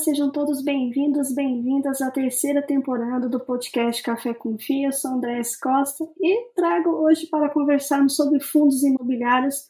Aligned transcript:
sejam 0.00 0.30
todos 0.30 0.62
bem-vindos, 0.62 1.30
bem-vindas 1.34 2.00
à 2.00 2.10
terceira 2.10 2.62
temporada 2.62 3.28
do 3.28 3.38
podcast 3.38 4.02
Café 4.02 4.32
com 4.32 4.56
Fia. 4.56 4.88
Eu 4.88 4.92
sou 4.92 5.10
André 5.10 5.42
Costa 5.60 6.08
e 6.18 6.52
trago 6.54 6.88
hoje 6.88 7.26
para 7.26 7.50
conversarmos 7.50 8.16
sobre 8.16 8.40
fundos 8.40 8.82
imobiliários 8.82 9.68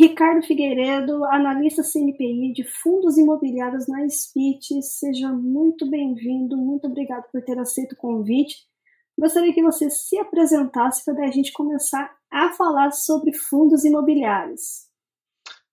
Ricardo 0.00 0.46
Figueiredo, 0.46 1.22
analista 1.26 1.82
CNPI 1.82 2.54
de 2.54 2.64
fundos 2.64 3.18
imobiliários 3.18 3.86
na 3.86 4.08
SPIT. 4.08 4.80
Seja 4.80 5.30
muito 5.30 5.84
bem-vindo, 5.90 6.56
muito 6.56 6.86
obrigado 6.86 7.24
por 7.30 7.42
ter 7.42 7.58
aceito 7.58 7.92
o 7.92 7.96
convite. 7.96 8.56
Gostaria 9.18 9.52
que 9.52 9.62
você 9.62 9.90
se 9.90 10.18
apresentasse 10.18 11.04
para 11.04 11.26
a 11.26 11.30
gente 11.30 11.52
começar 11.52 12.16
a 12.30 12.50
falar 12.54 12.92
sobre 12.92 13.34
fundos 13.34 13.84
imobiliários. 13.84 14.85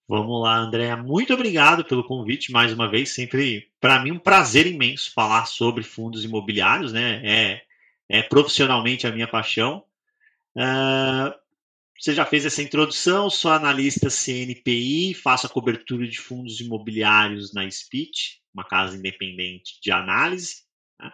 Vamos 0.08 0.42
lá, 0.42 0.58
André. 0.58 0.96
Muito 0.96 1.34
obrigado 1.34 1.86
pelo 1.86 2.04
convite 2.04 2.52
mais 2.52 2.74
uma 2.74 2.90
vez. 2.90 3.10
Sempre, 3.14 3.72
para 3.80 4.04
mim, 4.04 4.12
um 4.12 4.20
prazer 4.20 4.68
imenso 4.68 5.14
falar 5.14 5.46
sobre 5.46 5.84
fundos 5.84 6.26
imobiliários, 6.26 6.92
né? 6.92 7.22
É, 7.24 7.62
é 8.10 8.22
profissionalmente 8.22 9.08
a 9.08 9.12
minha 9.12 9.28
paixão. 9.28 9.86
Uh, 10.56 11.34
você 11.98 12.14
já 12.14 12.26
fez 12.26 12.46
essa 12.46 12.62
introdução, 12.62 13.30
sou 13.30 13.50
analista 13.52 14.10
CNPI, 14.10 15.14
faço 15.14 15.48
a 15.48 15.50
cobertura 15.50 16.06
de 16.06 16.20
fundos 16.20 16.60
imobiliários 16.60 17.54
na 17.54 17.66
SPIT, 17.66 18.42
uma 18.54 18.66
casa 18.66 18.98
independente 18.98 19.80
de 19.82 19.90
análise. 19.90 20.64
Né? 21.00 21.14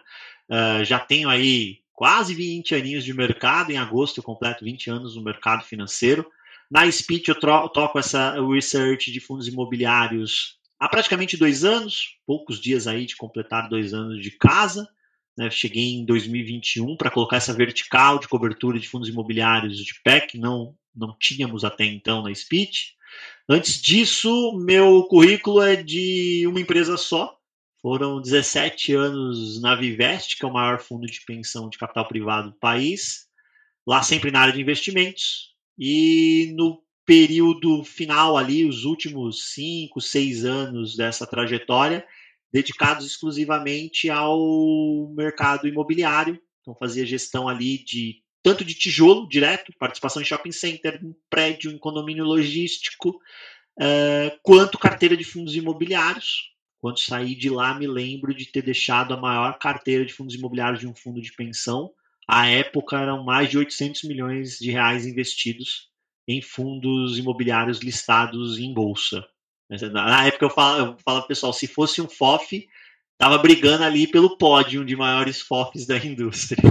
Uh, 0.50 0.84
já 0.84 0.98
tenho 0.98 1.28
aí 1.28 1.78
quase 1.92 2.34
20 2.34 2.74
aninhos 2.74 3.04
de 3.04 3.14
mercado, 3.14 3.70
em 3.70 3.78
agosto 3.78 4.18
eu 4.18 4.24
completo 4.24 4.64
20 4.64 4.90
anos 4.90 5.14
no 5.14 5.22
mercado 5.22 5.62
financeiro. 5.64 6.26
Na 6.70 6.90
Speech 6.90 7.28
eu 7.28 7.34
toco 7.34 7.98
essa 7.98 8.40
research 8.40 9.10
de 9.10 9.18
fundos 9.18 9.48
imobiliários 9.48 10.60
há 10.78 10.88
praticamente 10.88 11.36
dois 11.36 11.64
anos, 11.64 12.16
poucos 12.24 12.60
dias 12.60 12.86
aí 12.86 13.04
de 13.06 13.16
completar 13.16 13.68
dois 13.68 13.92
anos 13.92 14.22
de 14.22 14.30
casa. 14.30 14.88
Né? 15.36 15.50
Cheguei 15.50 15.94
em 15.94 16.04
2021 16.04 16.96
para 16.96 17.10
colocar 17.10 17.38
essa 17.38 17.52
vertical 17.52 18.20
de 18.20 18.28
cobertura 18.28 18.78
de 18.78 18.88
fundos 18.88 19.08
imobiliários 19.08 19.76
de 19.78 20.00
PEC, 20.04 20.38
não, 20.38 20.76
não 20.94 21.16
tínhamos 21.18 21.64
até 21.64 21.84
então 21.84 22.22
na 22.22 22.32
Speech. 22.32 22.94
Antes 23.48 23.82
disso, 23.82 24.56
meu 24.64 25.02
currículo 25.04 25.60
é 25.60 25.74
de 25.74 26.46
uma 26.46 26.60
empresa 26.60 26.96
só. 26.96 27.36
Foram 27.82 28.20
17 28.20 28.94
anos 28.94 29.60
na 29.60 29.74
Vivest, 29.74 30.36
que 30.36 30.44
é 30.44 30.48
o 30.48 30.52
maior 30.52 30.78
fundo 30.78 31.06
de 31.06 31.20
pensão 31.22 31.68
de 31.68 31.78
capital 31.78 32.06
privado 32.06 32.50
do 32.50 32.56
país. 32.58 33.26
Lá 33.84 34.02
sempre 34.02 34.30
na 34.30 34.40
área 34.40 34.52
de 34.52 34.60
investimentos, 34.60 35.50
e 35.80 36.52
no 36.54 36.82
período 37.06 37.82
final 37.82 38.36
ali, 38.36 38.66
os 38.66 38.84
últimos 38.84 39.54
cinco, 39.54 39.98
seis 39.98 40.44
anos 40.44 40.94
dessa 40.94 41.26
trajetória, 41.26 42.06
dedicados 42.52 43.06
exclusivamente 43.06 44.10
ao 44.10 45.10
mercado 45.16 45.66
imobiliário. 45.66 46.38
Então 46.60 46.74
fazia 46.74 47.06
gestão 47.06 47.48
ali 47.48 47.82
de 47.82 48.22
tanto 48.42 48.62
de 48.62 48.74
tijolo 48.74 49.26
direto, 49.26 49.72
participação 49.78 50.20
em 50.20 50.24
shopping 50.24 50.52
center, 50.52 51.00
em 51.02 51.14
prédio, 51.30 51.70
em 51.70 51.78
condomínio 51.78 52.24
logístico, 52.24 53.18
uh, 53.78 54.38
quanto 54.42 54.78
carteira 54.78 55.16
de 55.16 55.24
fundos 55.24 55.56
imobiliários. 55.56 56.50
Quando 56.78 57.00
saí 57.00 57.34
de 57.34 57.50
lá, 57.50 57.74
me 57.74 57.86
lembro 57.86 58.34
de 58.34 58.46
ter 58.46 58.62
deixado 58.62 59.14
a 59.14 59.16
maior 59.16 59.58
carteira 59.58 60.04
de 60.04 60.12
fundos 60.12 60.34
imobiliários 60.34 60.80
de 60.80 60.86
um 60.86 60.94
fundo 60.94 61.20
de 61.20 61.32
pensão, 61.32 61.90
à 62.30 62.46
época 62.46 62.96
eram 62.96 63.24
mais 63.24 63.50
de 63.50 63.58
800 63.58 64.04
milhões 64.04 64.56
de 64.56 64.70
reais 64.70 65.04
investidos 65.04 65.90
em 66.28 66.40
fundos 66.40 67.18
imobiliários 67.18 67.80
listados 67.80 68.56
em 68.56 68.72
bolsa. 68.72 69.26
Na 69.68 70.26
época 70.26 70.44
eu 70.44 70.50
falo, 70.50 70.92
eu 70.92 70.96
falo 71.04 71.26
pessoal, 71.26 71.52
se 71.52 71.66
fosse 71.66 72.00
um 72.00 72.08
FOF, 72.08 72.68
estava 73.12 73.36
brigando 73.38 73.82
ali 73.82 74.06
pelo 74.06 74.38
pódio 74.38 74.84
de 74.84 74.94
maiores 74.94 75.40
FOFs 75.40 75.86
da 75.86 75.96
indústria. 75.98 76.62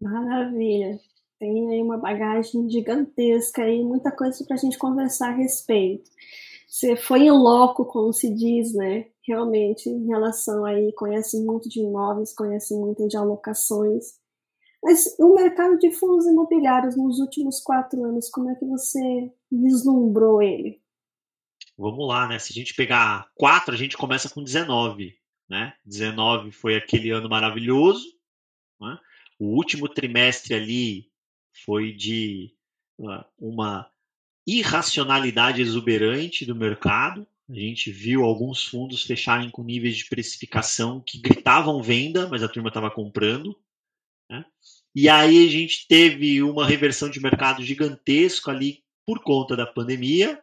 Maravilha. 0.00 0.98
Tem 1.38 1.70
aí 1.70 1.82
uma 1.82 1.98
bagagem 1.98 2.68
gigantesca 2.68 3.68
e 3.68 3.80
muita 3.84 4.10
coisa 4.10 4.44
para 4.44 4.56
a 4.56 4.58
gente 4.58 4.76
conversar 4.76 5.28
a 5.28 5.36
respeito. 5.36 6.10
Você 6.66 6.96
foi 6.96 7.20
em 7.20 7.30
loco, 7.30 7.84
como 7.84 8.12
se 8.12 8.34
diz, 8.34 8.74
né? 8.74 9.06
Realmente 9.26 9.88
em 9.88 10.06
relação 10.06 10.64
aí, 10.64 10.92
conhece 10.94 11.42
muito 11.44 11.68
de 11.68 11.80
imóveis, 11.80 12.34
conhece 12.34 12.74
muito 12.74 13.06
de 13.08 13.16
alocações. 13.16 14.04
Mas 14.82 15.16
o 15.18 15.34
mercado 15.34 15.78
de 15.78 15.90
fundos 15.90 16.26
imobiliários 16.26 16.96
nos 16.96 17.18
últimos 17.18 17.60
quatro 17.60 18.04
anos, 18.04 18.30
como 18.30 18.50
é 18.50 18.54
que 18.54 18.64
você 18.64 19.32
vislumbrou 19.50 20.40
ele? 20.40 20.80
Vamos 21.76 22.06
lá, 22.06 22.28
né? 22.28 22.38
Se 22.38 22.52
a 22.52 22.54
gente 22.54 22.74
pegar 22.74 23.28
quatro, 23.34 23.74
a 23.74 23.76
gente 23.76 23.96
começa 23.96 24.30
com 24.30 24.42
19, 24.42 25.14
né? 25.48 25.74
19 25.84 26.52
foi 26.52 26.76
aquele 26.76 27.10
ano 27.10 27.28
maravilhoso, 27.28 28.06
né? 28.80 28.98
O 29.38 29.56
último 29.56 29.88
trimestre 29.88 30.54
ali 30.54 31.10
foi 31.64 31.92
de 31.92 32.54
uma 33.38 33.90
irracionalidade 34.46 35.60
exuberante 35.60 36.46
do 36.46 36.54
mercado, 36.54 37.26
a 37.48 37.54
gente 37.54 37.92
viu 37.92 38.24
alguns 38.24 38.64
fundos 38.64 39.04
fecharem 39.04 39.50
com 39.50 39.62
níveis 39.62 39.96
de 39.96 40.06
precificação 40.06 41.00
que 41.00 41.18
gritavam 41.18 41.80
venda, 41.80 42.28
mas 42.28 42.42
a 42.42 42.48
turma 42.48 42.68
estava 42.68 42.90
comprando. 42.90 43.56
Né? 44.28 44.44
E 44.94 45.08
aí 45.08 45.46
a 45.46 45.50
gente 45.50 45.86
teve 45.86 46.42
uma 46.42 46.66
reversão 46.66 47.08
de 47.08 47.20
mercado 47.20 47.62
gigantesco 47.62 48.50
ali 48.50 48.82
por 49.06 49.22
conta 49.22 49.54
da 49.54 49.64
pandemia. 49.64 50.42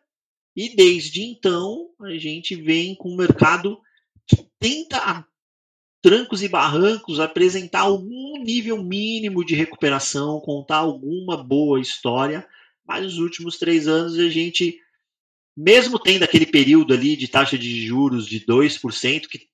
E 0.56 0.76
desde 0.76 1.24
então 1.24 1.90
a 2.00 2.18
gente 2.18 2.56
vem 2.56 2.96
com 2.96 3.10
um 3.12 3.18
mercado 3.18 3.82
que 4.26 4.48
tenta 4.58 4.98
a 4.98 5.26
trancos 6.02 6.42
e 6.42 6.48
barrancos 6.48 7.20
apresentar 7.20 7.82
algum 7.82 8.42
nível 8.42 8.82
mínimo 8.82 9.44
de 9.44 9.56
recuperação, 9.56 10.40
contar 10.40 10.78
alguma 10.78 11.36
boa 11.36 11.82
história. 11.82 12.48
Mas 12.86 13.04
nos 13.04 13.18
últimos 13.18 13.58
três 13.58 13.90
anos 13.90 14.18
a 14.18 14.30
gente 14.30 14.80
mesmo 15.56 16.00
tendo 16.00 16.24
aquele 16.24 16.46
período 16.46 16.94
ali 16.94 17.16
de 17.16 17.28
taxa 17.28 17.58
de 17.58 17.86
juros 17.86 18.28
de 18.28 18.40
2%, 18.40 19.28
que 19.28 19.48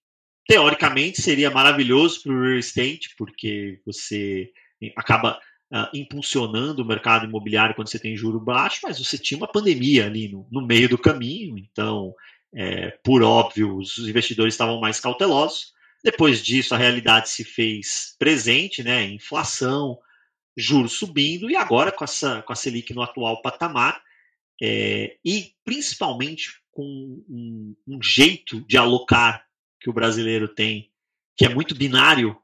teoricamente 0.47 1.21
seria 1.21 1.51
maravilhoso 1.51 2.23
para 2.23 2.33
o 2.33 2.41
real 2.41 2.57
estate, 2.57 3.15
porque 3.17 3.79
você 3.85 4.49
acaba 4.95 5.39
uh, 5.71 5.87
impulsionando 5.93 6.81
o 6.81 6.85
mercado 6.85 7.25
imobiliário 7.25 7.75
quando 7.75 7.89
você 7.89 7.99
tem 7.99 8.15
juro 8.15 8.39
baixo, 8.39 8.79
mas 8.83 8.97
você 8.97 9.17
tinha 9.17 9.37
uma 9.37 9.51
pandemia 9.51 10.05
ali 10.05 10.27
no, 10.27 10.47
no 10.51 10.65
meio 10.65 10.89
do 10.89 10.97
caminho, 10.97 11.57
então, 11.57 12.13
é, 12.53 12.91
por 13.03 13.21
óbvio, 13.21 13.77
os 13.77 13.97
investidores 13.99 14.53
estavam 14.53 14.79
mais 14.79 14.99
cautelosos. 14.99 15.73
Depois 16.03 16.43
disso, 16.43 16.73
a 16.73 16.77
realidade 16.77 17.29
se 17.29 17.43
fez 17.43 18.15
presente, 18.17 18.81
né? 18.81 19.03
Inflação, 19.03 19.99
juros 20.55 20.93
subindo, 20.93 21.49
e 21.49 21.55
agora 21.55 21.91
com, 21.91 22.03
essa, 22.03 22.41
com 22.41 22.53
a 22.53 22.55
Selic 22.55 22.93
no 22.93 23.01
atual 23.01 23.41
patamar, 23.41 24.01
é, 24.61 25.17
e 25.23 25.53
principalmente 25.63 26.61
com 26.71 26.83
um, 27.29 27.75
um, 27.87 28.01
jeito 28.01 28.61
de 28.61 28.77
alocar 28.77 29.45
que 29.79 29.89
o 29.89 29.93
brasileiro 29.93 30.47
tem, 30.47 30.91
que 31.37 31.45
é 31.45 31.49
muito 31.49 31.75
binário, 31.75 32.37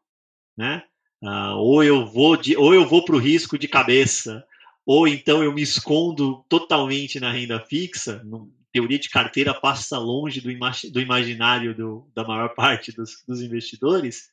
né? 0.58 0.84
Ah, 1.24 1.56
ou 1.56 1.84
eu 1.84 2.06
vou 2.06 2.38
de, 2.38 2.56
ou 2.56 2.74
eu 2.74 2.86
vou 2.86 3.04
para 3.04 3.16
o 3.16 3.20
risco 3.20 3.58
de 3.58 3.68
cabeça, 3.68 4.46
ou 4.86 5.08
então 5.08 5.44
eu 5.44 5.54
me 5.54 5.62
escondo 5.62 6.46
totalmente 6.48 7.20
na 7.20 7.32
renda 7.32 7.60
fixa. 7.60 8.22
No, 8.24 8.54
teoria 8.76 9.00
de 9.00 9.10
carteira 9.10 9.54
passa 9.54 9.98
longe 9.98 10.42
do, 10.42 10.50
do 10.92 11.00
imaginário 11.00 11.74
do, 11.74 12.12
da 12.14 12.26
maior 12.26 12.54
parte 12.54 12.92
dos, 12.92 13.24
dos 13.26 13.42
investidores. 13.42 14.30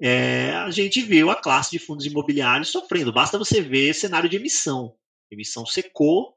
É, 0.00 0.50
a 0.50 0.70
gente 0.72 1.00
viu 1.00 1.30
a 1.30 1.36
classe 1.36 1.70
de 1.70 1.78
fundos 1.78 2.04
imobiliários 2.04 2.70
sofrendo. 2.70 3.12
Basta 3.12 3.38
você 3.38 3.60
ver 3.60 3.94
cenário 3.94 4.28
de 4.28 4.36
emissão. 4.36 4.96
Emissão 5.30 5.64
secou, 5.64 6.36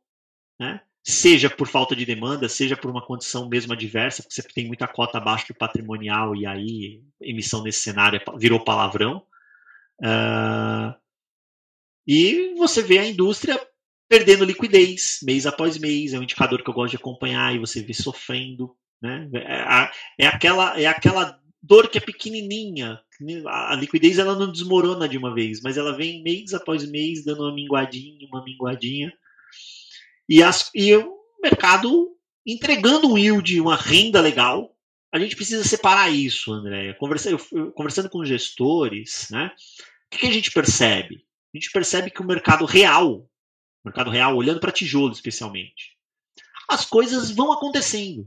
né? 0.61 0.79
seja 1.03 1.49
por 1.49 1.67
falta 1.67 1.95
de 1.95 2.05
demanda, 2.05 2.47
seja 2.47 2.77
por 2.77 2.91
uma 2.91 3.03
condição 3.03 3.49
mesmo 3.49 3.73
adversa, 3.73 4.21
porque 4.21 4.35
você 4.35 4.43
tem 4.43 4.67
muita 4.67 4.87
cota 4.87 5.17
abaixo 5.17 5.47
do 5.47 5.55
patrimonial 5.55 6.35
e 6.35 6.45
aí 6.45 7.01
emissão 7.19 7.63
nesse 7.63 7.79
cenário 7.79 8.19
é 8.19 8.37
virou 8.37 8.63
palavrão. 8.63 9.23
Uh, 9.99 10.93
e 12.07 12.53
você 12.57 12.83
vê 12.83 12.99
a 12.99 13.07
indústria 13.07 13.59
perdendo 14.07 14.45
liquidez 14.45 15.19
mês 15.23 15.47
após 15.47 15.77
mês, 15.77 16.13
é 16.13 16.19
um 16.19 16.23
indicador 16.23 16.63
que 16.63 16.69
eu 16.69 16.73
gosto 16.73 16.91
de 16.91 16.97
acompanhar 16.97 17.55
e 17.55 17.59
você 17.59 17.81
vê 17.81 17.93
sofrendo. 17.93 18.75
Né? 19.01 19.27
É, 19.33 20.25
é, 20.25 20.27
aquela, 20.27 20.79
é 20.79 20.85
aquela 20.85 21.39
dor 21.63 21.89
que 21.89 21.97
é 21.97 22.01
pequenininha, 22.01 22.99
a 23.47 23.75
liquidez 23.75 24.19
ela 24.19 24.35
não 24.35 24.51
desmorona 24.51 25.07
de 25.07 25.17
uma 25.17 25.33
vez, 25.33 25.61
mas 25.61 25.77
ela 25.77 25.95
vem 25.95 26.21
mês 26.21 26.53
após 26.53 26.87
mês 26.87 27.23
dando 27.23 27.41
uma 27.41 27.53
minguadinha, 27.53 28.27
uma 28.31 28.43
minguadinha. 28.43 29.11
E, 30.31 30.41
as, 30.41 30.71
e 30.73 30.95
o 30.95 31.13
mercado 31.43 32.15
entregando 32.47 33.11
um 33.11 33.17
yield, 33.17 33.59
uma 33.59 33.75
renda 33.75 34.21
legal. 34.21 34.73
A 35.13 35.19
gente 35.19 35.35
precisa 35.35 35.61
separar 35.65 36.09
isso, 36.09 36.53
André. 36.53 36.93
Conversando, 36.93 37.37
conversando 37.73 38.09
com 38.09 38.23
gestores, 38.23 39.27
né? 39.29 39.51
O 39.53 40.09
que, 40.09 40.19
que 40.19 40.27
a 40.27 40.31
gente 40.31 40.49
percebe? 40.49 41.25
A 41.53 41.57
gente 41.57 41.69
percebe 41.69 42.09
que 42.09 42.21
o 42.21 42.25
mercado 42.25 42.63
real, 42.63 43.29
mercado 43.83 44.09
real, 44.09 44.37
olhando 44.37 44.61
para 44.61 44.71
tijolo 44.71 45.11
especialmente, 45.11 45.97
as 46.69 46.85
coisas 46.85 47.29
vão 47.31 47.51
acontecendo. 47.51 48.25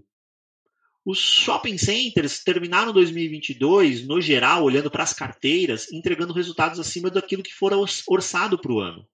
Os 1.07 1.19
shopping 1.19 1.79
centers 1.79 2.45
terminaram 2.45 2.93
2022, 2.93 4.07
no 4.07 4.21
geral, 4.21 4.63
olhando 4.63 4.91
para 4.91 5.05
as 5.05 5.15
carteiras, 5.15 5.91
entregando 5.91 6.35
resultados 6.35 6.79
acima 6.79 7.11
daquilo 7.11 7.43
que 7.43 7.55
fora 7.55 7.77
orçado 8.07 8.59
para 8.59 8.73
o 8.73 8.81
ano. 8.81 9.09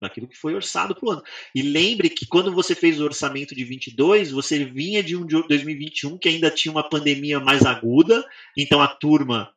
Daquilo 0.00 0.28
que 0.28 0.36
foi 0.36 0.54
orçado 0.54 0.94
para 0.94 1.08
o 1.08 1.10
ano. 1.10 1.22
E 1.54 1.60
lembre 1.60 2.08
que 2.08 2.26
quando 2.26 2.52
você 2.52 2.74
fez 2.74 3.00
o 3.00 3.04
orçamento 3.04 3.54
de 3.54 3.64
22, 3.64 4.30
você 4.30 4.64
vinha 4.64 5.02
de 5.02 5.16
um 5.16 5.26
de 5.26 5.42
2021 5.48 6.16
que 6.18 6.28
ainda 6.28 6.50
tinha 6.50 6.70
uma 6.70 6.88
pandemia 6.88 7.40
mais 7.40 7.66
aguda, 7.66 8.24
então 8.56 8.80
a 8.80 8.86
turma 8.86 9.52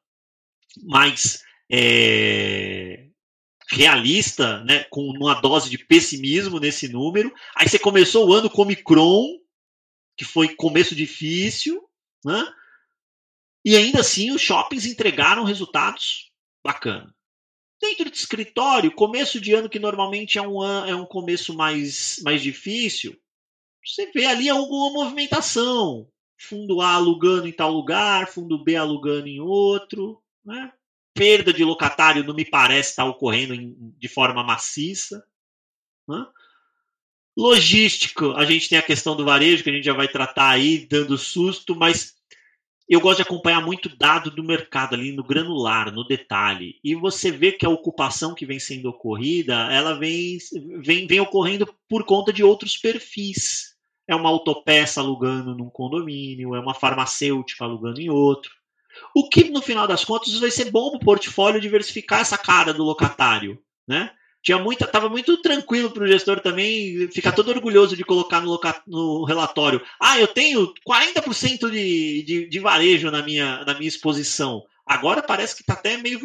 mais 0.84 1.44
é, 1.72 3.06
realista, 3.70 4.64
né, 4.64 4.84
com 4.86 5.02
uma 5.04 5.40
dose 5.40 5.70
de 5.70 5.78
pessimismo 5.78 6.60
nesse 6.60 6.88
número. 6.88 7.34
Aí 7.56 7.70
você 7.70 7.80
começou 7.80 8.28
o 8.28 8.34
ano 8.34 8.50
com 8.50 8.64
Omicron, 8.64 9.40
que 10.18 10.26
foi 10.26 10.56
começo 10.56 10.94
difícil, 10.94 11.82
né? 12.26 12.46
E 13.64 13.76
ainda 13.76 14.02
assim 14.02 14.32
os 14.32 14.42
shoppings 14.42 14.86
entregaram 14.86 15.44
resultados 15.44 16.32
bacanas. 16.64 17.14
Dentro 17.82 18.12
de 18.12 18.18
escritório, 18.18 18.92
começo 18.92 19.42
de 19.42 19.54
ano 19.54 19.68
que 19.68 19.80
normalmente 19.80 20.38
é 20.38 20.42
um, 20.42 20.64
é 20.86 20.96
um 20.96 21.06
começo 21.06 21.54
mais, 21.56 22.22
mais 22.24 22.42
difícil, 22.42 23.20
você 23.84 24.12
vê 24.12 24.26
ali 24.26 24.50
alguma 24.50 24.92
movimentação. 24.92 26.08
Fundo 26.38 26.82
A 26.82 26.94
alugando 26.94 27.48
em 27.48 27.52
tal 27.52 27.72
lugar, 27.72 28.28
fundo 28.28 28.64
B 28.64 28.76
alugando 28.76 29.28
em 29.28 29.40
outro. 29.40 30.22
Né? 30.46 30.72
Perda 31.14 31.52
de 31.52 31.64
locatário 31.64 32.24
não 32.24 32.34
me 32.36 32.46
parece 32.46 32.92
estar 32.92 33.06
ocorrendo 33.06 33.54
em, 33.54 33.76
de 33.98 34.08
forma 34.08 34.44
maciça. 34.44 35.26
Né? 36.08 36.24
Logístico, 37.36 38.32
a 38.34 38.46
gente 38.46 38.70
tem 38.70 38.78
a 38.78 38.84
questão 38.84 39.16
do 39.16 39.26
varejo, 39.26 39.64
que 39.64 39.70
a 39.70 39.74
gente 39.74 39.86
já 39.86 39.94
vai 39.94 40.08
tratar 40.08 40.50
aí, 40.50 40.86
dando 40.86 41.18
susto, 41.18 41.76
mas 41.76 42.21
eu 42.94 43.00
gosto 43.00 43.18
de 43.18 43.22
acompanhar 43.24 43.62
muito 43.62 43.88
dado 43.96 44.30
do 44.30 44.44
mercado 44.44 44.96
ali 44.96 45.14
no 45.14 45.24
granular, 45.24 45.94
no 45.94 46.06
detalhe. 46.06 46.78
E 46.84 46.94
você 46.94 47.32
vê 47.32 47.54
que 47.54 47.66
a 47.66 47.70
ocupação 47.70 48.36
que 48.36 48.46
vem 48.46 48.60
sendo 48.60 48.90
ocorrida, 48.90 49.72
ela 49.72 49.98
vem, 49.98 50.38
vem, 50.84 51.08
vem 51.08 51.22
ocorrendo 51.22 51.74
por 51.88 52.04
conta 52.04 52.34
de 52.34 52.44
outros 52.44 52.76
perfis. 52.76 53.78
É 54.06 54.14
uma 54.14 54.28
autopeça 54.28 55.00
alugando 55.00 55.56
num 55.56 55.70
condomínio, 55.70 56.54
é 56.54 56.60
uma 56.60 56.74
farmacêutica 56.74 57.64
alugando 57.64 58.02
em 58.02 58.10
outro. 58.10 58.52
O 59.16 59.30
que, 59.30 59.46
no 59.50 59.62
final 59.62 59.88
das 59.88 60.04
contas, 60.04 60.38
vai 60.38 60.52
ser 60.52 60.70
bom 60.70 60.90
para 60.90 60.98
o 60.98 61.06
portfólio 61.06 61.62
diversificar 61.62 62.20
essa 62.20 62.38
cara 62.38 62.74
do 62.74 62.84
locatário, 62.84 63.58
né? 63.88 64.12
Tinha 64.42 64.58
muita, 64.58 64.88
tava 64.88 65.08
muito 65.08 65.38
tranquilo 65.38 65.92
para 65.92 66.04
o 66.04 66.08
gestor 66.08 66.40
também 66.40 67.08
ficar 67.10 67.32
todo 67.32 67.50
orgulhoso 67.50 67.96
de 67.96 68.04
colocar 68.04 68.42
no, 68.42 68.60
no 68.88 69.24
relatório. 69.24 69.82
Ah, 70.00 70.20
eu 70.20 70.28
tenho 70.28 70.74
40% 70.88 71.70
de, 71.70 72.24
de, 72.24 72.50
de 72.50 72.60
varejo 72.60 73.12
na 73.12 73.22
minha, 73.22 73.64
na 73.64 73.76
minha 73.76 73.88
exposição. 73.88 74.64
Agora 74.86 75.22
parece 75.22 75.56
que 75.56 75.62
está 75.62 75.74
até 75.74 75.96
meio. 75.98 76.20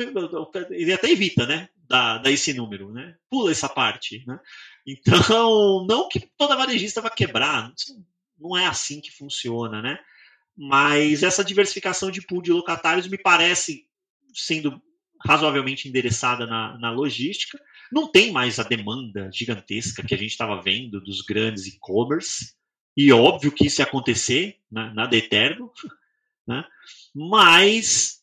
Ele 0.71 0.93
até 0.93 1.11
evita, 1.11 1.47
né? 1.47 1.69
Dar, 1.87 2.19
dar 2.19 2.31
esse 2.31 2.55
número, 2.55 2.91
né? 2.91 3.15
Pula 3.31 3.51
essa 3.51 3.69
parte, 3.69 4.25
né? 4.27 4.41
Então, 4.87 5.85
não 5.87 6.09
que 6.09 6.21
toda 6.39 6.57
varejista 6.57 7.01
vai 7.01 7.11
quebrar, 7.11 7.73
não 8.39 8.57
é 8.57 8.67
assim 8.67 9.01
que 9.01 9.11
funciona, 9.11 9.83
né? 9.83 9.99
Mas 10.57 11.23
essa 11.23 11.45
diversificação 11.45 12.11
de 12.11 12.23
pool 12.23 12.41
de 12.41 12.51
locatários 12.51 13.09
me 13.09 13.19
parece 13.19 13.85
sendo 14.33 14.81
razoavelmente 15.25 15.89
endereçada 15.89 16.47
na, 16.47 16.79
na 16.79 16.91
logística 16.91 17.59
não 17.93 18.11
tem 18.11 18.33
mais 18.33 18.59
a 18.59 18.63
demanda 18.63 19.31
gigantesca 19.33 20.03
que 20.03 20.15
a 20.15 20.19
gente 20.19 20.31
estava 20.31 20.61
vendo 20.61 21.01
dos 21.01 21.23
grandes 21.23 21.67
e-commerce. 21.67 22.55
E 22.97 23.13
óbvio 23.13 23.53
que 23.53 23.67
isso 23.67 23.81
ia 23.81 23.85
acontecer, 23.85 24.59
né? 24.71 24.91
nada 24.95 25.17
eterno. 25.17 25.71
Né? 26.47 26.65
Mas, 27.15 28.23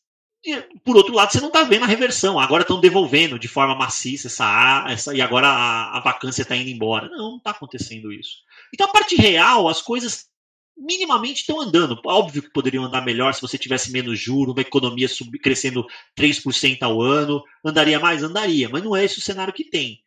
por 0.84 0.96
outro 0.96 1.14
lado, 1.14 1.32
você 1.32 1.40
não 1.40 1.48
está 1.48 1.62
vendo 1.62 1.84
a 1.84 1.88
reversão. 1.88 2.38
Agora 2.40 2.62
estão 2.62 2.80
devolvendo 2.80 3.38
de 3.38 3.48
forma 3.48 3.74
maciça 3.74 4.26
essa, 4.26 4.86
essa 4.88 5.14
e 5.14 5.20
agora 5.20 5.48
a, 5.48 5.98
a 5.98 6.00
vacância 6.00 6.42
está 6.42 6.56
indo 6.56 6.70
embora. 6.70 7.08
Não, 7.08 7.30
não 7.30 7.36
está 7.36 7.50
acontecendo 7.50 8.12
isso. 8.12 8.38
Então, 8.72 8.86
a 8.88 8.92
parte 8.92 9.14
real, 9.14 9.68
as 9.68 9.80
coisas 9.80 10.28
minimamente 10.76 11.40
estão 11.40 11.60
andando. 11.60 12.00
Óbvio 12.04 12.42
que 12.42 12.50
poderiam 12.50 12.84
andar 12.84 13.04
melhor 13.04 13.32
se 13.32 13.40
você 13.40 13.56
tivesse 13.56 13.92
menos 13.92 14.18
juro, 14.18 14.52
uma 14.52 14.60
economia 14.60 15.08
sub, 15.08 15.38
crescendo 15.38 15.86
3% 16.18 16.82
ao 16.82 17.00
ano. 17.00 17.42
Andaria 17.64 18.00
mais? 18.00 18.22
Andaria, 18.22 18.68
mas 18.68 18.82
não 18.82 18.94
é 18.94 19.04
esse 19.04 19.18
o 19.18 19.22
cenário 19.22 19.52
que 19.52 19.64
tem. 19.64 20.02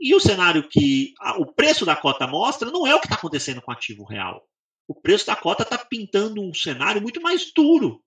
E 0.00 0.14
o 0.14 0.20
cenário 0.20 0.68
que 0.68 1.14
a, 1.20 1.38
o 1.38 1.46
preço 1.46 1.86
da 1.86 1.96
cota 1.96 2.26
mostra 2.26 2.70
não 2.70 2.86
é 2.86 2.94
o 2.94 3.00
que 3.00 3.06
está 3.06 3.16
acontecendo 3.16 3.62
com 3.62 3.70
o 3.70 3.74
ativo 3.74 4.04
real. 4.04 4.46
O 4.86 4.94
preço 4.94 5.26
da 5.26 5.36
cota 5.36 5.62
está 5.62 5.78
pintando 5.78 6.42
um 6.42 6.52
cenário 6.52 7.00
muito 7.00 7.20
mais 7.20 7.52
duro. 7.52 8.02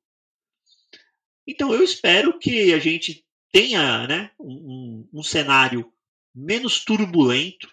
Então 1.47 1.73
eu 1.73 1.83
espero 1.83 2.37
que 2.37 2.73
a 2.73 2.79
gente 2.79 3.25
tenha 3.51 4.07
né, 4.07 4.31
um, 4.39 5.07
um, 5.13 5.19
um 5.19 5.23
cenário 5.23 5.91
menos 6.33 6.83
turbulento, 6.83 7.69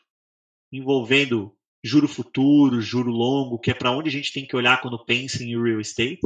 envolvendo 0.73 1.57
juro 1.83 2.07
futuro, 2.07 2.81
juro 2.81 3.11
longo, 3.11 3.59
que 3.59 3.71
é 3.71 3.75
para 3.75 3.91
onde 3.91 4.09
a 4.09 4.13
gente 4.13 4.33
tem 4.33 4.47
que 4.47 4.57
olhar 4.57 4.81
quando 4.81 5.05
pensa 5.05 5.43
em 5.43 5.61
real 5.61 5.81
estate, 5.81 6.21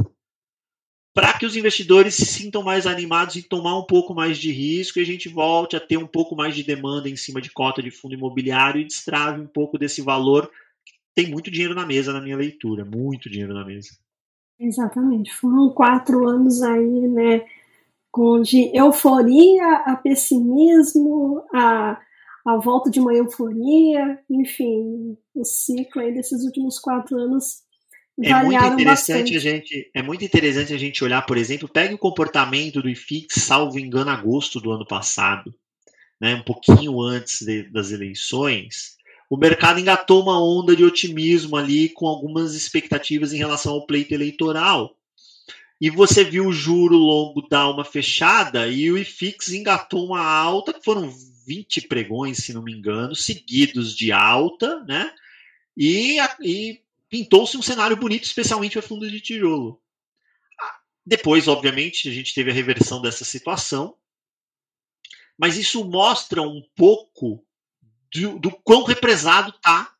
para 1.13 1.31
que 1.33 1.45
os 1.45 1.55
investidores 1.55 2.15
se 2.15 2.25
sintam 2.25 2.61
mais 2.61 2.85
animados 2.85 3.37
e 3.37 3.43
tomar 3.43 3.79
um 3.79 3.85
pouco 3.85 4.13
mais 4.13 4.37
de 4.37 4.51
risco 4.51 4.99
e 4.99 5.01
a 5.01 5.05
gente 5.05 5.29
volte 5.29 5.75
a 5.75 5.79
ter 5.79 5.95
um 5.95 6.07
pouco 6.07 6.35
mais 6.35 6.53
de 6.53 6.61
demanda 6.61 7.09
em 7.09 7.15
cima 7.15 7.39
de 7.39 7.49
cota 7.49 7.81
de 7.81 7.89
fundo 7.89 8.15
imobiliário 8.15 8.81
e 8.81 8.85
destrave 8.85 9.41
um 9.41 9.47
pouco 9.47 9.77
desse 9.77 10.01
valor. 10.01 10.51
Tem 11.15 11.29
muito 11.29 11.49
dinheiro 11.49 11.73
na 11.73 11.85
mesa 11.85 12.11
na 12.11 12.19
minha 12.19 12.35
leitura, 12.35 12.83
muito 12.83 13.29
dinheiro 13.29 13.53
na 13.53 13.63
mesa. 13.63 13.91
Exatamente. 14.59 15.33
Foram 15.33 15.69
quatro 15.69 16.27
anos 16.27 16.61
aí, 16.61 17.07
né, 17.07 17.45
de 18.43 18.71
euforia 18.73 19.83
a 19.85 19.95
pessimismo, 19.95 21.43
a 21.53 21.99
a 22.45 22.57
volta 22.57 22.91
de 22.91 22.99
uma 22.99 23.13
euforia, 23.13 24.19
enfim, 24.29 25.17
o 25.33 25.43
ciclo 25.43 26.01
aí 26.01 26.13
desses 26.13 26.43
últimos 26.43 26.77
quatro 26.77 27.17
anos 27.17 27.65
é 28.21 28.33
muito 28.43 28.63
interessante 28.63 29.33
bastante. 29.33 29.35
a 29.35 29.39
gente 29.39 29.91
é 29.93 30.01
muito 30.01 30.23
interessante 30.23 30.73
a 30.73 30.77
gente 30.77 31.03
olhar, 31.03 31.21
por 31.25 31.37
exemplo, 31.37 31.67
pegue 31.67 31.95
o 31.95 31.97
comportamento 31.97 32.81
do 32.81 32.87
IFIX, 32.87 33.33
salvo 33.43 33.77
engano, 33.77 34.09
agosto 34.09 34.61
do 34.61 34.71
ano 34.71 34.85
passado, 34.85 35.53
né, 36.21 36.35
um 36.35 36.43
pouquinho 36.43 37.01
antes 37.01 37.41
de, 37.41 37.63
das 37.63 37.91
eleições, 37.91 38.95
o 39.29 39.35
mercado 39.35 39.79
engatou 39.79 40.21
uma 40.21 40.41
onda 40.41 40.75
de 40.75 40.83
otimismo 40.85 41.57
ali 41.57 41.89
com 41.89 42.07
algumas 42.07 42.53
expectativas 42.53 43.33
em 43.33 43.37
relação 43.37 43.73
ao 43.73 43.85
pleito 43.85 44.13
eleitoral. 44.13 44.95
E 45.81 45.89
você 45.89 46.23
viu 46.23 46.45
o 46.45 46.53
juro 46.53 46.95
longo 46.95 47.45
dar 47.49 47.69
uma 47.69 47.83
fechada 47.83 48.67
e 48.67 48.89
o 48.89 48.97
IFIX 48.97 49.49
engatou 49.49 50.05
uma 50.05 50.23
alta, 50.23 50.71
que 50.71 50.83
foram 50.83 51.11
20 51.45 51.87
pregões, 51.87 52.37
se 52.37 52.53
não 52.53 52.63
me 52.63 52.73
engano, 52.73 53.15
seguidos 53.15 53.95
de 53.95 54.11
alta, 54.11 54.83
né? 54.85 55.13
E, 55.77 56.17
e 56.41 56.81
pintou-se 57.09 57.57
um 57.57 57.61
cenário 57.61 57.95
bonito, 57.95 58.23
especialmente 58.23 58.73
para 58.73 58.81
fundos 58.81 59.11
de 59.11 59.21
tijolo. 59.21 59.81
Depois, 61.05 61.47
obviamente, 61.47 62.09
a 62.09 62.11
gente 62.11 62.33
teve 62.33 62.49
a 62.49 62.53
reversão 62.53 63.01
dessa 63.01 63.23
situação, 63.23 63.95
mas 65.37 65.57
isso 65.57 65.83
mostra 65.85 66.41
um 66.41 66.63
pouco 66.75 67.45
do, 68.13 68.39
do 68.39 68.51
quão 68.51 68.83
represado 68.83 69.49
está, 69.49 69.93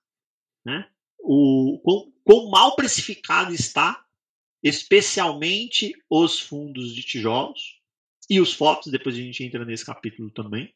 né? 0.65 0.89
o 1.19 1.79
quão, 1.83 2.13
quão 2.23 2.49
mal 2.49 2.75
precificado 2.75 3.53
está, 3.53 4.03
especialmente 4.63 5.93
os 6.09 6.39
fundos 6.39 6.95
de 6.95 7.03
tijolos 7.03 7.79
e 8.29 8.39
os 8.39 8.53
FOPs, 8.53 8.91
depois 8.91 9.15
a 9.15 9.19
gente 9.19 9.43
entra 9.43 9.63
nesse 9.63 9.85
capítulo 9.85 10.31
também 10.31 10.73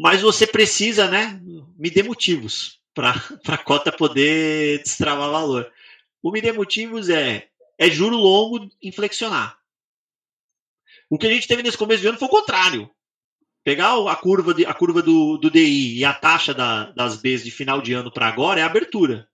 mas 0.00 0.22
você 0.22 0.46
precisa, 0.46 1.10
né? 1.10 1.38
Me 1.76 1.90
dê 1.90 2.02
motivos 2.02 2.80
para 2.94 3.12
a 3.48 3.58
cota 3.58 3.92
poder 3.92 4.82
destravar 4.82 5.30
valor. 5.30 5.70
O 6.22 6.32
me 6.32 6.40
dê 6.40 6.52
motivos 6.52 7.10
é, 7.10 7.50
é 7.76 7.90
juro 7.90 8.16
longo 8.16 8.66
inflexionar. 8.82 9.58
O 11.10 11.18
que 11.18 11.26
a 11.26 11.30
gente 11.30 11.46
teve 11.46 11.62
nesse 11.62 11.76
começo 11.76 12.00
de 12.00 12.08
ano 12.08 12.18
foi 12.18 12.28
o 12.28 12.30
contrário. 12.30 12.90
Pegar 13.62 13.92
a 14.10 14.16
curva, 14.16 14.54
de, 14.54 14.64
a 14.64 14.72
curva 14.72 15.02
do, 15.02 15.36
do 15.36 15.50
DI 15.50 15.98
e 15.98 16.04
a 16.04 16.14
taxa 16.14 16.54
da, 16.54 16.92
das 16.92 17.20
Bs 17.20 17.44
de 17.44 17.50
final 17.50 17.82
de 17.82 17.92
ano 17.92 18.10
para 18.10 18.26
agora 18.26 18.58
é 18.58 18.62
abertura. 18.62 19.28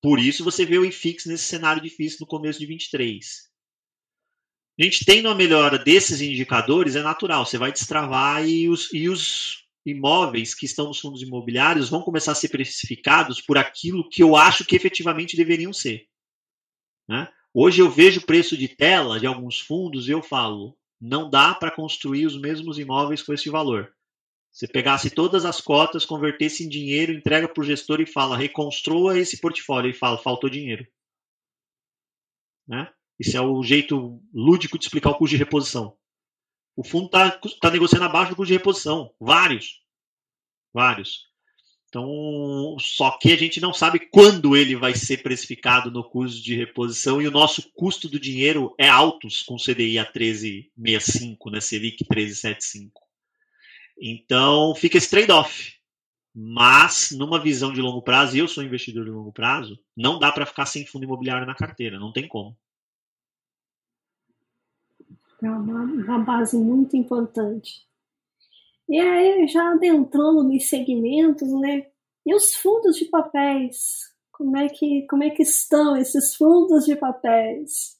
Por 0.00 0.20
isso 0.20 0.44
você 0.44 0.64
vê 0.64 0.78
o 0.78 0.84
IFIX 0.84 1.26
nesse 1.26 1.44
cenário 1.44 1.82
difícil 1.82 2.18
no 2.20 2.26
começo 2.28 2.60
de 2.60 2.66
23 2.66 3.52
a 4.78 4.82
gente 4.82 5.04
tendo 5.04 5.28
uma 5.28 5.34
melhora 5.34 5.78
desses 5.78 6.20
indicadores, 6.20 6.96
é 6.96 7.02
natural, 7.02 7.46
você 7.46 7.56
vai 7.56 7.70
destravar 7.70 8.46
e 8.46 8.68
os, 8.68 8.92
e 8.92 9.08
os 9.08 9.64
imóveis 9.86 10.54
que 10.54 10.66
estão 10.66 10.88
nos 10.88 10.98
fundos 10.98 11.22
imobiliários 11.22 11.88
vão 11.88 12.02
começar 12.02 12.32
a 12.32 12.34
ser 12.34 12.48
precificados 12.48 13.40
por 13.40 13.56
aquilo 13.56 14.08
que 14.08 14.22
eu 14.22 14.34
acho 14.34 14.64
que 14.64 14.74
efetivamente 14.74 15.36
deveriam 15.36 15.72
ser. 15.72 16.08
Né? 17.08 17.30
Hoje 17.52 17.82
eu 17.82 17.90
vejo 17.90 18.20
o 18.20 18.26
preço 18.26 18.56
de 18.56 18.66
tela 18.66 19.20
de 19.20 19.26
alguns 19.26 19.60
fundos 19.60 20.08
e 20.08 20.10
eu 20.10 20.22
falo, 20.22 20.76
não 21.00 21.30
dá 21.30 21.54
para 21.54 21.70
construir 21.70 22.26
os 22.26 22.40
mesmos 22.40 22.78
imóveis 22.78 23.22
com 23.22 23.32
esse 23.32 23.48
valor. 23.50 23.94
Você 24.50 24.66
pegasse 24.68 25.10
todas 25.10 25.44
as 25.44 25.60
cotas, 25.60 26.04
convertesse 26.04 26.64
em 26.64 26.68
dinheiro, 26.68 27.12
entrega 27.12 27.48
para 27.48 27.60
o 27.60 27.64
gestor 27.64 28.00
e 28.00 28.06
fala, 28.06 28.36
reconstrua 28.36 29.18
esse 29.18 29.40
portfólio 29.40 29.90
e 29.90 29.94
fala, 29.94 30.16
faltou 30.16 30.48
dinheiro. 30.48 30.86
Né? 32.66 32.90
Isso 33.18 33.36
é 33.36 33.40
o 33.40 33.62
jeito 33.62 34.20
lúdico 34.32 34.78
de 34.78 34.84
explicar 34.84 35.10
o 35.10 35.14
custo 35.14 35.36
de 35.36 35.42
reposição. 35.42 35.96
O 36.76 36.82
fundo 36.82 37.06
está 37.06 37.30
tá 37.60 37.70
negociando 37.70 38.04
abaixo 38.04 38.30
do 38.30 38.36
custo 38.36 38.48
de 38.48 38.58
reposição. 38.58 39.14
Vários. 39.20 39.80
Vários. 40.72 41.32
Então, 41.94 42.76
só 42.80 43.12
que 43.18 43.32
a 43.32 43.36
gente 43.36 43.60
não 43.60 43.72
sabe 43.72 44.00
quando 44.10 44.56
ele 44.56 44.74
vai 44.74 44.96
ser 44.96 45.22
precificado 45.22 45.92
no 45.92 46.02
custo 46.02 46.42
de 46.42 46.56
reposição 46.56 47.22
e 47.22 47.28
o 47.28 47.30
nosso 47.30 47.70
custo 47.72 48.08
do 48.08 48.18
dinheiro 48.18 48.74
é 48.76 48.88
alto 48.88 49.28
com 49.46 49.56
CDI 49.56 50.00
a 50.00 50.12
13,65, 50.12 51.52
né? 51.52 51.60
Selic 51.60 52.04
13,75. 52.04 52.90
Então, 53.96 54.74
fica 54.74 54.98
esse 54.98 55.08
trade-off. 55.08 55.74
Mas, 56.34 57.12
numa 57.12 57.38
visão 57.38 57.72
de 57.72 57.80
longo 57.80 58.02
prazo, 58.02 58.36
e 58.36 58.40
eu 58.40 58.48
sou 58.48 58.64
investidor 58.64 59.04
de 59.04 59.12
longo 59.12 59.32
prazo, 59.32 59.78
não 59.96 60.18
dá 60.18 60.32
para 60.32 60.44
ficar 60.44 60.66
sem 60.66 60.84
fundo 60.84 61.04
imobiliário 61.04 61.46
na 61.46 61.54
carteira, 61.54 61.96
não 61.96 62.12
tem 62.12 62.26
como. 62.26 62.58
É 65.44 65.50
uma, 65.50 65.82
uma 65.82 66.18
base 66.20 66.56
muito 66.56 66.96
importante. 66.96 67.82
E 68.88 68.98
aí, 68.98 69.46
já 69.46 69.72
adentrando 69.72 70.42
nos 70.42 70.68
segmentos, 70.68 71.48
né? 71.60 71.86
E 72.26 72.34
os 72.34 72.54
fundos 72.54 72.96
de 72.96 73.06
papéis? 73.06 74.12
Como 74.32 74.56
é 74.56 74.68
que, 74.68 75.06
como 75.08 75.22
é 75.22 75.30
que 75.30 75.42
estão 75.42 75.96
esses 75.96 76.34
fundos 76.34 76.84
de 76.84 76.96
papéis? 76.96 77.98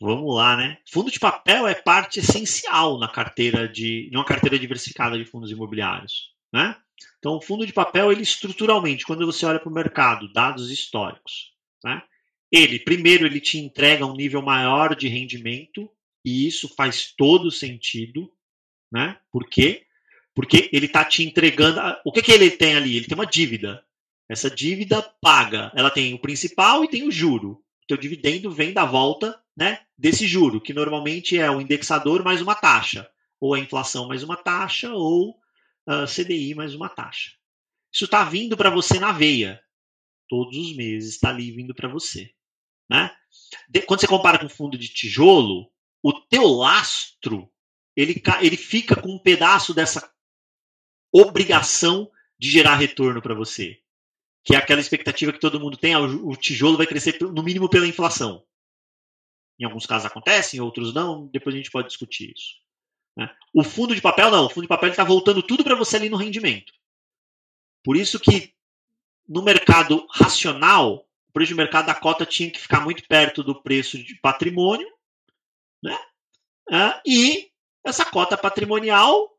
Vamos 0.00 0.34
lá, 0.34 0.56
né? 0.56 0.78
Fundo 0.90 1.10
de 1.10 1.18
papel 1.18 1.66
é 1.66 1.74
parte 1.74 2.20
essencial 2.20 2.98
na 2.98 3.08
carteira 3.08 3.68
de, 3.68 4.10
uma 4.12 4.24
carteira 4.24 4.58
diversificada 4.58 5.18
de 5.18 5.24
fundos 5.24 5.50
imobiliários, 5.50 6.32
né? 6.52 6.76
Então, 7.18 7.36
o 7.36 7.40
fundo 7.40 7.66
de 7.66 7.72
papel, 7.72 8.12
ele 8.12 8.22
estruturalmente, 8.22 9.04
quando 9.04 9.26
você 9.26 9.44
olha 9.44 9.58
para 9.58 9.68
o 9.68 9.74
mercado, 9.74 10.32
dados 10.32 10.70
históricos, 10.70 11.52
né? 11.84 12.02
Ele, 12.50 12.78
primeiro, 12.78 13.26
ele 13.26 13.40
te 13.40 13.58
entrega 13.58 14.06
um 14.06 14.14
nível 14.14 14.40
maior 14.40 14.96
de 14.96 15.08
rendimento 15.08 15.90
e 16.24 16.46
isso 16.46 16.68
faz 16.74 17.12
todo 17.16 17.50
sentido, 17.50 18.32
né? 18.90 19.18
Por 19.30 19.48
quê? 19.48 19.86
Porque 20.34 20.68
ele 20.72 20.86
está 20.86 21.04
te 21.04 21.22
entregando. 21.22 21.80
O 22.04 22.12
que, 22.12 22.22
que 22.22 22.32
ele 22.32 22.50
tem 22.50 22.76
ali? 22.76 22.96
Ele 22.96 23.06
tem 23.06 23.16
uma 23.16 23.26
dívida. 23.26 23.84
Essa 24.28 24.50
dívida 24.50 25.02
paga. 25.20 25.72
Ela 25.74 25.90
tem 25.90 26.14
o 26.14 26.18
principal 26.18 26.84
e 26.84 26.88
tem 26.88 27.02
o 27.06 27.10
juro. 27.10 27.52
O 27.82 27.86
teu 27.88 27.96
dividendo 27.96 28.50
vem 28.50 28.72
da 28.72 28.84
volta 28.84 29.40
né, 29.56 29.80
desse 29.96 30.26
juro, 30.26 30.60
que 30.60 30.72
normalmente 30.72 31.38
é 31.38 31.50
o 31.50 31.60
indexador 31.60 32.22
mais 32.22 32.40
uma 32.40 32.54
taxa. 32.54 33.10
Ou 33.40 33.54
a 33.54 33.58
inflação 33.58 34.06
mais 34.06 34.22
uma 34.22 34.36
taxa, 34.36 34.92
ou 34.92 35.30
uh, 35.30 36.06
CDI 36.06 36.54
mais 36.54 36.74
uma 36.74 36.88
taxa. 36.88 37.32
Isso 37.92 38.04
está 38.04 38.24
vindo 38.24 38.56
para 38.56 38.70
você 38.70 38.98
na 39.00 39.12
veia. 39.12 39.60
Todos 40.28 40.56
os 40.56 40.76
meses 40.76 41.14
está 41.14 41.30
ali 41.30 41.50
vindo 41.50 41.74
para 41.74 41.88
você. 41.88 42.30
Né? 42.90 43.10
De, 43.68 43.82
quando 43.82 44.00
você 44.00 44.06
compara 44.06 44.38
com 44.38 44.48
fundo 44.48 44.76
de 44.76 44.88
tijolo, 44.88 45.70
o 46.02 46.12
teu 46.12 46.44
lastro 46.44 47.50
ele, 47.98 48.22
ele 48.40 48.56
fica 48.56 48.94
com 48.94 49.08
um 49.08 49.18
pedaço 49.18 49.74
dessa 49.74 50.08
obrigação 51.12 52.08
de 52.38 52.48
gerar 52.48 52.76
retorno 52.76 53.20
para 53.20 53.34
você. 53.34 53.80
Que 54.44 54.54
é 54.54 54.56
aquela 54.58 54.80
expectativa 54.80 55.32
que 55.32 55.40
todo 55.40 55.58
mundo 55.58 55.76
tem, 55.76 55.94
ah, 55.94 56.00
o 56.00 56.36
tijolo 56.36 56.76
vai 56.76 56.86
crescer 56.86 57.20
no 57.20 57.42
mínimo 57.42 57.68
pela 57.68 57.88
inflação. 57.88 58.46
Em 59.58 59.64
alguns 59.64 59.84
casos 59.84 60.06
acontece, 60.06 60.56
em 60.56 60.60
outros 60.60 60.94
não, 60.94 61.26
depois 61.26 61.56
a 61.56 61.58
gente 61.58 61.72
pode 61.72 61.88
discutir 61.88 62.32
isso. 62.32 62.54
Né? 63.16 63.28
O 63.52 63.64
fundo 63.64 63.96
de 63.96 64.00
papel 64.00 64.30
não, 64.30 64.46
o 64.46 64.48
fundo 64.48 64.62
de 64.62 64.68
papel 64.68 64.90
está 64.90 65.02
voltando 65.02 65.42
tudo 65.42 65.64
para 65.64 65.74
você 65.74 65.96
ali 65.96 66.08
no 66.08 66.16
rendimento. 66.16 66.72
Por 67.82 67.96
isso 67.96 68.20
que 68.20 68.54
no 69.28 69.42
mercado 69.42 70.06
racional, 70.12 71.04
o 71.28 71.32
preço 71.32 71.48
de 71.48 71.56
mercado 71.56 71.86
da 71.86 71.96
cota 71.96 72.24
tinha 72.24 72.48
que 72.48 72.60
ficar 72.60 72.80
muito 72.80 73.02
perto 73.08 73.42
do 73.42 73.60
preço 73.60 73.98
de 73.98 74.14
patrimônio 74.14 74.88
né? 75.82 75.98
Ah, 76.70 77.00
e 77.06 77.48
essa 77.84 78.04
cota 78.04 78.36
patrimonial 78.36 79.34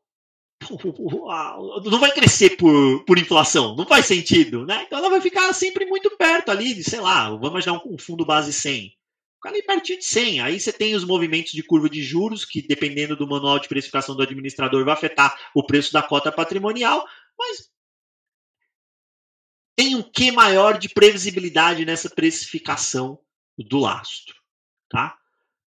não 1.84 1.98
vai 1.98 2.12
crescer 2.12 2.56
por, 2.56 3.04
por 3.04 3.18
inflação, 3.18 3.74
não 3.76 3.86
faz 3.86 4.06
sentido, 4.06 4.66
né? 4.66 4.84
Então 4.86 4.98
ela 4.98 5.10
vai 5.10 5.20
ficar 5.20 5.52
sempre 5.52 5.86
muito 5.86 6.10
perto 6.16 6.50
ali 6.50 6.74
de, 6.74 6.84
sei 6.84 7.00
lá, 7.00 7.30
vamos 7.30 7.50
imaginar 7.50 7.80
um, 7.84 7.98
fundo 7.98 8.26
base 8.26 8.52
100. 8.52 8.94
Fica 9.36 9.48
ali 9.48 9.62
pertinho 9.62 9.98
de 9.98 10.04
100. 10.04 10.40
Aí 10.40 10.60
você 10.60 10.72
tem 10.72 10.94
os 10.94 11.04
movimentos 11.04 11.52
de 11.52 11.62
curva 11.62 11.88
de 11.88 12.02
juros, 12.02 12.44
que 12.44 12.60
dependendo 12.60 13.16
do 13.16 13.26
manual 13.26 13.58
de 13.58 13.68
precificação 13.68 14.14
do 14.14 14.22
administrador 14.22 14.84
vai 14.84 14.92
afetar 14.92 15.34
o 15.54 15.64
preço 15.64 15.92
da 15.92 16.02
cota 16.02 16.30
patrimonial, 16.30 17.06
mas 17.38 17.70
tem 19.74 19.94
um 19.94 20.02
que 20.02 20.30
maior 20.30 20.78
de 20.78 20.90
previsibilidade 20.90 21.86
nessa 21.86 22.10
precificação 22.10 23.18
do 23.56 23.78
lastro, 23.78 24.34
tá? 24.90 25.16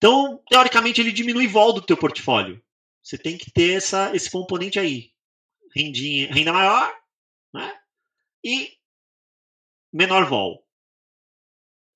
Então, 0.04 0.38
teoricamente, 0.50 1.00
ele 1.00 1.14
diminui 1.14 1.48
vol 1.48 1.72
do 1.72 1.82
teu 1.82 1.96
portfólio. 1.96 2.62
Você 3.02 3.18
tem 3.18 3.38
que 3.38 3.50
ter 3.50 3.78
essa, 3.78 4.14
esse 4.14 4.30
componente 4.30 4.78
aí. 4.78 5.12
Rendinha, 5.74 6.30
renda 6.30 6.52
maior 6.52 6.94
né? 7.54 7.74
e 8.44 8.74
menor 9.94 10.26
vol. 10.26 10.62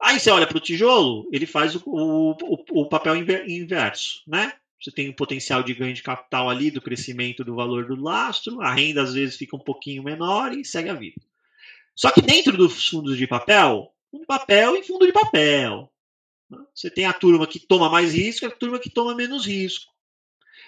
Aí 0.02 0.22
você 0.22 0.32
olha 0.32 0.48
para 0.48 0.56
o 0.56 0.62
tijolo, 0.62 1.28
ele 1.34 1.46
faz 1.46 1.76
o, 1.76 1.84
o, 1.86 2.82
o, 2.82 2.88
papel 2.88 3.18
inverso. 3.46 4.24
Né? 4.26 4.54
Você 4.82 4.90
tem 4.90 5.10
um 5.10 5.14
potencial 5.14 5.62
de 5.62 5.74
ganho 5.74 5.94
de 5.94 6.02
capital 6.02 6.50
ali 6.50 6.72
do 6.72 6.82
crescimento 6.82 7.44
do 7.44 7.56
valor 7.56 7.88
do 7.88 8.02
lastro, 8.02 8.62
a 8.62 8.74
renda 8.74 9.04
às 9.04 9.16
vezes 9.16 9.36
fica 9.36 9.58
um 9.58 9.60
pouquinho 9.60 10.02
menor 10.02 10.54
e 10.54 10.64
segue 10.64 10.88
a 10.88 10.94
vida. 10.94 11.22
Só 11.94 12.10
que 12.10 12.22
dentro 12.22 12.56
dos 12.56 12.88
fundos 12.88 13.18
de 13.18 13.28
papel, 13.28 13.94
fundo 14.10 14.22
de 14.22 14.28
papel 14.28 14.78
e 14.78 14.84
fundo 14.84 15.06
de 15.06 15.12
papel. 15.12 15.92
Você 16.74 16.90
tem 16.90 17.06
a 17.06 17.14
turma 17.14 17.48
que 17.48 17.60
toma 17.60 17.90
mais 17.90 18.14
risco 18.14 18.46
e 18.46 18.48
a 18.48 18.52
turma 18.52 18.80
que 18.80 18.90
toma 18.90 19.16
menos 19.16 19.46
risco. 19.46 19.92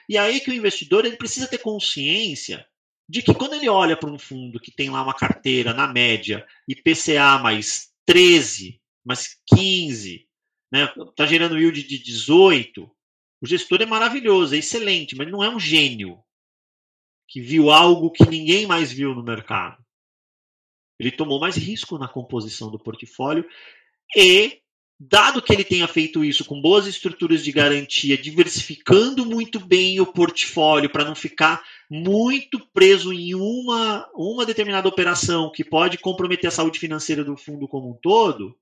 E 0.07 0.17
aí 0.17 0.39
que 0.39 0.49
o 0.49 0.53
investidor 0.53 1.05
ele 1.05 1.17
precisa 1.17 1.47
ter 1.47 1.59
consciência 1.59 2.67
de 3.07 3.21
que 3.21 3.33
quando 3.33 3.53
ele 3.53 3.69
olha 3.69 3.97
para 3.97 4.09
um 4.09 4.19
fundo 4.19 4.59
que 4.59 4.71
tem 4.71 4.89
lá 4.89 5.01
uma 5.01 5.15
carteira 5.15 5.73
na 5.73 5.87
média 5.87 6.45
IPCA 6.67 7.39
mais 7.41 7.91
13, 8.05 8.79
mais 9.03 9.39
15, 9.47 10.27
né, 10.71 10.87
tá 11.15 11.25
gerando 11.25 11.57
yield 11.57 11.83
de 11.83 11.99
18, 11.99 12.89
o 13.41 13.47
gestor 13.47 13.81
é 13.81 13.85
maravilhoso, 13.85 14.53
é 14.53 14.57
excelente, 14.57 15.15
mas 15.15 15.31
não 15.31 15.43
é 15.43 15.49
um 15.49 15.59
gênio 15.59 16.21
que 17.27 17.39
viu 17.39 17.69
algo 17.69 18.11
que 18.11 18.25
ninguém 18.25 18.65
mais 18.67 18.91
viu 18.91 19.13
no 19.13 19.23
mercado. 19.23 19.83
Ele 20.99 21.11
tomou 21.11 21.39
mais 21.39 21.55
risco 21.55 21.97
na 21.97 22.07
composição 22.07 22.69
do 22.69 22.79
portfólio 22.79 23.47
e 24.15 24.61
dado 24.99 25.41
que 25.41 25.53
ele 25.53 25.63
tenha 25.63 25.87
feito 25.87 26.25
isso 26.25 26.43
com 26.43 26.61
boas 26.61 26.85
estruturas 26.85 27.43
de 27.43 27.51
garantia, 27.53 28.17
diversificando 28.17 29.25
muito 29.25 29.59
bem 29.59 30.01
o 30.01 30.05
portfólio 30.05 30.89
para 30.89 31.05
não 31.05 31.15
ficar 31.15 31.63
muito 31.89 32.59
preso 32.73 33.13
em 33.13 33.33
uma, 33.33 34.09
uma 34.13 34.45
determinada 34.45 34.89
operação 34.89 35.51
que 35.51 35.63
pode 35.63 35.97
comprometer 35.97 36.49
a 36.49 36.51
saúde 36.51 36.79
financeira 36.79 37.23
do 37.23 37.37
fundo 37.37 37.67
como 37.67 37.91
um 37.91 37.97
todo, 38.01 38.47
não 38.47 38.55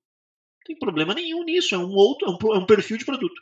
tem 0.64 0.78
problema 0.78 1.16
nenhum 1.16 1.44
nisso, 1.44 1.74
é 1.74 1.78
um 1.78 1.94
outro, 1.94 2.28
é 2.28 2.32
um, 2.32 2.62
é 2.62 2.66
perfil 2.66 2.98
de 2.98 3.06
produto. 3.06 3.42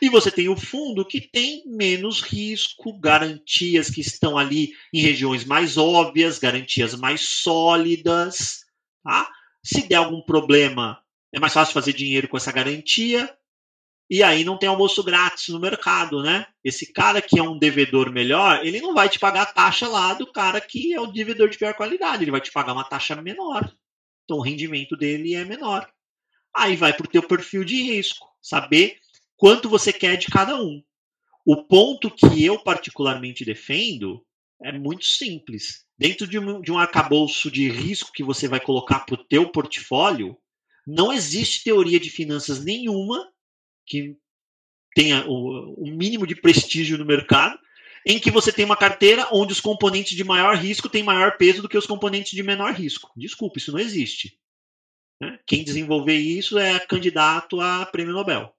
E 0.00 0.08
você 0.08 0.30
tem 0.30 0.48
o 0.48 0.56
fundo 0.56 1.04
que 1.04 1.20
tem 1.20 1.62
menos 1.66 2.20
risco, 2.20 2.98
garantias 2.98 3.90
que 3.90 4.00
estão 4.00 4.36
ali 4.36 4.72
em 4.92 5.00
regiões 5.00 5.44
mais 5.44 5.76
óbvias, 5.76 6.38
garantias 6.38 6.94
mais 6.94 7.22
sólidas. 7.22 8.64
Tá? 9.02 9.28
Se 9.62 9.86
der 9.88 9.96
algum 9.96 10.20
problema, 10.20 11.02
é 11.32 11.40
mais 11.40 11.52
fácil 11.52 11.74
fazer 11.74 11.92
dinheiro 11.92 12.28
com 12.28 12.36
essa 12.36 12.52
garantia. 12.52 13.32
E 14.08 14.24
aí 14.24 14.42
não 14.42 14.58
tem 14.58 14.68
almoço 14.68 15.04
grátis 15.04 15.48
no 15.50 15.60
mercado, 15.60 16.20
né? 16.20 16.46
Esse 16.64 16.92
cara 16.92 17.22
que 17.22 17.38
é 17.38 17.42
um 17.42 17.56
devedor 17.56 18.10
melhor, 18.10 18.66
ele 18.66 18.80
não 18.80 18.92
vai 18.92 19.08
te 19.08 19.20
pagar 19.20 19.42
a 19.42 19.46
taxa 19.46 19.86
lá 19.86 20.14
do 20.14 20.26
cara 20.32 20.60
que 20.60 20.92
é 20.92 21.00
o 21.00 21.06
devedor 21.06 21.48
de 21.48 21.56
pior 21.56 21.74
qualidade. 21.74 22.24
Ele 22.24 22.32
vai 22.32 22.40
te 22.40 22.50
pagar 22.50 22.72
uma 22.72 22.82
taxa 22.82 23.14
menor. 23.22 23.72
Então 24.24 24.38
o 24.38 24.42
rendimento 24.42 24.96
dele 24.96 25.34
é 25.34 25.44
menor. 25.44 25.88
Aí 26.54 26.74
vai 26.74 26.92
para 26.92 27.06
o 27.06 27.10
teu 27.10 27.22
perfil 27.22 27.64
de 27.64 27.80
risco. 27.80 28.26
Saber 28.42 28.96
quanto 29.36 29.68
você 29.68 29.92
quer 29.92 30.16
de 30.16 30.26
cada 30.26 30.56
um. 30.60 30.82
O 31.46 31.64
ponto 31.64 32.10
que 32.10 32.44
eu 32.44 32.58
particularmente 32.58 33.44
defendo 33.44 34.24
é 34.62 34.72
muito 34.72 35.04
simples. 35.04 35.84
Dentro 35.96 36.26
de 36.26 36.38
um, 36.38 36.60
de 36.60 36.72
um 36.72 36.78
arcabouço 36.78 37.50
de 37.50 37.68
risco 37.68 38.12
que 38.12 38.24
você 38.24 38.48
vai 38.48 38.60
colocar 38.60 39.00
para 39.00 39.14
o 39.14 39.24
teu 39.24 39.48
portfólio, 39.50 40.36
não 40.86 41.12
existe 41.12 41.64
teoria 41.64 42.00
de 42.00 42.10
finanças 42.10 42.62
nenhuma 42.64 43.30
que 43.86 44.16
tenha 44.94 45.24
o, 45.26 45.74
o 45.84 45.90
mínimo 45.90 46.26
de 46.26 46.34
prestígio 46.34 46.98
no 46.98 47.04
mercado 47.04 47.58
em 48.06 48.18
que 48.18 48.30
você 48.30 48.52
tem 48.52 48.64
uma 48.64 48.76
carteira 48.76 49.28
onde 49.30 49.52
os 49.52 49.60
componentes 49.60 50.16
de 50.16 50.24
maior 50.24 50.56
risco 50.56 50.88
têm 50.88 51.02
maior 51.02 51.36
peso 51.36 51.62
do 51.62 51.68
que 51.68 51.76
os 51.76 51.86
componentes 51.86 52.32
de 52.32 52.42
menor 52.42 52.72
risco. 52.72 53.10
Desculpa, 53.16 53.58
isso 53.58 53.72
não 53.72 53.78
existe. 53.78 54.38
Né? 55.20 55.38
Quem 55.46 55.62
desenvolver 55.62 56.16
isso 56.16 56.58
é 56.58 56.78
candidato 56.80 57.60
a 57.60 57.84
prêmio 57.84 58.14
Nobel. 58.14 58.54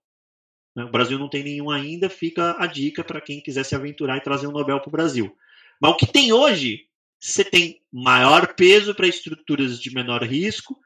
Né? 0.76 0.84
O 0.84 0.92
Brasil 0.92 1.18
não 1.18 1.30
tem 1.30 1.44
nenhum 1.44 1.72
ainda, 1.72 2.10
fica 2.10 2.56
a 2.60 2.68
dica 2.68 3.04
para 3.04 3.20
quem 3.20 3.42
quiser 3.42 3.64
se 3.64 3.76
aventurar 3.76 4.18
e 4.18 4.22
trazer 4.22 4.48
um 4.48 4.52
Nobel 4.52 4.80
para 4.80 4.90
o 4.90 4.92
Brasil. 4.92 5.36
Mas 5.80 5.92
o 5.92 5.98
que 5.98 6.06
tem 6.06 6.32
hoje, 6.32 6.88
você 7.20 7.44
tem 7.44 7.82
maior 7.92 8.54
peso 8.54 8.94
para 8.94 9.08
estruturas 9.08 9.82
de 9.82 9.94
menor 9.94 10.24
risco, 10.24 10.80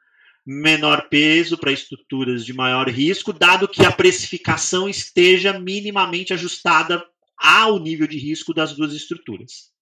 menor 0.46 1.08
peso 1.08 1.58
para 1.58 1.72
estruturas 1.72 2.46
de 2.46 2.52
maior 2.52 2.88
risco, 2.88 3.32
dado 3.32 3.66
que 3.66 3.84
a 3.84 3.90
precificação 3.90 4.88
esteja 4.88 5.58
minimamente 5.58 6.32
ajustada 6.32 7.04
ao 7.36 7.80
nível 7.80 8.06
de 8.06 8.16
risco 8.16 8.54
das 8.54 8.72
duas 8.72 8.92
estruturas. 8.92 9.72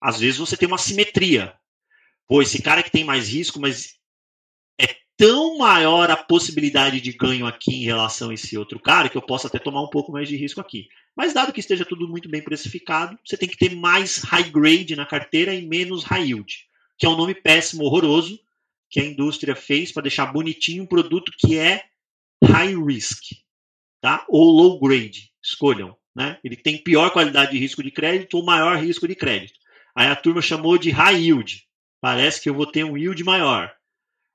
Às 0.00 0.20
vezes 0.20 0.38
você 0.38 0.54
tem 0.54 0.68
uma 0.68 0.76
simetria. 0.76 1.54
Pô, 2.28 2.42
esse 2.42 2.60
cara 2.60 2.82
que 2.82 2.90
tem 2.90 3.04
mais 3.04 3.30
risco, 3.30 3.58
mas 3.58 3.94
é 4.78 4.94
tão 5.16 5.56
maior 5.56 6.10
a 6.10 6.16
possibilidade 6.16 7.00
de 7.00 7.12
ganho 7.12 7.46
aqui 7.46 7.76
em 7.76 7.84
relação 7.84 8.28
a 8.28 8.34
esse 8.34 8.58
outro 8.58 8.78
cara 8.78 9.08
que 9.08 9.16
eu 9.16 9.22
posso 9.22 9.46
até 9.46 9.58
tomar 9.58 9.82
um 9.82 9.90
pouco 9.90 10.12
mais 10.12 10.28
de 10.28 10.36
risco 10.36 10.60
aqui. 10.60 10.88
Mas 11.16 11.32
dado 11.32 11.52
que 11.52 11.60
esteja 11.60 11.86
tudo 11.86 12.06
muito 12.06 12.28
bem 12.28 12.42
precificado, 12.42 13.18
você 13.24 13.38
tem 13.38 13.48
que 13.48 13.56
ter 13.56 13.74
mais 13.74 14.18
high 14.18 14.50
grade 14.50 14.94
na 14.94 15.06
carteira 15.06 15.54
e 15.54 15.66
menos 15.66 16.04
high 16.04 16.26
yield, 16.26 16.66
que 16.98 17.06
é 17.06 17.08
um 17.08 17.16
nome 17.16 17.34
péssimo, 17.34 17.84
horroroso, 17.84 18.38
que 18.88 19.00
a 19.00 19.04
indústria 19.04 19.56
fez 19.56 19.92
para 19.92 20.02
deixar 20.02 20.26
bonitinho 20.26 20.84
um 20.84 20.86
produto 20.86 21.32
que 21.36 21.58
é 21.58 21.84
high 22.44 22.74
risk, 22.74 23.36
tá? 24.00 24.24
Ou 24.28 24.44
low 24.50 24.80
grade, 24.80 25.32
escolham, 25.42 25.96
né? 26.14 26.38
Ele 26.44 26.56
tem 26.56 26.82
pior 26.82 27.10
qualidade 27.10 27.52
de 27.52 27.58
risco 27.58 27.82
de 27.82 27.90
crédito 27.90 28.36
ou 28.36 28.44
maior 28.44 28.78
risco 28.78 29.06
de 29.06 29.14
crédito. 29.14 29.58
Aí 29.94 30.08
a 30.08 30.16
turma 30.16 30.42
chamou 30.42 30.78
de 30.78 30.90
high 30.90 31.20
yield. 31.20 31.66
Parece 32.00 32.40
que 32.40 32.48
eu 32.48 32.54
vou 32.54 32.66
ter 32.66 32.84
um 32.84 32.96
yield 32.96 33.22
maior. 33.24 33.74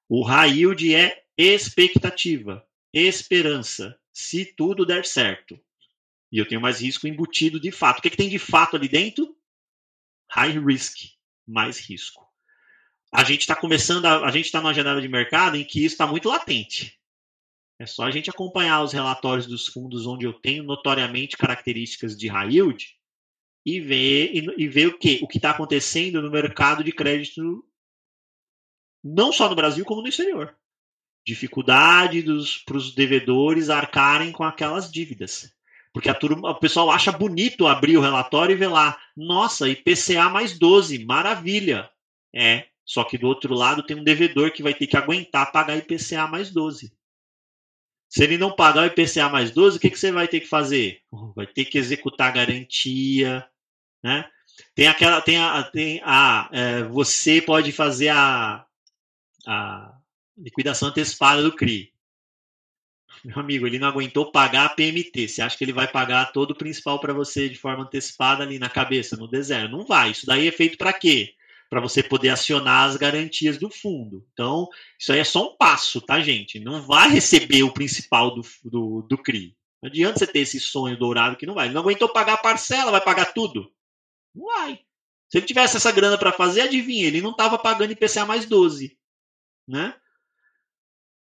O 0.09 0.23
high 0.23 0.51
yield 0.51 0.93
é 0.93 1.23
expectativa, 1.37 2.65
esperança, 2.93 3.97
se 4.11 4.45
tudo 4.45 4.85
der 4.85 5.05
certo. 5.05 5.59
E 6.31 6.37
eu 6.37 6.47
tenho 6.47 6.61
mais 6.61 6.81
risco 6.81 7.07
embutido 7.07 7.59
de 7.59 7.71
fato. 7.71 7.99
O 7.99 8.01
que, 8.01 8.07
é 8.07 8.11
que 8.11 8.17
tem 8.17 8.29
de 8.29 8.39
fato 8.39 8.75
ali 8.75 8.87
dentro? 8.87 9.35
High 10.29 10.59
risk, 10.59 11.11
mais 11.47 11.79
risco 11.79 12.30
a 13.11 13.23
gente 13.23 13.41
está 13.41 13.55
começando, 13.55 14.05
a, 14.05 14.25
a 14.25 14.31
gente 14.31 14.45
está 14.45 14.61
numa 14.61 14.73
janela 14.73 15.01
de 15.01 15.09
mercado 15.09 15.57
em 15.57 15.65
que 15.65 15.83
isso 15.83 15.93
está 15.93 16.07
muito 16.07 16.29
latente. 16.29 16.97
É 17.77 17.85
só 17.85 18.03
a 18.03 18.11
gente 18.11 18.29
acompanhar 18.29 18.83
os 18.83 18.93
relatórios 18.93 19.47
dos 19.47 19.67
fundos 19.67 20.05
onde 20.05 20.25
eu 20.25 20.33
tenho 20.33 20.63
notoriamente 20.63 21.35
características 21.35 22.15
de 22.15 22.27
high 22.27 22.51
yield 22.51 22.95
e 23.65 23.79
ver, 23.79 24.31
e, 24.33 24.63
e 24.63 24.67
ver 24.67 24.87
o 24.87 24.97
que 24.97 25.19
o 25.23 25.27
está 25.33 25.51
acontecendo 25.51 26.21
no 26.21 26.31
mercado 26.31 26.83
de 26.83 26.91
crédito, 26.91 27.65
não 29.03 29.33
só 29.33 29.49
no 29.49 29.55
Brasil, 29.55 29.83
como 29.83 30.01
no 30.01 30.07
exterior. 30.07 30.55
Dificuldade 31.25 32.23
para 32.65 32.77
os 32.77 32.95
devedores 32.95 33.69
arcarem 33.69 34.31
com 34.31 34.43
aquelas 34.43 34.91
dívidas. 34.91 35.51
Porque 35.93 36.09
a 36.09 36.13
turma, 36.13 36.51
o 36.51 36.59
pessoal 36.59 36.89
acha 36.89 37.11
bonito 37.11 37.67
abrir 37.67 37.97
o 37.97 38.01
relatório 38.01 38.53
e 38.53 38.57
ver 38.57 38.67
lá, 38.67 38.97
nossa, 39.15 39.67
IPCA 39.67 40.29
mais 40.29 40.57
12, 40.57 41.03
maravilha. 41.05 41.89
É, 42.33 42.70
só 42.91 43.05
que 43.05 43.17
do 43.17 43.25
outro 43.25 43.53
lado 43.53 43.83
tem 43.83 43.95
um 43.95 44.03
devedor 44.03 44.51
que 44.51 44.61
vai 44.61 44.73
ter 44.73 44.85
que 44.85 44.97
aguentar 44.97 45.49
pagar 45.53 45.77
IPCA 45.77 46.27
mais 46.27 46.51
12. 46.51 46.93
Se 48.09 48.21
ele 48.21 48.37
não 48.37 48.53
pagar 48.53 48.81
o 48.81 48.85
IPCA 48.85 49.29
mais 49.29 49.49
12, 49.49 49.77
o 49.77 49.79
que, 49.79 49.89
que 49.89 49.97
você 49.97 50.11
vai 50.11 50.27
ter 50.27 50.41
que 50.41 50.45
fazer? 50.45 51.01
Vai 51.33 51.47
ter 51.47 51.63
que 51.63 51.77
executar 51.77 52.27
a 52.27 52.31
garantia, 52.33 53.47
né? 54.03 54.29
Tem 54.75 54.89
aquela, 54.89 55.21
tem 55.21 55.37
a, 55.37 55.63
tem 55.63 56.01
a 56.03 56.49
é, 56.51 56.83
você 56.83 57.41
pode 57.41 57.71
fazer 57.71 58.09
a, 58.09 58.65
a 59.47 59.97
liquidação 60.37 60.89
antecipada 60.89 61.41
do 61.41 61.55
CRI. 61.55 61.93
Meu 63.23 63.39
amigo, 63.39 63.65
ele 63.65 63.79
não 63.79 63.87
aguentou 63.87 64.33
pagar 64.33 64.65
a 64.65 64.69
PMT. 64.69 65.29
Você 65.29 65.41
acha 65.41 65.57
que 65.57 65.63
ele 65.63 65.71
vai 65.71 65.87
pagar 65.89 66.33
todo 66.33 66.51
o 66.51 66.57
principal 66.57 66.99
para 66.99 67.13
você 67.13 67.47
de 67.47 67.57
forma 67.57 67.85
antecipada 67.85 68.43
ali 68.43 68.59
na 68.59 68.69
cabeça, 68.69 69.15
no 69.15 69.29
deserto? 69.29 69.71
Não 69.71 69.85
vai. 69.85 70.11
Isso 70.11 70.25
daí 70.25 70.45
é 70.45 70.51
feito 70.51 70.77
para 70.77 70.91
quê? 70.91 71.35
Para 71.71 71.79
você 71.79 72.03
poder 72.03 72.27
acionar 72.27 72.89
as 72.89 72.97
garantias 72.97 73.57
do 73.57 73.69
fundo. 73.69 74.27
Então, 74.33 74.67
isso 74.99 75.13
aí 75.13 75.19
é 75.19 75.23
só 75.23 75.47
um 75.47 75.55
passo, 75.55 76.01
tá, 76.01 76.19
gente? 76.19 76.59
Não 76.59 76.81
vai 76.81 77.09
receber 77.09 77.63
o 77.63 77.71
principal 77.71 78.35
do, 78.35 78.41
do, 78.65 79.01
do 79.03 79.17
CRI. 79.17 79.55
Não 79.81 79.89
adianta 79.89 80.19
você 80.19 80.27
ter 80.27 80.39
esse 80.39 80.59
sonho 80.59 80.99
dourado 80.99 81.37
que 81.37 81.45
não 81.45 81.53
vai. 81.53 81.67
Ele 81.67 81.73
não 81.73 81.81
aguentou 81.81 82.09
pagar 82.09 82.33
a 82.33 82.37
parcela, 82.37 82.91
vai 82.91 82.99
pagar 82.99 83.33
tudo? 83.33 83.71
Não 84.35 84.47
vai. 84.47 84.81
Se 85.29 85.37
ele 85.37 85.45
tivesse 85.45 85.77
essa 85.77 85.93
grana 85.93 86.17
para 86.17 86.33
fazer, 86.33 86.59
adivinha, 86.59 87.07
ele 87.07 87.21
não 87.21 87.31
estava 87.31 87.57
pagando 87.57 87.93
IPCA 87.93 88.25
mais 88.25 88.45
12. 88.45 88.99
Né? 89.65 89.95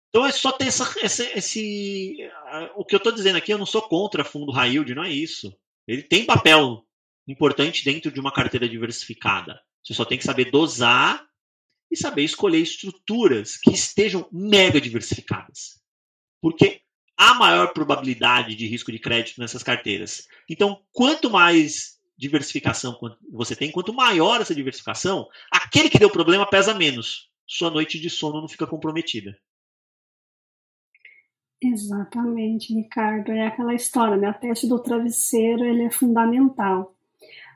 Então 0.08 0.24
é 0.24 0.32
só 0.32 0.50
ter 0.50 0.68
essa, 0.68 0.94
esse, 1.04 1.24
esse. 1.36 2.30
O 2.74 2.86
que 2.86 2.94
eu 2.94 2.98
estou 2.98 3.12
dizendo 3.12 3.36
aqui, 3.36 3.52
eu 3.52 3.58
não 3.58 3.66
sou 3.66 3.82
contra 3.82 4.24
fundo 4.24 4.50
high 4.50 4.70
yield, 4.70 4.94
não 4.94 5.04
é 5.04 5.10
isso. 5.10 5.54
Ele 5.86 6.02
tem 6.02 6.24
papel 6.24 6.86
importante 7.28 7.84
dentro 7.84 8.10
de 8.10 8.18
uma 8.18 8.32
carteira 8.32 8.66
diversificada. 8.66 9.60
Você 9.82 9.94
só 9.94 10.04
tem 10.04 10.18
que 10.18 10.24
saber 10.24 10.50
dosar 10.50 11.26
e 11.90 11.96
saber 11.96 12.22
escolher 12.22 12.60
estruturas 12.60 13.56
que 13.56 13.72
estejam 13.72 14.28
mega 14.32 14.80
diversificadas. 14.80 15.80
Porque 16.40 16.82
há 17.16 17.34
maior 17.34 17.72
probabilidade 17.72 18.54
de 18.54 18.66
risco 18.66 18.90
de 18.90 18.98
crédito 18.98 19.40
nessas 19.40 19.62
carteiras. 19.62 20.26
Então, 20.48 20.82
quanto 20.92 21.30
mais 21.30 22.00
diversificação 22.16 22.98
você 23.30 23.56
tem, 23.56 23.70
quanto 23.70 23.92
maior 23.92 24.40
essa 24.40 24.54
diversificação, 24.54 25.28
aquele 25.50 25.90
que 25.90 25.98
deu 25.98 26.10
problema 26.10 26.48
pesa 26.48 26.72
menos. 26.74 27.30
Sua 27.46 27.70
noite 27.70 27.98
de 27.98 28.08
sono 28.08 28.40
não 28.40 28.48
fica 28.48 28.66
comprometida. 28.66 29.36
Exatamente, 31.60 32.74
Ricardo. 32.74 33.30
É 33.30 33.46
aquela 33.46 33.74
história, 33.74 34.16
né? 34.16 34.28
A 34.28 34.34
teste 34.34 34.66
do 34.66 34.82
travesseiro 34.82 35.64
ele 35.64 35.84
é 35.84 35.90
fundamental. 35.90 36.96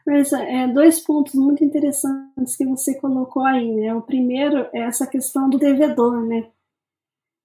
Mas 0.06 0.32
é, 0.32 0.68
dois 0.68 1.00
pontos 1.00 1.34
muito 1.34 1.64
interessantes 1.64 2.56
que 2.56 2.64
você 2.64 2.94
colocou 2.94 3.44
aí, 3.44 3.74
né? 3.74 3.92
O 3.92 4.00
primeiro 4.00 4.68
é 4.72 4.82
essa 4.82 5.04
questão 5.04 5.50
do 5.50 5.58
devedor, 5.58 6.24
né? 6.24 6.48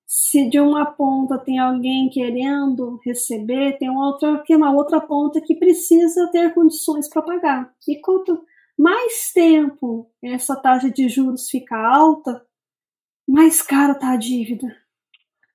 Se 0.05 0.47
de 0.47 0.59
uma 0.59 0.85
ponta 0.85 1.39
tem 1.39 1.57
alguém 1.57 2.07
querendo 2.09 2.99
receber, 3.03 3.79
tem 3.79 3.89
uma 3.89 4.07
outra, 4.07 4.43
uma 4.51 4.71
outra 4.71 5.01
ponta 5.01 5.41
que 5.41 5.55
precisa 5.55 6.29
ter 6.31 6.53
condições 6.53 7.09
para 7.09 7.23
pagar. 7.23 7.73
E 7.87 7.95
quanto 7.99 8.45
mais 8.77 9.31
tempo 9.33 10.11
essa 10.21 10.55
taxa 10.55 10.91
de 10.91 11.09
juros 11.09 11.49
fica 11.49 11.75
alta, 11.75 12.45
mais 13.27 13.61
cara 13.61 13.95
tá 13.95 14.11
a 14.11 14.17
dívida. 14.17 14.67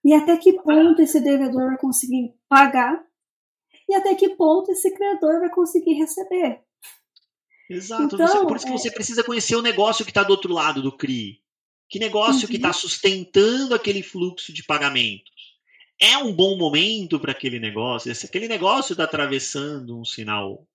E 0.05 0.13
até 0.13 0.37
que 0.37 0.55
ponto 0.55 1.01
esse 1.03 1.21
devedor 1.21 1.69
vai 1.69 1.79
conseguir 1.79 2.35
pagar? 2.49 3.05
E 3.89 3.95
até 3.95 4.15
que 4.15 4.31
ponto 4.31 4.73
esse 4.73 4.93
credor 4.93 5.39
vai 5.39 5.51
conseguir 5.51 5.95
receber? 5.95 6.66
Exato. 7.69 8.15
Então, 8.15 8.27
você, 8.27 8.41
por 8.41 8.57
isso 8.57 8.67
que 8.67 8.73
é... 8.73 8.79
você 8.79 8.91
precisa 8.91 9.25
conhecer 9.25 9.57
o 9.57 9.63
negócio 9.63 10.05
que 10.05 10.11
está 10.11 10.23
do 10.23 10.31
outro 10.31 10.53
lado 10.53 10.83
do 10.83 10.97
CRI. 10.97 11.41
Que 11.89 11.99
negócio 11.99 12.43
uhum. 12.43 12.49
que 12.49 12.57
está 12.57 12.73
sustentando 12.73 13.75
aquele 13.75 14.03
fluxo 14.03 14.53
de 14.53 14.63
pagamentos? 14.65 15.57
É 15.99 16.19
um 16.19 16.33
bom 16.33 16.57
momento 16.57 17.19
para 17.19 17.33
aquele 17.33 17.59
negócio? 17.59 18.15
Se 18.15 18.27
aquele 18.27 18.49
negócio 18.49 18.93
está 18.93 19.05
atravessando 19.05 19.99
um 19.99 20.05
sinal, 20.05 20.67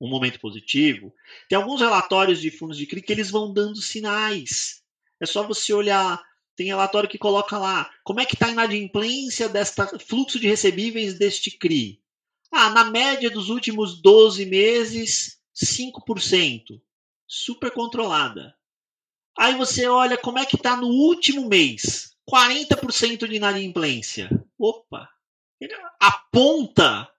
um 0.00 0.08
momento 0.08 0.40
positivo, 0.40 1.14
tem 1.48 1.56
alguns 1.56 1.80
relatórios 1.80 2.40
de 2.40 2.50
fundos 2.50 2.76
de 2.76 2.86
CRI 2.86 3.02
que 3.02 3.12
eles 3.12 3.30
vão 3.30 3.52
dando 3.52 3.76
sinais. 3.76 4.82
É 5.20 5.26
só 5.26 5.46
você 5.46 5.72
olhar. 5.72 6.22
Tem 6.56 6.66
relatório 6.66 7.08
que 7.08 7.18
coloca 7.18 7.58
lá 7.58 7.90
como 8.02 8.20
é 8.20 8.24
que 8.24 8.34
está 8.34 8.46
a 8.46 8.50
inadimplência 8.50 9.46
desta 9.48 9.86
fluxo 9.98 10.40
de 10.40 10.48
recebíveis 10.48 11.18
deste 11.18 11.50
CRI. 11.50 12.00
Ah, 12.50 12.70
na 12.70 12.84
média 12.84 13.30
dos 13.30 13.50
últimos 13.50 14.00
12 14.00 14.46
meses, 14.46 15.35
5%, 15.56 16.80
super 17.26 17.70
controlada. 17.70 18.54
Aí 19.38 19.54
você 19.54 19.86
olha 19.86 20.16
como 20.16 20.38
é 20.38 20.46
que 20.46 20.56
está 20.56 20.76
no 20.76 20.88
último 20.88 21.48
mês, 21.48 22.14
40% 22.28 23.26
de 23.26 23.36
inadimplência. 23.36 24.30
Opa, 24.58 25.08
a 26.00 26.12
ponta 26.30 27.10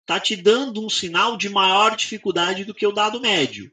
está 0.00 0.18
te 0.18 0.36
dando 0.36 0.84
um 0.84 0.88
sinal 0.88 1.36
de 1.36 1.48
maior 1.48 1.96
dificuldade 1.96 2.64
do 2.64 2.74
que 2.74 2.86
o 2.86 2.92
dado 2.92 3.20
médio. 3.20 3.70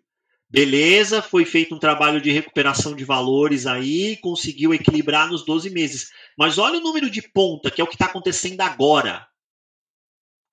Beleza, 0.49 1.21
foi 1.21 1.43
feito 1.43 1.73
um 1.75 1.79
trabalho 1.79 2.21
de 2.21 2.31
recuperação 2.31 2.95
de 2.95 3.03
valores 3.03 3.65
aí, 3.65 4.15
conseguiu 4.17 4.73
equilibrar 4.73 5.27
nos 5.27 5.43
12 5.43 5.69
meses. 5.69 6.11
Mas 6.37 6.57
olha 6.57 6.79
o 6.79 6.83
número 6.83 7.09
de 7.09 7.21
ponta, 7.21 7.71
que 7.71 7.81
é 7.81 7.83
o 7.83 7.87
que 7.87 7.95
está 7.95 8.05
acontecendo 8.05 8.61
agora. 8.61 9.27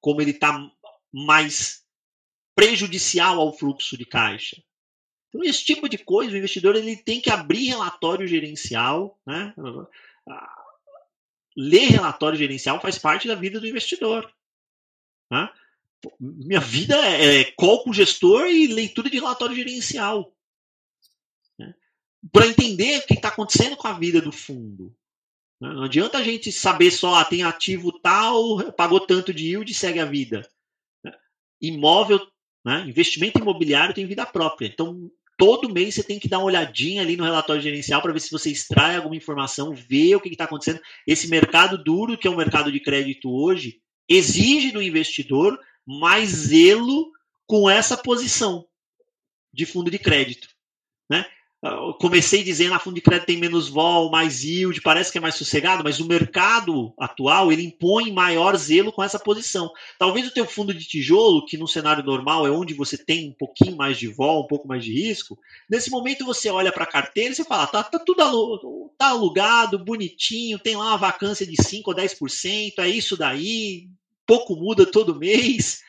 Como 0.01 0.21
ele 0.21 0.31
está 0.31 0.59
mais 1.13 1.82
prejudicial 2.55 3.41
ao 3.41 3.57
fluxo 3.57 3.97
de 3.97 4.05
caixa. 4.05 4.63
Então, 5.29 5.43
esse 5.43 5.65
tipo 5.65 5.89
de 5.89 5.97
coisa, 5.97 6.35
o 6.35 6.37
investidor 6.37 6.77
ele 6.77 6.97
tem 6.97 7.21
que 7.21 7.31
abrir 7.31 7.69
relatório 7.69 8.27
gerencial, 8.27 9.19
né? 9.27 9.55
Ler 11.57 11.87
relatório 11.87 12.39
gerencial 12.39 12.81
faz 12.81 12.99
parte 12.99 13.29
da 13.29 13.35
vida 13.35 13.59
do 13.59 13.67
investidor. 13.67 14.31
Né? 15.31 15.51
Minha 16.21 16.61
vida 16.61 16.97
é, 16.97 17.41
é 17.41 17.53
call 17.53 17.85
com 17.85 17.93
gestor 17.93 18.47
e 18.47 18.67
leitura 18.67 19.09
de 19.09 19.19
relatório 19.19 19.55
gerencial. 19.55 20.35
Né? 21.59 21.75
Para 22.31 22.47
entender 22.47 22.99
o 22.99 23.07
que 23.07 23.15
está 23.15 23.29
acontecendo 23.29 23.77
com 23.77 23.89
a 23.89 23.99
vida 23.99 24.21
do 24.21 24.33
fundo. 24.33 24.95
Né? 25.61 25.73
Não 25.73 25.85
adianta 25.85 26.19
a 26.19 26.23
gente 26.23 26.51
saber 26.51 26.91
só, 26.91 27.15
ah, 27.15 27.25
tem 27.25 27.43
ativo 27.43 27.93
tal, 28.01 28.73
pagou 28.73 29.01
tanto 29.01 29.33
de 29.33 29.49
yield 29.49 29.71
e 29.71 29.75
segue 29.75 30.01
a 30.01 30.07
vida. 30.07 30.47
Imóvel 31.61 32.32
né? 32.65 32.85
Investimento 32.87 33.39
imobiliário 33.39 33.95
tem 33.95 34.07
vida 34.07 34.25
própria. 34.25 34.67
Então, 34.67 35.11
todo 35.37 35.73
mês 35.73 35.95
você 35.95 36.03
tem 36.03 36.19
que 36.19 36.29
dar 36.29 36.39
uma 36.39 36.47
olhadinha 36.47 37.03
ali 37.03 37.17
no 37.17 37.25
relatório 37.25 37.63
gerencial 37.63 38.01
para 38.01 38.13
ver 38.13 38.21
se 38.21 38.31
você 38.31 38.51
extrai 38.51 38.97
alguma 38.97 39.17
informação, 39.17 39.75
ver 39.75 40.17
o 40.17 40.21
que 40.21 40.29
está 40.29 40.45
acontecendo. 40.45 40.81
Esse 41.07 41.29
mercado 41.29 41.83
duro, 41.83 42.17
que 42.17 42.29
é 42.29 42.31
o 42.31 42.37
mercado 42.37 42.71
de 42.71 42.81
crédito 42.81 43.31
hoje, 43.31 43.81
exige 44.09 44.71
do 44.71 44.83
investidor 44.83 45.59
mais 45.87 46.29
zelo 46.29 47.11
com 47.47 47.69
essa 47.69 47.97
posição 47.97 48.67
de 49.53 49.67
fundo 49.67 49.91
de 49.91 49.99
crédito. 49.99 50.49
Né? 51.11 51.27
Eu 51.63 51.95
comecei 51.95 52.43
dizendo, 52.43 52.73
a 52.73 52.77
ah, 52.77 52.81
fundo 52.81 52.97
de 52.97 53.01
crédito 53.01 53.27
tem 53.27 53.37
menos 53.37 53.69
vol, 53.69 54.11
mais 54.11 54.43
yield, 54.43 54.81
parece 54.81 55.13
que 55.13 55.19
é 55.19 55.21
mais 55.21 55.37
sossegado, 55.37 55.85
mas 55.85 56.01
o 56.01 56.09
mercado 56.09 56.93
atual 56.99 57.53
ele 57.53 57.63
impõe 57.63 58.11
maior 58.11 58.57
zelo 58.57 58.91
com 58.91 59.01
essa 59.01 59.17
posição. 59.17 59.71
Talvez 59.97 60.27
o 60.27 60.33
teu 60.33 60.45
fundo 60.45 60.75
de 60.75 60.85
tijolo, 60.85 61.47
que 61.47 61.57
no 61.57 61.69
cenário 61.69 62.03
normal 62.03 62.49
é 62.49 62.51
onde 62.51 62.75
você 62.75 62.99
tem 62.99 63.29
um 63.29 63.33
pouquinho 63.33 63.77
mais 63.77 63.97
de 63.97 64.09
vol, 64.09 64.43
um 64.43 64.49
pouco 64.49 64.67
mais 64.67 64.85
de 64.85 64.93
risco, 64.93 65.39
nesse 65.71 65.89
momento 65.89 66.25
você 66.25 66.51
olha 66.51 66.73
para 66.73 66.83
a 66.83 66.91
carteira 66.91 67.31
e 67.31 67.37
você 67.37 67.45
fala, 67.45 67.69
tá, 67.69 67.85
tá 67.85 68.01
tudo 68.01 68.23
alugado, 68.23 68.91
tá 68.99 69.09
alugado, 69.11 69.85
bonitinho, 69.85 70.59
tem 70.59 70.75
lá 70.75 70.87
uma 70.87 70.99
vacância 70.99 71.47
de 71.47 71.63
5 71.63 71.89
ou 71.89 71.97
10%, 71.97 72.73
é 72.79 72.89
isso 72.89 73.17
daí, 73.17 73.89
pouco 74.27 74.57
muda 74.57 74.85
todo 74.85 75.15
mês. 75.15 75.81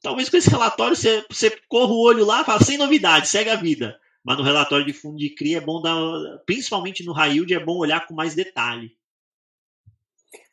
Talvez 0.00 0.28
com 0.28 0.36
esse 0.36 0.48
relatório 0.48 0.94
você, 0.94 1.24
você 1.28 1.50
corra 1.68 1.92
o 1.92 2.02
olho 2.02 2.24
lá 2.24 2.42
e 2.42 2.44
fala, 2.44 2.62
sem 2.62 2.78
novidade, 2.78 3.26
segue 3.26 3.50
a 3.50 3.56
vida 3.56 4.00
mas 4.24 4.38
no 4.38 4.44
relatório 4.44 4.86
de 4.86 4.92
fundo 4.92 5.16
de 5.16 5.34
CRI 5.34 5.56
é 5.56 5.60
bom 5.60 5.82
dar, 5.82 5.96
principalmente 6.46 7.04
no 7.04 7.12
high 7.12 7.32
yield, 7.32 7.52
é 7.52 7.64
bom 7.64 7.76
olhar 7.76 8.06
com 8.06 8.14
mais 8.14 8.34
detalhe. 8.34 8.96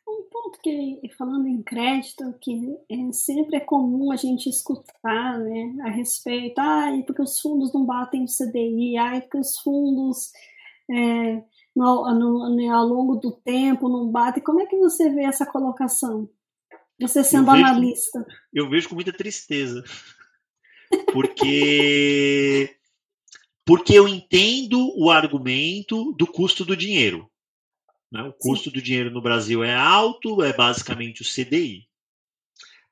Um 0.08 0.24
ponto 0.28 0.58
que, 0.60 1.00
falando 1.16 1.46
em 1.46 1.62
crédito, 1.62 2.34
que 2.40 2.76
é, 2.90 3.12
sempre 3.12 3.56
é 3.56 3.60
comum 3.60 4.10
a 4.10 4.16
gente 4.16 4.48
escutar 4.48 5.38
né, 5.38 5.76
a 5.82 5.90
respeito, 5.90 6.58
ah, 6.58 6.90
porque 7.06 7.22
os 7.22 7.38
fundos 7.38 7.72
não 7.72 7.86
batem 7.86 8.24
o 8.24 8.26
CDI, 8.26 8.96
ah, 8.98 9.20
porque 9.20 9.38
os 9.38 9.56
fundos 9.60 10.32
é, 10.90 11.44
no, 11.76 12.12
no, 12.12 12.56
no, 12.56 12.74
ao 12.74 12.84
longo 12.84 13.16
do 13.16 13.30
tempo 13.30 13.88
não 13.88 14.10
batem. 14.10 14.42
Como 14.42 14.60
é 14.60 14.66
que 14.66 14.76
você 14.76 15.08
vê 15.10 15.22
essa 15.22 15.46
colocação? 15.46 16.28
Você 17.00 17.22
sendo 17.22 17.50
eu 17.50 17.54
analista. 17.54 18.18
Vejo, 18.18 18.36
eu 18.52 18.68
vejo 18.68 18.88
com 18.88 18.94
muita 18.96 19.12
tristeza. 19.12 19.82
Porque 21.12 22.79
porque 23.70 23.94
eu 23.94 24.08
entendo 24.08 24.92
o 24.98 25.12
argumento 25.12 26.12
do 26.14 26.26
custo 26.26 26.64
do 26.64 26.76
dinheiro. 26.76 27.30
Né? 28.10 28.20
O 28.20 28.32
custo 28.32 28.64
Sim. 28.64 28.74
do 28.74 28.82
dinheiro 28.82 29.12
no 29.12 29.22
Brasil 29.22 29.62
é 29.62 29.72
alto, 29.72 30.42
é 30.42 30.52
basicamente 30.52 31.22
o 31.22 31.24
CDI. 31.24 31.88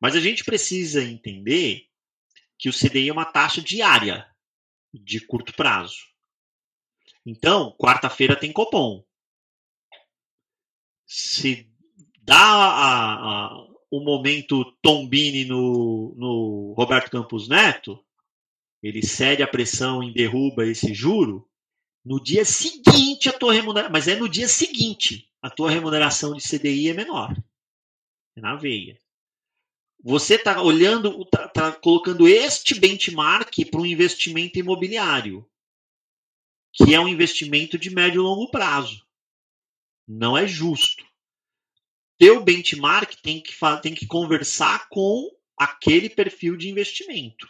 Mas 0.00 0.14
a 0.14 0.20
gente 0.20 0.44
precisa 0.44 1.02
entender 1.02 1.88
que 2.56 2.68
o 2.68 2.72
CDI 2.72 3.08
é 3.08 3.12
uma 3.12 3.24
taxa 3.24 3.60
diária 3.60 4.32
de 4.94 5.18
curto 5.18 5.52
prazo. 5.52 5.96
Então, 7.26 7.76
quarta-feira 7.76 8.36
tem 8.36 8.52
Copom. 8.52 9.04
Se 11.04 11.68
dá 12.22 12.36
a, 12.36 13.46
a, 13.46 13.66
o 13.90 13.98
momento 13.98 14.64
Tombini 14.80 15.44
no, 15.44 16.14
no 16.16 16.74
Roberto 16.74 17.10
Campos 17.10 17.48
Neto, 17.48 17.98
ele 18.82 19.04
cede 19.04 19.42
a 19.42 19.48
pressão 19.48 20.02
e 20.02 20.12
derruba 20.12 20.66
esse 20.66 20.94
juro, 20.94 21.48
no 22.04 22.22
dia 22.22 22.44
seguinte 22.44 23.28
a 23.28 23.32
tua 23.32 23.52
remuneração, 23.52 23.92
mas 23.92 24.08
é 24.08 24.16
no 24.16 24.28
dia 24.28 24.48
seguinte, 24.48 25.30
a 25.42 25.50
tua 25.50 25.70
remuneração 25.70 26.34
de 26.34 26.42
CDI 26.42 26.88
é 26.88 26.94
menor. 26.94 27.36
É 28.36 28.40
na 28.40 28.54
veia. 28.56 28.98
Você 30.02 30.36
está 30.36 30.62
olhando, 30.62 31.22
está 31.22 31.48
tá 31.48 31.72
colocando 31.72 32.28
este 32.28 32.78
benchmark 32.78 33.52
para 33.70 33.80
um 33.80 33.86
investimento 33.86 34.58
imobiliário, 34.58 35.48
que 36.72 36.94
é 36.94 37.00
um 37.00 37.08
investimento 37.08 37.76
de 37.76 37.90
médio 37.90 38.20
e 38.20 38.24
longo 38.24 38.50
prazo. 38.50 39.04
Não 40.06 40.38
é 40.38 40.46
justo. 40.46 41.04
Teu 42.16 42.42
benchmark 42.42 43.16
tem 43.16 43.42
que, 43.42 43.52
tem 43.82 43.94
que 43.94 44.06
conversar 44.06 44.88
com 44.88 45.28
aquele 45.56 46.08
perfil 46.08 46.56
de 46.56 46.68
investimento. 46.68 47.48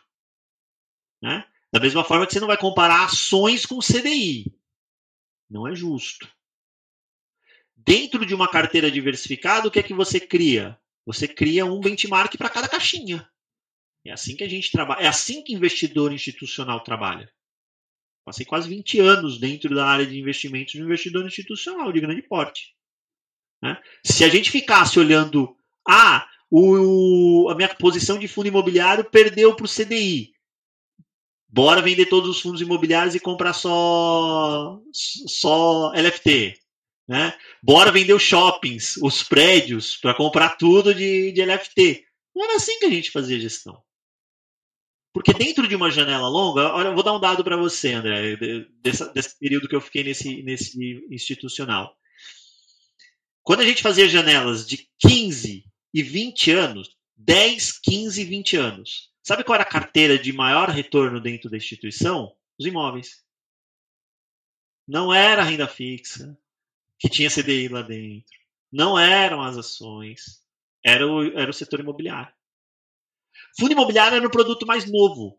Né? 1.23 1.45
Da 1.73 1.81
mesma 1.81 2.05
forma 2.05 2.27
que 2.27 2.33
você 2.33 2.41
não 2.41 2.47
vai 2.47 2.57
comparar 2.57 3.05
ações 3.05 3.67
com 3.67 3.79
CDI. 3.79 4.53
Não 5.51 5.67
é 5.67 5.75
justo. 5.75 6.29
Dentro 7.77 8.27
de 8.27 8.35
uma 8.35 8.49
carteira 8.49 8.91
diversificada, 8.91 9.69
o 9.69 9.71
que 9.71 9.79
é 9.79 9.83
que 9.83 9.95
você 9.95 10.21
cria? 10.21 10.79
Você 11.07 11.27
cria 11.27 11.65
um 11.65 11.81
benchmark 11.81 12.37
para 12.37 12.51
cada 12.51 12.69
caixinha. 12.69 13.29
É 14.05 14.13
assim 14.13 14.37
que 14.37 14.45
a 14.45 14.49
gente 14.49 14.71
trabalha. 14.71 15.03
É 15.03 15.07
assim 15.07 15.43
que 15.43 15.55
investidor 15.55 16.13
institucional 16.13 16.83
trabalha. 16.83 17.31
Passei 18.25 18.45
quase 18.45 18.69
20 18.69 19.01
anos 19.01 19.39
dentro 19.39 19.75
da 19.75 19.87
área 19.87 20.07
de 20.07 20.19
investimentos 20.19 20.73
de 20.73 20.83
investidor 20.83 21.25
institucional 21.27 21.91
de 21.93 22.01
grande 22.01 22.23
porte. 22.23 22.75
Né? 23.63 23.81
Se 24.05 24.25
a 24.25 24.29
gente 24.29 24.51
ficasse 24.51 24.99
olhando, 24.99 25.57
ah, 25.89 26.29
o, 26.51 27.49
a 27.51 27.55
minha 27.55 27.75
posição 27.75 28.19
de 28.19 28.29
fundo 28.29 28.49
imobiliário 28.49 29.05
perdeu 29.05 29.55
para 29.57 29.65
o 29.65 29.69
CDI. 29.69 30.33
Bora 31.49 31.81
vender 31.81 32.07
todos 32.07 32.29
os 32.29 32.41
fundos 32.41 32.61
imobiliários 32.61 33.15
e 33.15 33.21
comprar 33.21 33.55
só 33.55 34.79
só 34.93 35.93
LFT. 35.95 36.59
Né? 37.09 37.35
Bora 37.63 37.91
vender 37.91 38.13
os 38.13 38.23
shoppings, 38.23 38.99
os 38.99 39.23
prédios, 39.23 39.97
para 39.97 40.15
comprar 40.15 40.59
tudo 40.59 40.95
de, 40.95 41.33
de 41.33 41.43
LFT. 41.43 42.05
Não 42.37 42.45
era 42.45 42.57
assim 42.57 42.79
que 42.79 42.85
a 42.85 42.91
gente 42.91 43.11
fazia 43.11 43.41
gestão. 43.41 43.83
Porque 45.13 45.33
dentro 45.33 45.67
de 45.67 45.75
uma 45.75 45.91
janela 45.91 46.29
longa, 46.29 46.73
olha, 46.75 46.89
eu 46.89 46.95
vou 46.95 47.03
dar 47.03 47.15
um 47.15 47.21
dado 47.21 47.43
para 47.43 47.57
você, 47.57 47.95
André, 47.95 48.37
desse, 48.83 49.13
desse, 49.15 49.39
período 49.39 49.67
que 49.67 49.75
eu 49.75 49.81
fiquei 49.81 50.05
nesse, 50.05 50.43
nesse 50.43 50.79
institucional. 51.11 51.97
Quando 53.43 53.61
a 53.61 53.65
gente 53.65 53.83
fazia 53.83 54.09
janelas 54.09 54.67
de 54.67 54.87
15 55.01 55.65
e 55.95 56.03
20 56.03 56.51
anos, 56.53 56.91
10, 57.17 57.81
15 57.81 58.21
e 58.21 58.25
20 58.25 58.57
anos, 58.57 59.09
Sabe 59.29 59.45
qual 59.45 59.57
era 59.57 59.63
a 59.63 59.71
carteira 59.71 60.19
de 60.19 60.33
maior 60.33 60.71
retorno 60.71 61.21
dentro 61.21 61.51
da 61.51 61.59
instituição? 61.59 62.35
Os 62.59 62.65
imóveis. 62.65 63.23
Não 64.87 65.13
era 65.13 65.43
a 65.43 65.45
renda 65.45 65.69
fixa, 65.69 66.35
que 66.99 67.11
tinha 67.11 67.29
CDI 67.29 67.69
lá 67.69 67.83
dentro. 67.83 68.39
Não 68.73 68.99
eram 68.99 69.43
as 69.43 69.59
ações. 69.59 70.43
Era 70.83 71.07
o, 71.07 71.39
era 71.39 71.51
o 71.51 71.53
setor 71.53 71.81
imobiliário. 71.81 72.33
Fundo 73.61 73.73
imobiliário 73.73 74.17
era 74.17 74.27
o 74.27 74.31
produto 74.31 74.67
mais 74.67 74.91
novo. 74.91 75.39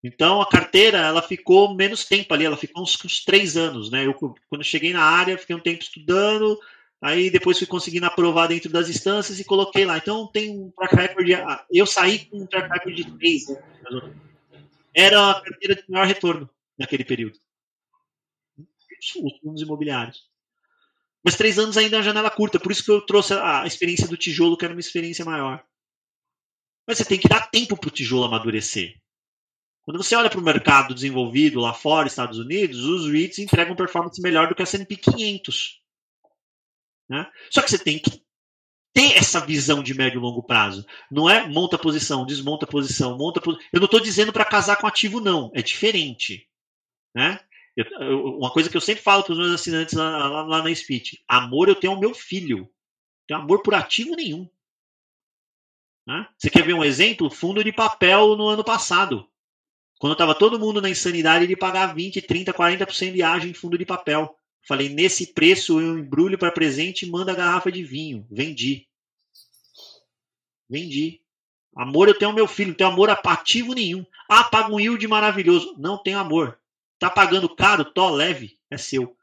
Então 0.00 0.40
a 0.40 0.48
carteira 0.48 0.98
ela 0.98 1.20
ficou 1.20 1.74
menos 1.74 2.04
tempo 2.04 2.32
ali, 2.32 2.44
ela 2.44 2.56
ficou 2.56 2.84
uns, 2.84 2.96
uns 3.04 3.24
três 3.24 3.56
anos. 3.56 3.90
Né? 3.90 4.06
Eu, 4.06 4.14
quando 4.14 4.60
eu 4.60 4.62
cheguei 4.62 4.92
na 4.92 5.02
área, 5.02 5.36
fiquei 5.36 5.56
um 5.56 5.60
tempo 5.60 5.82
estudando, 5.82 6.56
Aí 7.04 7.28
depois 7.28 7.58
fui 7.58 7.66
conseguindo 7.66 8.06
aprovar 8.06 8.46
dentro 8.46 8.72
das 8.72 8.88
instâncias 8.88 9.38
e 9.38 9.44
coloquei 9.44 9.84
lá. 9.84 9.98
Então 9.98 10.26
tem 10.26 10.50
um 10.50 10.70
track 10.70 10.96
record. 10.96 11.32
Ah, 11.32 11.66
eu 11.70 11.84
saí 11.84 12.24
com 12.24 12.38
um 12.38 12.46
track 12.46 12.66
record 12.72 12.96
de 12.96 13.18
3. 13.18 13.48
Né? 13.50 14.14
Era 14.94 15.32
a 15.32 15.42
carteira 15.42 15.74
de 15.74 15.84
maior 15.86 16.06
retorno 16.06 16.48
naquele 16.78 17.04
período. 17.04 17.38
Os 18.58 19.10
fundos 19.42 19.60
imobiliários. 19.60 20.22
Mas 21.22 21.36
três 21.36 21.58
anos 21.58 21.76
ainda 21.76 21.96
é 21.96 21.98
uma 21.98 22.04
janela 22.04 22.30
curta, 22.30 22.58
por 22.58 22.72
isso 22.72 22.82
que 22.82 22.90
eu 22.90 23.02
trouxe 23.02 23.34
a 23.34 23.66
experiência 23.66 24.08
do 24.08 24.16
tijolo, 24.16 24.56
que 24.56 24.64
era 24.64 24.72
uma 24.72 24.80
experiência 24.80 25.26
maior. 25.26 25.62
Mas 26.88 26.96
você 26.96 27.04
tem 27.04 27.18
que 27.18 27.28
dar 27.28 27.50
tempo 27.50 27.76
para 27.76 27.88
o 27.88 27.92
tijolo 27.92 28.24
amadurecer. 28.24 28.94
Quando 29.82 30.02
você 30.02 30.16
olha 30.16 30.30
para 30.30 30.40
o 30.40 30.44
mercado 30.44 30.94
desenvolvido 30.94 31.60
lá 31.60 31.74
fora, 31.74 32.08
Estados 32.08 32.38
Unidos, 32.38 32.82
os 32.82 33.12
REITs 33.12 33.40
entregam 33.40 33.76
performance 33.76 34.18
melhor 34.22 34.48
do 34.48 34.54
que 34.54 34.62
a 34.62 34.64
S&P 34.64 34.96
500. 34.96 35.83
Né? 37.08 37.30
Só 37.50 37.62
que 37.62 37.70
você 37.70 37.78
tem 37.78 37.98
que 37.98 38.24
ter 38.92 39.16
essa 39.16 39.40
visão 39.40 39.82
de 39.82 39.92
médio 39.92 40.18
e 40.18 40.22
longo 40.22 40.42
prazo. 40.42 40.86
Não 41.10 41.28
é 41.28 41.46
monta 41.48 41.76
posição, 41.76 42.24
desmonta 42.24 42.66
posição, 42.66 43.18
monta 43.18 43.40
posição. 43.40 43.66
Eu 43.72 43.80
não 43.80 43.86
estou 43.86 44.00
dizendo 44.00 44.32
para 44.32 44.44
casar 44.44 44.76
com 44.76 44.86
ativo, 44.86 45.20
não. 45.20 45.50
É 45.54 45.60
diferente. 45.60 46.48
Né? 47.14 47.38
Eu, 47.76 48.36
uma 48.38 48.52
coisa 48.52 48.70
que 48.70 48.76
eu 48.76 48.80
sempre 48.80 49.02
falo 49.02 49.24
para 49.24 49.32
os 49.32 49.38
meus 49.38 49.52
assinantes 49.52 49.94
lá, 49.94 50.28
lá, 50.28 50.42
lá, 50.42 50.62
na 50.62 50.74
speech: 50.74 51.22
amor 51.26 51.68
eu 51.68 51.74
tenho 51.74 51.92
ao 51.92 52.00
meu 52.00 52.14
filho. 52.14 52.58
Não 52.58 52.68
tenho 53.26 53.40
amor 53.40 53.62
por 53.62 53.74
ativo 53.74 54.14
nenhum. 54.14 54.48
Né? 56.06 56.28
Você 56.38 56.48
quer 56.48 56.64
ver 56.64 56.74
um 56.74 56.84
exemplo? 56.84 57.28
Fundo 57.28 57.64
de 57.64 57.72
papel 57.72 58.36
no 58.36 58.46
ano 58.46 58.62
passado. 58.62 59.28
Quando 59.98 60.12
estava 60.12 60.34
todo 60.34 60.58
mundo 60.58 60.80
na 60.80 60.90
insanidade 60.90 61.46
de 61.46 61.56
pagar 61.56 61.94
20, 61.94 62.22
30, 62.22 62.52
40% 62.52 63.12
de 63.12 63.22
ágio 63.22 63.50
em 63.50 63.54
fundo 63.54 63.76
de 63.78 63.86
papel. 63.86 64.38
Falei, 64.66 64.88
nesse 64.88 65.32
preço 65.34 65.80
eu 65.80 65.98
embrulho 65.98 66.38
para 66.38 66.50
presente 66.50 67.04
e 67.04 67.10
mando 67.10 67.30
a 67.30 67.34
garrafa 67.34 67.70
de 67.70 67.84
vinho. 67.84 68.26
Vendi. 68.30 68.88
Vendi. 70.68 71.20
Amor, 71.76 72.08
eu 72.08 72.18
tenho 72.18 72.32
meu 72.32 72.46
filho, 72.46 72.68
não 72.68 72.76
tenho 72.76 72.90
amor 72.90 73.10
apativo 73.10 73.74
nenhum. 73.74 74.06
Ah, 74.28 74.44
paga 74.44 74.72
um 74.72 74.80
yield 74.80 75.06
maravilhoso. 75.06 75.74
Não 75.76 75.98
tenho 75.98 76.18
amor. 76.18 76.58
Tá 76.98 77.10
pagando 77.10 77.54
caro, 77.54 77.84
tó, 77.84 78.10
leve, 78.10 78.58
é 78.70 78.78
seu. 78.78 79.16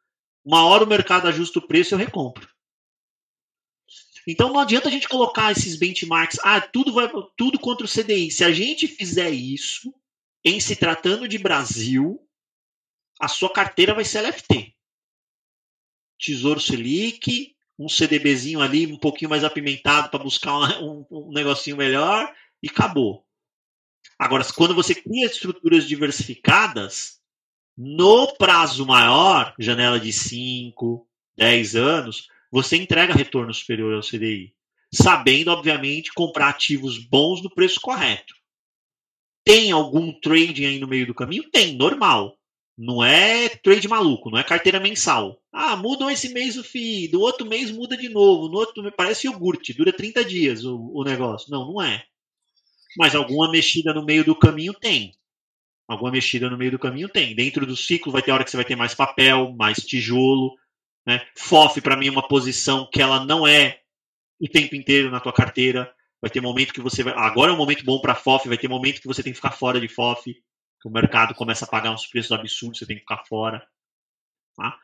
Uma 0.43 0.65
hora 0.65 0.83
o 0.83 0.87
mercado 0.87 1.27
ajusta 1.27 1.59
o 1.59 1.67
preço, 1.67 1.93
eu 1.93 1.99
recompro. 1.99 2.47
Então 4.27 4.53
não 4.53 4.59
adianta 4.59 4.87
a 4.87 4.91
gente 4.91 5.09
colocar 5.09 5.51
esses 5.51 5.75
benchmarks, 5.75 6.37
ah, 6.43 6.61
tudo 6.61 6.93
vai 6.93 7.09
tudo 7.35 7.57
contra 7.59 7.85
o 7.85 7.89
CDI. 7.89 8.29
Se 8.29 8.43
a 8.43 8.51
gente 8.51 8.87
fizer 8.87 9.31
isso, 9.31 9.93
em 10.43 10.59
se 10.59 10.75
tratando 10.75 11.27
de 11.27 11.37
Brasil, 11.37 12.19
a 13.19 13.27
sua 13.27 13.51
carteira 13.51 13.93
vai 13.93 14.05
ser 14.05 14.21
LFT. 14.21 14.75
Tesouro 16.21 16.59
Selic, 16.59 17.55
um 17.79 17.89
CDBzinho 17.89 18.61
ali 18.61 18.85
um 18.85 18.97
pouquinho 18.97 19.29
mais 19.29 19.43
apimentado 19.43 20.09
para 20.09 20.23
buscar 20.23 20.53
um, 20.81 21.03
um, 21.09 21.31
negocinho 21.31 21.75
melhor 21.75 22.31
e 22.61 22.69
acabou. 22.69 23.25
Agora, 24.19 24.45
quando 24.55 24.75
você 24.75 24.93
cria 24.93 25.25
estruturas 25.25 25.87
diversificadas, 25.87 27.19
no 27.75 28.35
prazo 28.35 28.85
maior, 28.85 29.55
janela 29.57 29.99
de 29.99 30.13
5, 30.13 31.07
10 31.35 31.75
anos, 31.75 32.27
você 32.51 32.77
entrega 32.77 33.13
retorno 33.13 33.51
superior 33.51 33.95
ao 33.95 34.01
CDI. 34.01 34.53
Sabendo, 34.93 35.49
obviamente, 35.49 36.13
comprar 36.13 36.49
ativos 36.49 36.97
bons 36.99 37.41
no 37.41 37.49
preço 37.49 37.81
correto. 37.81 38.35
Tem 39.43 39.71
algum 39.71 40.11
trading 40.19 40.65
aí 40.65 40.79
no 40.79 40.87
meio 40.87 41.07
do 41.07 41.15
caminho? 41.15 41.49
Tem, 41.49 41.75
normal. 41.75 42.37
Não 42.77 43.03
é 43.03 43.49
trade 43.49 43.87
maluco, 43.87 44.29
não 44.29 44.39
é 44.39 44.43
carteira 44.43 44.79
mensal. 44.79 45.39
Ah, 45.51 45.75
mudam 45.75 46.09
esse 46.09 46.29
mês 46.29 46.57
o 46.57 46.63
FII, 46.63 47.09
do 47.09 47.21
outro 47.21 47.45
mês 47.45 47.69
muda 47.69 47.95
de 47.97 48.09
novo, 48.09 48.47
no 48.47 48.57
outro 48.57 48.91
parece 48.95 49.27
iogurte, 49.27 49.73
dura 49.73 49.93
30 49.93 50.25
dias 50.25 50.63
o, 50.63 50.91
o 50.93 51.03
negócio. 51.03 51.51
Não, 51.51 51.71
não 51.71 51.81
é. 51.81 52.03
Mas 52.97 53.15
alguma 53.15 53.51
mexida 53.51 53.93
no 53.93 54.05
meio 54.05 54.23
do 54.23 54.35
caminho 54.35 54.73
tem. 54.73 55.13
Alguma 55.87 56.11
mexida 56.11 56.49
no 56.49 56.57
meio 56.57 56.71
do 56.71 56.79
caminho 56.79 57.09
tem. 57.09 57.35
Dentro 57.35 57.65
do 57.65 57.75
ciclo 57.75 58.11
vai 58.11 58.21
ter 58.21 58.31
hora 58.31 58.43
que 58.43 58.51
você 58.51 58.57
vai 58.57 58.65
ter 58.65 58.75
mais 58.75 58.93
papel, 58.93 59.53
mais 59.57 59.77
tijolo. 59.77 60.55
Né? 61.05 61.21
FOF, 61.37 61.81
para 61.81 61.97
mim, 61.97 62.07
é 62.07 62.11
uma 62.11 62.27
posição 62.27 62.89
que 62.91 63.01
ela 63.01 63.25
não 63.25 63.45
é 63.45 63.81
o 64.39 64.47
tempo 64.47 64.75
inteiro 64.75 65.11
na 65.11 65.19
tua 65.19 65.33
carteira. 65.33 65.93
Vai 66.21 66.29
ter 66.29 66.39
momento 66.39 66.73
que 66.73 66.81
você 66.81 67.03
vai. 67.03 67.13
Agora 67.17 67.51
é 67.51 67.53
um 67.53 67.57
momento 67.57 67.83
bom 67.83 67.99
para 67.99 68.15
FOF, 68.15 68.47
vai 68.47 68.57
ter 68.57 68.67
momento 68.67 69.01
que 69.01 69.07
você 69.07 69.21
tem 69.21 69.33
que 69.33 69.37
ficar 69.37 69.51
fora 69.51 69.81
de 69.81 69.87
FOF, 69.87 70.33
que 70.81 70.87
o 70.87 70.91
mercado 70.91 71.35
começa 71.35 71.65
a 71.65 71.67
pagar 71.67 71.91
uns 71.91 72.07
preços 72.07 72.31
absurdos, 72.31 72.79
você 72.79 72.85
tem 72.85 72.95
que 72.95 73.01
ficar 73.01 73.23
fora. 73.25 73.65
Tá? 74.55 74.77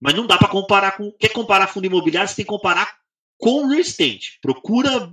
Mas 0.00 0.14
não 0.14 0.26
dá 0.26 0.38
para 0.38 0.48
comparar 0.48 0.96
com. 0.96 1.12
Quer 1.12 1.28
comparar 1.28 1.66
fundo 1.66 1.86
imobiliário, 1.86 2.28
você 2.28 2.36
tem 2.36 2.44
que 2.44 2.50
comparar 2.50 2.98
com 3.38 3.66
real 3.66 3.80
estate. 3.80 4.38
Procura 4.40 5.12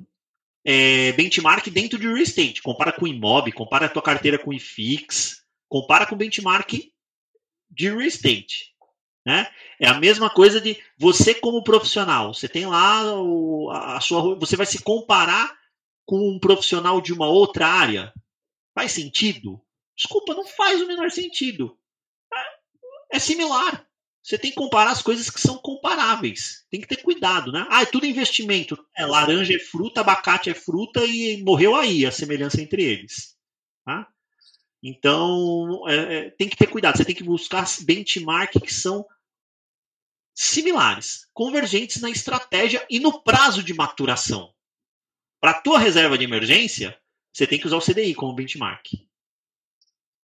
é, 0.65 1.11
benchmark 1.13 1.67
dentro 1.69 1.99
de 1.99 2.07
real 2.07 2.17
estate. 2.17 2.61
Compara 2.61 2.93
com 2.93 3.07
imob, 3.07 3.51
compara 3.51 3.85
a 3.85 3.89
tua 3.89 4.01
carteira 4.01 4.39
com 4.39 4.53
IFIX, 4.53 5.43
compara 5.67 6.05
com 6.05 6.15
benchmark 6.15 6.71
de 7.69 7.89
real 7.89 8.01
estate. 8.01 8.73
Né? 9.25 9.49
É 9.79 9.87
a 9.87 9.99
mesma 9.99 10.29
coisa 10.29 10.59
de 10.59 10.77
você 10.97 11.33
como 11.33 11.63
profissional. 11.63 12.33
Você 12.33 12.47
tem 12.47 12.65
lá 12.65 13.13
o, 13.21 13.69
a 13.71 13.99
sua. 13.99 14.35
Você 14.39 14.55
vai 14.55 14.65
se 14.65 14.81
comparar 14.81 15.57
com 16.05 16.29
um 16.29 16.39
profissional 16.39 16.99
de 16.99 17.13
uma 17.13 17.27
outra 17.27 17.67
área. 17.67 18.13
Faz 18.75 18.91
sentido? 18.91 19.62
Desculpa, 19.95 20.33
não 20.33 20.45
faz 20.45 20.81
o 20.81 20.87
menor 20.87 21.11
sentido. 21.11 21.77
É, 22.33 23.17
é 23.17 23.19
similar. 23.19 23.87
Você 24.23 24.37
tem 24.37 24.51
que 24.51 24.55
comparar 24.55 24.91
as 24.91 25.01
coisas 25.01 25.29
que 25.29 25.41
são 25.41 25.57
comparáveis. 25.57 26.65
Tem 26.69 26.79
que 26.79 26.87
ter 26.87 27.03
cuidado, 27.03 27.51
né? 27.51 27.67
Ah, 27.69 27.81
é 27.81 27.85
tudo 27.85 28.05
investimento. 28.05 28.77
É, 28.95 29.05
laranja 29.05 29.53
é 29.53 29.59
fruta, 29.59 29.99
abacate 29.99 30.49
é 30.49 30.53
fruta 30.53 31.03
e 31.05 31.43
morreu 31.43 31.75
aí 31.75 32.05
a 32.05 32.11
semelhança 32.11 32.61
entre 32.61 32.81
eles. 32.81 33.35
Tá? 33.83 34.07
Então, 34.81 35.83
é, 35.89 35.95
é, 35.95 36.29
tem 36.31 36.47
que 36.47 36.55
ter 36.55 36.67
cuidado. 36.67 36.97
Você 36.97 37.03
tem 37.03 37.15
que 37.15 37.23
buscar 37.23 37.65
benchmark 37.81 38.53
que 38.61 38.73
são 38.73 39.05
similares, 40.33 41.27
convergentes 41.33 42.01
na 42.01 42.09
estratégia 42.09 42.85
e 42.89 42.99
no 42.99 43.21
prazo 43.21 43.61
de 43.61 43.73
maturação. 43.73 44.53
Para 45.39 45.51
a 45.51 45.61
tua 45.61 45.77
reserva 45.77 46.17
de 46.17 46.23
emergência, 46.23 46.97
você 47.31 47.45
tem 47.45 47.59
que 47.59 47.67
usar 47.67 47.75
o 47.75 47.81
CDI 47.81 48.15
como 48.15 48.33
benchmark. 48.33 48.87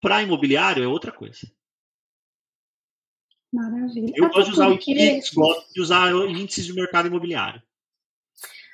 Para 0.01 0.21
imobiliário 0.21 0.83
é 0.83 0.87
outra 0.87 1.11
coisa. 1.11 1.51
Maravilha. 3.51 4.13
Eu 4.15 4.29
gosto 4.29 4.45
de 4.45 4.51
usar 4.51 4.71
IPIX, 4.71 5.33
gosto 5.33 5.73
de 5.73 5.81
usar 5.81 6.11
índices 6.29 6.65
de 6.65 6.73
mercado 6.73 7.07
imobiliário. 7.07 7.61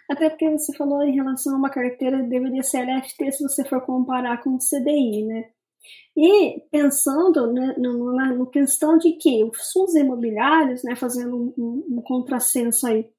Até 0.10 0.30
porque 0.30 0.50
você 0.50 0.76
falou 0.76 1.02
em 1.02 1.16
relação 1.16 1.56
a 1.56 1.58
uma 1.58 1.70
carteira 1.70 2.22
deveria 2.22 2.62
ser 2.62 2.86
LFT 2.86 3.32
se 3.32 3.44
você 3.44 3.64
for 3.64 3.82
comparar 3.82 4.44
com 4.44 4.52
o 4.52 4.60
CDI, 4.60 5.24
né? 5.24 5.50
E 6.16 6.62
pensando 6.72 7.52
né, 7.52 7.76
no, 7.78 8.14
na 8.14 8.34
no 8.34 8.48
questão 8.48 8.98
de 8.98 9.14
que 9.14 9.44
os 9.44 9.72
fundos 9.72 9.96
imobiliários, 9.96 10.84
né, 10.84 10.96
fazendo 10.96 11.36
um, 11.36 11.54
um, 11.58 11.98
um 11.98 12.02
contrassenso 12.02 12.88
aí, 12.88 13.10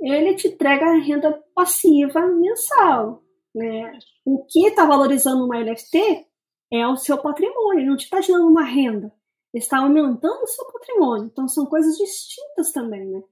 ele 0.00 0.34
te 0.34 0.48
entrega 0.48 0.98
renda 0.98 1.32
passiva 1.54 2.26
mensal. 2.26 3.22
Né? 3.54 3.98
O 4.24 4.44
que 4.44 4.66
está 4.66 4.84
valorizando 4.84 5.44
uma 5.44 5.58
LFT 5.58 6.26
é 6.72 6.86
o 6.86 6.96
seu 6.96 7.18
patrimônio, 7.18 7.86
não 7.86 7.96
te 7.96 8.04
está 8.04 8.20
gerando 8.20 8.48
uma 8.48 8.64
renda 8.64 9.12
está 9.58 9.78
aumentando 9.78 10.42
o 10.42 10.46
seu 10.46 10.64
patrimônio. 10.66 11.30
Então, 11.32 11.48
são 11.48 11.66
coisas 11.66 11.96
distintas 11.96 12.72
também, 12.72 13.06
né? 13.06 13.22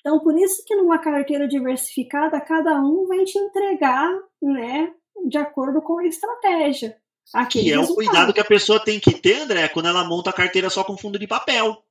Então, 0.00 0.18
por 0.20 0.36
isso 0.38 0.64
que 0.66 0.74
numa 0.74 0.98
carteira 0.98 1.46
diversificada, 1.46 2.40
cada 2.40 2.80
um 2.80 3.06
vai 3.06 3.24
te 3.24 3.38
entregar, 3.38 4.10
né, 4.40 4.92
de 5.28 5.38
acordo 5.38 5.80
com 5.80 5.98
a 5.98 6.06
estratégia. 6.06 6.96
Que 7.50 7.72
é 7.72 7.78
o 7.78 7.94
cuidado 7.94 8.32
que 8.32 8.40
a 8.40 8.44
pessoa 8.44 8.80
tem 8.80 8.98
que 8.98 9.14
ter, 9.14 9.42
André, 9.42 9.68
quando 9.68 9.86
ela 9.86 10.04
monta 10.04 10.30
a 10.30 10.32
carteira 10.32 10.68
só 10.68 10.82
com 10.82 10.98
fundo 10.98 11.18
de 11.18 11.26
papel. 11.26 11.84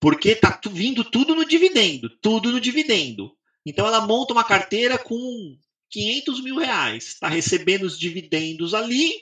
Porque 0.00 0.36
tá 0.36 0.60
vindo 0.70 1.02
tudo 1.02 1.34
no 1.34 1.44
dividendo, 1.44 2.08
tudo 2.20 2.52
no 2.52 2.60
dividendo. 2.60 3.36
Então 3.66 3.86
ela 3.86 4.00
monta 4.00 4.32
uma 4.32 4.44
carteira 4.44 4.96
com 4.96 5.56
500 5.90 6.42
mil 6.42 6.56
reais, 6.56 7.08
está 7.08 7.28
recebendo 7.28 7.82
os 7.82 7.98
dividendos 7.98 8.74
ali 8.74 9.12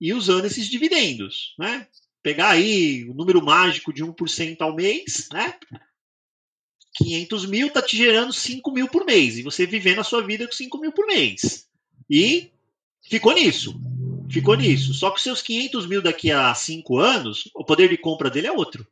e 0.00 0.12
usando 0.12 0.44
esses 0.44 0.68
dividendos, 0.68 1.54
né? 1.58 1.86
pegar 2.26 2.48
aí 2.48 3.04
o 3.08 3.14
número 3.14 3.40
mágico 3.40 3.92
de 3.92 4.04
1% 4.04 4.60
ao 4.60 4.74
mês, 4.74 5.28
né? 5.32 5.54
500 6.96 7.46
mil 7.46 7.68
está 7.68 7.80
te 7.80 7.96
gerando 7.96 8.32
5 8.32 8.68
mil 8.72 8.88
por 8.88 9.04
mês. 9.04 9.38
E 9.38 9.44
você 9.44 9.64
vivendo 9.64 10.00
a 10.00 10.04
sua 10.04 10.26
vida 10.26 10.44
com 10.44 10.52
5 10.52 10.76
mil 10.80 10.90
por 10.90 11.06
mês. 11.06 11.68
E 12.10 12.50
ficou 13.08 13.32
nisso. 13.32 13.80
Ficou 14.28 14.56
nisso. 14.56 14.92
Só 14.92 15.12
que 15.12 15.22
seus 15.22 15.40
500 15.40 15.86
mil 15.86 16.02
daqui 16.02 16.32
a 16.32 16.52
5 16.52 16.98
anos, 16.98 17.48
o 17.54 17.64
poder 17.64 17.88
de 17.88 17.96
compra 17.96 18.28
dele 18.28 18.48
é 18.48 18.52
outro. 18.52 18.84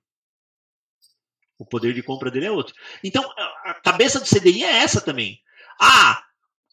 O 1.59 1.67
poder 1.67 1.93
de 1.93 2.05
compra 2.05 2.31
dele 2.31 2.47
é 2.47 2.53
outro. 2.53 2.73
Então, 3.03 3.29
a 3.65 3.75
cabeça 3.83 4.21
do 4.21 4.27
CDI 4.27 4.63
é 4.63 4.77
essa 4.77 5.01
também. 5.01 5.41
Ah, 5.81 6.23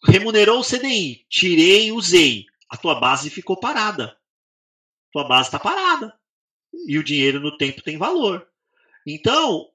remunerou 0.06 0.60
o 0.60 0.64
CDI, 0.64 1.26
tirei, 1.28 1.90
usei. 1.90 2.46
A 2.68 2.76
tua 2.76 3.00
base 3.00 3.30
ficou 3.30 3.56
parada. 3.56 4.16
Tua 5.12 5.24
base 5.24 5.48
está 5.48 5.58
parada 5.58 6.14
e 6.86 6.98
o 6.98 7.04
dinheiro 7.04 7.38
no 7.40 7.56
tempo 7.56 7.82
tem 7.82 7.98
valor. 7.98 8.46
Então, 9.06 9.68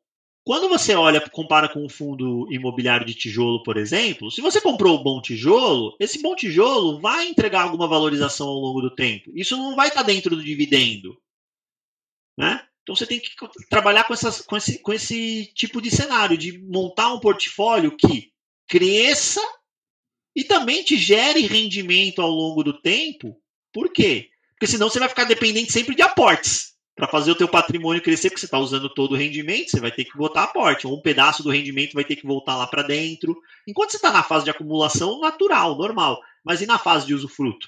quando 0.43 0.69
você 0.69 0.95
olha, 0.95 1.19
compara 1.29 1.67
com 1.67 1.83
um 1.83 1.89
fundo 1.89 2.47
imobiliário 2.51 3.05
de 3.05 3.13
tijolo, 3.13 3.61
por 3.63 3.77
exemplo, 3.77 4.31
se 4.31 4.41
você 4.41 4.61
comprou 4.61 4.99
um 4.99 5.03
bom 5.03 5.21
tijolo, 5.21 5.95
esse 5.99 6.21
bom 6.21 6.35
tijolo 6.35 6.99
vai 6.99 7.27
entregar 7.27 7.63
alguma 7.63 7.87
valorização 7.87 8.47
ao 8.47 8.55
longo 8.55 8.81
do 8.81 8.95
tempo. 8.95 9.29
Isso 9.35 9.57
não 9.57 9.75
vai 9.75 9.89
estar 9.89 10.03
dentro 10.03 10.35
do 10.35 10.43
dividendo. 10.43 11.21
Né? 12.37 12.65
Então 12.81 12.95
você 12.95 13.05
tem 13.05 13.19
que 13.19 13.31
trabalhar 13.69 14.05
com, 14.05 14.13
essas, 14.13 14.41
com, 14.41 14.55
esse, 14.55 14.79
com 14.79 14.93
esse 14.93 15.51
tipo 15.53 15.81
de 15.81 15.91
cenário, 15.91 16.37
de 16.37 16.57
montar 16.57 17.13
um 17.13 17.19
portfólio 17.19 17.97
que 17.97 18.31
cresça 18.67 19.41
e 20.33 20.45
também 20.45 20.83
te 20.83 20.95
gere 20.97 21.41
rendimento 21.41 22.21
ao 22.21 22.29
longo 22.29 22.63
do 22.63 22.79
tempo. 22.79 23.37
Por 23.73 23.91
quê? 23.91 24.29
Porque 24.57 24.67
senão 24.67 24.89
você 24.89 24.99
vai 24.99 25.07
ficar 25.07 25.25
dependente 25.25 25.71
sempre 25.71 25.95
de 25.95 26.01
aportes 26.01 26.75
para 26.95 27.07
fazer 27.07 27.29
o 27.29 27.35
teu 27.35 27.47
patrimônio 27.47 28.01
crescer, 28.01 28.29
porque 28.29 28.39
você 28.39 28.47
está 28.47 28.57
usando 28.57 28.89
todo 28.89 29.11
o 29.11 29.15
rendimento, 29.15 29.69
você 29.69 29.79
vai 29.79 29.91
ter 29.91 30.03
que 30.03 30.17
botar 30.17 30.45
aporte, 30.45 30.87
ou 30.87 30.97
um 30.97 31.01
pedaço 31.01 31.43
do 31.43 31.51
rendimento 31.51 31.93
vai 31.93 32.03
ter 32.03 32.15
que 32.15 32.25
voltar 32.25 32.57
lá 32.57 32.65
para 32.65 32.81
dentro. 32.81 33.39
Enquanto 33.67 33.91
você 33.91 33.97
está 33.97 34.11
na 34.11 34.23
fase 34.23 34.45
de 34.45 34.49
acumulação, 34.49 35.19
natural, 35.19 35.77
normal. 35.77 36.19
Mas 36.43 36.59
e 36.59 36.65
na 36.65 36.79
fase 36.79 37.05
de 37.05 37.13
usufruto? 37.13 37.67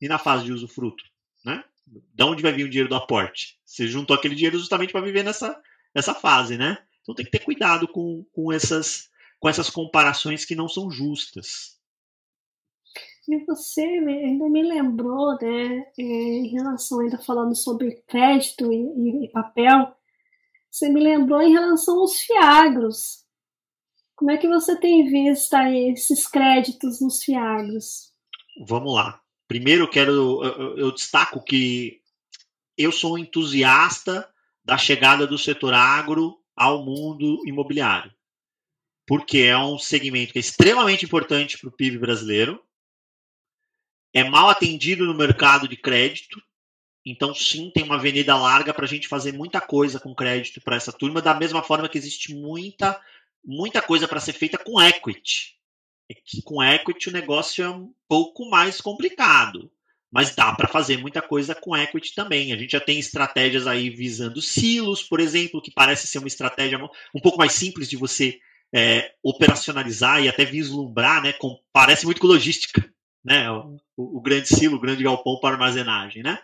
E 0.00 0.08
na 0.08 0.18
fase 0.18 0.44
de 0.44 0.52
usufruto? 0.52 1.04
Né? 1.44 1.62
De 1.86 2.24
onde 2.24 2.42
vai 2.42 2.52
vir 2.52 2.64
o 2.64 2.68
dinheiro 2.68 2.88
do 2.88 2.96
aporte? 2.96 3.60
Você 3.64 3.86
juntou 3.86 4.16
aquele 4.16 4.34
dinheiro 4.34 4.58
justamente 4.58 4.90
para 4.90 5.00
viver 5.00 5.22
nessa, 5.22 5.56
nessa 5.94 6.14
fase, 6.14 6.58
né? 6.58 6.78
Então 7.02 7.14
tem 7.14 7.24
que 7.24 7.30
ter 7.30 7.44
cuidado 7.44 7.86
com, 7.86 8.24
com, 8.32 8.52
essas, 8.52 9.08
com 9.38 9.48
essas 9.48 9.70
comparações 9.70 10.44
que 10.44 10.56
não 10.56 10.68
são 10.68 10.90
justas. 10.90 11.80
E 13.28 13.44
você 13.44 13.82
ainda 13.82 14.48
me 14.48 14.62
lembrou, 14.62 15.36
né, 15.40 15.86
é, 15.96 16.02
em 16.02 16.48
relação 16.48 17.00
ainda 17.00 17.18
falando 17.18 17.54
sobre 17.54 18.02
crédito 18.08 18.72
e, 18.72 19.24
e, 19.24 19.28
papel, 19.30 19.94
você 20.70 20.88
me 20.88 21.00
lembrou 21.00 21.40
em 21.40 21.52
relação 21.52 22.00
aos 22.00 22.20
fiagros. 22.20 23.24
Como 24.16 24.30
é 24.30 24.36
que 24.36 24.48
você 24.48 24.78
tem 24.78 25.06
visto 25.08 25.54
aí 25.54 25.92
esses 25.92 26.26
créditos 26.26 27.00
nos 27.00 27.22
fiagros? 27.22 28.12
Vamos 28.66 28.94
lá. 28.94 29.20
Primeiro 29.46 29.84
eu 29.84 29.88
quero, 29.88 30.44
eu, 30.44 30.78
eu 30.78 30.92
destaco 30.92 31.42
que 31.42 32.00
eu 32.76 32.90
sou 32.90 33.14
um 33.14 33.18
entusiasta 33.18 34.28
da 34.64 34.78
chegada 34.78 35.26
do 35.26 35.38
setor 35.38 35.74
agro 35.74 36.38
ao 36.56 36.84
mundo 36.84 37.42
imobiliário. 37.46 38.12
Porque 39.06 39.38
é 39.38 39.58
um 39.58 39.78
segmento 39.78 40.32
que 40.32 40.38
é 40.38 40.40
extremamente 40.40 41.04
importante 41.04 41.58
para 41.58 41.68
o 41.68 41.72
PIB 41.72 41.98
brasileiro, 41.98 42.62
é 44.14 44.24
mal 44.24 44.48
atendido 44.50 45.06
no 45.06 45.14
mercado 45.14 45.68
de 45.68 45.76
crédito, 45.76 46.40
Então, 47.04 47.34
sim, 47.34 47.70
tem 47.74 47.82
uma 47.82 47.96
avenida 47.96 48.36
larga 48.36 48.72
para 48.72 48.84
a 48.84 48.88
gente 48.88 49.08
fazer 49.08 49.32
muita 49.32 49.60
coisa 49.60 49.98
com 49.98 50.14
crédito 50.14 50.60
para 50.60 50.76
essa 50.76 50.92
turma, 50.92 51.20
da 51.20 51.34
mesma 51.34 51.62
forma 51.62 51.88
que 51.88 51.98
existe 51.98 52.34
muita, 52.34 53.00
muita 53.44 53.82
coisa 53.82 54.06
para 54.06 54.20
ser 54.20 54.32
feita 54.34 54.56
com 54.58 54.80
equity. 54.80 55.56
É 56.10 56.14
que 56.14 56.42
com 56.42 56.62
equity 56.62 57.08
o 57.08 57.12
negócio 57.12 57.64
é 57.64 57.70
um 57.70 57.92
pouco 58.08 58.48
mais 58.48 58.80
complicado, 58.80 59.70
mas 60.12 60.34
dá 60.34 60.52
para 60.54 60.68
fazer 60.68 60.98
muita 60.98 61.20
coisa 61.22 61.54
com 61.54 61.76
equity 61.76 62.14
também. 62.14 62.52
A 62.52 62.56
gente 62.56 62.72
já 62.72 62.80
tem 62.80 62.98
estratégias 62.98 63.66
aí 63.66 63.90
visando 63.90 64.40
silos, 64.42 65.02
por 65.02 65.18
exemplo, 65.20 65.62
que 65.62 65.72
parece 65.72 66.06
ser 66.06 66.18
uma 66.18 66.28
estratégia 66.28 66.78
um 67.14 67.20
pouco 67.20 67.38
mais 67.38 67.52
simples 67.52 67.88
de 67.88 67.96
você 67.96 68.38
é, 68.72 69.12
operacionalizar 69.22 70.22
e 70.22 70.28
até 70.28 70.44
vislumbrar, 70.44 71.22
né? 71.22 71.32
Com, 71.32 71.58
parece 71.72 72.04
muito 72.04 72.20
com 72.20 72.26
logística, 72.26 72.92
né? 73.24 73.50
O, 73.50 73.78
o, 73.96 74.20
grande 74.20 74.48
silo, 74.48 74.76
o 74.76 74.80
grande 74.80 75.02
galpão 75.02 75.38
para 75.40 75.54
armazenagem, 75.54 76.22
né? 76.22 76.40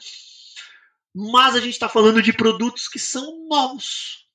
Mas 1.15 1.55
a 1.55 1.61
gente 1.61 1.73
está 1.73 1.89
falando 1.89 2.23
de 2.23 2.33
produtos 2.33 2.89
que 2.89 2.99
são 2.99 3.49
novos. 3.49 4.27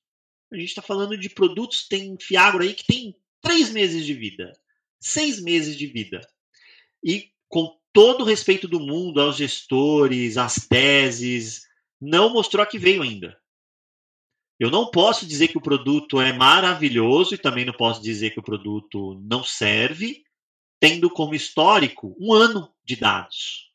A 0.52 0.58
gente 0.58 0.70
está 0.70 0.82
falando 0.82 1.18
de 1.18 1.30
produtos, 1.30 1.88
tem 1.88 2.18
Fiagro 2.20 2.64
aí 2.64 2.74
que 2.74 2.86
tem 2.86 3.16
três 3.42 3.72
meses 3.72 4.06
de 4.06 4.14
vida, 4.14 4.54
seis 5.00 5.42
meses 5.42 5.78
de 5.78 5.88
vida. 5.88 6.22
E 7.04 7.32
com 7.48 7.78
todo 7.92 8.22
o 8.22 8.26
respeito 8.26 8.68
do 8.68 8.80
mundo 8.80 9.22
aos 9.22 9.38
gestores, 9.38 10.38
às 10.38 10.56
teses, 10.68 11.68
não 12.02 12.34
mostrou 12.34 12.64
a 12.64 12.66
que 12.66 12.78
veio 12.78 13.02
ainda. 13.02 13.38
Eu 14.60 14.70
não 14.70 14.90
posso 14.90 15.26
dizer 15.26 15.48
que 15.50 15.58
o 15.58 15.62
produto 15.62 16.22
é 16.22 16.32
maravilhoso 16.32 17.36
e 17.36 17.38
também 17.38 17.66
não 17.66 17.74
posso 17.74 18.02
dizer 18.02 18.32
que 18.32 18.40
o 18.40 18.44
produto 18.44 19.20
não 19.24 19.44
serve, 19.44 20.24
tendo 20.84 21.10
como 21.10 21.34
histórico 21.34 22.14
um 22.20 22.34
ano 22.34 22.70
de 22.84 22.98
dados. 22.98 23.72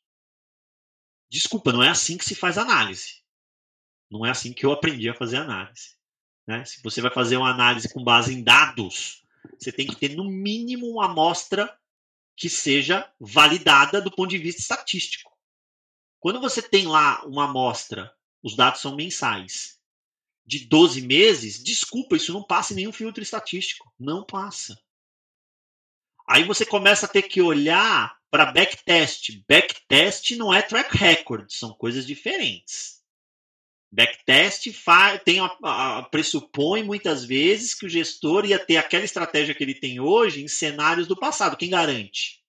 Desculpa, 1.27 1.73
não 1.73 1.81
é 1.81 1.89
assim 1.89 2.19
que 2.19 2.23
se 2.23 2.35
faz 2.35 2.55
análise. 2.55 3.23
Não 4.11 4.23
é 4.23 4.29
assim 4.29 4.53
que 4.53 4.63
eu 4.63 4.71
aprendi 4.71 5.09
a 5.09 5.15
fazer 5.15 5.37
análise. 5.37 5.95
Né? 6.45 6.63
Se 6.65 6.79
você 6.83 7.01
vai 7.01 7.11
fazer 7.11 7.35
uma 7.37 7.49
análise 7.49 7.91
com 7.91 8.03
base 8.03 8.31
em 8.31 8.43
dados, 8.43 9.25
você 9.57 9.71
tem 9.71 9.87
que 9.87 9.95
ter 9.95 10.15
no 10.15 10.23
mínimo 10.23 10.85
uma 10.85 11.05
amostra 11.05 11.75
que 12.37 12.47
seja 12.47 13.11
validada 13.19 13.99
do 13.99 14.11
ponto 14.11 14.29
de 14.29 14.37
vista 14.37 14.61
estatístico. 14.61 15.35
Quando 16.19 16.39
você 16.39 16.61
tem 16.61 16.85
lá 16.85 17.25
uma 17.25 17.45
amostra, 17.45 18.15
os 18.43 18.55
dados 18.55 18.81
são 18.81 18.95
mensais, 18.95 19.79
de 20.45 20.59
12 20.59 21.01
meses, 21.01 21.63
desculpa, 21.63 22.15
isso 22.17 22.31
não 22.31 22.43
passa 22.43 22.73
em 22.73 22.75
nenhum 22.75 22.93
filtro 22.93 23.23
estatístico. 23.23 23.91
Não 23.97 24.23
passa. 24.23 24.79
Aí 26.29 26.43
você 26.43 26.63
começa 26.63 27.07
a 27.07 27.09
ter 27.09 27.23
que 27.23 27.41
olhar 27.41 28.15
para 28.29 28.51
backtest. 28.51 29.41
Backtest 29.49 30.35
não 30.35 30.53
é 30.53 30.61
track 30.61 30.95
record, 30.95 31.49
são 31.49 31.73
coisas 31.73 32.05
diferentes. 32.05 32.99
Backtest 33.91 34.67
tem 35.25 35.39
a, 35.39 35.57
a, 35.63 36.03
pressupõe 36.03 36.83
muitas 36.83 37.25
vezes 37.25 37.73
que 37.73 37.87
o 37.87 37.89
gestor 37.89 38.45
ia 38.45 38.63
ter 38.63 38.77
aquela 38.77 39.03
estratégia 39.03 39.55
que 39.55 39.63
ele 39.63 39.73
tem 39.73 39.99
hoje 39.99 40.43
em 40.43 40.47
cenários 40.47 41.07
do 41.07 41.17
passado. 41.17 41.57
Quem 41.57 41.71
garante? 41.71 42.43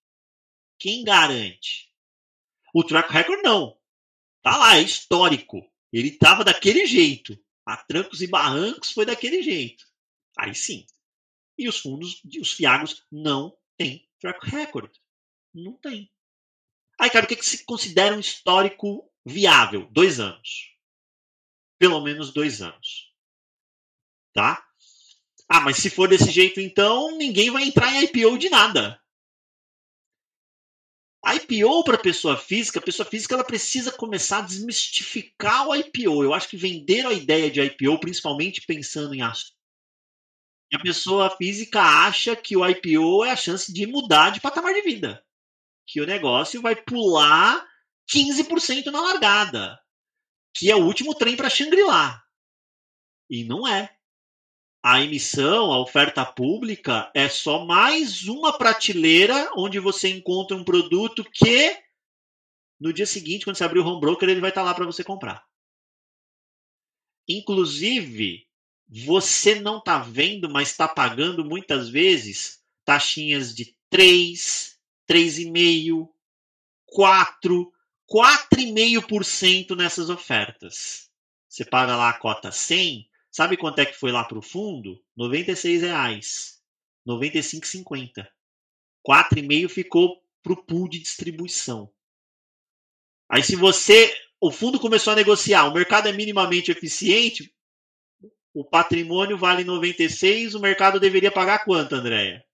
Quem 0.77 1.03
garante? 1.03 1.89
O 2.75 2.83
track 2.83 3.11
record 3.11 3.41
não. 3.43 3.75
Tá 4.43 4.57
lá, 4.57 4.77
é 4.77 4.81
histórico. 4.83 5.59
Ele 5.91 6.09
estava 6.09 6.43
daquele 6.43 6.85
jeito. 6.85 7.35
A 7.65 7.77
trancos 7.77 8.21
e 8.21 8.27
barrancos 8.27 8.91
foi 8.91 9.07
daquele 9.07 9.41
jeito. 9.41 9.83
Aí 10.37 10.53
sim. 10.53 10.85
E 11.57 11.67
os 11.67 11.79
fundos, 11.79 12.21
os 12.39 12.53
fiagos 12.53 13.03
não 13.11 13.59
têm 13.83 14.09
track 14.19 14.49
record. 14.49 14.91
Não 15.53 15.73
tem. 15.73 16.11
Aí, 16.99 17.09
cara, 17.09 17.25
o 17.25 17.27
que, 17.27 17.35
que 17.35 17.45
se 17.45 17.65
considera 17.65 18.15
um 18.15 18.19
histórico 18.19 19.11
viável? 19.25 19.87
Dois 19.91 20.19
anos. 20.19 20.75
Pelo 21.79 22.01
menos 22.01 22.31
dois 22.31 22.61
anos. 22.61 23.11
Tá? 24.33 24.63
Ah, 25.49 25.59
mas 25.59 25.77
se 25.77 25.89
for 25.89 26.07
desse 26.07 26.31
jeito, 26.31 26.61
então 26.61 27.17
ninguém 27.17 27.49
vai 27.49 27.63
entrar 27.63 27.91
em 27.91 28.03
IPO 28.03 28.37
de 28.37 28.49
nada. 28.49 29.01
IPO 31.23 31.83
para 31.83 31.97
pessoa 31.97 32.37
física, 32.37 32.79
a 32.79 32.81
pessoa 32.81 33.07
física 33.07 33.35
ela 33.35 33.43
precisa 33.43 33.91
começar 33.91 34.39
a 34.39 34.41
desmistificar 34.41 35.67
o 35.67 35.75
IPO. 35.75 36.23
Eu 36.23 36.33
acho 36.33 36.47
que 36.47 36.57
vender 36.57 37.05
a 37.05 37.13
ideia 37.13 37.51
de 37.51 37.61
IPO, 37.61 37.99
principalmente 37.99 38.65
pensando 38.65 39.13
em 39.13 39.21
ações, 39.21 39.53
a 40.75 40.79
pessoa 40.79 41.35
física 41.35 41.81
acha 41.81 42.35
que 42.35 42.55
o 42.55 42.67
IPO 42.67 43.25
é 43.25 43.31
a 43.31 43.35
chance 43.35 43.73
de 43.73 43.85
mudar 43.85 44.31
de 44.31 44.39
patamar 44.39 44.73
de 44.73 44.81
vida 44.81 45.23
que 45.91 45.99
o 45.99 46.05
negócio 46.05 46.61
vai 46.61 46.75
pular 46.75 47.67
15% 48.09 48.85
na 48.87 49.01
largada, 49.01 49.77
que 50.55 50.71
é 50.71 50.75
o 50.75 50.85
último 50.85 51.13
trem 51.13 51.35
para 51.35 51.49
Shangri-La. 51.49 52.23
E 53.29 53.43
não 53.43 53.67
é. 53.67 53.93
A 54.83 55.01
emissão, 55.01 55.71
a 55.71 55.79
oferta 55.79 56.25
pública 56.25 57.11
é 57.13 57.29
só 57.29 57.65
mais 57.65 58.27
uma 58.27 58.57
prateleira 58.57 59.51
onde 59.55 59.79
você 59.79 60.09
encontra 60.09 60.55
um 60.55 60.63
produto 60.63 61.23
que 61.23 61.77
no 62.79 62.91
dia 62.91 63.05
seguinte, 63.05 63.43
quando 63.43 63.57
você 63.57 63.63
abrir 63.63 63.79
o 63.79 63.85
home 63.85 64.01
broker, 64.01 64.27
ele 64.27 64.41
vai 64.41 64.49
estar 64.49 64.63
lá 64.63 64.73
para 64.73 64.85
você 64.85 65.03
comprar. 65.03 65.45
Inclusive, 67.27 68.47
você 68.91 69.55
não 69.55 69.77
está 69.77 69.99
vendo, 69.99 70.49
mas 70.49 70.69
está 70.69 70.85
pagando 70.85 71.45
muitas 71.45 71.87
vezes 71.87 72.61
taxinhas 72.83 73.55
de 73.55 73.73
3, 73.89 74.77
3,5%, 75.09 76.09
4%, 76.93 77.71
4,5% 78.11 79.77
nessas 79.77 80.09
ofertas. 80.09 81.09
Você 81.47 81.63
paga 81.63 81.95
lá 81.95 82.09
a 82.09 82.19
cota 82.19 82.51
100, 82.51 83.09
sabe 83.31 83.55
quanto 83.55 83.79
é 83.79 83.85
que 83.85 83.97
foi 83.97 84.11
lá 84.11 84.25
para 84.25 84.37
o 84.37 84.41
fundo? 84.41 85.01
R$ 85.17 85.23
96,00. 85.23 86.59
95,50. 87.07 88.27
4,5 89.07 89.69
ficou 89.69 90.21
para 90.43 90.53
o 90.53 90.63
pool 90.63 90.89
de 90.89 90.99
distribuição. 90.99 91.89
Aí 93.29 93.41
se 93.41 93.55
você, 93.55 94.13
o 94.39 94.51
fundo 94.51 94.77
começou 94.79 95.13
a 95.13 95.15
negociar, 95.15 95.65
o 95.65 95.73
mercado 95.73 96.09
é 96.09 96.11
minimamente 96.11 96.69
eficiente, 96.69 97.53
o 98.53 98.65
patrimônio 98.65 99.37
vale 99.37 99.63
96, 99.63 100.55
o 100.55 100.59
mercado 100.59 100.99
deveria 100.99 101.31
pagar 101.31 101.63
quanto, 101.63 101.95
Andréia? 101.95 102.45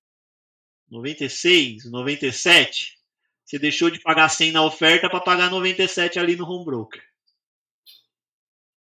96, 0.90 1.90
97, 1.90 2.98
você 3.44 3.58
deixou 3.58 3.90
de 3.90 4.00
pagar 4.00 4.30
100 4.30 4.52
na 4.52 4.64
oferta 4.64 5.10
para 5.10 5.20
pagar 5.20 5.50
97 5.50 6.20
ali 6.20 6.36
no 6.36 6.46
home 6.46 6.66
broker. 6.66 7.04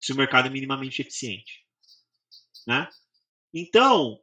Se 0.00 0.12
o 0.12 0.16
mercado 0.16 0.46
é 0.46 0.50
minimamente 0.50 1.00
eficiente. 1.00 1.64
Né? 2.66 2.88
Então, 3.52 4.20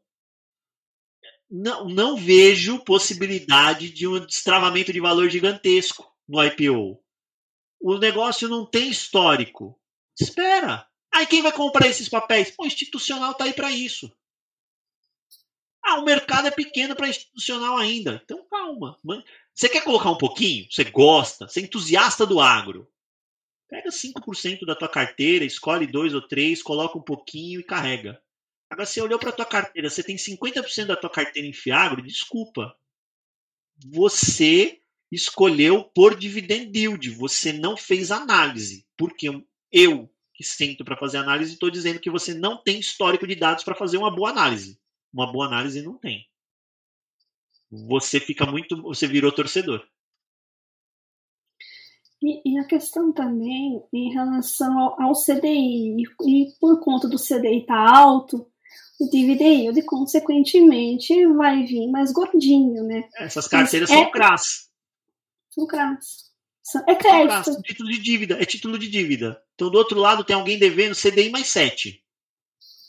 não, 1.49 1.87
não 1.87 2.17
vejo 2.17 2.83
possibilidade 2.83 3.91
de 3.91 4.07
um 4.07 4.25
destravamento 4.25 4.93
de 4.93 4.99
valor 4.99 5.29
gigantesco 5.29 6.11
no 6.27 6.43
IPO. 6.43 7.03
O 7.79 7.97
negócio 7.97 8.47
não 8.47 8.65
tem 8.65 8.89
histórico. 8.89 9.79
Espera. 10.19 10.87
Aí 11.13 11.27
quem 11.27 11.41
vai 11.41 11.51
comprar 11.51 11.87
esses 11.87 12.07
papéis? 12.07 12.53
O 12.57 12.65
institucional 12.65 13.31
está 13.31 13.43
aí 13.43 13.53
para 13.53 13.71
isso. 13.71 14.11
Ah, 15.83 15.99
o 15.99 16.05
mercado 16.05 16.47
é 16.47 16.51
pequeno 16.51 16.95
para 16.95 17.09
institucional 17.09 17.77
ainda. 17.77 18.21
Então 18.23 18.45
calma. 18.49 18.97
Você 19.53 19.67
quer 19.67 19.83
colocar 19.83 20.11
um 20.11 20.17
pouquinho? 20.17 20.67
Você 20.71 20.83
gosta? 20.83 21.47
Você 21.47 21.59
é 21.59 21.63
entusiasta 21.63 22.25
do 22.25 22.39
agro? 22.39 22.89
Pega 23.67 23.89
5% 23.89 24.65
da 24.65 24.75
tua 24.75 24.89
carteira, 24.89 25.45
escolhe 25.45 25.87
dois 25.87 26.13
ou 26.13 26.21
três, 26.21 26.61
coloca 26.61 26.97
um 26.97 27.01
pouquinho 27.01 27.59
e 27.59 27.63
carrega. 27.63 28.21
Agora, 28.69 28.85
você 28.85 29.01
olhou 29.01 29.19
para 29.19 29.31
tua 29.31 29.45
carteira, 29.45 29.89
você 29.89 30.03
tem 30.03 30.15
50% 30.15 30.85
da 30.85 30.95
tua 30.95 31.09
carteira 31.09 31.47
em 31.47 31.53
Fiagro, 31.53 32.01
desculpa. 32.01 32.75
Você 33.77 34.81
escolheu 35.11 35.83
por 35.83 36.17
dividend 36.17 36.77
yield, 36.77 37.09
você 37.11 37.51
não 37.51 37.75
fez 37.75 38.11
análise. 38.11 38.85
Porque 38.95 39.27
eu, 39.71 40.09
que 40.41 40.47
sento 40.47 40.83
para 40.83 40.97
fazer 40.97 41.17
análise, 41.17 41.53
estou 41.53 41.69
dizendo 41.69 41.99
que 41.99 42.09
você 42.09 42.33
não 42.33 42.57
tem 42.57 42.79
histórico 42.79 43.27
de 43.27 43.35
dados 43.35 43.63
para 43.63 43.75
fazer 43.75 43.97
uma 43.97 44.13
boa 44.13 44.29
análise 44.29 44.81
uma 45.13 45.31
boa 45.31 45.45
análise 45.45 45.81
não 45.81 45.97
tem. 45.97 46.25
Você 47.69 48.19
fica 48.19 48.45
muito. 48.45 48.81
Você 48.83 49.07
virou 49.07 49.31
torcedor. 49.31 49.85
E, 52.21 52.53
e 52.53 52.59
a 52.59 52.65
questão 52.65 53.11
também 53.11 53.83
em 53.91 54.13
relação 54.13 54.77
ao, 54.77 55.01
ao 55.01 55.13
CDI, 55.13 56.03
e, 56.27 56.53
por 56.59 56.79
conta 56.79 57.07
do 57.07 57.17
CDI 57.17 57.61
estar 57.61 57.87
tá 57.87 57.97
alto, 57.97 58.47
o 58.99 59.09
dividend 59.09 59.63
yield, 59.63 59.81
consequentemente, 59.83 61.25
vai 61.33 61.65
vir 61.65 61.89
mais 61.89 62.11
gordinho, 62.11 62.83
né? 62.83 63.09
Essas 63.17 63.47
carteiras 63.47 63.89
Mas 63.89 63.97
são 63.97 64.07
é, 64.07 64.11
CRAS. 64.11 64.69
São 65.49 65.65
CRAS. 65.65 66.31
É 66.87 66.95
crédito. 66.95 67.43
CRAS, 67.43 67.57
título 67.63 67.89
de 67.89 67.97
dívida. 67.99 68.35
É 68.39 68.45
título 68.45 68.77
de 68.77 68.87
dívida. 68.87 69.43
Então, 69.61 69.69
do 69.69 69.77
outro 69.77 69.99
lado, 69.99 70.23
tem 70.23 70.35
alguém 70.35 70.57
devendo 70.57 70.95
CDI 70.95 71.29
mais 71.29 71.47
7 71.49 72.03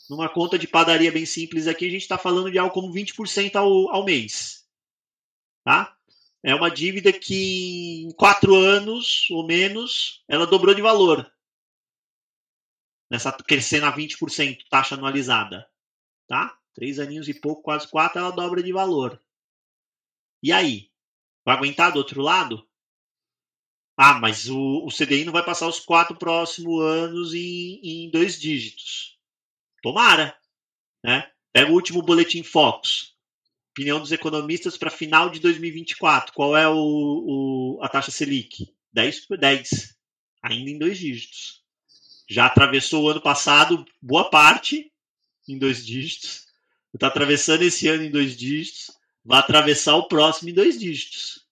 numa 0.09 0.27
conta 0.27 0.57
de 0.57 0.67
padaria 0.67 1.11
bem 1.11 1.23
simples 1.23 1.67
aqui, 1.67 1.85
a 1.85 1.91
gente 1.91 2.01
está 2.01 2.17
falando 2.17 2.49
de 2.49 2.57
algo 2.57 2.73
como 2.73 2.91
20% 2.91 3.55
ao, 3.55 3.89
ao 3.91 4.03
mês. 4.03 4.67
Tá? 5.63 5.95
É 6.41 6.55
uma 6.55 6.71
dívida 6.71 7.13
que 7.13 8.05
em 8.05 8.11
quatro 8.13 8.55
anos 8.55 9.29
ou 9.29 9.45
menos 9.45 10.23
ela 10.27 10.47
dobrou 10.47 10.73
de 10.73 10.81
valor. 10.81 11.31
nessa 13.07 13.31
crescendo 13.31 13.85
a 13.85 13.95
20%, 13.95 14.65
taxa 14.67 14.95
anualizada. 14.95 15.69
Tá? 16.27 16.57
Três 16.73 16.97
aninhos 16.97 17.29
e 17.29 17.35
pouco, 17.35 17.61
quase 17.61 17.87
quatro, 17.87 18.19
ela 18.19 18.31
dobra 18.31 18.63
de 18.63 18.73
valor. 18.73 19.21
E 20.41 20.51
aí? 20.51 20.89
Vai 21.45 21.55
aguentar 21.55 21.91
do 21.91 21.99
outro 21.99 22.19
lado? 22.19 22.67
Ah, 23.95 24.15
mas 24.15 24.49
o, 24.49 24.85
o 24.85 24.89
CDI 24.89 25.23
não 25.23 25.33
vai 25.33 25.43
passar 25.43 25.67
os 25.67 25.79
quatro 25.79 26.15
próximos 26.15 26.83
anos 26.83 27.33
em, 27.33 27.79
em 27.83 28.09
dois 28.09 28.39
dígitos. 28.39 29.17
Tomara. 29.81 30.35
Né? 31.03 31.29
Pega 31.51 31.71
o 31.71 31.75
último 31.75 32.01
boletim 32.01 32.41
Focus. 32.41 33.13
Opinião 33.71 33.99
dos 33.99 34.11
economistas 34.11 34.77
para 34.77 34.89
final 34.89 35.29
de 35.29 35.39
2024. 35.39 36.33
Qual 36.33 36.57
é 36.57 36.67
o, 36.67 36.75
o, 36.75 37.79
a 37.83 37.89
taxa 37.89 38.11
Selic? 38.11 38.73
10 38.91 39.25
por 39.27 39.37
10. 39.37 39.95
Ainda 40.41 40.71
em 40.71 40.79
dois 40.79 40.97
dígitos. 40.97 41.61
Já 42.27 42.45
atravessou 42.47 43.03
o 43.03 43.09
ano 43.09 43.21
passado 43.21 43.85
boa 44.01 44.29
parte 44.29 44.91
em 45.47 45.57
dois 45.57 45.85
dígitos. 45.85 46.47
Está 46.93 47.07
atravessando 47.07 47.63
esse 47.63 47.87
ano 47.87 48.03
em 48.03 48.11
dois 48.11 48.35
dígitos. 48.35 48.91
Vai 49.25 49.39
atravessar 49.39 49.95
o 49.95 50.07
próximo 50.07 50.49
em 50.49 50.53
dois 50.53 50.79
dígitos. 50.79 51.42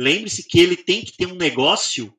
Lembre-se 0.00 0.44
que 0.44 0.58
ele 0.58 0.78
tem 0.78 1.04
que 1.04 1.12
ter 1.12 1.26
um 1.26 1.34
negócio, 1.34 2.16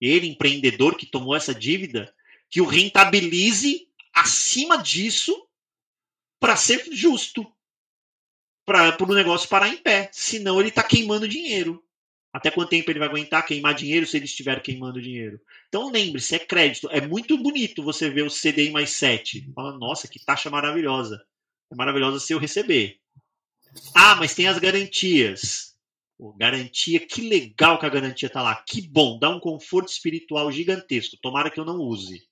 ele, 0.00 0.26
empreendedor 0.26 0.96
que 0.96 1.04
tomou 1.04 1.36
essa 1.36 1.54
dívida, 1.54 2.10
que 2.48 2.58
o 2.62 2.64
rentabilize 2.64 3.86
acima 4.14 4.82
disso 4.82 5.46
para 6.40 6.56
ser 6.56 6.88
justo. 6.90 7.46
Para 8.64 8.96
o 8.98 9.14
negócio 9.14 9.46
parar 9.46 9.68
em 9.68 9.76
pé. 9.76 10.08
Senão 10.10 10.58
ele 10.58 10.70
está 10.70 10.82
queimando 10.82 11.28
dinheiro. 11.28 11.84
Até 12.32 12.50
quanto 12.50 12.70
tempo 12.70 12.90
ele 12.90 12.98
vai 12.98 13.08
aguentar 13.08 13.44
queimar 13.44 13.74
dinheiro 13.74 14.06
se 14.06 14.16
ele 14.16 14.24
estiver 14.24 14.62
queimando 14.62 15.02
dinheiro? 15.02 15.38
Então 15.68 15.90
lembre-se, 15.90 16.34
é 16.34 16.38
crédito. 16.38 16.88
É 16.90 17.06
muito 17.06 17.36
bonito 17.36 17.82
você 17.82 18.08
ver 18.08 18.22
o 18.22 18.30
CDI 18.30 18.70
mais 18.70 18.88
7. 18.90 19.52
Fala, 19.54 19.76
nossa, 19.76 20.08
que 20.08 20.24
taxa 20.24 20.48
maravilhosa. 20.48 21.22
É 21.70 21.74
maravilhosa 21.74 22.20
se 22.20 22.32
eu 22.32 22.38
receber. 22.38 22.98
Ah, 23.94 24.14
mas 24.14 24.34
tem 24.34 24.48
as 24.48 24.58
garantias. 24.58 25.77
Garantia, 26.36 26.98
que 27.06 27.20
legal 27.20 27.78
que 27.78 27.86
a 27.86 27.88
garantia 27.88 28.28
tá 28.28 28.42
lá. 28.42 28.56
Que 28.56 28.82
bom, 28.82 29.18
dá 29.18 29.28
um 29.28 29.38
conforto 29.38 29.88
espiritual 29.88 30.50
gigantesco. 30.50 31.16
Tomara 31.22 31.50
que 31.50 31.60
eu 31.60 31.64
não 31.64 31.78
use. 31.78 32.28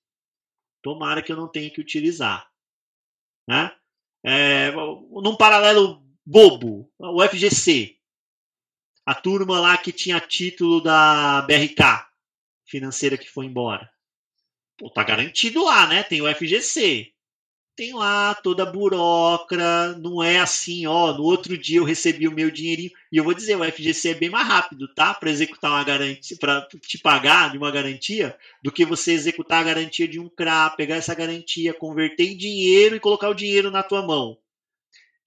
Tomara 0.82 1.22
que 1.22 1.30
eu 1.30 1.36
não 1.36 1.48
tenha 1.48 1.70
que 1.70 1.80
utilizar. 1.80 2.50
Né? 3.48 3.72
É, 4.24 4.72
num 4.72 5.36
paralelo 5.36 6.04
bobo, 6.24 6.90
o 6.98 7.22
FGC. 7.22 7.96
A 9.04 9.14
turma 9.14 9.60
lá 9.60 9.78
que 9.78 9.92
tinha 9.92 10.18
título 10.18 10.80
da 10.80 11.42
BRK, 11.42 12.08
financeira 12.64 13.16
que 13.16 13.30
foi 13.30 13.46
embora. 13.46 13.88
Pô, 14.76 14.90
tá 14.90 15.04
garantido 15.04 15.64
lá, 15.64 15.86
né? 15.86 16.02
Tem 16.02 16.20
o 16.20 16.34
FGC 16.34 17.15
tem 17.76 17.92
lá 17.92 18.34
toda 18.34 18.62
a 18.62 18.66
burocra, 18.72 19.92
não 19.98 20.22
é 20.22 20.40
assim, 20.40 20.86
ó, 20.86 21.12
no 21.12 21.22
outro 21.22 21.56
dia 21.58 21.78
eu 21.78 21.84
recebi 21.84 22.26
o 22.26 22.32
meu 22.32 22.50
dinheirinho, 22.50 22.90
e 23.12 23.18
eu 23.18 23.22
vou 23.22 23.34
dizer, 23.34 23.54
o 23.54 23.64
FGC 23.64 24.10
é 24.10 24.14
bem 24.14 24.30
mais 24.30 24.48
rápido, 24.48 24.88
tá? 24.94 25.12
Para 25.12 25.30
executar 25.30 25.70
uma 25.70 25.84
garantia, 25.84 26.36
para 26.38 26.66
te 26.80 26.98
pagar 26.98 27.52
de 27.52 27.58
uma 27.58 27.70
garantia, 27.70 28.36
do 28.62 28.72
que 28.72 28.86
você 28.86 29.12
executar 29.12 29.60
a 29.60 29.64
garantia 29.64 30.08
de 30.08 30.18
um 30.18 30.28
CRA, 30.28 30.70
pegar 30.70 30.96
essa 30.96 31.14
garantia, 31.14 31.74
converter 31.74 32.32
em 32.32 32.36
dinheiro 32.36 32.96
e 32.96 33.00
colocar 33.00 33.28
o 33.28 33.34
dinheiro 33.34 33.70
na 33.70 33.82
tua 33.82 34.00
mão. 34.00 34.38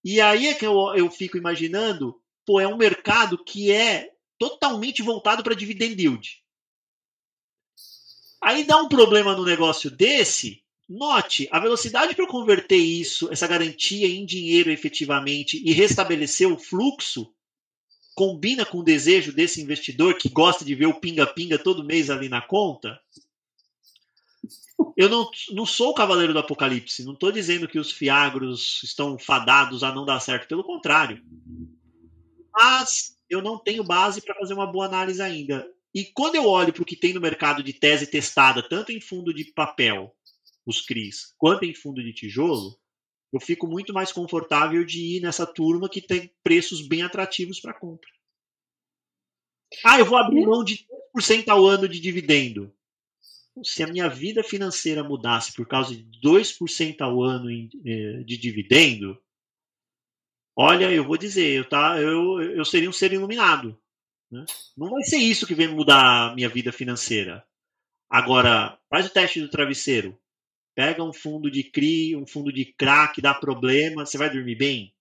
E 0.04 0.20
aí 0.20 0.48
é 0.48 0.54
que 0.56 0.66
eu, 0.66 0.76
eu 0.96 1.10
fico 1.12 1.38
imaginando, 1.38 2.20
pô, 2.46 2.60
é 2.60 2.68
um 2.68 2.78
mercado 2.78 3.38
que 3.44 3.72
é 3.72 4.10
totalmente 4.40 5.04
voltado 5.04 5.44
para 5.44 5.54
dividend 5.54 6.02
yield. 6.02 6.42
Aí 8.42 8.64
dá 8.64 8.78
um 8.78 8.88
problema 8.88 9.36
no 9.36 9.46
negócio 9.46 9.92
desse, 9.92 10.64
Note, 10.90 11.48
a 11.52 11.60
velocidade 11.60 12.16
para 12.16 12.26
converter 12.26 12.78
isso, 12.78 13.32
essa 13.32 13.46
garantia 13.46 14.08
em 14.08 14.26
dinheiro 14.26 14.72
efetivamente 14.72 15.62
e 15.64 15.72
restabelecer 15.72 16.52
o 16.52 16.58
fluxo, 16.58 17.32
combina 18.16 18.66
com 18.66 18.80
o 18.80 18.84
desejo 18.84 19.32
desse 19.32 19.62
investidor 19.62 20.16
que 20.16 20.30
gosta 20.30 20.66
de 20.66 20.74
ver 20.74 20.88
o 20.88 21.00
pinga-pinga 21.00 21.60
todo 21.60 21.86
mês 21.86 22.10
ali 22.10 22.28
na 22.28 22.42
conta? 22.42 23.00
Eu 24.98 25.08
não, 25.08 25.30
não 25.52 25.66
sou 25.66 25.92
o 25.92 25.94
cavaleiro 25.94 26.34
do 26.34 26.40
apocalipse, 26.40 27.06
não 27.06 27.14
estou 27.14 27.32
dizendo 27.32 27.68
que 27.68 27.78
os 27.78 27.92
fiagros 27.92 28.82
estão 28.84 29.18
fadados 29.20 29.84
a 29.84 29.94
não 29.94 30.06
dar 30.06 30.20
certo, 30.20 30.48
pelo 30.48 30.64
contrário. 30.64 31.24
Mas 32.52 33.16
eu 33.30 33.44
não 33.44 33.60
tenho 33.60 33.84
base 33.84 34.22
para 34.22 34.34
fazer 34.34 34.56
uma 34.56 34.66
boa 34.66 34.88
análise 34.88 35.22
ainda. 35.22 35.70
E 35.94 36.04
quando 36.04 36.36
eu 36.36 36.46
olho 36.46 36.74
para 36.74 36.82
o 36.82 36.86
que 36.86 36.96
tem 36.96 37.14
no 37.14 37.22
mercado 37.22 37.62
de 37.62 37.74
tese 37.74 38.08
testada, 38.08 38.68
tanto 38.68 38.92
em 38.92 39.00
fundo 39.00 39.32
de 39.32 39.46
papel 39.46 40.16
os 40.70 40.82
CRIs, 40.82 41.34
quanto 41.38 41.66
em 41.66 41.74
fundo 41.74 42.04
de 42.04 42.14
tijolo, 42.14 42.80
eu 43.32 43.40
fico 43.40 43.68
muito 43.68 43.94
mais 43.94 44.12
confortável 44.12 44.84
de 44.84 45.18
ir 45.18 45.22
nessa 45.22 45.46
turma 45.46 45.90
que 45.90 46.02
tem 46.02 46.34
preços 46.44 46.88
bem 46.88 47.04
atrativos 47.04 47.60
para 47.60 47.74
compra. 47.74 48.10
Ah, 49.84 50.00
eu 50.00 50.06
vou 50.06 50.18
abrir 50.18 50.46
mão 50.46 50.64
de 50.64 50.88
3% 51.16 51.48
ao 51.50 51.66
ano 51.66 51.88
de 51.88 52.00
dividendo. 52.00 52.74
Se 53.64 53.84
a 53.84 53.88
minha 53.88 54.08
vida 54.08 54.44
financeira 54.44 55.04
mudasse 55.04 55.54
por 55.54 55.68
causa 55.68 55.96
de 55.96 56.04
2% 56.24 57.02
ao 57.02 57.22
ano 57.22 57.50
eh, 57.52 58.24
de 58.24 58.38
dividendo, 58.38 59.22
olha, 60.56 60.92
eu 60.92 61.04
vou 61.04 61.18
dizer, 61.18 61.58
eu, 61.58 61.68
tá, 61.68 62.00
eu, 62.00 62.42
eu 62.42 62.66
seria 62.66 62.90
um 62.90 62.94
ser 62.94 63.12
iluminado. 63.14 63.80
Né? 64.32 64.46
Não 64.78 64.90
vai 64.90 65.04
ser 65.04 65.18
isso 65.18 65.46
que 65.46 65.54
vem 65.54 65.68
mudar 65.68 66.32
a 66.32 66.36
minha 66.36 66.50
vida 66.50 66.72
financeira. 66.72 67.46
Agora, 68.10 68.80
faz 68.90 69.06
o 69.06 69.14
teste 69.14 69.40
do 69.40 69.50
travesseiro. 69.50 70.18
Pega 70.80 71.04
um 71.04 71.12
fundo 71.12 71.52
de 71.52 71.62
CRI, 71.62 72.16
um 72.16 72.26
fundo 72.26 72.54
de 72.54 72.64
crack, 72.64 73.22
dá 73.22 73.34
problema, 73.34 74.06
você 74.06 74.18
vai 74.18 74.30
dormir 74.30 74.56
bem? 74.56 74.94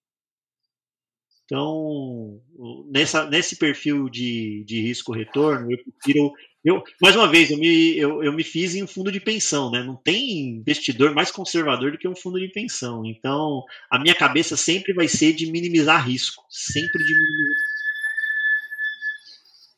Então, 1.44 2.42
nessa, 2.90 3.30
nesse 3.30 3.54
perfil 3.54 4.08
de, 4.08 4.64
de 4.64 4.80
risco-retorno, 4.80 5.70
eu 5.70 5.78
prefiro. 5.78 6.32
Eu, 6.64 6.82
mais 7.00 7.14
uma 7.14 7.28
vez, 7.28 7.52
eu 7.52 7.58
me, 7.58 7.96
eu, 7.96 8.24
eu 8.24 8.32
me 8.32 8.42
fiz 8.42 8.74
em 8.74 8.82
um 8.82 8.88
fundo 8.88 9.12
de 9.12 9.20
pensão, 9.20 9.70
né? 9.70 9.80
Não 9.84 9.94
tem 9.94 10.56
investidor 10.56 11.14
mais 11.14 11.30
conservador 11.30 11.92
do 11.92 11.98
que 11.98 12.08
um 12.08 12.16
fundo 12.16 12.40
de 12.40 12.48
pensão. 12.48 13.06
Então, 13.06 13.62
a 13.88 14.00
minha 14.00 14.16
cabeça 14.16 14.56
sempre 14.56 14.92
vai 14.92 15.06
ser 15.06 15.32
de 15.32 15.48
minimizar 15.48 16.04
risco. 16.04 16.42
Sempre 16.50 17.04
de 17.04 17.14
minimizar. 17.14 17.58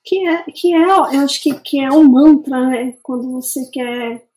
Que 0.02 0.26
é, 0.26 0.44
que 0.50 0.74
é 0.74 0.82
eu 0.82 1.24
acho 1.24 1.42
que, 1.42 1.60
que 1.60 1.78
é 1.78 1.90
um 1.90 2.04
mantra, 2.04 2.70
né? 2.70 2.96
Quando 3.02 3.32
você 3.32 3.70
quer 3.70 4.29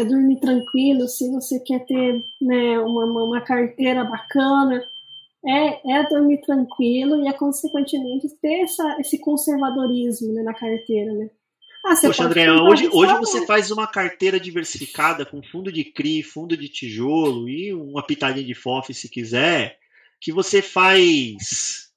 é 0.00 0.04
dormir 0.04 0.40
tranquilo, 0.40 1.08
se 1.08 1.30
você 1.30 1.60
quer 1.60 1.84
ter 1.86 2.24
né, 2.40 2.78
uma, 2.80 3.04
uma 3.04 3.40
carteira 3.40 4.04
bacana, 4.04 4.84
é, 5.46 5.98
é 5.98 6.08
dormir 6.08 6.40
tranquilo 6.40 7.22
e 7.22 7.28
é 7.28 7.32
consequentemente 7.32 8.28
ter 8.40 8.62
essa, 8.62 8.96
esse 8.98 9.18
conservadorismo 9.18 10.32
né, 10.32 10.42
na 10.42 10.54
carteira, 10.54 11.12
né? 11.12 11.30
Ah, 11.86 11.94
Poxa, 12.00 12.24
André, 12.24 12.50
hoje, 12.50 12.88
hoje 12.90 13.12
você 13.18 13.44
faz 13.44 13.70
uma 13.70 13.86
carteira 13.86 14.40
diversificada 14.40 15.26
com 15.26 15.42
fundo 15.42 15.70
de 15.70 15.84
CRI, 15.84 16.22
fundo 16.22 16.56
de 16.56 16.66
tijolo 16.66 17.46
e 17.46 17.74
uma 17.74 18.02
pitadinha 18.02 18.46
de 18.46 18.54
FOF 18.54 18.94
se 18.94 19.06
quiser, 19.06 19.78
que 20.18 20.32
você 20.32 20.62
faz 20.62 21.90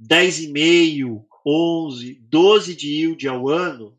10,5, 0.00 1.22
11, 1.46 2.14
12 2.22 2.74
de 2.74 2.88
yield 2.88 3.28
ao 3.28 3.46
ano, 3.46 3.94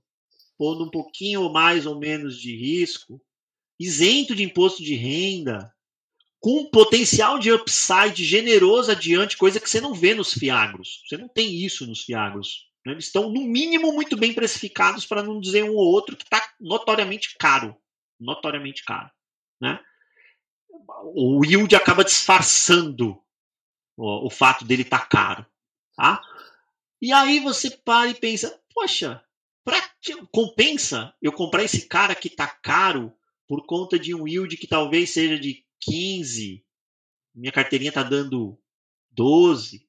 pondo 0.58 0.86
um 0.86 0.90
pouquinho 0.90 1.42
ou 1.42 1.52
mais 1.52 1.86
ou 1.86 2.00
menos 2.00 2.40
de 2.40 2.56
risco, 2.56 3.22
isento 3.80 4.36
de 4.36 4.44
imposto 4.44 4.84
de 4.84 4.96
renda, 4.96 5.74
com 6.40 6.70
potencial 6.70 7.40
de 7.40 7.52
upside 7.52 8.24
generoso 8.24 8.92
adiante, 8.92 9.36
coisa 9.36 9.60
que 9.60 9.70
você 9.70 9.82
não 9.82 9.94
vê 9.94 10.14
nos 10.14 10.32
fiagros. 10.34 11.02
Você 11.08 11.18
não 11.18 11.28
tem 11.28 11.56
isso 11.56 11.88
nos 11.88 12.04
fiagros. 12.04 12.70
Né? 12.86 12.92
Eles 12.92 13.06
estão, 13.06 13.32
no 13.32 13.42
mínimo, 13.42 13.92
muito 13.92 14.16
bem 14.16 14.32
precificados, 14.32 15.06
para 15.06 15.24
não 15.24 15.40
dizer 15.40 15.64
um 15.64 15.74
ou 15.74 15.88
outro 15.88 16.16
que 16.16 16.24
está 16.24 16.48
notoriamente 16.60 17.36
caro. 17.40 17.76
Notoriamente 18.20 18.86
caro. 18.86 19.10
Né? 19.60 19.84
O 21.16 21.44
yield 21.44 21.76
acaba 21.76 22.04
disfarçando 22.04 23.20
o, 23.98 24.28
o 24.28 24.30
fato 24.30 24.64
dele 24.64 24.84
estar 24.84 25.00
tá 25.00 25.06
caro. 25.08 25.46
Tá? 25.96 26.22
E 27.02 27.12
aí 27.12 27.40
você 27.40 27.72
para 27.72 28.12
e 28.12 28.14
pensa, 28.14 28.62
poxa, 28.72 29.25
compensa 30.32 31.14
eu 31.22 31.32
comprar 31.32 31.64
esse 31.64 31.88
cara 31.88 32.14
que 32.14 32.28
está 32.28 32.48
caro 32.48 33.14
por 33.48 33.66
conta 33.66 33.98
de 33.98 34.14
um 34.14 34.28
yield 34.28 34.58
que 34.58 34.68
talvez 34.68 35.12
seja 35.12 35.40
de 35.40 35.64
15, 35.82 36.64
minha 37.34 37.52
carteirinha 37.52 37.90
está 37.90 38.04
dando 38.04 38.58
12, 39.12 39.86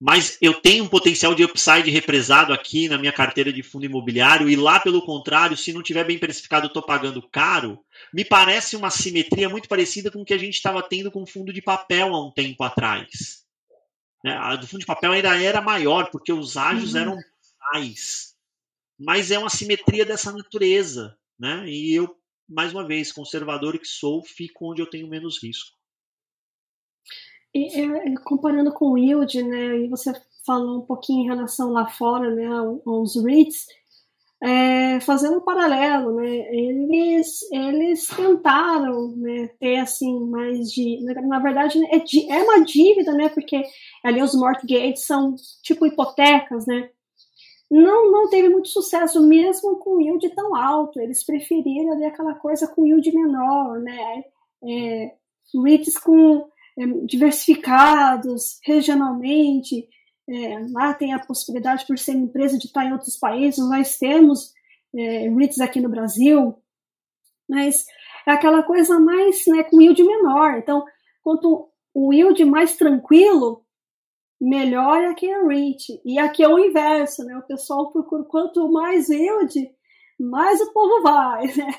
mas 0.00 0.38
eu 0.40 0.54
tenho 0.60 0.84
um 0.84 0.88
potencial 0.88 1.34
de 1.34 1.44
upside 1.44 1.90
represado 1.90 2.52
aqui 2.52 2.88
na 2.88 2.96
minha 2.96 3.12
carteira 3.12 3.52
de 3.52 3.64
fundo 3.64 3.84
imobiliário 3.84 4.48
e 4.48 4.54
lá, 4.54 4.78
pelo 4.78 5.02
contrário, 5.02 5.56
se 5.56 5.72
não 5.72 5.82
tiver 5.82 6.04
bem 6.04 6.18
precificado, 6.18 6.66
eu 6.66 6.68
estou 6.68 6.82
pagando 6.82 7.20
caro, 7.28 7.84
me 8.14 8.24
parece 8.24 8.76
uma 8.76 8.90
simetria 8.90 9.48
muito 9.48 9.68
parecida 9.68 10.10
com 10.10 10.22
o 10.22 10.24
que 10.24 10.34
a 10.34 10.38
gente 10.38 10.54
estava 10.54 10.82
tendo 10.82 11.10
com 11.10 11.22
o 11.22 11.26
fundo 11.26 11.52
de 11.52 11.60
papel 11.60 12.14
há 12.14 12.24
um 12.24 12.30
tempo 12.30 12.62
atrás. 12.62 13.44
Né? 14.24 14.36
A 14.36 14.54
do 14.54 14.68
fundo 14.68 14.80
de 14.80 14.86
papel 14.86 15.12
ainda 15.12 15.36
era 15.36 15.60
maior, 15.60 16.10
porque 16.10 16.32
os 16.32 16.56
ágios 16.56 16.94
uhum. 16.94 17.00
eram 17.00 17.18
mais. 17.72 18.34
Mas 18.98 19.30
é 19.30 19.38
uma 19.38 19.50
simetria 19.50 20.04
dessa 20.04 20.32
natureza. 20.32 21.16
né? 21.38 21.64
E 21.68 21.94
eu, 21.94 22.16
mais 22.48 22.72
uma 22.72 22.86
vez, 22.86 23.12
conservador 23.12 23.78
que 23.78 23.86
sou, 23.86 24.24
fico 24.24 24.70
onde 24.70 24.82
eu 24.82 24.90
tenho 24.90 25.08
menos 25.08 25.42
risco. 25.42 25.76
E, 27.54 27.80
é, 27.80 28.14
comparando 28.24 28.72
com 28.72 28.92
o 28.92 28.98
yield, 28.98 29.42
né? 29.42 29.78
E 29.78 29.88
você 29.88 30.12
falou 30.44 30.78
um 30.78 30.86
pouquinho 30.86 31.24
em 31.24 31.26
relação 31.26 31.70
lá 31.70 31.86
fora, 31.86 32.34
né? 32.34 32.46
Aos 32.84 33.22
REITs 33.22 33.66
é, 34.40 35.00
fazendo 35.00 35.38
um 35.38 35.44
paralelo, 35.44 36.14
né, 36.14 36.28
eles, 36.54 37.42
eles 37.50 38.06
tentaram 38.06 39.16
né, 39.16 39.48
ter 39.58 39.78
assim 39.78 40.20
mais 40.30 40.70
de, 40.70 41.00
na 41.26 41.40
verdade 41.40 41.84
é, 41.92 41.98
de, 41.98 42.30
é 42.30 42.42
uma 42.42 42.64
dívida, 42.64 43.12
né, 43.14 43.28
porque 43.30 43.60
ali 44.04 44.22
os 44.22 44.34
mortgages 44.34 45.04
são 45.04 45.34
tipo 45.62 45.86
hipotecas, 45.86 46.66
né, 46.66 46.88
não, 47.70 48.10
não 48.10 48.30
teve 48.30 48.48
muito 48.48 48.68
sucesso 48.68 49.20
mesmo 49.26 49.76
com 49.76 50.00
yield 50.00 50.28
tão 50.30 50.54
alto, 50.54 51.00
eles 51.00 51.24
preferiram 51.24 51.92
ali 51.92 52.04
aquela 52.04 52.34
coisa 52.34 52.66
com 52.66 52.86
yield 52.86 53.14
menor, 53.14 53.78
né, 53.80 54.24
é, 54.64 55.14
REITs 55.54 55.98
com 55.98 56.48
é, 56.78 56.86
diversificados 57.04 58.58
regionalmente, 58.64 59.88
é, 60.28 60.66
lá 60.72 60.92
tem 60.92 61.12
a 61.12 61.18
possibilidade, 61.18 61.86
por 61.86 61.98
ser 61.98 62.12
empresa, 62.12 62.58
de 62.58 62.66
estar 62.66 62.84
em 62.84 62.92
outros 62.92 63.16
países. 63.16 63.66
Nós 63.66 63.96
temos 63.96 64.52
é, 64.94 65.28
REITs 65.28 65.60
aqui 65.60 65.80
no 65.80 65.88
Brasil, 65.88 66.54
mas 67.48 67.86
é 68.26 68.32
aquela 68.32 68.62
coisa 68.62 69.00
mais 69.00 69.42
né, 69.46 69.64
com 69.64 69.80
yield 69.80 70.02
menor. 70.02 70.58
Então, 70.58 70.84
quanto 71.22 71.70
o 71.94 72.12
yield 72.12 72.44
mais 72.44 72.76
tranquilo, 72.76 73.64
melhor 74.40 75.00
é 75.02 75.08
a 75.08 75.46
REIT. 75.46 76.00
E 76.04 76.18
aqui 76.18 76.42
é 76.42 76.48
o 76.48 76.58
inverso, 76.58 77.24
né? 77.24 77.36
O 77.36 77.46
pessoal 77.46 77.90
procura 77.90 78.24
quanto 78.24 78.70
mais 78.70 79.08
yield, 79.08 79.70
mais 80.18 80.60
o 80.60 80.72
povo 80.72 81.02
vai, 81.02 81.46
né? 81.46 81.74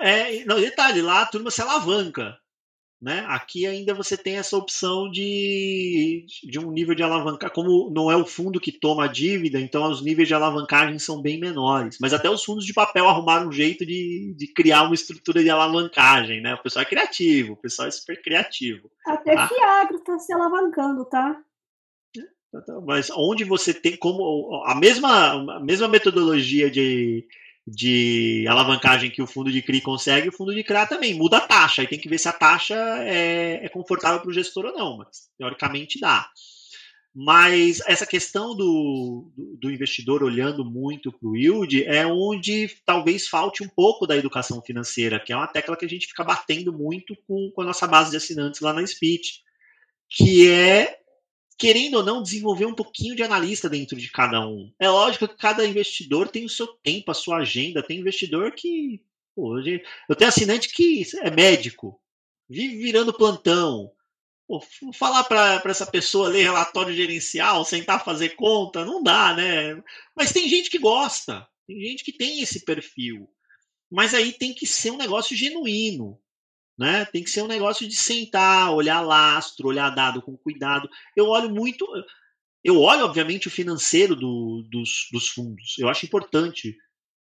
É, 0.00 0.44
não, 0.44 0.60
detalhe, 0.60 1.02
lá 1.02 1.22
a 1.22 1.26
turma 1.26 1.50
se 1.50 1.60
alavanca. 1.60 2.38
Né? 3.00 3.24
Aqui 3.28 3.66
ainda 3.66 3.94
você 3.94 4.14
tem 4.14 4.36
essa 4.36 4.58
opção 4.58 5.10
de, 5.10 6.26
de 6.44 6.58
um 6.58 6.70
nível 6.70 6.94
de 6.94 7.02
alavancagem, 7.02 7.54
como 7.54 7.90
não 7.90 8.10
é 8.10 8.16
o 8.16 8.26
fundo 8.26 8.60
que 8.60 8.70
toma 8.70 9.06
a 9.06 9.08
dívida, 9.08 9.58
então 9.58 9.90
os 9.90 10.02
níveis 10.02 10.28
de 10.28 10.34
alavancagem 10.34 10.98
são 10.98 11.22
bem 11.22 11.40
menores. 11.40 11.96
Mas 11.98 12.12
até 12.12 12.28
os 12.28 12.44
fundos 12.44 12.66
de 12.66 12.74
papel 12.74 13.08
arrumaram 13.08 13.48
um 13.48 13.52
jeito 13.52 13.86
de, 13.86 14.34
de 14.36 14.52
criar 14.52 14.82
uma 14.82 14.94
estrutura 14.94 15.42
de 15.42 15.48
alavancagem, 15.48 16.42
né? 16.42 16.52
O 16.52 16.62
pessoal 16.62 16.82
é 16.82 16.88
criativo, 16.88 17.54
o 17.54 17.56
pessoal 17.56 17.88
é 17.88 17.90
super 17.90 18.20
criativo. 18.20 18.90
Até 19.06 19.34
tá? 19.34 19.48
Fiagro 19.48 19.96
está 19.96 20.18
se 20.18 20.32
alavancando, 20.34 21.06
tá? 21.06 21.42
Mas 22.84 23.08
onde 23.10 23.44
você 23.44 23.72
tem 23.72 23.96
como 23.96 24.62
a 24.66 24.74
mesma, 24.74 25.56
a 25.56 25.60
mesma 25.60 25.88
metodologia 25.88 26.70
de, 26.70 27.26
de 27.66 28.46
alavancagem 28.48 29.10
que 29.10 29.22
o 29.22 29.26
fundo 29.26 29.50
de 29.52 29.62
CRI 29.62 29.80
consegue, 29.80 30.28
o 30.28 30.32
fundo 30.32 30.54
de 30.54 30.64
CRA 30.64 30.86
também 30.86 31.14
muda 31.14 31.38
a 31.38 31.40
taxa. 31.40 31.82
Aí 31.82 31.88
tem 31.88 31.98
que 31.98 32.08
ver 32.08 32.18
se 32.18 32.28
a 32.28 32.32
taxa 32.32 32.74
é, 33.04 33.64
é 33.64 33.68
confortável 33.68 34.20
para 34.20 34.30
o 34.30 34.32
gestor 34.32 34.66
ou 34.66 34.72
não, 34.72 34.98
mas 34.98 35.28
teoricamente 35.38 36.00
dá. 36.00 36.28
Mas 37.14 37.80
essa 37.88 38.06
questão 38.06 38.54
do, 38.54 39.32
do, 39.36 39.56
do 39.56 39.70
investidor 39.70 40.22
olhando 40.22 40.64
muito 40.64 41.10
para 41.10 41.28
o 41.28 41.36
yield 41.36 41.84
é 41.84 42.06
onde 42.06 42.70
talvez 42.86 43.26
falte 43.26 43.64
um 43.64 43.68
pouco 43.68 44.06
da 44.06 44.16
educação 44.16 44.62
financeira, 44.62 45.18
que 45.18 45.32
é 45.32 45.36
uma 45.36 45.48
tecla 45.48 45.76
que 45.76 45.84
a 45.84 45.88
gente 45.88 46.06
fica 46.06 46.22
batendo 46.22 46.72
muito 46.72 47.16
com, 47.26 47.50
com 47.52 47.62
a 47.62 47.64
nossa 47.64 47.86
base 47.86 48.12
de 48.12 48.16
assinantes 48.16 48.60
lá 48.60 48.72
na 48.72 48.86
Speech, 48.86 49.42
que 50.08 50.48
é 50.48 50.99
querendo 51.60 51.96
ou 51.96 52.02
não, 52.02 52.22
desenvolver 52.22 52.64
um 52.64 52.74
pouquinho 52.74 53.14
de 53.14 53.22
analista 53.22 53.68
dentro 53.68 53.94
de 53.94 54.10
cada 54.10 54.40
um. 54.48 54.72
É 54.80 54.88
lógico 54.88 55.28
que 55.28 55.36
cada 55.36 55.66
investidor 55.66 56.28
tem 56.28 56.42
o 56.42 56.48
seu 56.48 56.66
tempo, 56.66 57.10
a 57.10 57.14
sua 57.14 57.36
agenda. 57.36 57.82
Tem 57.82 58.00
investidor 58.00 58.52
que. 58.52 59.02
Pô, 59.36 59.58
eu 59.58 60.16
tenho 60.16 60.28
assinante 60.28 60.70
que 60.70 61.02
é 61.18 61.30
médico, 61.30 62.00
vive 62.48 62.78
virando 62.78 63.12
plantão. 63.12 63.92
Pô, 64.48 64.60
falar 64.94 65.24
para 65.24 65.62
essa 65.66 65.86
pessoa 65.86 66.30
ler 66.30 66.44
relatório 66.44 66.94
gerencial, 66.94 67.62
sentar 67.64 68.04
fazer 68.04 68.30
conta, 68.30 68.84
não 68.84 69.02
dá, 69.02 69.34
né? 69.34 69.80
Mas 70.16 70.32
tem 70.32 70.48
gente 70.48 70.70
que 70.70 70.78
gosta, 70.78 71.46
tem 71.66 71.78
gente 71.78 72.02
que 72.02 72.12
tem 72.12 72.40
esse 72.40 72.64
perfil. 72.64 73.28
Mas 73.90 74.14
aí 74.14 74.32
tem 74.32 74.54
que 74.54 74.66
ser 74.66 74.92
um 74.92 74.96
negócio 74.96 75.36
genuíno. 75.36 76.18
Né? 76.80 77.04
Tem 77.04 77.22
que 77.22 77.28
ser 77.28 77.42
um 77.42 77.46
negócio 77.46 77.86
de 77.86 77.94
sentar, 77.94 78.72
olhar 78.72 79.02
lastro, 79.02 79.68
olhar 79.68 79.90
dado 79.90 80.22
com 80.22 80.34
cuidado. 80.34 80.88
Eu 81.14 81.26
olho 81.26 81.50
muito. 81.50 81.86
Eu 82.64 82.80
olho, 82.80 83.04
obviamente, 83.04 83.48
o 83.48 83.50
financeiro 83.50 84.16
do, 84.16 84.66
dos, 84.70 85.06
dos 85.12 85.28
fundos. 85.28 85.76
Eu 85.78 85.90
acho 85.90 86.06
importante. 86.06 86.74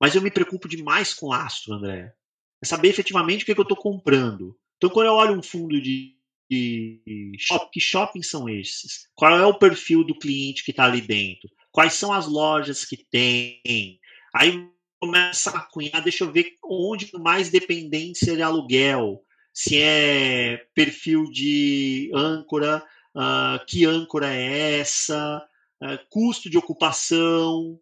Mas 0.01 0.17
eu 0.17 0.23
me 0.23 0.31
preocupo 0.31 0.69
demais 0.69 1.15
com 1.15 1.29
lastro, 1.29 1.73
André. 1.73 2.13
É 2.61 2.67
saber 2.67 2.89
efetivamente 2.89 3.43
o 3.43 3.47
que, 3.47 3.53
é 3.53 3.55
que 3.55 3.61
eu 3.61 3.63
estou 3.63 3.77
comprando. 3.77 4.59
Então, 4.77 4.91
quando 4.91 5.07
eu 5.07 5.13
olho 5.13 5.39
um 5.39 5.43
fundo 5.43 5.81
de, 5.81 6.17
de 6.51 7.37
shopping, 7.39 7.71
que 7.71 7.81
shoppings 7.81 8.29
são 8.29 8.49
esses? 8.49 9.09
Qual 9.15 9.39
é 9.39 9.47
o 9.47 9.57
perfil 9.57 10.03
do 10.03 10.19
cliente 10.19 10.65
que 10.65 10.73
está 10.73 10.87
ali 10.87 11.01
dentro? 11.01 11.49
Quais 11.71 11.95
são 11.95 12.13
as 12.13 12.27
lojas 12.27 12.85
que 12.85 12.97
tem? 13.09 14.01
Aí 14.35 14.69
começa 15.01 15.51
a 15.51 15.61
cunhar, 15.61 16.03
deixa 16.03 16.25
eu 16.25 16.33
ver 16.33 16.57
onde 16.65 17.09
mais 17.21 17.51
dependência 17.51 18.35
de 18.35 18.43
aluguel 18.43 19.25
se 19.55 19.81
é 19.81 20.67
perfil 20.75 21.31
de 21.31 22.11
âncora, 22.13 22.85
uh, 23.15 23.65
que 23.67 23.87
âncora 23.87 24.35
é 24.35 24.81
essa, 24.81 25.49
uh, 25.81 25.99
custo 26.11 26.51
de 26.51 26.59
ocupação, 26.59 27.79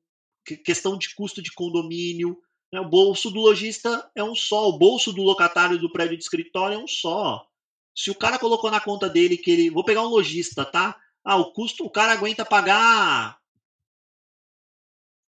questão 0.65 0.99
de 0.99 1.15
custo 1.15 1.41
de 1.41 1.51
condomínio. 1.51 2.39
Né? 2.71 2.79
O 2.79 2.89
bolso 2.89 3.31
do 3.31 3.41
lojista 3.41 4.11
é 4.15 4.23
um 4.23 4.35
só, 4.35 4.69
o 4.69 4.79
bolso 4.79 5.15
do 5.15 5.23
locatário 5.23 5.79
do 5.79 5.91
prédio 5.91 6.19
de 6.19 6.23
escritório 6.23 6.75
é 6.75 6.79
um 6.79 6.87
só. 6.87 7.49
Se 7.97 8.11
o 8.11 8.15
cara 8.15 8.39
colocou 8.39 8.71
na 8.71 8.81
conta 8.81 9.09
dele 9.09 9.37
que 9.37 9.51
ele. 9.51 9.71
Vou 9.71 9.85
pegar 9.85 10.03
um 10.03 10.09
lojista, 10.09 10.65
tá? 10.65 10.99
Ah, 11.25 11.37
o 11.37 11.53
custo, 11.53 11.85
o 11.85 11.91
cara 11.91 12.13
aguenta 12.13 12.45
pagar 12.45 13.39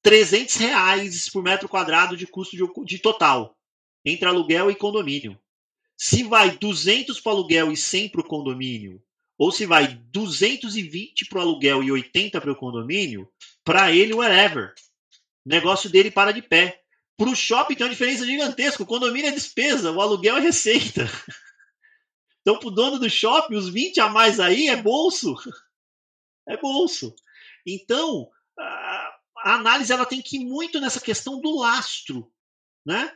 300 0.01 0.55
reais 0.55 1.29
por 1.29 1.43
metro 1.43 1.69
quadrado 1.69 2.17
de 2.17 2.25
custo 2.25 2.55
de, 2.55 2.63
de 2.85 2.99
total, 2.99 3.57
entre 4.05 4.27
aluguel 4.27 4.71
e 4.71 4.75
condomínio. 4.75 5.37
Se 6.03 6.21
vai 6.21 6.51
200 6.57 7.21
para 7.21 7.31
o 7.31 7.35
aluguel 7.35 7.71
e 7.71 7.77
100 7.77 8.09
para 8.09 8.19
o 8.19 8.27
condomínio, 8.27 9.01
ou 9.37 9.53
se 9.53 9.65
vai 9.65 9.87
220 9.87 11.27
para 11.27 11.39
o 11.39 11.41
aluguel 11.41 11.81
e 11.81 11.93
80 11.93 12.41
para 12.41 12.51
o 12.51 12.55
condomínio, 12.57 13.31
para 13.63 13.89
ele, 13.89 14.13
whatever. 14.13 14.73
O 15.45 15.49
negócio 15.49 15.89
dele 15.89 16.11
para 16.11 16.33
de 16.33 16.41
pé. 16.41 16.83
Para 17.15 17.29
o 17.29 17.35
shopping 17.35 17.75
tem 17.75 17.85
uma 17.85 17.93
diferença 17.93 18.25
gigantesca. 18.25 18.83
O 18.83 18.85
condomínio 18.85 19.29
é 19.29 19.31
despesa, 19.31 19.93
o 19.93 20.01
aluguel 20.01 20.35
é 20.35 20.41
receita. 20.41 21.05
Então, 22.41 22.59
para 22.59 22.67
o 22.67 22.71
dono 22.71 22.99
do 22.99 23.09
shopping, 23.09 23.55
os 23.55 23.69
20 23.69 24.01
a 24.01 24.09
mais 24.09 24.37
aí 24.37 24.67
é 24.67 24.75
bolso. 24.75 25.33
É 26.45 26.57
bolso. 26.57 27.15
Então, 27.65 28.29
a 28.59 29.53
análise 29.55 29.93
ela 29.93 30.05
tem 30.05 30.21
que 30.21 30.35
ir 30.35 30.43
muito 30.43 30.81
nessa 30.81 30.99
questão 30.99 31.39
do 31.39 31.57
lastro. 31.59 32.29
Né? 32.85 33.09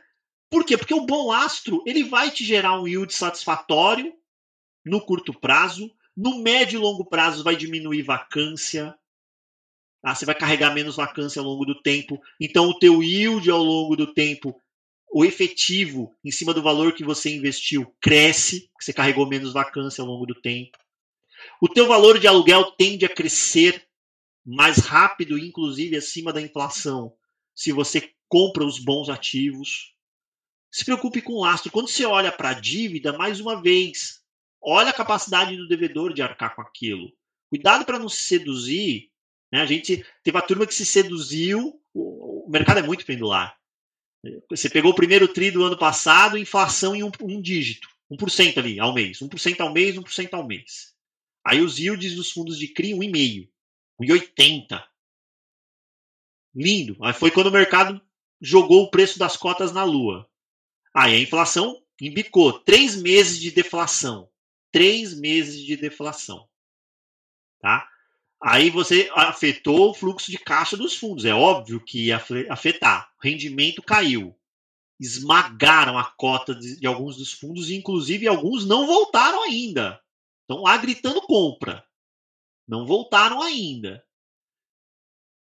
Por 0.50 0.64
quê? 0.64 0.76
Porque 0.78 0.94
o 0.94 1.04
bom 1.04 1.30
astro 1.30 1.82
ele 1.86 2.04
vai 2.04 2.30
te 2.30 2.44
gerar 2.44 2.80
um 2.80 2.88
yield 2.88 3.12
satisfatório 3.12 4.14
no 4.84 5.00
curto 5.00 5.38
prazo, 5.38 5.90
no 6.16 6.42
médio 6.42 6.78
e 6.78 6.82
longo 6.82 7.04
prazo 7.04 7.44
vai 7.44 7.54
diminuir 7.54 8.02
vacância, 8.02 8.98
tá? 10.00 10.14
você 10.14 10.24
vai 10.24 10.34
carregar 10.34 10.72
menos 10.74 10.96
vacância 10.96 11.40
ao 11.40 11.46
longo 11.46 11.66
do 11.66 11.80
tempo, 11.82 12.20
então 12.40 12.68
o 12.68 12.78
teu 12.78 13.02
yield 13.02 13.50
ao 13.50 13.62
longo 13.62 13.94
do 13.94 14.12
tempo, 14.14 14.58
o 15.12 15.24
efetivo 15.24 16.16
em 16.24 16.30
cima 16.30 16.54
do 16.54 16.62
valor 16.62 16.94
que 16.94 17.04
você 17.04 17.34
investiu 17.34 17.94
cresce, 18.00 18.70
você 18.80 18.92
carregou 18.92 19.28
menos 19.28 19.52
vacância 19.52 20.00
ao 20.00 20.08
longo 20.08 20.26
do 20.26 20.34
tempo. 20.34 20.78
O 21.60 21.68
teu 21.68 21.86
valor 21.86 22.18
de 22.18 22.26
aluguel 22.26 22.72
tende 22.72 23.04
a 23.04 23.08
crescer 23.08 23.86
mais 24.44 24.78
rápido, 24.78 25.38
inclusive 25.38 25.96
acima 25.96 26.32
da 26.32 26.40
inflação, 26.40 27.14
se 27.54 27.70
você 27.70 28.10
compra 28.28 28.64
os 28.64 28.78
bons 28.78 29.08
ativos 29.10 29.94
se 30.70 30.84
preocupe 30.84 31.22
com 31.22 31.34
o 31.34 31.40
lastro. 31.40 31.70
Quando 31.70 31.88
você 31.88 32.04
olha 32.04 32.30
para 32.30 32.50
a 32.50 32.54
dívida, 32.54 33.16
mais 33.16 33.40
uma 33.40 33.60
vez, 33.60 34.22
olha 34.60 34.90
a 34.90 34.94
capacidade 34.94 35.56
do 35.56 35.68
devedor 35.68 36.12
de 36.12 36.22
arcar 36.22 36.54
com 36.54 36.62
aquilo. 36.62 37.12
Cuidado 37.48 37.84
para 37.84 37.98
não 37.98 38.08
se 38.08 38.24
seduzir. 38.24 39.10
Né? 39.52 39.60
A 39.60 39.66
gente 39.66 40.04
teve 40.22 40.36
a 40.36 40.42
turma 40.42 40.66
que 40.66 40.74
se 40.74 40.84
seduziu. 40.84 41.80
O, 41.94 42.46
mercado 42.48 42.78
é 42.78 42.82
muito 42.82 43.04
pendular. 43.04 43.56
Você 44.50 44.68
pegou 44.68 44.92
o 44.92 44.96
primeiro 44.96 45.28
tri 45.28 45.50
do 45.50 45.64
ano 45.64 45.78
passado, 45.78 46.36
inflação 46.36 46.94
em 46.94 47.02
um, 47.02 47.10
um 47.22 47.40
dígito, 47.40 47.88
1% 48.10 48.58
ali 48.58 48.80
ao 48.80 48.92
mês, 48.92 49.20
1% 49.20 49.60
ao 49.60 49.72
mês, 49.72 49.96
1% 49.96 50.34
ao 50.34 50.46
mês. 50.46 50.94
Aí 51.44 51.60
os 51.60 51.78
yields 51.78 52.14
dos 52.16 52.30
fundos 52.30 52.58
de 52.58 52.68
CRI, 52.68 52.92
1,5%, 52.92 53.48
1,80%. 54.02 54.84
Lindo. 56.54 56.96
Aí 57.02 57.14
foi 57.14 57.30
quando 57.30 57.46
o 57.46 57.52
mercado 57.52 58.00
jogou 58.40 58.84
o 58.84 58.90
preço 58.90 59.18
das 59.18 59.36
cotas 59.36 59.72
na 59.72 59.84
lua. 59.84 60.27
Aí 60.94 61.14
a 61.14 61.20
inflação 61.20 61.82
embicou. 62.00 62.60
Três 62.60 62.96
meses 62.96 63.38
de 63.38 63.50
deflação. 63.50 64.28
Três 64.70 65.18
meses 65.18 65.64
de 65.64 65.76
deflação. 65.76 66.48
Tá? 67.60 67.88
Aí 68.40 68.70
você 68.70 69.10
afetou 69.14 69.90
o 69.90 69.94
fluxo 69.94 70.30
de 70.30 70.38
caixa 70.38 70.76
dos 70.76 70.96
fundos. 70.96 71.24
É 71.24 71.34
óbvio 71.34 71.80
que 71.84 72.06
ia 72.06 72.22
afetar. 72.50 73.12
O 73.18 73.26
rendimento 73.26 73.82
caiu. 73.82 74.36
Esmagaram 75.00 75.98
a 75.98 76.04
cota 76.04 76.54
de, 76.54 76.78
de 76.78 76.86
alguns 76.86 77.16
dos 77.16 77.32
fundos, 77.32 77.70
e 77.70 77.76
inclusive 77.76 78.26
alguns 78.26 78.66
não 78.66 78.86
voltaram 78.86 79.42
ainda. 79.42 80.00
Estão 80.42 80.62
lá 80.62 80.76
gritando 80.76 81.20
compra. 81.22 81.84
Não 82.66 82.86
voltaram 82.86 83.42
ainda. 83.42 84.04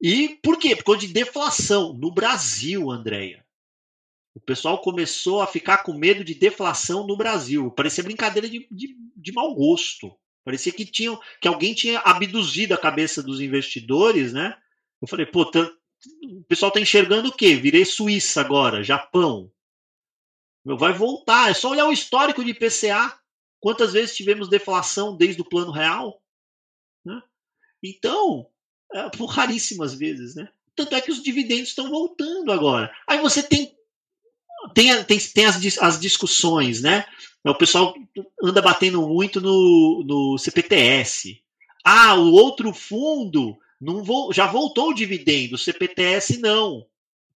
E 0.00 0.38
por 0.42 0.58
quê? 0.58 0.76
Por 0.76 0.84
causa 0.84 1.00
de 1.00 1.08
deflação. 1.08 1.92
No 1.94 2.12
Brasil, 2.12 2.90
Andréia. 2.90 3.44
O 4.38 4.40
pessoal 4.40 4.80
começou 4.80 5.42
a 5.42 5.48
ficar 5.48 5.78
com 5.78 5.92
medo 5.92 6.22
de 6.22 6.32
deflação 6.32 7.04
no 7.04 7.16
Brasil. 7.16 7.72
Parecia 7.72 8.04
brincadeira 8.04 8.48
de, 8.48 8.68
de, 8.70 8.96
de 9.16 9.32
mau 9.32 9.52
gosto. 9.52 10.16
Parecia 10.44 10.72
que, 10.72 10.86
tinham, 10.86 11.20
que 11.40 11.48
alguém 11.48 11.74
tinha 11.74 11.98
abduzido 11.98 12.72
a 12.72 12.78
cabeça 12.78 13.20
dos 13.20 13.40
investidores, 13.40 14.32
né? 14.32 14.56
Eu 15.02 15.08
falei, 15.08 15.26
pô, 15.26 15.44
tá, 15.44 15.68
o 16.22 16.44
pessoal 16.44 16.70
tá 16.70 16.78
enxergando 16.78 17.30
o 17.30 17.36
quê? 17.36 17.56
Virei 17.56 17.84
Suíça 17.84 18.40
agora, 18.40 18.84
Japão. 18.84 19.50
Vai 20.64 20.92
voltar, 20.92 21.50
é 21.50 21.54
só 21.54 21.70
olhar 21.70 21.86
o 21.86 21.92
histórico 21.92 22.44
de 22.44 22.54
PCA. 22.54 23.18
Quantas 23.58 23.92
vezes 23.92 24.16
tivemos 24.16 24.48
deflação 24.48 25.16
desde 25.16 25.42
o 25.42 25.48
plano 25.48 25.72
real? 25.72 26.22
Né? 27.04 27.20
Então, 27.82 28.48
é, 28.94 29.10
por 29.10 29.26
raríssimas 29.26 29.94
vezes, 29.94 30.36
né? 30.36 30.48
Tanto 30.76 30.94
é 30.94 31.00
que 31.00 31.10
os 31.10 31.24
dividendos 31.24 31.70
estão 31.70 31.90
voltando 31.90 32.52
agora. 32.52 32.94
Aí 33.04 33.20
você 33.20 33.42
tem 33.42 33.76
tem, 34.74 35.04
tem, 35.04 35.18
tem 35.18 35.44
as, 35.44 35.78
as 35.78 36.00
discussões, 36.00 36.82
né? 36.82 37.04
O 37.44 37.54
pessoal 37.54 37.94
anda 38.42 38.60
batendo 38.60 39.06
muito 39.06 39.40
no, 39.40 40.04
no 40.06 40.38
CPTS. 40.38 41.40
Ah, 41.84 42.14
o 42.14 42.32
outro 42.32 42.72
fundo 42.72 43.56
não 43.80 44.02
vo, 44.02 44.32
já 44.32 44.46
voltou 44.46 44.90
o 44.90 44.94
dividendo, 44.94 45.54
o 45.54 45.58
CPTS 45.58 46.38
não, 46.38 46.84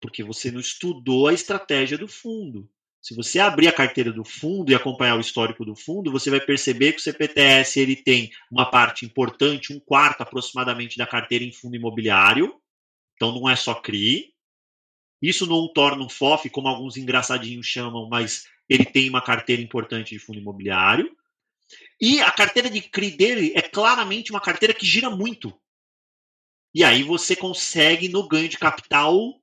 porque 0.01 0.23
você 0.23 0.51
não 0.51 0.59
estudou 0.59 1.27
a 1.27 1.33
estratégia 1.33 1.97
do 1.97 2.07
fundo. 2.07 2.67
Se 3.01 3.15
você 3.15 3.39
abrir 3.39 3.67
a 3.67 3.73
carteira 3.73 4.11
do 4.11 4.23
fundo 4.23 4.71
e 4.71 4.75
acompanhar 4.75 5.17
o 5.17 5.21
histórico 5.21 5.65
do 5.65 5.75
fundo, 5.75 6.11
você 6.11 6.29
vai 6.29 6.39
perceber 6.39 6.91
que 6.91 6.99
o 6.99 7.03
CPTS 7.03 7.79
ele 7.79 7.95
tem 7.95 8.31
uma 8.51 8.69
parte 8.69 9.05
importante, 9.05 9.73
um 9.73 9.79
quarto 9.79 10.21
aproximadamente 10.21 10.97
da 10.97 11.07
carteira 11.07 11.43
em 11.43 11.51
fundo 11.51 11.75
imobiliário. 11.75 12.53
Então 13.15 13.33
não 13.33 13.49
é 13.49 13.55
só 13.55 13.73
CRI. 13.73 14.30
Isso 15.21 15.45
não 15.45 15.57
o 15.57 15.73
torna 15.73 16.03
um 16.03 16.09
FOF, 16.09 16.49
como 16.49 16.67
alguns 16.67 16.97
engraçadinhos 16.97 17.67
chamam, 17.67 18.09
mas 18.09 18.47
ele 18.67 18.85
tem 18.85 19.09
uma 19.09 19.21
carteira 19.21 19.61
importante 19.61 20.09
de 20.15 20.19
fundo 20.19 20.39
imobiliário. 20.39 21.15
E 21.99 22.19
a 22.21 22.31
carteira 22.31 22.69
de 22.69 22.81
CRI 22.81 23.11
dele 23.11 23.53
é 23.55 23.61
claramente 23.61 24.31
uma 24.31 24.41
carteira 24.41 24.73
que 24.73 24.85
gira 24.85 25.09
muito. 25.09 25.53
E 26.73 26.83
aí 26.83 27.03
você 27.03 27.35
consegue, 27.35 28.09
no 28.09 28.27
ganho 28.27 28.49
de 28.49 28.57
capital, 28.57 29.39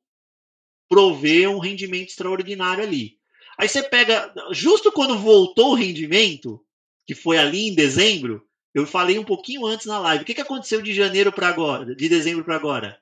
prover 0.89 1.49
um 1.49 1.59
rendimento 1.59 2.09
extraordinário 2.09 2.83
ali. 2.83 3.19
Aí 3.59 3.69
você 3.69 3.83
pega, 3.83 4.33
justo 4.53 4.91
quando 4.91 5.19
voltou 5.19 5.73
o 5.73 5.75
rendimento, 5.75 6.65
que 7.07 7.15
foi 7.15 7.39
ali 7.39 7.69
em 7.69 7.75
dezembro, 7.75 8.47
eu 8.75 8.87
falei 8.87 9.19
um 9.19 9.25
pouquinho 9.25 9.67
antes 9.67 9.87
na 9.87 9.99
live. 9.99 10.23
O 10.23 10.27
que, 10.27 10.35
que 10.35 10.41
aconteceu 10.41 10.81
de 10.81 10.95
janeiro 10.95 11.33
para 11.33 11.49
agora, 11.49 11.95
de 11.95 12.09
dezembro 12.09 12.45
para 12.45 12.57
agora? 12.57 13.01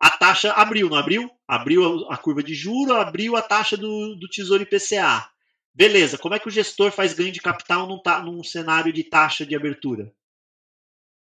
A 0.00 0.10
taxa 0.10 0.52
abriu, 0.52 0.88
não 0.88 0.96
abriu? 0.96 1.30
Abriu 1.46 2.10
a 2.10 2.16
curva 2.16 2.42
de 2.42 2.54
juro, 2.54 2.94
abriu 2.94 3.36
a 3.36 3.42
taxa 3.42 3.76
do, 3.76 4.16
do 4.16 4.28
Tesouro 4.28 4.62
IPCA. 4.62 5.30
Beleza, 5.74 6.16
como 6.16 6.34
é 6.34 6.38
que 6.38 6.48
o 6.48 6.50
gestor 6.50 6.90
faz 6.90 7.12
ganho 7.12 7.30
de 7.30 7.40
capital 7.40 7.86
num, 7.86 8.00
num 8.24 8.42
cenário 8.42 8.92
de 8.92 9.04
taxa 9.04 9.44
de 9.44 9.54
abertura? 9.54 10.12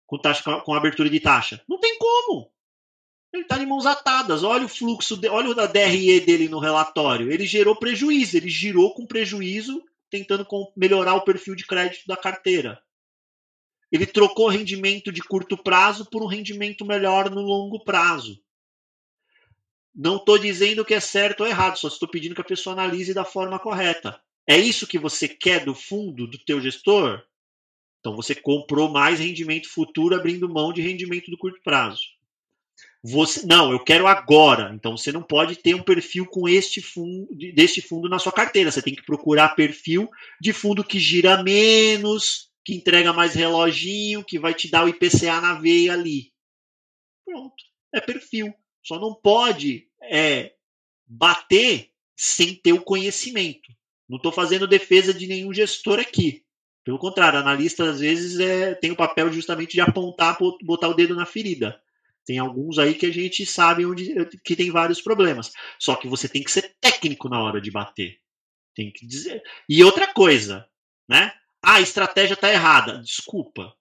Com, 0.06 0.18
taxa, 0.18 0.44
com 0.62 0.74
abertura 0.74 1.10
de 1.10 1.20
taxa? 1.20 1.64
Não 1.68 1.80
tem 1.80 1.98
como. 1.98 2.52
Ele 3.34 3.44
está 3.44 3.58
de 3.58 3.66
mãos 3.66 3.86
atadas. 3.86 4.44
Olha 4.44 4.66
o 4.66 4.70
fluxo, 4.70 5.16
de, 5.16 5.30
olha 5.30 5.50
o 5.50 5.56
da 5.56 5.66
DRE 5.66 6.20
dele 6.22 6.50
no 6.50 6.60
relatório. 6.60 7.32
Ele 7.32 7.46
gerou 7.46 7.76
prejuízo, 7.76 8.38
ele 8.38 8.50
girou 8.50 8.94
com 8.94 9.06
prejuízo, 9.06 9.82
tentando 10.10 10.46
melhorar 10.76 11.16
o 11.16 11.24
perfil 11.24 11.56
de 11.56 11.66
crédito 11.66 12.06
da 12.06 12.18
carteira. 12.18 12.82
Ele 13.92 14.06
trocou 14.06 14.50
rendimento 14.50 15.12
de 15.12 15.22
curto 15.22 15.58
prazo 15.58 16.06
por 16.10 16.22
um 16.22 16.28
rendimento 16.28 16.86
melhor 16.86 17.30
no 17.30 17.42
longo 17.42 17.84
prazo. 17.84 18.42
Não 19.98 20.18
estou 20.18 20.38
dizendo 20.38 20.86
que 20.86 20.94
é 20.94 21.00
certo 21.00 21.42
ou 21.42 21.48
errado, 21.48 21.80
só 21.80 21.88
estou 21.88 22.08
pedindo 22.08 22.36
que 22.36 22.42
a 22.42 22.44
pessoa 22.44 22.74
analise 22.74 23.16
da 23.16 23.26
forma 23.26 23.58
correta. 23.58 24.22
É 24.46 24.56
isso 24.56 24.86
que 24.86 25.00
você 25.00 25.28
quer 25.28 25.66
do 25.66 25.74
fundo 25.74 26.28
do 26.28 26.38
teu 26.38 26.62
gestor? 26.62 27.24
Então 28.00 28.16
você 28.16 28.36
comprou 28.36 28.90
mais 28.92 29.20
rendimento 29.20 29.68
futuro 29.68 30.14
abrindo 30.14 30.48
mão 30.48 30.72
de 30.72 30.84
rendimento 30.84 31.32
do 31.32 31.38
curto 31.38 31.60
prazo. 31.64 32.04
Você, 33.04 33.44
não, 33.48 33.72
eu 33.72 33.84
quero 33.84 34.06
agora. 34.06 34.72
Então 34.76 34.96
você 34.96 35.12
não 35.12 35.24
pode 35.24 35.56
ter 35.56 35.74
um 35.74 35.82
perfil 35.82 36.28
com 36.28 36.48
este 36.48 36.80
fundo, 36.80 37.28
deste 37.56 37.82
fundo 37.82 38.08
na 38.08 38.20
sua 38.20 38.32
carteira. 38.32 38.72
Você 38.72 38.84
tem 38.84 38.94
que 38.94 39.04
procurar 39.04 39.56
perfil 39.56 40.08
de 40.40 40.54
fundo 40.54 40.84
que 40.84 41.00
gira 41.00 41.42
menos, 41.42 42.52
que 42.64 42.76
entrega 42.76 43.12
mais 43.12 43.34
reloginho, 43.34 44.24
que 44.24 44.38
vai 44.38 44.54
te 44.54 44.70
dar 44.70 44.86
o 44.86 44.90
IPCA 44.90 45.42
na 45.42 45.56
veia 45.56 45.94
ali. 45.94 46.32
Pronto, 47.26 47.64
é 47.96 48.00
perfil. 48.00 48.54
Só 48.84 49.00
não 49.00 49.14
pode 49.14 49.87
é, 50.10 50.54
bater 51.06 51.92
sem 52.16 52.56
ter 52.56 52.74
o 52.74 52.82
conhecimento. 52.82 53.72
Não 54.10 54.18
estou 54.18 54.32
fazendo 54.32 54.68
defesa 54.68 55.14
de 55.14 55.28
nenhum 55.28 55.54
gestor 55.54 56.00
aqui. 56.00 56.44
Pelo 56.84 56.98
contrário, 56.98 57.40
analista 57.40 57.90
às 57.90 58.00
vezes 58.00 58.40
é, 58.40 58.74
tem 58.74 58.92
o 58.92 58.96
papel 58.96 59.32
justamente 59.32 59.74
de 59.74 59.82
apontar, 59.82 60.38
botar 60.64 60.88
o 60.88 60.94
dedo 60.94 61.16
na 61.16 61.26
ferida. 61.26 61.82
Tem 62.26 62.40
alguns 62.40 62.78
aí 62.80 62.94
que 62.94 63.06
a 63.06 63.12
gente 63.12 63.46
sabe 63.46 63.86
onde 63.86 64.14
que 64.44 64.56
tem 64.56 64.72
vários 64.72 65.02
problemas. 65.02 65.52
Só 65.80 65.96
que 65.96 66.08
você 66.08 66.28
tem 66.28 66.44
que 66.44 66.52
ser 66.52 66.76
técnico 66.82 67.30
na 67.30 67.42
hora 67.42 67.62
de 67.62 67.72
bater. 67.72 68.20
Tem 68.76 68.92
que 68.92 69.06
dizer. 69.06 69.42
E 69.68 69.84
outra 69.84 70.14
coisa, 70.14 70.68
né? 71.10 71.34
Ah, 71.62 71.76
a 71.76 71.82
estratégia 71.82 72.34
está 72.34 72.52
errada. 72.52 73.00
Desculpa. 73.00 73.74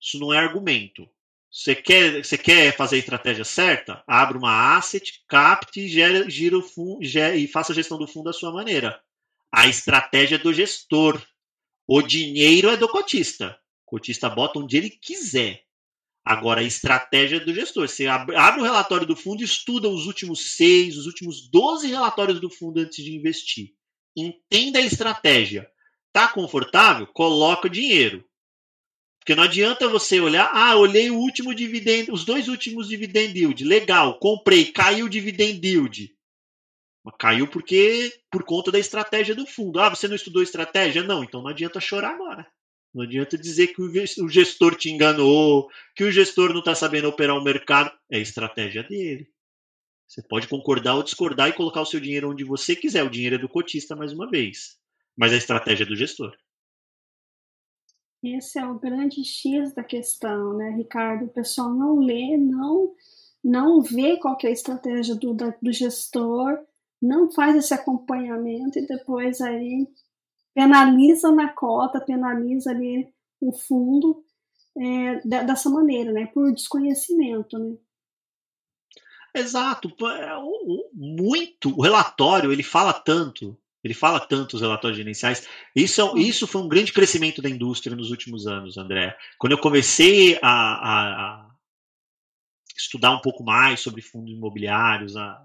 Isso 0.00 0.18
não 0.18 0.32
é 0.32 0.38
argumento. 0.38 1.08
Você 1.54 1.72
quer, 1.72 2.24
você 2.24 2.36
quer 2.36 2.76
fazer 2.76 2.96
a 2.96 2.98
estratégia 2.98 3.44
certa? 3.44 4.02
Abra 4.08 4.36
uma 4.36 4.76
asset, 4.76 5.22
capte 5.28 5.82
e 5.82 5.88
gere, 5.88 6.28
gira 6.28 6.58
o 6.58 6.62
fundo, 6.62 6.98
e 7.00 7.46
faça 7.46 7.70
a 7.70 7.74
gestão 7.76 7.96
do 7.96 8.08
fundo 8.08 8.24
da 8.24 8.32
sua 8.32 8.52
maneira. 8.52 9.00
A 9.52 9.68
estratégia 9.68 10.34
é 10.34 10.38
do 10.38 10.52
gestor. 10.52 11.24
O 11.86 12.02
dinheiro 12.02 12.68
é 12.70 12.76
do 12.76 12.88
cotista. 12.88 13.56
O 13.86 13.90
cotista 13.90 14.28
bota 14.28 14.58
onde 14.58 14.76
ele 14.76 14.90
quiser. 14.90 15.62
Agora, 16.24 16.60
a 16.60 16.64
estratégia 16.64 17.38
do 17.38 17.54
gestor. 17.54 17.86
Você 17.86 18.08
abre, 18.08 18.34
abre 18.34 18.60
o 18.60 18.64
relatório 18.64 19.06
do 19.06 19.14
fundo 19.14 19.40
e 19.40 19.44
estuda 19.44 19.88
os 19.88 20.08
últimos 20.08 20.56
seis, 20.56 20.96
os 20.96 21.06
últimos 21.06 21.48
12 21.48 21.86
relatórios 21.86 22.40
do 22.40 22.50
fundo 22.50 22.80
antes 22.80 23.04
de 23.04 23.14
investir. 23.14 23.74
Entenda 24.16 24.80
a 24.80 24.84
estratégia. 24.84 25.70
Tá 26.12 26.26
confortável? 26.26 27.06
Coloca 27.06 27.70
dinheiro. 27.70 28.24
Porque 29.24 29.34
não 29.34 29.44
adianta 29.44 29.88
você 29.88 30.20
olhar, 30.20 30.50
ah, 30.52 30.76
olhei 30.76 31.08
o 31.08 31.16
último 31.16 31.54
dividendo, 31.54 32.12
os 32.12 32.26
dois 32.26 32.46
últimos 32.46 32.88
dividend 32.88 33.34
yield, 33.34 33.64
legal, 33.64 34.18
comprei, 34.18 34.66
caiu 34.66 35.06
o 35.06 35.08
dividend 35.08 35.66
yield. 35.66 36.14
Mas 37.02 37.14
caiu 37.18 37.48
porque 37.48 38.12
por 38.30 38.44
conta 38.44 38.70
da 38.70 38.78
estratégia 38.78 39.34
do 39.34 39.46
fundo. 39.46 39.80
Ah, 39.80 39.88
você 39.88 40.06
não 40.06 40.14
estudou 40.14 40.42
estratégia? 40.42 41.02
Não, 41.02 41.24
então 41.24 41.40
não 41.40 41.48
adianta 41.48 41.80
chorar 41.80 42.10
agora. 42.10 42.46
Não 42.92 43.02
adianta 43.02 43.38
dizer 43.38 43.68
que 43.68 43.80
o 43.80 44.28
gestor 44.28 44.74
te 44.76 44.90
enganou, 44.90 45.70
que 45.96 46.04
o 46.04 46.12
gestor 46.12 46.50
não 46.50 46.58
está 46.58 46.74
sabendo 46.74 47.08
operar 47.08 47.36
o 47.36 47.42
mercado. 47.42 47.90
É 48.10 48.18
a 48.18 48.20
estratégia 48.20 48.82
dele. 48.82 49.26
Você 50.06 50.22
pode 50.22 50.48
concordar 50.48 50.96
ou 50.96 51.02
discordar 51.02 51.48
e 51.48 51.54
colocar 51.54 51.80
o 51.80 51.86
seu 51.86 51.98
dinheiro 51.98 52.30
onde 52.30 52.44
você 52.44 52.76
quiser. 52.76 53.02
O 53.02 53.10
dinheiro 53.10 53.36
é 53.36 53.38
do 53.38 53.48
cotista, 53.48 53.96
mais 53.96 54.12
uma 54.12 54.30
vez. 54.30 54.76
Mas 55.16 55.32
a 55.32 55.36
estratégia 55.36 55.84
é 55.84 55.86
do 55.86 55.96
gestor. 55.96 56.36
Esse 58.24 58.58
é 58.58 58.66
o 58.66 58.78
grande 58.78 59.22
X 59.22 59.74
da 59.74 59.84
questão, 59.84 60.54
né, 60.56 60.70
Ricardo? 60.70 61.26
O 61.26 61.32
pessoal 61.32 61.68
não 61.74 61.98
lê, 61.98 62.38
não, 62.38 62.94
não 63.42 63.82
vê 63.82 64.16
qual 64.16 64.38
é 64.42 64.46
a 64.46 64.50
estratégia 64.50 65.14
do, 65.14 65.34
da, 65.34 65.54
do 65.60 65.70
gestor, 65.70 66.58
não 67.02 67.30
faz 67.30 67.54
esse 67.54 67.74
acompanhamento 67.74 68.78
e 68.78 68.86
depois 68.86 69.42
aí 69.42 69.86
penaliza 70.54 71.30
na 71.32 71.50
cota, 71.52 72.00
penaliza 72.00 72.70
ali 72.70 73.12
o 73.38 73.52
fundo 73.52 74.24
é, 74.78 75.20
dessa 75.44 75.68
maneira, 75.68 76.10
né? 76.10 76.26
Por 76.26 76.50
desconhecimento, 76.50 77.58
né? 77.58 77.76
Exato, 79.34 79.90
é, 80.06 80.30
muito. 80.94 81.76
O 81.76 81.82
relatório 81.82 82.50
ele 82.50 82.62
fala 82.62 82.94
tanto, 82.94 83.54
ele 83.84 83.92
fala 83.92 84.18
tanto 84.18 84.54
os 84.54 84.62
relatórios 84.62 84.96
gerenciais. 84.96 85.46
Isso, 85.76 86.00
é, 86.00 86.18
isso 86.18 86.46
foi 86.46 86.62
um 86.62 86.68
grande 86.68 86.92
crescimento 86.92 87.42
da 87.42 87.50
indústria 87.50 87.94
nos 87.94 88.10
últimos 88.10 88.46
anos, 88.46 88.78
André. 88.78 89.14
Quando 89.38 89.52
eu 89.52 89.58
comecei 89.58 90.38
a, 90.42 90.48
a, 90.48 91.10
a 91.20 91.50
estudar 92.74 93.10
um 93.10 93.20
pouco 93.20 93.44
mais 93.44 93.80
sobre 93.80 94.00
fundos 94.00 94.32
imobiliários, 94.32 95.16
há, 95.16 95.44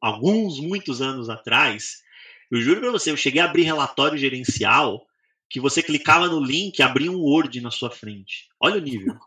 alguns 0.00 0.60
muitos 0.60 1.00
anos 1.00 1.30
atrás, 1.30 2.02
eu 2.50 2.60
juro 2.60 2.80
para 2.80 2.90
você, 2.90 3.10
eu 3.10 3.16
cheguei 3.16 3.40
a 3.40 3.46
abrir 3.46 3.62
relatório 3.62 4.18
gerencial 4.18 5.06
que 5.48 5.60
você 5.60 5.82
clicava 5.82 6.28
no 6.28 6.40
link 6.40 6.78
e 6.78 6.82
abria 6.82 7.10
um 7.10 7.20
Word 7.20 7.60
na 7.60 7.70
sua 7.70 7.90
frente. 7.90 8.48
Olha 8.60 8.76
o 8.76 8.80
nível. 8.80 9.18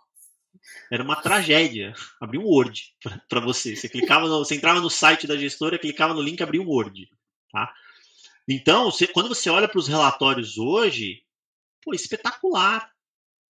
Era 0.92 1.04
uma 1.04 1.16
tragédia. 1.16 1.94
Abrir 2.20 2.40
um 2.40 2.46
Word 2.46 2.94
para 3.30 3.40
você. 3.40 3.76
Você 3.76 3.90
clicava 3.90 4.28
no, 4.28 4.40
você 4.40 4.56
entrava 4.56 4.80
no 4.80 4.90
site 4.90 5.28
da 5.28 5.38
gestora, 5.38 5.80
clicava 5.80 6.14
no 6.14 6.22
link, 6.22 6.42
abria 6.42 6.62
um 6.62 6.68
Word. 6.68 7.08
Tá? 7.52 7.72
Então, 8.48 8.92
você, 8.92 9.08
quando 9.08 9.30
você 9.30 9.50
olha 9.50 9.68
para 9.68 9.80
os 9.80 9.88
relatórios 9.88 10.58
hoje, 10.58 11.24
pô, 11.84 11.94
espetacular. 11.94 12.92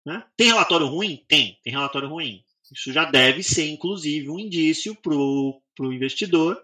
Né? 0.04 0.24
Tem 0.36 0.48
relatório 0.48 0.86
ruim? 0.86 1.24
Tem, 1.28 1.58
tem 1.62 1.72
relatório 1.72 2.08
ruim. 2.08 2.44
Isso 2.72 2.92
já 2.92 3.04
deve 3.04 3.42
ser, 3.42 3.68
inclusive, 3.68 4.28
um 4.28 4.38
indício 4.38 4.94
para 4.94 5.12
o 5.14 5.92
investidor 5.92 6.60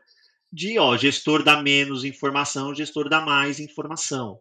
de 0.53 0.79
ó, 0.79 0.97
gestor 0.97 1.43
dá 1.43 1.63
menos 1.63 2.05
informação, 2.05 2.75
gestor 2.75 3.09
dá 3.09 3.21
mais 3.21 3.59
informação. 3.59 4.39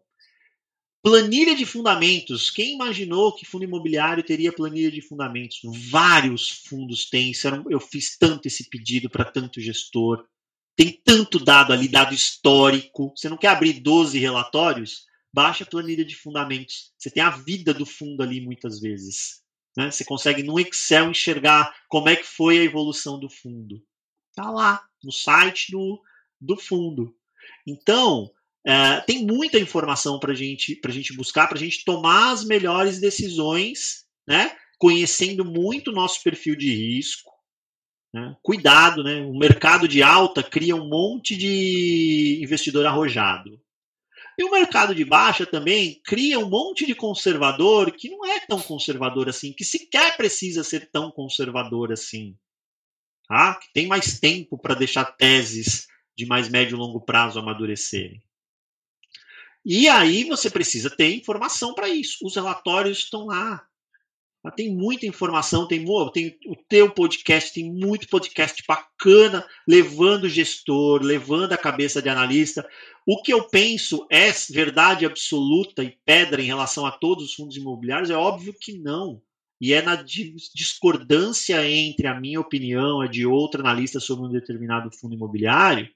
Planilha 1.01 1.55
de 1.55 1.65
fundamentos. 1.65 2.51
Quem 2.51 2.73
imaginou 2.73 3.33
que 3.33 3.45
fundo 3.45 3.63
imobiliário 3.63 4.21
teria 4.21 4.51
planilha 4.51 4.91
de 4.91 5.01
fundamentos? 5.01 5.61
Vários 5.89 6.49
fundos 6.49 7.09
têm. 7.09 7.31
Eu 7.69 7.79
fiz 7.79 8.17
tanto 8.17 8.47
esse 8.47 8.69
pedido 8.69 9.09
para 9.09 9.25
tanto 9.25 9.59
gestor. 9.59 10.23
Tem 10.75 10.99
tanto 11.03 11.39
dado 11.39 11.73
ali, 11.73 11.87
dado 11.87 12.13
histórico. 12.13 13.13
Você 13.15 13.29
não 13.29 13.37
quer 13.37 13.49
abrir 13.49 13.79
12 13.81 14.17
relatórios? 14.19 15.05
Baixa 15.33 15.63
a 15.63 15.67
planilha 15.67 16.03
de 16.03 16.15
fundamentos. 16.15 16.93
Você 16.97 17.09
tem 17.09 17.23
a 17.23 17.29
vida 17.29 17.73
do 17.73 17.85
fundo 17.85 18.21
ali 18.21 18.41
muitas 18.41 18.79
vezes. 18.79 19.41
Né? 19.75 19.89
Você 19.89 20.03
consegue 20.03 20.43
no 20.43 20.59
Excel 20.59 21.09
enxergar 21.09 21.73
como 21.87 22.09
é 22.09 22.15
que 22.15 22.25
foi 22.25 22.59
a 22.59 22.63
evolução 22.63 23.19
do 23.19 23.29
fundo. 23.29 23.81
Tá 24.35 24.49
lá, 24.49 24.83
no 25.03 25.11
site 25.11 25.71
do, 25.71 26.01
do 26.39 26.57
fundo. 26.57 27.15
Então, 27.67 28.29
é, 28.65 29.01
tem 29.01 29.25
muita 29.25 29.59
informação 29.59 30.19
para 30.19 30.33
gente, 30.33 30.79
a 30.83 30.91
gente 30.91 31.15
buscar, 31.15 31.47
para 31.47 31.57
a 31.57 31.61
gente 31.61 31.83
tomar 31.83 32.31
as 32.31 32.43
melhores 32.43 32.99
decisões, 32.99 34.05
né? 34.27 34.55
conhecendo 34.77 35.45
muito 35.45 35.91
o 35.91 35.93
nosso 35.93 36.21
perfil 36.23 36.55
de 36.55 36.73
risco. 36.73 37.30
Né? 38.13 38.35
Cuidado, 38.41 39.03
né? 39.03 39.21
o 39.21 39.37
mercado 39.37 39.87
de 39.87 40.03
alta 40.03 40.43
cria 40.43 40.75
um 40.75 40.87
monte 40.87 41.35
de 41.37 42.39
investidor 42.43 42.85
arrojado. 42.85 43.59
E 44.37 44.43
o 44.43 44.51
mercado 44.51 44.95
de 44.95 45.05
baixa 45.05 45.45
também 45.45 46.01
cria 46.03 46.39
um 46.39 46.49
monte 46.49 46.85
de 46.85 46.95
conservador 46.95 47.91
que 47.91 48.09
não 48.09 48.25
é 48.25 48.39
tão 48.39 48.61
conservador 48.61 49.29
assim, 49.29 49.53
que 49.53 49.63
sequer 49.63 50.17
precisa 50.17 50.63
ser 50.63 50.89
tão 50.91 51.11
conservador 51.11 51.91
assim. 51.91 52.35
Tá? 53.27 53.55
Que 53.55 53.71
tem 53.73 53.87
mais 53.87 54.19
tempo 54.19 54.57
para 54.57 54.75
deixar 54.75 55.05
teses 55.05 55.87
de 56.17 56.25
mais 56.25 56.49
médio 56.49 56.75
e 56.75 56.79
longo 56.79 57.01
prazo 57.01 57.39
amadurecerem. 57.39 58.21
E 59.63 59.87
aí 59.87 60.23
você 60.23 60.49
precisa 60.49 60.89
ter 60.89 61.13
informação 61.13 61.73
para 61.73 61.87
isso. 61.87 62.25
Os 62.25 62.35
relatórios 62.35 62.99
estão 62.99 63.27
lá. 63.27 63.65
Tem 64.49 64.75
muita 64.75 65.05
informação, 65.05 65.67
tem, 65.67 65.85
tem 66.11 66.39
o 66.47 66.55
teu 66.67 66.89
podcast, 66.89 67.53
tem 67.53 67.71
muito 67.71 68.07
podcast 68.07 68.63
bacana, 68.67 69.45
levando 69.67 70.23
o 70.23 70.29
gestor, 70.29 71.03
levando 71.03 71.53
a 71.53 71.57
cabeça 71.57 72.01
de 72.01 72.09
analista. 72.09 72.67
O 73.05 73.21
que 73.21 73.31
eu 73.31 73.47
penso 73.47 74.07
é 74.09 74.31
verdade 74.49 75.05
absoluta 75.05 75.83
e 75.83 75.95
pedra 76.03 76.41
em 76.41 76.45
relação 76.45 76.87
a 76.87 76.91
todos 76.91 77.25
os 77.25 77.33
fundos 77.35 77.55
imobiliários? 77.55 78.09
É 78.09 78.15
óbvio 78.15 78.55
que 78.59 78.79
não. 78.79 79.21
E 79.59 79.73
é 79.73 79.81
na 79.83 79.95
discordância 79.95 81.69
entre 81.69 82.07
a 82.07 82.19
minha 82.19 82.39
opinião 82.39 83.03
e 83.03 83.07
a 83.07 83.11
de 83.11 83.27
outro 83.27 83.61
analista 83.61 83.99
sobre 83.99 84.25
um 84.25 84.31
determinado 84.31 84.89
fundo 84.91 85.13
imobiliário 85.13 85.87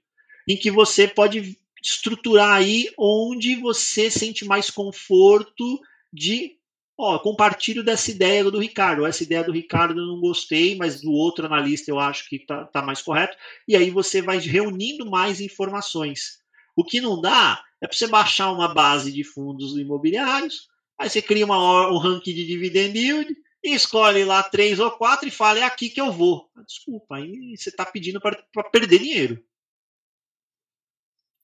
em 0.47 0.55
que 0.55 0.69
você 0.69 1.07
pode 1.07 1.57
estruturar 1.81 2.53
aí 2.53 2.89
onde 2.97 3.55
você 3.55 4.09
sente 4.11 4.45
mais 4.45 4.69
conforto 4.69 5.79
de 6.13 6.57
ó, 6.97 7.19
compartilho 7.19 7.83
dessa 7.83 8.11
ideia 8.11 8.43
do 8.43 8.59
Ricardo. 8.59 9.05
Essa 9.05 9.23
ideia 9.23 9.43
do 9.43 9.51
Ricardo 9.51 9.99
eu 9.99 10.05
não 10.05 10.19
gostei, 10.19 10.75
mas 10.75 11.01
do 11.01 11.11
outro 11.11 11.45
analista 11.45 11.91
eu 11.91 11.99
acho 11.99 12.27
que 12.29 12.37
está 12.37 12.65
tá 12.65 12.81
mais 12.81 13.01
correto. 13.01 13.37
E 13.67 13.75
aí 13.75 13.89
você 13.89 14.21
vai 14.21 14.37
reunindo 14.37 15.09
mais 15.09 15.41
informações. 15.41 16.39
O 16.75 16.83
que 16.83 16.99
não 16.99 17.21
dá 17.21 17.63
é 17.81 17.87
para 17.87 17.95
você 17.95 18.07
baixar 18.07 18.51
uma 18.51 18.73
base 18.73 19.11
de 19.11 19.23
fundos 19.23 19.77
imobiliários, 19.77 20.67
aí 20.99 21.09
você 21.09 21.21
cria 21.21 21.45
uma, 21.45 21.89
um 21.91 21.97
ranking 21.97 22.33
de 22.33 22.45
dividend 22.45 22.97
yield, 22.97 23.35
e 23.65 23.73
escolhe 23.73 24.23
lá 24.23 24.43
três 24.43 24.79
ou 24.79 24.91
quatro 24.91 25.27
e 25.27 25.31
fala, 25.31 25.59
é 25.59 25.63
aqui 25.63 25.89
que 25.89 25.99
eu 25.99 26.11
vou. 26.11 26.47
Desculpa, 26.67 27.15
aí 27.15 27.57
você 27.57 27.69
está 27.69 27.83
pedindo 27.83 28.21
para 28.21 28.37
perder 28.71 28.99
dinheiro. 28.99 29.43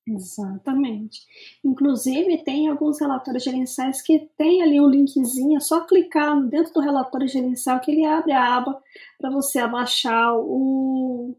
Exatamente. 0.07 1.21
Inclusive, 1.63 2.43
tem 2.43 2.67
alguns 2.67 2.99
relatórios 2.99 3.43
gerenciais 3.43 4.01
que 4.01 4.27
tem 4.37 4.63
ali 4.63 4.79
um 4.79 4.89
linkzinho, 4.89 5.57
é 5.57 5.59
só 5.59 5.81
clicar 5.81 6.41
dentro 6.43 6.73
do 6.73 6.79
relatório 6.79 7.27
gerencial 7.27 7.79
que 7.79 7.91
ele 7.91 8.05
abre 8.05 8.31
a 8.31 8.57
aba 8.57 8.81
para 9.19 9.29
você 9.29 9.59
abaixar 9.59 10.35
o. 10.35 11.37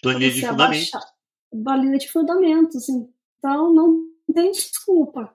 Planilha 0.00 0.30
de 0.30 0.40
fundamentos. 0.40 0.90
Planilha 1.64 1.98
de 1.98 2.12
fundamentos. 2.12 2.88
Então, 2.88 3.72
não 3.72 4.04
tem 4.32 4.52
desculpa. 4.52 5.34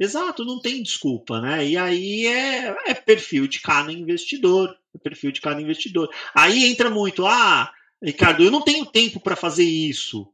Exato, 0.00 0.44
não 0.44 0.60
tem 0.60 0.82
desculpa, 0.82 1.40
né? 1.40 1.66
E 1.66 1.76
aí 1.76 2.26
é, 2.26 2.76
é 2.86 2.94
perfil 2.94 3.48
de 3.48 3.60
cada 3.60 3.92
investidor. 3.92 4.76
É 4.94 4.98
perfil 4.98 5.32
de 5.32 5.40
cada 5.40 5.60
investidor. 5.60 6.08
Aí 6.34 6.66
entra 6.66 6.88
muito, 6.88 7.26
ah, 7.26 7.72
Ricardo, 8.02 8.42
eu 8.42 8.50
não 8.50 8.62
tenho 8.62 8.86
tempo 8.86 9.20
para 9.20 9.34
fazer 9.34 9.64
isso 9.64 10.32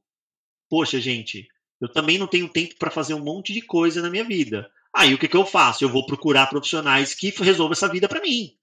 poxa, 0.68 1.00
gente, 1.00 1.48
eu 1.80 1.88
também 1.88 2.18
não 2.18 2.26
tenho 2.26 2.48
tempo 2.48 2.76
para 2.78 2.90
fazer 2.90 3.14
um 3.14 3.22
monte 3.22 3.52
de 3.52 3.60
coisa 3.60 4.00
na 4.00 4.10
minha 4.10 4.24
vida. 4.24 4.70
Aí 4.94 5.12
o 5.12 5.18
que, 5.18 5.28
que 5.28 5.36
eu 5.36 5.44
faço? 5.44 5.84
Eu 5.84 5.88
vou 5.88 6.06
procurar 6.06 6.46
profissionais 6.46 7.14
que 7.14 7.30
resolvam 7.30 7.72
essa 7.72 7.88
vida 7.88 8.08
para 8.08 8.20
mim. 8.20 8.56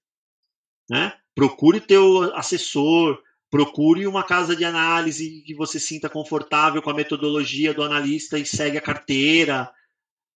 Né? 0.90 1.12
Procure 1.34 1.80
teu 1.80 2.34
assessor, 2.34 3.22
procure 3.50 4.06
uma 4.06 4.24
casa 4.24 4.56
de 4.56 4.64
análise 4.64 5.42
que 5.46 5.54
você 5.54 5.78
sinta 5.78 6.08
confortável 6.08 6.80
com 6.80 6.90
a 6.90 6.94
metodologia 6.94 7.74
do 7.74 7.82
analista 7.82 8.38
e 8.38 8.46
segue 8.46 8.78
a 8.78 8.82
carteira. 8.82 9.70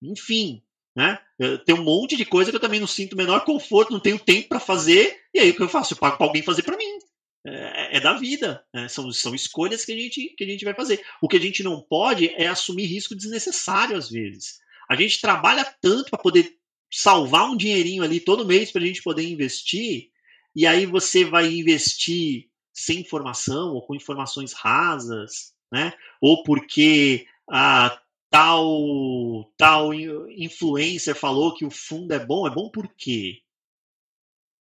Enfim, 0.03 0.63
né? 0.95 1.19
Tem 1.65 1.75
um 1.75 1.83
monte 1.83 2.17
de 2.17 2.25
coisa 2.25 2.51
que 2.51 2.57
eu 2.57 2.61
também 2.61 2.81
não 2.81 2.87
sinto 2.87 3.15
o 3.15 3.17
menor 3.17 3.45
conforto, 3.45 3.93
não 3.93 4.01
tenho 4.01 4.19
tempo 4.19 4.49
para 4.49 4.61
fazer, 4.61 5.19
e 5.35 5.39
aí 5.39 5.51
o 5.51 5.57
que 5.57 5.63
eu 5.63 5.69
faço? 5.69 5.95
Eu 5.95 5.99
pago 5.99 6.17
para 6.17 6.27
alguém 6.27 6.43
fazer 6.43 6.63
para 6.63 6.77
mim 6.77 6.99
é, 7.47 7.97
é 7.97 8.01
da 8.01 8.15
vida. 8.15 8.65
Né? 8.75 8.89
São, 8.89 9.11
são 9.13 9.35
escolhas 9.35 9.85
que 9.85 9.93
a, 9.93 9.97
gente, 9.97 10.35
que 10.37 10.45
a 10.45 10.47
gente 10.47 10.65
vai 10.65 10.75
fazer. 10.75 11.03
O 11.23 11.29
que 11.29 11.37
a 11.37 11.41
gente 11.41 11.63
não 11.63 11.81
pode 11.81 12.29
é 12.31 12.47
assumir 12.47 12.87
risco 12.87 13.15
desnecessário 13.15 13.97
às 13.97 14.11
vezes. 14.11 14.59
A 14.89 14.97
gente 14.97 15.21
trabalha 15.21 15.65
tanto 15.81 16.11
para 16.11 16.19
poder 16.19 16.57
salvar 16.91 17.51
um 17.51 17.57
dinheirinho 17.57 18.03
ali 18.03 18.21
todo 18.21 18.47
mês 18.47 18.71
para 18.71 18.83
a 18.83 18.87
gente 18.87 19.03
poder 19.03 19.29
investir, 19.29 20.11
e 20.55 20.67
aí 20.67 20.87
você 20.87 21.25
vai 21.25 21.53
investir 21.53 22.49
sem 22.73 23.01
informação 23.01 23.75
ou 23.75 23.85
com 23.85 23.95
informações 23.95 24.53
rasas, 24.53 25.55
né? 25.73 25.93
Ou 26.21 26.43
porque 26.43 27.27
a 27.51 28.01
tal 28.31 29.53
tal 29.57 29.93
influencer 29.93 31.15
falou 31.15 31.55
que 31.55 31.65
o 31.65 31.71
fundo 31.71 32.13
é 32.13 32.25
bom, 32.25 32.47
é 32.47 32.51
bom 32.51 32.71
por 32.71 32.89
quê? 32.97 33.41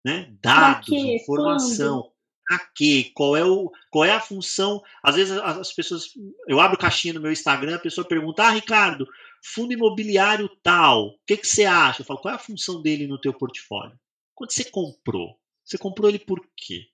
Né? 0.04 0.34
Dados, 0.40 0.88
informação. 0.88 2.11
Para 2.52 2.58
quê? 2.74 3.10
Qual 3.14 3.34
é, 3.34 3.42
o, 3.42 3.72
qual 3.90 4.04
é 4.04 4.12
a 4.12 4.20
função? 4.20 4.82
Às 5.02 5.16
vezes 5.16 5.32
as 5.38 5.72
pessoas. 5.72 6.08
Eu 6.46 6.60
abro 6.60 6.76
caixinha 6.76 7.14
no 7.14 7.20
meu 7.20 7.32
Instagram, 7.32 7.76
a 7.76 7.78
pessoa 7.78 8.06
pergunta: 8.06 8.42
Ah, 8.42 8.50
Ricardo, 8.50 9.08
fundo 9.42 9.72
imobiliário 9.72 10.50
tal, 10.62 11.06
o 11.06 11.18
que, 11.26 11.38
que 11.38 11.48
você 11.48 11.64
acha? 11.64 12.02
Eu 12.02 12.06
falo: 12.06 12.20
qual 12.20 12.32
é 12.32 12.36
a 12.36 12.40
função 12.40 12.82
dele 12.82 13.06
no 13.06 13.18
teu 13.18 13.32
portfólio? 13.32 13.98
Quando 14.34 14.50
você 14.50 14.64
comprou, 14.64 15.38
você 15.64 15.78
comprou 15.78 16.10
ele 16.10 16.18
por 16.18 16.46
quê? 16.54 16.88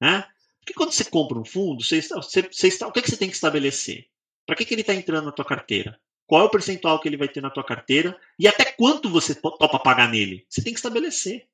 Né? 0.00 0.26
Porque 0.60 0.72
quando 0.72 0.92
você 0.92 1.04
compra 1.04 1.38
um 1.38 1.44
fundo, 1.44 1.84
você, 1.84 2.00
você, 2.00 2.42
você 2.42 2.84
o 2.84 2.92
que, 2.92 3.02
que 3.02 3.10
você 3.10 3.16
tem 3.18 3.28
que 3.28 3.34
estabelecer? 3.34 4.06
Para 4.46 4.56
que, 4.56 4.64
que 4.64 4.72
ele 4.72 4.80
está 4.80 4.94
entrando 4.94 5.26
na 5.26 5.32
tua 5.32 5.44
carteira? 5.44 6.00
Qual 6.26 6.40
é 6.40 6.44
o 6.44 6.50
percentual 6.50 6.98
que 6.98 7.08
ele 7.08 7.18
vai 7.18 7.28
ter 7.28 7.42
na 7.42 7.50
tua 7.50 7.62
carteira? 7.62 8.18
E 8.38 8.48
até 8.48 8.64
quanto 8.64 9.10
você 9.10 9.34
topa 9.34 9.78
pagar 9.78 10.08
nele? 10.08 10.46
Você 10.48 10.62
tem 10.62 10.72
que 10.72 10.78
estabelecer. 10.78 11.46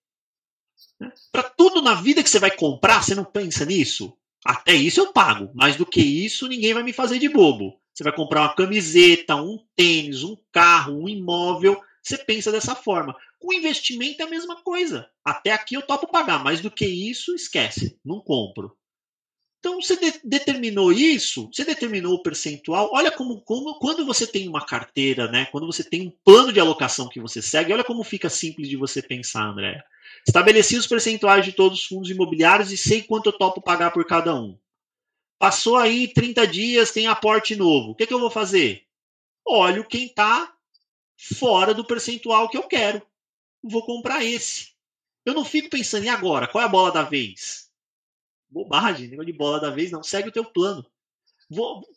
Para 1.30 1.42
tudo 1.42 1.82
na 1.82 1.94
vida 1.94 2.22
que 2.22 2.30
você 2.30 2.38
vai 2.38 2.50
comprar, 2.50 3.02
você 3.02 3.14
não 3.14 3.24
pensa 3.24 3.64
nisso? 3.64 4.16
Até 4.44 4.74
isso 4.74 5.00
eu 5.00 5.12
pago. 5.12 5.50
Mais 5.54 5.76
do 5.76 5.86
que 5.86 6.00
isso, 6.00 6.48
ninguém 6.48 6.74
vai 6.74 6.82
me 6.82 6.92
fazer 6.92 7.18
de 7.18 7.28
bobo. 7.28 7.80
Você 7.94 8.02
vai 8.02 8.14
comprar 8.14 8.42
uma 8.42 8.54
camiseta, 8.54 9.36
um 9.36 9.58
tênis, 9.76 10.22
um 10.22 10.36
carro, 10.50 11.02
um 11.02 11.08
imóvel. 11.08 11.80
Você 12.02 12.18
pensa 12.18 12.50
dessa 12.50 12.74
forma. 12.74 13.14
Com 13.38 13.52
investimento 13.52 14.22
é 14.22 14.24
a 14.24 14.30
mesma 14.30 14.62
coisa. 14.62 15.08
Até 15.24 15.52
aqui 15.52 15.74
eu 15.74 15.82
topo 15.82 16.06
pagar. 16.06 16.42
Mais 16.42 16.60
do 16.60 16.70
que 16.70 16.86
isso, 16.86 17.34
esquece. 17.34 17.98
Não 18.04 18.20
compro. 18.20 18.76
Então 19.62 19.80
você 19.80 19.94
de 19.94 20.20
determinou 20.24 20.92
isso, 20.92 21.48
você 21.52 21.64
determinou 21.64 22.14
o 22.14 22.22
percentual. 22.22 22.90
Olha 22.92 23.12
como, 23.12 23.40
como 23.42 23.78
quando 23.78 24.04
você 24.04 24.26
tem 24.26 24.48
uma 24.48 24.66
carteira, 24.66 25.30
né? 25.30 25.46
Quando 25.52 25.66
você 25.66 25.84
tem 25.84 26.08
um 26.08 26.12
plano 26.24 26.52
de 26.52 26.58
alocação 26.58 27.08
que 27.08 27.20
você 27.20 27.40
segue, 27.40 27.72
olha 27.72 27.84
como 27.84 28.02
fica 28.02 28.28
simples 28.28 28.68
de 28.68 28.76
você 28.76 29.00
pensar, 29.00 29.44
André. 29.44 29.80
Estabeleci 30.26 30.76
os 30.76 30.86
percentuais 30.86 31.44
de 31.44 31.52
todos 31.52 31.80
os 31.80 31.84
fundos 31.86 32.10
imobiliários 32.10 32.70
e 32.70 32.76
sei 32.76 33.02
quanto 33.02 33.26
eu 33.26 33.32
topo 33.32 33.60
pagar 33.60 33.90
por 33.90 34.06
cada 34.06 34.34
um. 34.34 34.58
Passou 35.38 35.76
aí 35.76 36.06
30 36.06 36.46
dias, 36.46 36.92
tem 36.92 37.06
aporte 37.06 37.56
novo. 37.56 37.90
O 37.90 37.94
que, 37.94 38.06
que 38.06 38.14
eu 38.14 38.20
vou 38.20 38.30
fazer? 38.30 38.86
Olho 39.44 39.84
quem 39.84 40.06
está 40.06 40.54
fora 41.16 41.74
do 41.74 41.84
percentual 41.84 42.48
que 42.48 42.56
eu 42.56 42.62
quero. 42.62 43.02
Vou 43.62 43.84
comprar 43.84 44.24
esse. 44.24 44.72
Eu 45.24 45.34
não 45.34 45.44
fico 45.44 45.70
pensando, 45.70 46.04
e 46.04 46.08
agora? 46.08 46.46
Qual 46.46 46.62
é 46.62 46.66
a 46.66 46.70
bola 46.70 46.92
da 46.92 47.02
vez? 47.02 47.70
Bobagem, 48.48 49.08
negócio 49.08 49.32
de 49.32 49.38
bola 49.38 49.60
da 49.60 49.70
vez, 49.70 49.90
não. 49.90 50.02
Segue 50.02 50.28
o 50.28 50.32
teu 50.32 50.44
plano. 50.44 50.84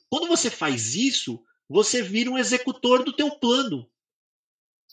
Quando 0.10 0.28
você 0.28 0.50
faz 0.50 0.96
isso, 0.96 1.44
você 1.68 2.02
vira 2.02 2.30
um 2.30 2.38
executor 2.38 3.04
do 3.04 3.14
teu 3.14 3.32
plano. 3.32 3.90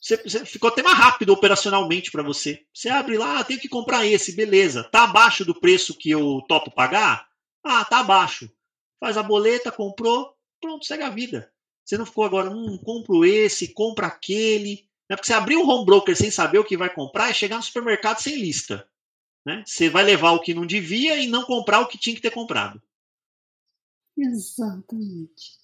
Você, 0.02 0.16
você 0.16 0.44
ficou 0.44 0.68
até 0.68 0.82
mais 0.82 0.98
rápido 0.98 1.32
operacionalmente 1.32 2.10
para 2.10 2.24
você. 2.24 2.66
Você 2.74 2.88
abre 2.88 3.16
lá, 3.16 3.38
ah, 3.38 3.44
que 3.44 3.68
comprar 3.68 4.04
esse, 4.04 4.34
beleza. 4.34 4.82
Tá 4.82 5.04
abaixo 5.04 5.44
do 5.44 5.54
preço 5.54 5.96
que 5.96 6.10
eu 6.10 6.42
topo 6.48 6.72
pagar? 6.72 7.28
Ah, 7.62 7.84
tá 7.84 8.00
abaixo. 8.00 8.50
Faz 8.98 9.16
a 9.16 9.22
boleta, 9.22 9.70
comprou, 9.70 10.34
pronto, 10.60 10.84
segue 10.84 11.04
a 11.04 11.08
vida. 11.08 11.52
Você 11.84 11.96
não 11.96 12.04
ficou 12.04 12.24
agora, 12.24 12.50
hum, 12.50 12.76
compro 12.84 13.24
esse, 13.24 13.72
compra 13.72 14.08
aquele. 14.08 14.88
É 15.08 15.14
porque 15.14 15.26
você 15.26 15.34
abrir 15.34 15.56
um 15.56 15.68
home 15.68 15.86
broker 15.86 16.16
sem 16.16 16.32
saber 16.32 16.58
o 16.58 16.64
que 16.64 16.76
vai 16.76 16.92
comprar 16.92 17.30
é 17.30 17.34
chegar 17.34 17.56
no 17.56 17.62
supermercado 17.62 18.18
sem 18.18 18.36
lista. 18.36 18.88
Né? 19.46 19.62
Você 19.64 19.88
vai 19.88 20.02
levar 20.02 20.32
o 20.32 20.40
que 20.40 20.52
não 20.52 20.66
devia 20.66 21.16
e 21.16 21.28
não 21.28 21.44
comprar 21.44 21.78
o 21.80 21.86
que 21.86 21.98
tinha 21.98 22.16
que 22.16 22.22
ter 22.22 22.30
comprado. 22.30 22.82
Exatamente. 24.16 25.60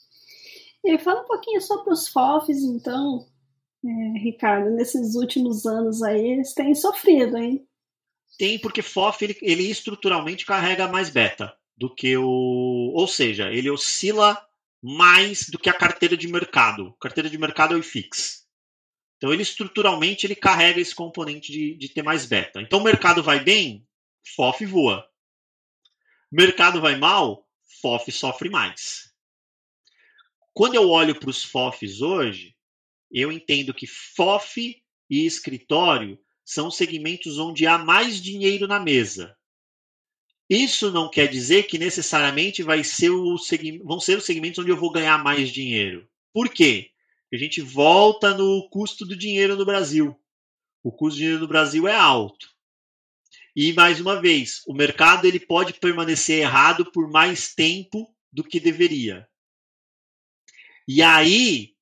E 0.84 0.96
fala 0.98 1.22
um 1.22 1.26
pouquinho 1.26 1.60
sobre 1.60 1.92
os 1.92 2.06
FOFs, 2.08 2.62
então, 2.62 3.26
é, 3.84 4.18
Ricardo. 4.18 4.70
Nesses 4.70 5.14
últimos 5.14 5.66
anos 5.66 6.02
aí, 6.02 6.32
eles 6.32 6.52
têm 6.54 6.74
sofrido, 6.74 7.36
hein? 7.36 7.66
Tem, 8.38 8.58
porque 8.58 8.82
FOF 8.82 9.24
ele, 9.24 9.38
ele 9.42 9.70
estruturalmente 9.70 10.46
carrega 10.46 10.86
mais 10.86 11.10
beta 11.10 11.52
do 11.76 11.92
que 11.92 12.16
o. 12.16 12.92
Ou 12.94 13.06
seja, 13.06 13.52
ele 13.52 13.70
oscila 13.70 14.40
mais 14.82 15.48
do 15.48 15.58
que 15.58 15.68
a 15.68 15.74
carteira 15.74 16.16
de 16.16 16.28
mercado. 16.28 16.94
Carteira 17.00 17.28
de 17.28 17.38
mercado 17.38 17.74
é 17.74 17.76
o 17.76 17.80
IFIX. 17.80 18.46
Então, 19.16 19.32
ele 19.32 19.42
estruturalmente 19.42 20.26
ele 20.26 20.36
carrega 20.36 20.80
esse 20.80 20.94
componente 20.94 21.50
de, 21.50 21.76
de 21.76 21.88
ter 21.88 22.02
mais 22.02 22.24
beta. 22.24 22.60
Então, 22.60 22.78
o 22.78 22.84
mercado 22.84 23.22
vai 23.22 23.40
bem, 23.40 23.84
FOF 24.36 24.64
voa. 24.64 25.04
Mercado 26.30 26.80
vai 26.80 26.96
mal, 26.96 27.48
FOF 27.82 28.12
sofre 28.12 28.48
mais. 28.48 29.12
Quando 30.54 30.74
eu 30.74 30.88
olho 30.88 31.18
para 31.18 31.30
os 31.30 31.42
FOFs 31.42 32.00
hoje, 32.00 32.54
eu 33.10 33.32
entendo 33.32 33.74
que 33.74 33.86
FOF 33.86 34.82
e 35.08 35.26
escritório 35.26 36.18
são 36.44 36.70
segmentos 36.70 37.38
onde 37.38 37.66
há 37.66 37.78
mais 37.78 38.20
dinheiro 38.20 38.66
na 38.66 38.80
mesa. 38.80 39.36
Isso 40.48 40.90
não 40.90 41.10
quer 41.10 41.28
dizer 41.28 41.64
que 41.64 41.78
necessariamente 41.78 42.62
vai 42.62 42.82
ser 42.82 43.10
o 43.10 43.36
vão 43.84 44.00
ser 44.00 44.16
os 44.16 44.24
segmentos 44.24 44.58
onde 44.58 44.70
eu 44.70 44.76
vou 44.76 44.90
ganhar 44.90 45.22
mais 45.22 45.50
dinheiro. 45.50 46.08
Por 46.32 46.48
quê? 46.48 46.90
A 47.32 47.36
gente 47.36 47.60
volta 47.60 48.34
no 48.34 48.66
custo 48.70 49.04
do 49.04 49.14
dinheiro 49.14 49.56
no 49.56 49.66
Brasil. 49.66 50.18
O 50.82 50.90
custo 50.90 51.16
do 51.16 51.18
dinheiro 51.18 51.40
no 51.40 51.48
Brasil 51.48 51.86
é 51.86 51.94
alto. 51.94 52.48
E 53.54 53.72
mais 53.74 54.00
uma 54.00 54.20
vez, 54.20 54.62
o 54.66 54.72
mercado 54.72 55.26
ele 55.26 55.40
pode 55.40 55.74
permanecer 55.74 56.38
errado 56.38 56.90
por 56.92 57.10
mais 57.10 57.54
tempo 57.54 58.08
do 58.32 58.42
que 58.42 58.58
deveria. 58.58 59.28
E 60.86 61.02
aí, 61.02 61.74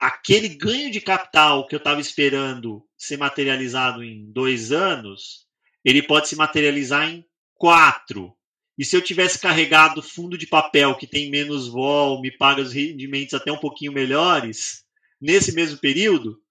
aquele 0.00 0.48
ganho 0.48 0.90
de 0.90 1.00
capital 1.00 1.66
que 1.66 1.74
eu 1.74 1.78
estava 1.78 2.00
esperando 2.00 2.82
ser 2.96 3.18
materializado 3.18 4.02
em 4.02 4.32
dois 4.32 4.72
anos, 4.72 5.46
ele 5.84 6.02
pode 6.02 6.28
se 6.28 6.36
materializar 6.36 7.10
em 7.10 7.24
quatro. 7.54 8.34
E 8.78 8.84
se 8.84 8.96
eu 8.96 9.02
tivesse 9.02 9.38
carregado 9.38 10.02
fundo 10.02 10.38
de 10.38 10.46
papel 10.46 10.96
que 10.96 11.06
tem 11.06 11.30
menos 11.30 11.68
vol, 11.68 12.22
me 12.22 12.30
paga 12.30 12.62
os 12.62 12.72
rendimentos 12.72 13.34
até 13.34 13.52
um 13.52 13.58
pouquinho 13.58 13.92
melhores, 13.92 14.86
nesse 15.20 15.52
mesmo 15.52 15.76
período, 15.78 16.42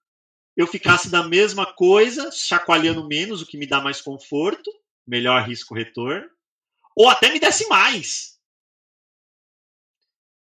eu 0.56 0.66
ficasse 0.66 1.10
da 1.10 1.26
mesma 1.26 1.66
coisa, 1.66 2.30
chacoalhando 2.30 3.06
menos, 3.08 3.42
o 3.42 3.46
que 3.46 3.58
me 3.58 3.66
dá 3.66 3.80
mais 3.80 4.00
conforto, 4.00 4.70
melhor 5.04 5.42
risco-retorno, 5.42 6.28
ou 6.94 7.08
até 7.08 7.32
me 7.32 7.40
desse 7.40 7.66
mais. 7.68 8.38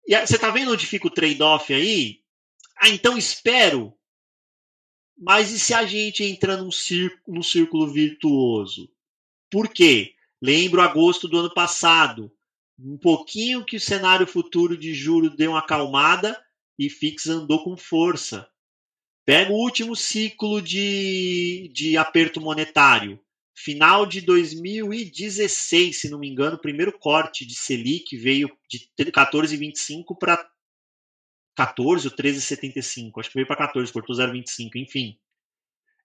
E 0.07 0.19
você 0.27 0.35
está 0.35 0.51
vendo 0.51 0.73
onde 0.73 0.87
fica 0.87 1.07
o 1.07 1.11
trade-off 1.11 1.73
aí? 1.73 2.22
Ah, 2.83 2.89
então 2.89 3.17
espero. 3.17 3.95
Mas 5.17 5.53
e 5.53 5.61
se 5.61 5.73
a 5.73 5.87
gente 5.87 6.25
entra 6.25 6.57
num 6.57 6.73
círculo, 6.73 7.37
num 7.37 7.43
círculo 7.43 7.87
virtuoso? 7.87 8.91
Por 9.49 9.69
quê? 9.69 10.15
Lembro 10.43 10.81
agosto 10.81 11.29
do 11.29 11.39
ano 11.39 11.55
passado, 11.55 12.33
um 12.77 12.99
pouquinho 12.99 13.65
que 13.65 13.77
o 13.77 13.81
cenário 13.81 14.27
futuro 14.27 14.77
de 14.77 14.93
juro 14.93 15.31
deu 15.31 15.53
uma 15.53 15.61
acalmada 15.61 16.37
e 16.77 16.91
FIX 16.91 17.29
andou 17.29 17.63
com 17.63 17.77
força. 17.77 18.51
Pega 19.25 19.53
o 19.53 19.57
último 19.57 19.95
ciclo 19.95 20.61
de, 20.61 21.71
de 21.73 21.97
aperto 21.97 22.41
monetário, 22.41 23.21
final 23.55 24.05
de 24.05 24.21
2016, 24.23 26.01
se 26.01 26.11
não 26.11 26.19
me 26.19 26.29
engano, 26.29 26.57
o 26.57 26.61
primeiro 26.61 26.99
corte 26.99 27.47
de 27.47 27.55
Selic 27.55 28.17
veio 28.17 28.51
de 28.69 28.91
14,25 28.99 30.19
para 30.19 30.51
14 31.55 32.09
ou 32.09 32.15
13,75. 32.15 33.13
Acho 33.19 33.29
que 33.29 33.35
veio 33.35 33.47
para 33.47 33.57
14, 33.57 33.93
cortou 33.93 34.17
0,25, 34.17 34.77
enfim. 34.77 35.19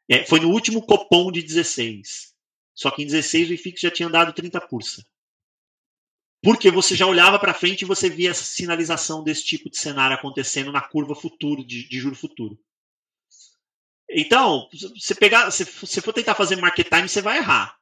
É, 0.10 0.26
foi 0.26 0.40
no 0.40 0.50
último 0.50 0.82
copom 0.82 1.32
de 1.32 1.42
16. 1.42 2.34
Só 2.74 2.92
que 2.92 3.04
em 3.04 3.06
16 3.06 3.50
o 3.50 3.54
IFIX 3.54 3.82
já 3.82 3.92
tinha 3.92 4.10
dado 4.10 4.34
30 4.34 4.62
pulsa. 4.62 5.06
Porque 6.44 6.70
você 6.70 6.96
já 6.96 7.08
olhava 7.08 7.40
para 7.40 7.54
frente 7.54 7.82
e 7.82 7.86
você 7.86 8.10
via 8.10 8.30
essa 8.30 8.44
sinalização 8.44 9.24
desse 9.24 9.44
tipo 9.44 9.70
de 9.70 9.78
cenário 9.78 10.16
acontecendo 10.16 10.72
na 10.72 10.82
curva 10.82 11.16
futuro, 11.16 11.66
de, 11.66 11.88
de 11.88 12.00
juro 12.00 12.16
futuro. 12.16 12.60
Então, 14.10 14.70
você 14.96 15.16
pegar, 15.16 15.52
se 15.52 15.66
você 15.66 16.02
for 16.02 16.14
tentar 16.14 16.36
fazer 16.36 16.56
market 16.56 16.88
time, 16.88 17.10
você 17.10 17.22
vai 17.22 17.38
errar. 17.38 17.78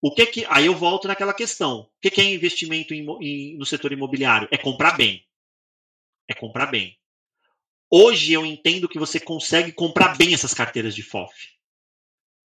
O 0.00 0.14
que 0.14 0.26
que 0.26 0.46
aí 0.48 0.66
eu 0.66 0.74
volto 0.74 1.08
naquela 1.08 1.34
questão. 1.34 1.80
O 1.80 1.90
que, 2.00 2.10
que 2.10 2.20
é 2.20 2.24
investimento 2.24 2.94
em, 2.94 3.06
em, 3.20 3.56
no 3.56 3.66
setor 3.66 3.92
imobiliário? 3.92 4.48
É 4.50 4.56
comprar 4.56 4.96
bem. 4.96 5.25
É 6.28 6.34
comprar 6.34 6.66
bem. 6.66 6.98
Hoje 7.90 8.32
eu 8.32 8.44
entendo 8.44 8.88
que 8.88 8.98
você 8.98 9.20
consegue 9.20 9.72
comprar 9.72 10.16
bem 10.16 10.34
essas 10.34 10.52
carteiras 10.52 10.94
de 10.94 11.02
FOF. 11.02 11.54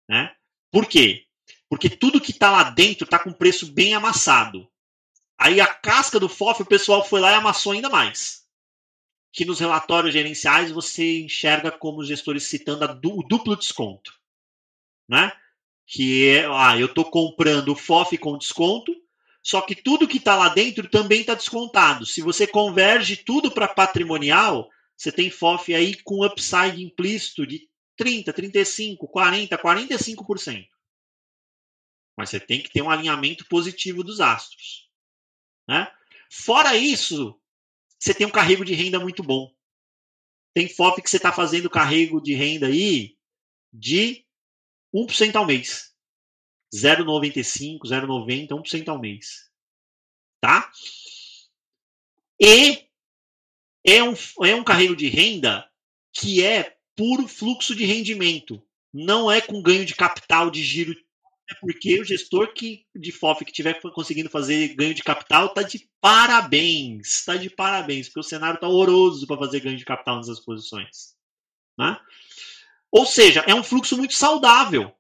Né? 0.08 0.34
Por 0.72 0.86
quê? 0.86 1.26
Porque 1.70 1.90
tudo 1.90 2.22
que 2.22 2.32
está 2.32 2.50
lá 2.50 2.70
dentro 2.70 3.04
está 3.04 3.20
com 3.20 3.34
preço 3.34 3.72
bem 3.72 3.94
amassado. 3.94 4.70
Aí 5.38 5.60
a 5.60 5.68
casca 5.68 6.20
do 6.20 6.30
FOF, 6.30 6.64
o 6.64 6.66
pessoal 6.66 7.06
foi 7.06 7.20
lá 7.20 7.32
e 7.32 7.36
amassou 7.36 7.74
ainda 7.74 7.90
mais. 7.90 8.48
Que 9.32 9.46
nos 9.46 9.60
relatórios 9.60 10.14
gerenciais 10.14 10.72
você 10.72 11.20
enxerga 11.20 11.72
como 11.72 12.00
os 12.00 12.08
gestores 12.08 12.44
citando 12.44 12.86
o 12.86 13.24
duplo 13.24 13.56
desconto. 13.56 14.14
Né? 15.08 15.32
Que 15.86 16.30
é, 16.30 16.46
ah, 16.46 16.78
eu 16.78 16.88
estou 16.88 17.06
comprando 17.06 17.70
o 17.70 17.76
FOF 17.76 18.18
com 18.18 18.38
desconto, 18.38 18.94
só 19.48 19.62
que 19.62 19.74
tudo 19.74 20.10
que 20.10 20.18
está 20.18 20.36
lá 20.36 20.50
dentro 20.50 20.90
também 20.90 21.22
está 21.22 21.34
descontado. 21.34 22.06
Se 22.06 22.22
você 22.22 22.46
converge 22.46 23.16
tudo 23.16 23.50
para 23.50 23.66
patrimonial, 23.66 24.70
você 24.94 25.10
tem 25.10 25.30
FOF 25.30 25.74
aí 25.74 25.96
com 26.04 26.26
upside 26.26 26.84
implícito 26.84 27.48
de 27.48 27.66
30, 27.96 28.34
35, 28.34 29.08
40, 29.08 29.58
45%. 29.58 30.68
Mas 32.18 32.30
você 32.30 32.42
tem 32.42 32.62
que 32.62 32.70
ter 32.70 32.82
um 32.82 32.90
alinhamento 32.90 33.48
positivo 33.48 34.04
dos 34.04 34.20
astros. 34.20 34.92
Né? 35.66 35.90
Fora 36.30 36.76
isso, 36.76 37.40
você 37.98 38.14
tem 38.14 38.28
um 38.28 38.32
carrego 38.32 38.66
de 38.66 38.74
renda 38.74 39.00
muito 39.00 39.24
bom. 39.24 39.50
Tem 40.54 40.68
FOP 40.68 41.02
que 41.02 41.10
você 41.10 41.16
está 41.16 41.32
fazendo 41.32 41.70
carrego 41.70 42.22
de 42.22 42.34
renda 42.34 42.68
aí 42.68 43.16
de 43.72 44.26
1% 44.94 45.38
ao 45.38 45.46
mês. 45.46 45.96
0,95, 46.74 47.80
0,90, 47.86 48.50
1% 48.50 48.88
ao 48.90 49.00
mês. 49.00 49.50
Tá? 50.42 50.72
E 52.40 52.86
é 53.86 54.04
um, 54.04 54.14
é 54.44 54.56
um 54.56 54.64
carrego 54.64 54.96
de 54.96 55.08
renda 55.08 55.68
que 56.14 56.44
é 56.44 56.78
puro 56.96 57.28
fluxo 57.28 57.76
de 57.76 57.86
rendimento. 57.86 58.62
Não 58.94 59.32
é 59.32 59.42
com 59.42 59.62
ganho 59.62 59.86
de 59.86 59.96
capital 59.96 60.50
de 60.50 60.64
giro 60.64 60.96
é 61.50 61.56
porque 61.56 62.00
o 62.00 62.04
gestor 62.04 62.54
que, 62.54 62.86
de 62.94 63.12
FOF 63.12 63.46
que 63.46 63.52
estiver 63.52 63.80
conseguindo 63.94 64.30
fazer 64.30 64.76
ganho 64.76 64.94
de 64.94 65.02
capital 65.02 65.48
está 65.48 65.62
de 65.62 65.90
parabéns. 66.02 67.08
Está 67.08 67.38
de 67.38 67.50
parabéns, 67.50 68.08
porque 68.08 68.20
o 68.20 68.24
cenário 68.24 68.56
está 68.56 68.68
horroroso 68.68 69.26
para 69.26 69.38
fazer 69.38 69.62
ganho 69.62 69.78
de 69.78 69.86
capital 69.86 70.18
nessas 70.18 70.42
posições. 70.42 71.16
Né? 71.80 71.98
Ou 72.92 73.06
seja, 73.06 73.46
é 73.48 73.56
um 73.56 73.64
fluxo 73.64 73.96
muito 73.96 74.14
saudável, 74.14 74.94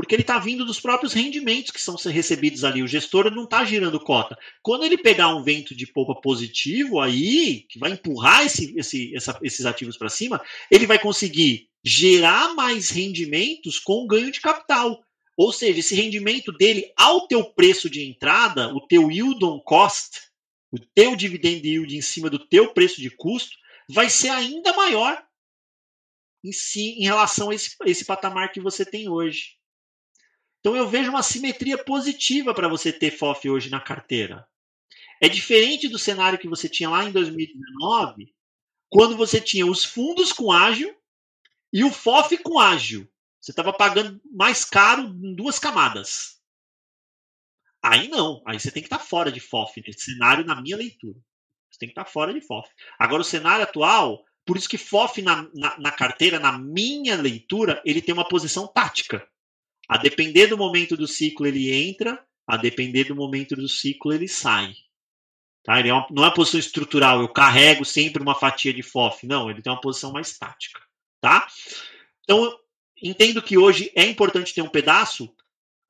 porque 0.00 0.14
ele 0.14 0.22
está 0.22 0.38
vindo 0.38 0.64
dos 0.64 0.80
próprios 0.80 1.12
rendimentos 1.12 1.70
que 1.70 1.80
são 1.80 1.94
recebidos 1.94 2.64
ali. 2.64 2.82
O 2.82 2.88
gestor 2.88 3.30
não 3.30 3.44
está 3.44 3.62
girando 3.66 4.00
cota. 4.00 4.34
Quando 4.62 4.82
ele 4.82 4.96
pegar 4.96 5.28
um 5.36 5.42
vento 5.42 5.74
de 5.74 5.86
polpa 5.86 6.18
positivo 6.18 7.00
aí, 7.00 7.66
que 7.68 7.78
vai 7.78 7.92
empurrar 7.92 8.46
esse, 8.46 8.74
esse, 8.78 9.14
essa, 9.14 9.38
esses 9.42 9.66
ativos 9.66 9.98
para 9.98 10.08
cima, 10.08 10.40
ele 10.70 10.86
vai 10.86 10.98
conseguir 10.98 11.68
gerar 11.84 12.54
mais 12.54 12.88
rendimentos 12.88 13.78
com 13.78 14.06
ganho 14.06 14.32
de 14.32 14.40
capital. 14.40 15.04
Ou 15.36 15.52
seja, 15.52 15.80
esse 15.80 15.94
rendimento 15.94 16.50
dele 16.50 16.90
ao 16.96 17.26
teu 17.26 17.44
preço 17.44 17.90
de 17.90 18.02
entrada, 18.02 18.74
o 18.74 18.80
teu 18.80 19.10
yield 19.10 19.44
on 19.44 19.60
cost, 19.60 20.18
o 20.72 20.78
teu 20.78 21.14
dividend 21.14 21.60
yield 21.68 21.94
em 21.94 22.00
cima 22.00 22.30
do 22.30 22.38
teu 22.38 22.72
preço 22.72 23.02
de 23.02 23.10
custo, 23.10 23.54
vai 23.86 24.08
ser 24.08 24.30
ainda 24.30 24.72
maior 24.72 25.22
em, 26.42 26.52
si, 26.52 26.92
em 26.92 27.02
relação 27.02 27.50
a 27.50 27.54
esse, 27.54 27.76
a 27.82 27.86
esse 27.86 28.06
patamar 28.06 28.50
que 28.50 28.62
você 28.62 28.82
tem 28.82 29.06
hoje. 29.06 29.59
Então 30.60 30.76
eu 30.76 30.88
vejo 30.88 31.10
uma 31.10 31.22
simetria 31.22 31.82
positiva 31.82 32.54
para 32.54 32.68
você 32.68 32.92
ter 32.92 33.10
FOF 33.10 33.48
hoje 33.48 33.70
na 33.70 33.80
carteira. 33.80 34.46
É 35.20 35.28
diferente 35.28 35.88
do 35.88 35.98
cenário 35.98 36.38
que 36.38 36.48
você 36.48 36.68
tinha 36.68 36.88
lá 36.88 37.04
em 37.04 37.12
2019, 37.12 38.34
quando 38.88 39.16
você 39.16 39.40
tinha 39.40 39.66
os 39.66 39.84
fundos 39.84 40.32
com 40.32 40.52
ágil 40.52 40.94
e 41.72 41.82
o 41.84 41.90
FOF 41.90 42.36
com 42.38 42.58
ágil. 42.58 43.08
Você 43.40 43.52
estava 43.52 43.72
pagando 43.72 44.20
mais 44.30 44.64
caro 44.64 45.02
em 45.02 45.34
duas 45.34 45.58
camadas. 45.58 46.38
Aí 47.82 48.08
não, 48.08 48.42
aí 48.46 48.60
você 48.60 48.70
tem 48.70 48.82
que 48.82 48.86
estar 48.86 48.98
tá 48.98 49.04
fora 49.04 49.32
de 49.32 49.40
FOF 49.40 49.82
nesse 49.86 50.12
cenário, 50.12 50.44
na 50.44 50.60
minha 50.60 50.76
leitura. 50.76 51.18
Você 51.70 51.78
tem 51.78 51.88
que 51.88 51.92
estar 51.92 52.04
tá 52.04 52.10
fora 52.10 52.34
de 52.34 52.40
FOF. 52.42 52.68
Agora, 52.98 53.22
o 53.22 53.24
cenário 53.24 53.62
atual, 53.62 54.22
por 54.44 54.58
isso 54.58 54.68
que 54.68 54.76
FOF 54.76 55.22
na, 55.22 55.48
na, 55.54 55.78
na 55.78 55.90
carteira, 55.90 56.38
na 56.38 56.58
minha 56.58 57.16
leitura, 57.16 57.80
ele 57.84 58.02
tem 58.02 58.12
uma 58.12 58.28
posição 58.28 58.66
tática. 58.66 59.26
A 59.90 59.96
depender 59.96 60.46
do 60.46 60.56
momento 60.56 60.96
do 60.96 61.08
ciclo, 61.08 61.48
ele 61.48 61.74
entra, 61.74 62.24
a 62.46 62.56
depender 62.56 63.02
do 63.02 63.16
momento 63.16 63.56
do 63.56 63.68
ciclo, 63.68 64.12
ele 64.12 64.28
sai. 64.28 64.72
Tá? 65.64 65.80
Ele 65.80 65.88
é 65.88 65.92
uma, 65.92 66.06
não 66.12 66.22
é 66.22 66.26
uma 66.28 66.32
posição 66.32 66.60
estrutural, 66.60 67.20
eu 67.20 67.28
carrego 67.28 67.84
sempre 67.84 68.22
uma 68.22 68.36
fatia 68.36 68.72
de 68.72 68.84
FOF. 68.84 69.26
Não, 69.26 69.50
ele 69.50 69.60
tem 69.60 69.72
uma 69.72 69.80
posição 69.80 70.12
mais 70.12 70.38
tática. 70.38 70.80
Tá? 71.20 71.44
Então, 72.22 72.56
entendo 73.02 73.42
que 73.42 73.58
hoje 73.58 73.90
é 73.96 74.04
importante 74.04 74.54
ter 74.54 74.62
um 74.62 74.68
pedaço. 74.68 75.28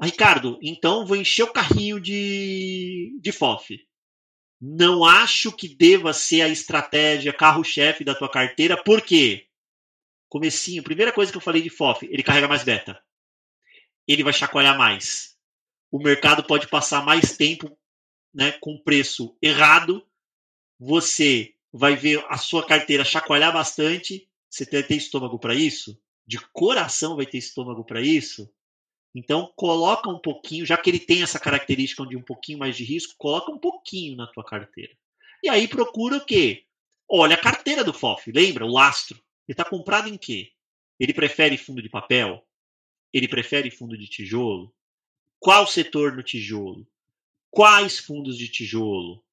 Ricardo, 0.03 0.59
então 0.63 1.05
vou 1.05 1.19
encher 1.19 1.43
o 1.43 1.53
carrinho 1.53 2.01
de, 2.01 3.19
de 3.21 3.33
FOF. 3.33 3.87
Não 4.59 5.05
acho 5.05 5.53
que 5.53 5.69
deva 5.69 6.15
ser 6.15 6.41
a 6.41 6.49
estratégia 6.49 7.35
carro-chefe 7.35 8.03
da 8.03 8.15
tua 8.15 8.31
carteira, 8.31 8.83
por 8.83 9.03
quê? 9.03 9.47
Comecinho, 10.27 10.83
primeira 10.83 11.13
coisa 11.13 11.31
que 11.31 11.37
eu 11.37 11.43
falei 11.43 11.61
de 11.61 11.69
FOF, 11.69 12.09
ele 12.11 12.23
carrega 12.23 12.49
mais 12.49 12.65
beta. 12.65 12.99
Ele 14.07 14.25
vai 14.25 14.33
chacoalhar 14.33 14.77
mais. 14.77 15.37
O 15.91 15.99
mercado 15.99 16.45
pode 16.45 16.69
passar 16.69 17.05
mais 17.05 17.37
tempo 17.37 17.77
né, 18.33 18.53
com 18.53 18.79
preço 18.79 19.37
errado. 19.43 20.07
Você 20.79 21.55
vai 21.73 21.97
ver 21.97 22.25
a 22.29 22.39
sua 22.39 22.67
carteira 22.67 23.05
chacoalhar 23.05 23.53
bastante. 23.53 24.29
Você 24.49 24.65
tem, 24.67 24.83
tem 24.83 24.97
estômago 24.97 25.39
para 25.39 25.55
isso? 25.55 26.01
De 26.27 26.39
coração 26.53 27.17
vai 27.17 27.27
ter 27.27 27.39
estômago 27.39 27.85
para 27.85 28.01
isso? 28.01 28.53
Então, 29.15 29.53
coloca 29.57 30.09
um 30.09 30.19
pouquinho, 30.19 30.65
já 30.65 30.77
que 30.77 30.89
ele 30.89 31.01
tem 31.01 31.23
essa 31.23 31.39
característica 31.39 32.07
de 32.07 32.17
um 32.17 32.23
pouquinho 32.23 32.59
mais 32.59 32.77
de 32.77 32.85
risco, 32.85 33.15
coloca 33.19 33.51
um 33.51 33.59
pouquinho 33.59 34.17
na 34.17 34.27
tua 34.29 34.45
carteira. 34.45 34.93
E 35.43 35.49
aí 35.49 35.67
procura 35.67 36.17
o 36.17 36.25
quê? 36.25 36.65
Olha 37.09 37.35
a 37.35 37.41
carteira 37.41 37.83
do 37.83 37.93
FOF, 37.93 38.31
lembra? 38.31 38.65
O 38.65 38.73
lastro. 38.73 39.17
Ele 39.49 39.55
está 39.55 39.65
comprado 39.65 40.09
em 40.09 40.17
quê? 40.17 40.53
Ele 40.99 41.13
prefere 41.13 41.57
fundo 41.57 41.83
de 41.83 41.89
papel? 41.89 42.47
Ele 43.13 43.29
prefere 43.29 43.71
fundo 43.71 43.97
de 43.97 44.07
tijolo? 44.07 44.73
Qual 45.39 45.67
setor 45.67 46.15
no 46.15 46.23
tijolo? 46.23 46.87
Quais 47.51 47.99
fundos 47.99 48.37
de 48.37 48.49
tijolo? 48.49 49.25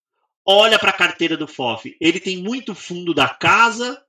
Olha 0.46 0.80
para 0.80 0.92
a 0.92 0.98
carteira 0.98 1.36
do 1.36 1.48
FOF. 1.48 1.96
Ele 2.00 2.20
tem 2.20 2.38
muito 2.42 2.74
fundo 2.74 3.14
da 3.14 3.28
casa 3.28 4.04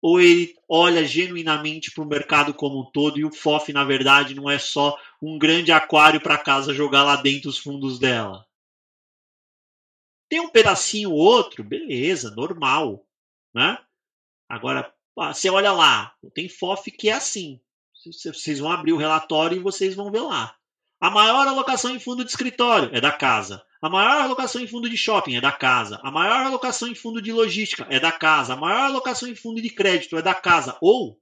ou 0.00 0.20
ele 0.20 0.54
olha 0.68 1.04
genuinamente 1.04 1.90
para 1.90 2.04
o 2.04 2.06
mercado 2.06 2.54
como 2.54 2.80
um 2.80 2.90
todo 2.90 3.18
e 3.18 3.24
o 3.24 3.32
FOF, 3.32 3.72
na 3.72 3.84
verdade, 3.84 4.34
não 4.34 4.48
é 4.48 4.58
só 4.58 4.96
um 5.20 5.38
grande 5.38 5.72
aquário 5.72 6.20
para 6.20 6.38
casa 6.38 6.72
jogar 6.72 7.02
lá 7.02 7.16
dentro 7.16 7.50
os 7.50 7.58
fundos 7.58 7.98
dela? 7.98 8.46
Tem 10.28 10.40
um 10.40 10.50
pedacinho 10.50 11.10
ou 11.10 11.16
outro, 11.16 11.64
beleza, 11.64 12.30
normal. 12.30 13.04
Né? 13.52 13.78
Agora, 14.48 14.94
você 15.16 15.50
olha 15.50 15.72
lá, 15.72 16.14
tem 16.34 16.48
FOF 16.48 16.90
que 16.92 17.08
é 17.08 17.14
assim. 17.14 17.60
Vocês 18.04 18.58
vão 18.58 18.70
abrir 18.70 18.92
o 18.92 18.96
relatório 18.96 19.56
e 19.56 19.62
vocês 19.62 19.94
vão 19.94 20.10
ver 20.10 20.20
lá. 20.20 20.56
A 21.00 21.10
maior 21.10 21.46
alocação 21.46 21.94
em 21.94 22.00
fundo 22.00 22.24
de 22.24 22.30
escritório 22.30 22.90
é 22.92 23.00
da 23.00 23.12
casa. 23.12 23.64
A 23.80 23.88
maior 23.88 24.22
alocação 24.22 24.60
em 24.60 24.66
fundo 24.66 24.90
de 24.90 24.96
shopping 24.96 25.36
é 25.36 25.40
da 25.40 25.52
casa. 25.52 26.00
A 26.02 26.10
maior 26.10 26.46
alocação 26.46 26.88
em 26.88 26.94
fundo 26.94 27.22
de 27.22 27.32
logística 27.32 27.86
é 27.88 28.00
da 28.00 28.10
casa. 28.10 28.54
A 28.54 28.56
maior 28.56 28.86
alocação 28.86 29.28
em 29.28 29.34
fundo 29.34 29.62
de 29.62 29.70
crédito 29.70 30.16
é 30.16 30.22
da 30.22 30.34
casa. 30.34 30.76
Ou, 30.80 31.20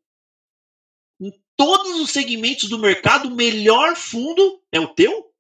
em 1.21 1.31
todos 1.55 2.01
os 2.01 2.11
segmentos 2.11 2.69
do 2.71 2.79
mercado, 2.79 3.29
o 3.29 3.35
melhor 3.35 3.95
fundo 3.97 4.63
é 4.73 4.81
o 4.81 4.95
teu? 4.95 5.35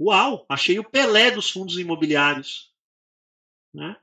Uau, 0.00 0.46
achei 0.48 0.78
o 0.78 0.88
Pelé 0.88 1.30
dos 1.30 1.50
fundos 1.50 1.78
imobiliários. 1.78 2.74
Né? 3.74 3.96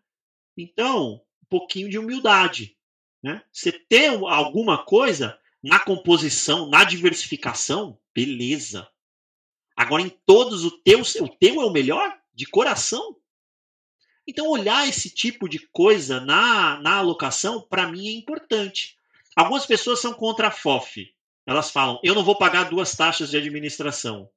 Então, 0.56 1.26
um 1.42 1.46
pouquinho 1.50 1.90
de 1.90 1.98
humildade. 1.98 2.78
Né? 3.24 3.42
Você 3.52 3.72
ter 3.72 4.10
alguma 4.10 4.84
coisa 4.84 5.40
na 5.64 5.80
composição, 5.80 6.70
na 6.70 6.84
diversificação, 6.84 7.98
beleza. 8.14 8.88
Agora, 9.76 10.04
em 10.04 10.10
todos, 10.10 10.66
o 10.66 10.72
teu, 10.72 11.02
o 11.02 11.30
teu 11.30 11.62
é 11.62 11.66
o 11.66 11.72
melhor? 11.72 12.20
De 12.34 12.46
coração? 12.46 13.16
Então, 14.28 14.50
olhar 14.50 14.88
esse 14.88 15.10
tipo 15.10 15.48
de 15.48 15.60
coisa 15.60 16.20
na, 16.20 16.80
na 16.82 16.98
alocação, 16.98 17.62
para 17.62 17.88
mim, 17.88 18.08
é 18.08 18.12
importante. 18.12 18.98
Algumas 19.36 19.66
pessoas 19.66 20.02
são 20.02 20.14
contra 20.14 20.50
a 20.50 20.52
FOF. 20.52 21.14
Elas 21.46 21.72
falam, 21.72 22.00
eu 22.04 22.14
não 22.14 22.24
vou 22.24 22.38
pagar 22.38 22.70
duas 22.70 22.96
taxas 22.96 23.30
de 23.30 23.38
administração. 23.38 24.30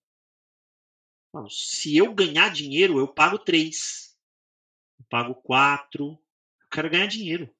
Se 1.50 1.96
eu 1.96 2.14
ganhar 2.14 2.50
dinheiro, 2.50 2.98
eu 2.98 3.06
pago 3.06 3.38
três. 3.38 4.16
Eu 4.98 5.04
pago 5.08 5.34
quatro. 5.34 6.18
Eu 6.62 6.68
quero 6.70 6.90
ganhar 6.90 7.06
dinheiro. 7.06 7.54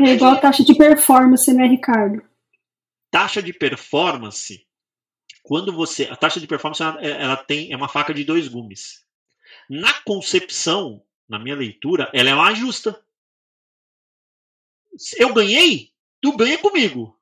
É 0.00 0.14
igual 0.14 0.32
a 0.32 0.40
taxa 0.40 0.64
de 0.64 0.74
performance, 0.74 1.52
né, 1.52 1.66
Ricardo? 1.66 2.22
Taxa 3.10 3.42
de 3.42 3.52
performance 3.52 4.66
quando 5.42 5.72
você. 5.72 6.04
A 6.04 6.16
taxa 6.16 6.40
de 6.40 6.46
performance 6.46 6.82
ela, 6.82 7.00
ela 7.00 7.36
tem 7.36 7.72
é 7.72 7.76
uma 7.76 7.88
faca 7.88 8.12
de 8.12 8.24
dois 8.24 8.48
gumes. 8.48 9.06
Na 9.68 9.92
concepção, 10.02 11.02
na 11.28 11.38
minha 11.38 11.56
leitura, 11.56 12.10
ela 12.12 12.30
é 12.30 12.34
uma 12.34 12.54
justa. 12.54 13.02
Eu 15.16 15.32
ganhei, 15.32 15.92
tu 16.20 16.36
ganha 16.36 16.58
comigo. 16.58 17.18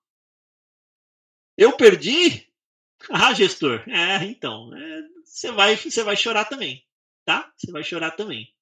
Eu 1.56 1.76
perdi, 1.76 2.46
ah, 3.10 3.32
gestor, 3.32 3.84
é, 3.88 4.24
então, 4.24 4.74
é, 4.74 5.02
você 5.24 5.52
vai, 5.52 5.76
você 5.76 6.02
vai 6.02 6.16
chorar 6.16 6.46
também, 6.46 6.84
tá? 7.24 7.52
Você 7.56 7.70
vai 7.70 7.84
chorar 7.84 8.12
também. 8.12 8.52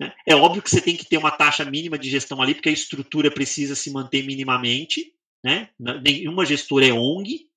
Né? 0.00 0.12
É 0.26 0.34
óbvio 0.34 0.62
que 0.62 0.70
você 0.70 0.80
tem 0.80 0.96
que 0.96 1.04
ter 1.04 1.16
uma 1.16 1.30
taxa 1.30 1.64
mínima 1.64 1.98
de 1.98 2.10
gestão 2.10 2.42
ali, 2.42 2.54
porque 2.54 2.68
a 2.68 2.72
estrutura 2.72 3.30
precisa 3.30 3.74
se 3.74 3.90
manter 3.90 4.24
minimamente, 4.24 5.14
né? 5.42 5.70
Nenhuma 5.78 6.46
gestora 6.46 6.86
é 6.86 6.92
ONG, 6.92 7.48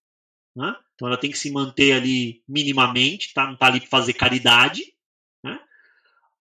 né? 0.55 0.75
Então 0.93 1.07
ela 1.07 1.17
tem 1.17 1.31
que 1.31 1.37
se 1.37 1.51
manter 1.51 1.93
ali 1.93 2.43
minimamente, 2.47 3.33
tá? 3.33 3.45
não 3.45 3.53
está 3.53 3.67
ali 3.67 3.79
para 3.79 3.89
fazer 3.89 4.13
caridade. 4.13 4.95
Né? 5.43 5.59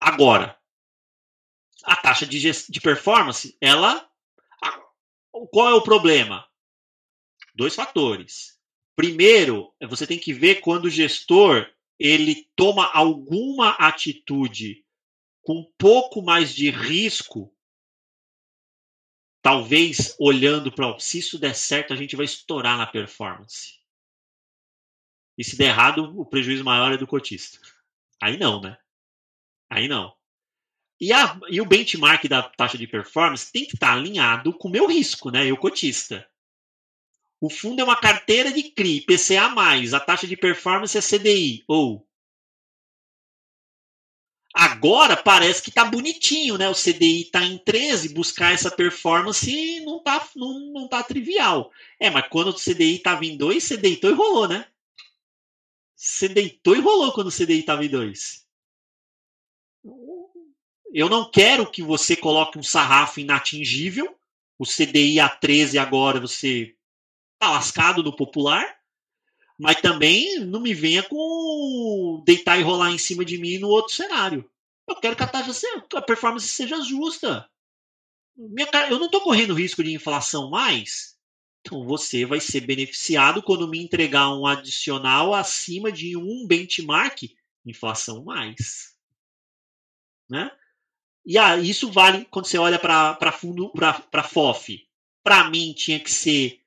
Agora, 0.01 0.59
a 1.85 1.95
taxa 1.95 2.27
de, 2.27 2.41
de 2.41 2.81
performance, 2.81 3.57
ela. 3.61 4.09
Qual 5.53 5.69
é 5.69 5.75
o 5.75 5.83
problema? 5.83 6.49
Dois 7.55 7.75
fatores. 7.75 8.59
Primeiro, 8.97 9.71
você 9.87 10.07
tem 10.07 10.19
que 10.19 10.33
ver 10.33 10.63
quando 10.63 10.87
o 10.87 10.91
gestor 10.91 11.71
ele 11.99 12.49
toma 12.57 12.91
alguma 12.93 13.73
atitude 13.73 14.86
com 15.47 15.61
um 15.61 15.73
pouco 15.79 16.21
mais 16.21 16.53
de 16.53 16.71
risco, 16.71 17.55
talvez 19.41 20.17
olhando 20.19 20.73
para 20.73 20.99
se 20.99 21.21
isso 21.21 21.39
der 21.39 21.55
certo, 21.55 21.93
a 21.93 21.97
gente 21.97 22.17
vai 22.17 22.25
estourar 22.25 22.77
na 22.77 22.85
performance. 22.85 23.79
E 25.39 25.45
se 25.45 25.57
der 25.57 25.67
errado, 25.69 26.21
o 26.21 26.27
prejuízo 26.27 26.65
maior 26.65 26.93
é 26.93 26.97
do 26.97 27.07
cotista. 27.07 27.61
Aí 28.21 28.37
não, 28.37 28.61
né? 28.61 28.77
Aí 29.71 29.87
não. 29.87 30.17
E, 31.01 31.13
a, 31.13 31.39
e 31.49 31.61
o 31.61 31.67
benchmark 31.67 32.27
da 32.27 32.43
taxa 32.43 32.77
de 32.77 32.89
performance 32.89 33.53
tem 33.53 33.67
que 33.67 33.77
estar 33.77 33.93
alinhado 33.93 34.53
com 34.53 34.67
o 34.67 34.71
meu 34.71 34.89
risco, 34.89 35.31
né? 35.31 35.47
Eu 35.47 35.57
cotista. 35.57 36.29
O 37.41 37.49
fundo 37.49 37.81
é 37.81 37.85
uma 37.85 38.01
carteira 38.01 38.51
de 38.51 38.65
CRI, 38.73 39.03
PCA+, 39.03 39.47
a 39.95 40.01
taxa 40.01 40.27
de 40.27 40.37
performance 40.37 40.99
é 40.99 41.01
CDI, 41.01 41.63
ou... 41.69 42.06
Agora 44.59 45.15
parece 45.19 45.61
que 45.61 45.71
tá 45.71 45.85
bonitinho, 45.85 46.57
né? 46.57 46.67
O 46.67 46.75
CDI 46.75 47.27
tá 47.27 47.45
em 47.45 47.59
13, 47.59 48.15
buscar 48.15 48.55
essa 48.55 48.71
performance 48.71 49.81
não 49.85 50.03
tá, 50.03 50.27
não, 50.35 50.59
não 50.73 50.89
tá 50.89 51.03
trivial. 51.03 51.71
É, 52.01 52.09
mas 52.09 52.27
quando 52.31 52.49
o 52.49 52.55
CDI 52.55 53.01
tava 53.01 53.27
em 53.27 53.37
2, 53.37 53.63
você 53.63 53.77
deitou 53.77 54.11
e 54.11 54.15
rolou, 54.15 54.49
né? 54.49 54.67
Você 55.95 56.27
deitou 56.27 56.75
e 56.75 56.81
rolou 56.81 57.13
quando 57.13 57.27
o 57.27 57.31
CDI 57.31 57.61
estava 57.61 57.85
em 57.85 57.91
2. 57.91 58.47
Eu 60.91 61.11
não 61.11 61.31
quero 61.31 61.71
que 61.71 61.83
você 61.83 62.17
coloque 62.17 62.59
um 62.59 62.63
sarrafo 62.63 63.21
inatingível. 63.21 64.19
O 64.59 64.65
CDI 64.65 65.21
a 65.21 65.29
13 65.29 65.79
agora 65.79 66.19
você 66.19 66.75
tá 67.39 67.51
lascado 67.51 68.03
no 68.03 68.17
popular. 68.17 68.65
Mas 69.59 69.81
também 69.81 70.41
não 70.41 70.61
me 70.61 70.75
venha 70.75 71.03
com 71.03 72.23
deitar 72.27 72.59
e 72.59 72.63
rolar 72.63 72.91
em 72.91 72.99
cima 72.99 73.25
de 73.25 73.39
mim 73.39 73.59
no 73.59 73.69
outro 73.69 73.95
cenário. 73.95 74.49
Eu 74.87 74.97
quero 74.97 75.17
que 75.17 75.23
a 75.23 75.27
taxa 75.27 75.53
seja, 75.53 75.85
a 75.95 76.03
performance 76.03 76.47
seja 76.47 76.81
justa. 76.83 77.49
Minha, 78.37 78.69
eu 78.91 78.99
não 78.99 79.07
estou 79.07 79.21
correndo 79.23 79.55
risco 79.55 79.83
de 79.83 79.93
inflação 79.93 80.51
mais. 80.51 81.17
Então 81.61 81.85
você 81.85 82.25
vai 82.25 82.39
ser 82.39 82.61
beneficiado 82.61 83.43
quando 83.43 83.67
me 83.67 83.83
entregar 83.83 84.33
um 84.33 84.47
adicional 84.47 85.35
acima 85.35 85.91
de 85.91 86.17
um 86.17 86.47
benchmark 86.47 87.35
inflação 87.65 88.23
mais. 88.25 88.95
Né? 90.29 90.51
E 91.25 91.37
ah, 91.37 91.57
isso 91.57 91.91
vale 91.91 92.25
quando 92.27 92.47
você 92.47 92.59
olha 92.59 92.79
para 92.79 93.33
fundo 93.33 93.71
para 93.73 94.23
FOF. 94.23 94.87
Para 95.25 95.51
mim 95.51 95.73
tinha 95.73 95.99
que 95.99 96.11
ser 96.11 96.63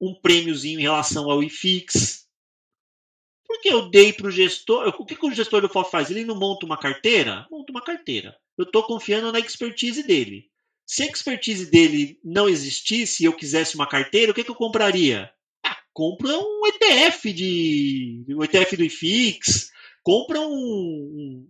um 0.00 0.14
prêmiozinho 0.14 0.78
em 0.78 0.82
relação 0.82 1.30
ao 1.30 1.42
IFIX. 1.42 2.26
Porque 3.46 3.68
eu 3.68 3.88
dei 3.88 4.12
para 4.12 4.26
o 4.26 4.30
gestor. 4.30 4.88
O 4.98 5.04
que, 5.04 5.14
que 5.14 5.26
o 5.26 5.32
gestor 5.32 5.60
do 5.60 5.68
FOF 5.68 5.90
faz? 5.90 6.10
Ele 6.10 6.24
não 6.24 6.34
monta 6.34 6.66
uma 6.66 6.76
carteira? 6.76 7.46
Monta 7.50 7.70
uma 7.70 7.82
carteira. 7.82 8.36
Eu 8.58 8.64
estou 8.64 8.82
confiando 8.82 9.30
na 9.30 9.38
expertise 9.38 10.02
dele. 10.02 10.50
Se 10.86 11.02
a 11.02 11.06
expertise 11.06 11.70
dele 11.70 12.18
não 12.24 12.48
existisse 12.48 13.22
e 13.22 13.26
eu 13.26 13.32
quisesse 13.32 13.74
uma 13.74 13.88
carteira, 13.88 14.30
o 14.30 14.34
que, 14.34 14.44
que 14.44 14.50
eu 14.50 14.54
compraria? 14.54 15.30
Ah, 15.64 15.76
compra 15.92 16.30
um 16.38 16.66
ETF 16.66 17.32
de. 17.32 18.24
um 18.28 18.44
ETF 18.44 18.76
do 18.76 18.84
IFIX, 18.84 19.70
compra 20.02 20.40
um, 20.40 20.46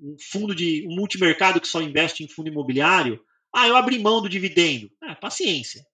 um, 0.03 0.17
fundo 0.19 0.55
de. 0.55 0.87
um 0.89 0.95
multimercado 0.95 1.61
que 1.61 1.69
só 1.69 1.83
investe 1.83 2.25
em 2.25 2.29
fundo 2.29 2.49
imobiliário. 2.49 3.23
Ah, 3.55 3.69
eu 3.69 3.77
abri 3.77 3.99
mão 3.99 4.23
do 4.23 4.29
dividendo. 4.29 4.91
Ah, 5.03 5.15
paciência. 5.15 5.85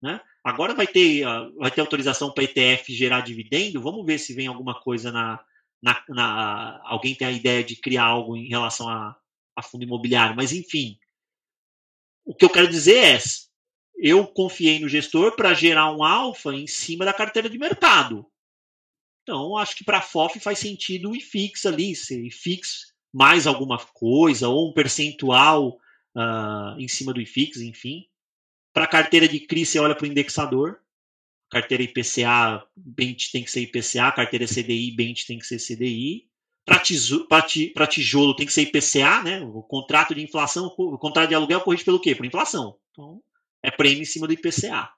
Né? 0.00 0.20
Agora 0.46 0.74
vai 0.74 0.86
ter, 0.86 1.24
vai 1.56 1.72
ter 1.72 1.80
autorização 1.80 2.30
para 2.30 2.44
ETF 2.44 2.94
gerar 2.94 3.20
dividendo. 3.20 3.82
Vamos 3.82 4.06
ver 4.06 4.16
se 4.16 4.32
vem 4.32 4.46
alguma 4.46 4.80
coisa 4.80 5.10
na, 5.10 5.44
na, 5.82 6.00
na, 6.08 6.80
alguém 6.84 7.16
tem 7.16 7.26
a 7.26 7.32
ideia 7.32 7.64
de 7.64 7.74
criar 7.74 8.04
algo 8.04 8.36
em 8.36 8.46
relação 8.46 8.88
a, 8.88 9.16
a 9.56 9.60
fundo 9.60 9.82
imobiliário. 9.82 10.36
Mas 10.36 10.52
enfim, 10.52 10.96
o 12.24 12.32
que 12.32 12.44
eu 12.44 12.48
quero 12.48 12.68
dizer 12.68 13.16
é, 13.16 13.18
eu 13.96 14.24
confiei 14.24 14.78
no 14.78 14.88
gestor 14.88 15.34
para 15.34 15.52
gerar 15.52 15.90
um 15.90 16.04
alfa 16.04 16.54
em 16.54 16.68
cima 16.68 17.04
da 17.04 17.12
carteira 17.12 17.50
de 17.50 17.58
mercado. 17.58 18.24
Então, 19.24 19.56
acho 19.56 19.74
que 19.74 19.82
para 19.82 19.98
a 19.98 20.02
FOF 20.02 20.38
faz 20.38 20.60
sentido 20.60 21.10
o 21.10 21.16
IFIX 21.16 21.66
ali, 21.66 21.96
ser 21.96 22.24
IFIX 22.24 22.94
mais 23.12 23.48
alguma 23.48 23.78
coisa, 23.78 24.48
ou 24.48 24.70
um 24.70 24.72
percentual 24.72 25.70
uh, 26.16 26.78
em 26.78 26.86
cima 26.86 27.12
do 27.12 27.20
IFIX, 27.20 27.62
enfim. 27.62 28.06
Para 28.76 28.84
a 28.84 28.88
carteira 28.88 29.26
de 29.26 29.40
CRI, 29.40 29.64
você 29.64 29.78
olha 29.78 29.94
para 29.94 30.04
o 30.04 30.06
indexador. 30.06 30.78
Carteira 31.50 31.82
IPCA, 31.82 32.62
BENT 32.76 33.30
tem 33.32 33.42
que 33.42 33.50
ser 33.50 33.62
IPCA. 33.62 34.12
Carteira 34.12 34.44
CDI, 34.44 34.90
BENT 34.90 35.24
tem 35.26 35.38
que 35.38 35.46
ser 35.46 35.56
CDI. 35.56 36.28
Para 36.62 37.86
tijolo 37.86 38.36
tem 38.36 38.44
que 38.44 38.52
ser 38.52 38.64
IPCA, 38.64 39.22
né? 39.22 39.40
O 39.40 39.62
contrato 39.62 40.14
de 40.14 40.22
inflação, 40.22 40.66
o 40.66 40.98
contrato 40.98 41.30
de 41.30 41.34
aluguel 41.34 41.62
corrige 41.62 41.86
pelo 41.86 41.98
quê? 41.98 42.14
Por 42.14 42.26
inflação. 42.26 42.78
Então, 42.90 43.22
é 43.62 43.70
prêmio 43.70 44.02
em 44.02 44.04
cima 44.04 44.26
do 44.26 44.34
IPCA. 44.34 44.92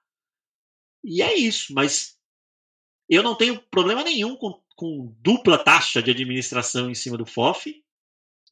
E 1.04 1.22
é 1.22 1.36
isso, 1.36 1.72
mas 1.72 2.18
eu 3.08 3.22
não 3.22 3.36
tenho 3.36 3.60
problema 3.70 4.02
nenhum 4.02 4.34
com, 4.34 4.60
com 4.74 5.14
dupla 5.20 5.56
taxa 5.56 6.02
de 6.02 6.10
administração 6.10 6.90
em 6.90 6.96
cima 6.96 7.16
do 7.16 7.24
FOF, 7.24 7.80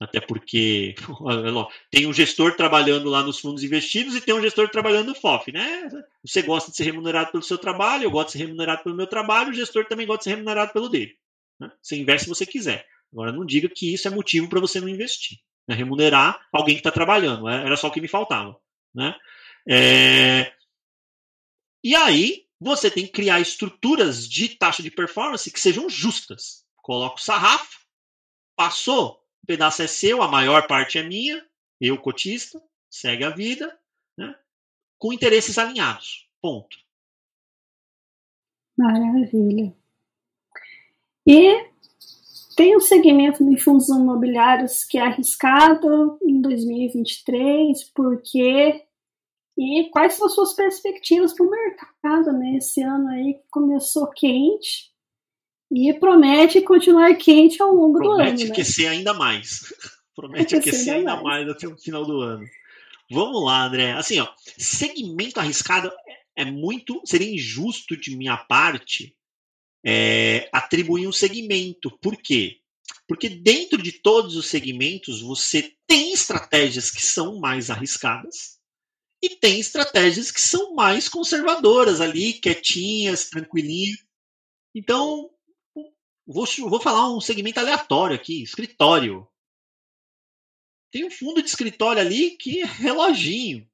até 0.01 0.21
porque 0.21 0.95
tem 1.91 2.07
um 2.07 2.13
gestor 2.13 2.55
trabalhando 2.55 3.09
lá 3.09 3.23
nos 3.23 3.39
fundos 3.39 3.63
investidos 3.63 4.15
e 4.15 4.21
tem 4.21 4.35
um 4.35 4.43
gestor 4.43 4.69
trabalhando 4.69 5.09
no 5.09 5.15
FOF, 5.15 5.51
né? 5.53 5.89
Você 6.25 6.43
gosta 6.43 6.71
de 6.71 6.77
ser 6.77 6.85
remunerado 6.85 7.31
pelo 7.31 7.43
seu 7.43 7.59
trabalho, 7.59 8.05
eu 8.05 8.11
gosto 8.11 8.29
de 8.29 8.33
ser 8.33 8.39
remunerado 8.45 8.83
pelo 8.83 8.97
meu 8.97 9.07
trabalho, 9.07 9.51
o 9.51 9.55
gestor 9.55 9.87
também 9.87 10.07
gosta 10.07 10.21
de 10.21 10.25
ser 10.25 10.31
remunerado 10.31 10.73
pelo 10.73 10.89
dele. 10.89 11.17
Né? 11.59 11.71
Você 11.81 11.97
investe 11.97 12.25
se 12.25 12.29
você 12.29 12.47
quiser. 12.47 12.87
Agora, 13.13 13.33
não 13.33 13.45
diga 13.47 13.69
que 13.69 13.93
isso 13.93 14.07
é 14.07 14.11
motivo 14.11 14.49
para 14.49 14.61
você 14.61 14.81
não 14.81 14.89
investir. 14.89 15.39
Né? 15.67 15.75
Remunerar 15.75 16.47
alguém 16.53 16.75
que 16.75 16.81
está 16.81 16.91
trabalhando. 16.91 17.49
É, 17.49 17.65
era 17.65 17.77
só 17.77 17.89
o 17.89 17.91
que 17.91 18.01
me 18.01 18.09
faltava. 18.09 18.57
Né? 18.95 19.15
É... 19.69 20.53
E 21.83 21.95
aí, 21.95 22.45
você 22.61 22.91
tem 22.91 23.07
que 23.07 23.13
criar 23.13 23.41
estruturas 23.41 24.29
de 24.29 24.49
taxa 24.51 24.83
de 24.83 24.91
performance 24.91 25.51
que 25.51 25.61
sejam 25.61 25.89
justas. 25.89 26.65
Coloca 26.83 27.17
o 27.17 27.23
sarrafo, 27.23 27.81
passou, 28.57 29.21
o 29.47 29.55
pedaço 29.57 29.81
é 29.81 29.87
seu, 29.87 30.23
a 30.23 30.29
maior 30.29 30.67
parte 30.67 30.99
é 30.99 31.05
minha, 31.05 31.41
eu 31.81 31.97
cotista, 31.97 32.61
segue 32.91 33.23
a 33.23 33.31
vida, 33.31 33.79
né? 34.19 34.37
com 34.99 35.13
interesses 35.13 35.57
alinhados. 35.57 36.29
Ponto. 36.43 36.77
Maravilha. 38.77 39.73
E 41.25 41.65
tem 42.57 42.77
um 42.77 42.81
segmento 42.81 43.49
de 43.49 43.57
fundos 43.57 43.89
imobiliários 43.89 44.83
que 44.83 44.99
é 44.99 45.03
arriscado 45.03 46.19
em 46.25 46.41
2023, 46.41 47.85
porque 47.95 48.85
e 49.57 49.89
quais 49.91 50.15
são 50.15 50.27
as 50.27 50.35
suas 50.35 50.55
perspectivas 50.55 51.33
para 51.33 51.47
o 51.47 51.51
mercado 51.51 52.33
né? 52.33 52.57
Esse 52.57 52.83
ano 52.83 53.09
aí 53.11 53.35
que 53.35 53.49
começou 53.49 54.11
quente 54.11 54.96
e 55.77 55.93
promete 55.93 56.63
continuar 56.63 57.15
quente 57.17 57.61
ao 57.61 57.71
longo 57.75 57.99
promete 57.99 58.07
do 58.07 58.11
ano. 58.11 58.25
Promete 58.25 58.45
né? 58.45 58.51
aquecer 58.53 58.85
né? 58.87 58.97
ainda 58.97 59.13
mais. 59.13 59.75
Promete 60.17 60.57
aquecer, 60.57 60.73
aquecer 60.73 60.95
ainda 60.95 61.13
mais. 61.17 61.23
mais 61.23 61.49
até 61.51 61.69
o 61.69 61.77
final 61.77 62.07
do 62.07 62.23
ano. 62.23 62.47
Vamos 63.11 63.45
lá, 63.45 63.67
André. 63.67 63.93
Assim, 63.93 64.19
ó, 64.19 64.27
segmento 64.57 65.39
arriscado 65.39 65.93
é 66.35 66.47
muito. 66.47 67.03
Seria 67.05 67.31
injusto 67.31 67.95
de 67.95 68.17
minha 68.17 68.39
parte 68.39 69.15
é, 69.85 70.49
atribuir 70.51 71.07
um 71.07 71.13
segmento. 71.13 71.91
Por 71.99 72.17
quê? 72.17 72.57
Porque 73.07 73.29
dentro 73.29 73.83
de 73.83 73.93
todos 73.93 74.35
os 74.35 74.47
segmentos 74.47 75.21
você 75.21 75.75
tem 75.87 76.15
estratégias 76.15 76.91
que 76.91 77.03
são 77.03 77.39
mais 77.39 77.69
arriscadas 77.69 78.59
e 79.23 79.37
tem 79.37 79.61
estratégias 79.61 80.31
que 80.31 80.41
são 80.41 80.75
mais 80.75 81.07
conservadoras 81.07 82.01
ali, 82.01 82.33
quietinhas, 82.33 83.29
tranquilinhas. 83.29 83.99
Então, 84.75 85.31
vou, 86.27 86.47
vou 86.69 86.81
falar 86.81 87.15
um 87.15 87.21
segmento 87.21 87.61
aleatório 87.61 88.17
aqui, 88.17 88.43
escritório. 88.43 89.27
Tem 90.91 91.05
um 91.05 91.11
fundo 91.11 91.43
de 91.43 91.49
escritório 91.49 92.01
ali 92.01 92.31
que 92.33 92.63
é 92.63 92.65
reloginho. 92.65 93.69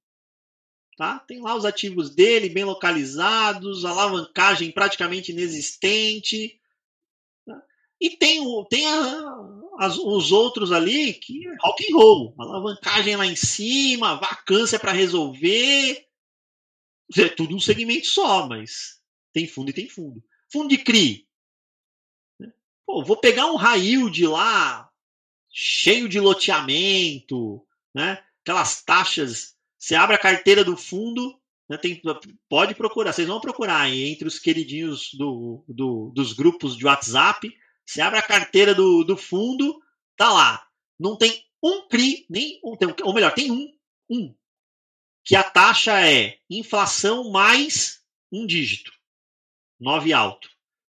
Tá? 0.97 1.19
Tem 1.21 1.41
lá 1.41 1.55
os 1.55 1.65
ativos 1.65 2.15
dele 2.15 2.49
bem 2.49 2.65
localizados, 2.65 3.85
alavancagem 3.85 4.71
praticamente 4.71 5.33
inexistente. 5.33 6.61
Tá? 7.47 7.63
E 8.01 8.11
tem, 8.11 8.43
tem 8.69 8.87
a, 8.87 9.37
as, 9.79 9.97
os 9.99 10.33
outros 10.33 10.71
ali 10.71 11.15
que 11.15 11.47
é 11.47 11.57
rock 11.61 11.85
and 11.91 11.97
roll, 11.97 12.35
alavancagem 12.39 13.17
lá 13.17 13.27
em 13.27 13.37
cima, 13.37 14.17
vacância 14.17 14.79
para 14.79 14.93
resolver. 14.93 16.07
É 17.17 17.29
tudo 17.29 17.57
um 17.57 17.61
segmento 17.61 18.07
só, 18.07 18.47
mas 18.47 19.01
tem 19.33 19.47
fundo 19.47 19.71
e 19.71 19.75
tem 19.75 19.89
fundo. 19.89 20.23
Fundo 20.51 20.69
de 20.69 20.79
CRI. 20.79 21.27
Pô, 22.87 23.05
vou 23.05 23.17
pegar 23.17 23.47
um 23.47 23.57
raio 23.57 24.11
de 24.11 24.27
lá, 24.27 24.91
cheio 25.51 26.09
de 26.09 26.19
loteamento, 26.21 27.65
né? 27.95 28.23
aquelas 28.43 28.83
taxas 28.83 29.53
você 29.83 29.97
abre 29.97 30.15
a 30.15 30.19
carteira 30.19 30.65
do 30.65 30.77
fundo, 30.77 31.37
né, 31.69 31.77
tem, 31.77 32.01
pode 32.49 32.73
procurar, 32.73 33.13
vocês 33.13 33.27
vão 33.27 33.41
procurar 33.41 33.81
aí, 33.81 34.05
entre 34.05 34.29
os 34.29 34.39
queridinhos 34.39 35.13
do, 35.15 35.65
do, 35.67 36.13
dos 36.15 36.33
grupos 36.33 36.77
de 36.77 36.87
WhatsApp. 36.87 37.53
Você 37.85 38.01
abre 38.01 38.21
a 38.21 38.23
carteira 38.23 38.77
do, 38.77 39.03
do 39.03 39.17
fundo, 39.17 39.83
tá 40.17 40.33
lá. 40.33 40.65
Não 40.97 41.19
tem 41.19 41.45
um 41.61 41.89
CRI, 41.89 42.25
nem 42.31 42.61
um, 42.63 42.77
tem, 42.77 42.95
ou 43.03 43.13
melhor, 43.13 43.35
tem 43.35 43.51
um, 43.51 43.77
um. 44.09 44.33
Que 45.25 45.35
a 45.35 45.43
taxa 45.43 46.01
é 46.01 46.39
inflação 46.49 47.33
mais 47.33 48.05
um 48.31 48.47
dígito. 48.47 48.93
9 49.81 50.13
alto. 50.13 50.49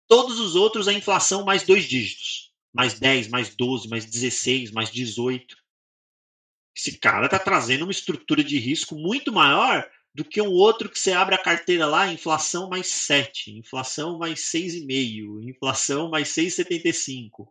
Todos 0.08 0.40
os 0.40 0.56
outros 0.56 0.88
a 0.88 0.94
inflação 0.94 1.44
mais 1.44 1.64
dois 1.64 1.86
dígitos. 1.86 2.52
Mais 2.74 3.00
10, 3.00 3.30
mais 3.30 3.56
12, 3.56 3.88
mais 3.88 4.06
16, 4.06 4.72
mais 4.72 4.92
18. 4.92 5.56
Esse 6.76 6.98
cara 6.98 7.26
está 7.26 7.40
trazendo 7.40 7.84
uma 7.84 7.92
estrutura 7.92 8.44
de 8.44 8.58
risco 8.60 8.96
muito 8.96 9.32
maior 9.32 9.90
do 10.14 10.24
que 10.24 10.42
um 10.42 10.52
outro 10.52 10.90
que 10.90 10.98
você 10.98 11.12
abre 11.12 11.36
a 11.36 11.42
carteira 11.42 11.86
lá, 11.86 12.12
inflação 12.12 12.70
mais 12.70 12.88
7, 12.88 13.52
inflação 13.52 14.18
mais 14.18 14.40
6,5, 14.40 15.44
inflação 15.50 16.10
mais 16.10 16.30
6,75. 16.30 17.48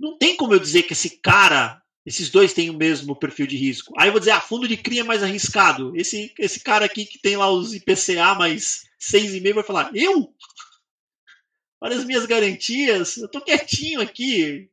Não 0.00 0.16
tem 0.16 0.36
como 0.36 0.54
eu 0.54 0.58
dizer 0.58 0.84
que 0.84 0.92
esse 0.92 1.18
cara, 1.18 1.82
esses 2.06 2.30
dois 2.30 2.54
têm 2.54 2.70
o 2.70 2.76
mesmo 2.76 3.14
perfil 3.14 3.46
de 3.46 3.56
risco. 3.56 3.92
Aí 3.98 4.08
eu 4.08 4.12
vou 4.12 4.20
dizer, 4.20 4.30
ah, 4.30 4.40
fundo 4.40 4.66
de 4.66 4.76
CRI 4.76 5.00
é 5.00 5.04
mais 5.04 5.22
arriscado. 5.22 5.94
Esse, 5.96 6.32
esse 6.38 6.60
cara 6.60 6.86
aqui 6.86 7.04
que 7.04 7.18
tem 7.18 7.36
lá 7.36 7.50
os 7.50 7.74
IPCA 7.74 8.34
mais 8.34 8.84
6,5 8.98 9.54
vai 9.54 9.64
falar, 9.64 9.90
eu? 9.94 10.32
Olha 11.80 11.96
as 11.96 12.04
minhas 12.04 12.26
garantias, 12.26 13.16
eu 13.16 13.28
tô 13.28 13.40
quietinho 13.40 14.00
aqui. 14.00 14.70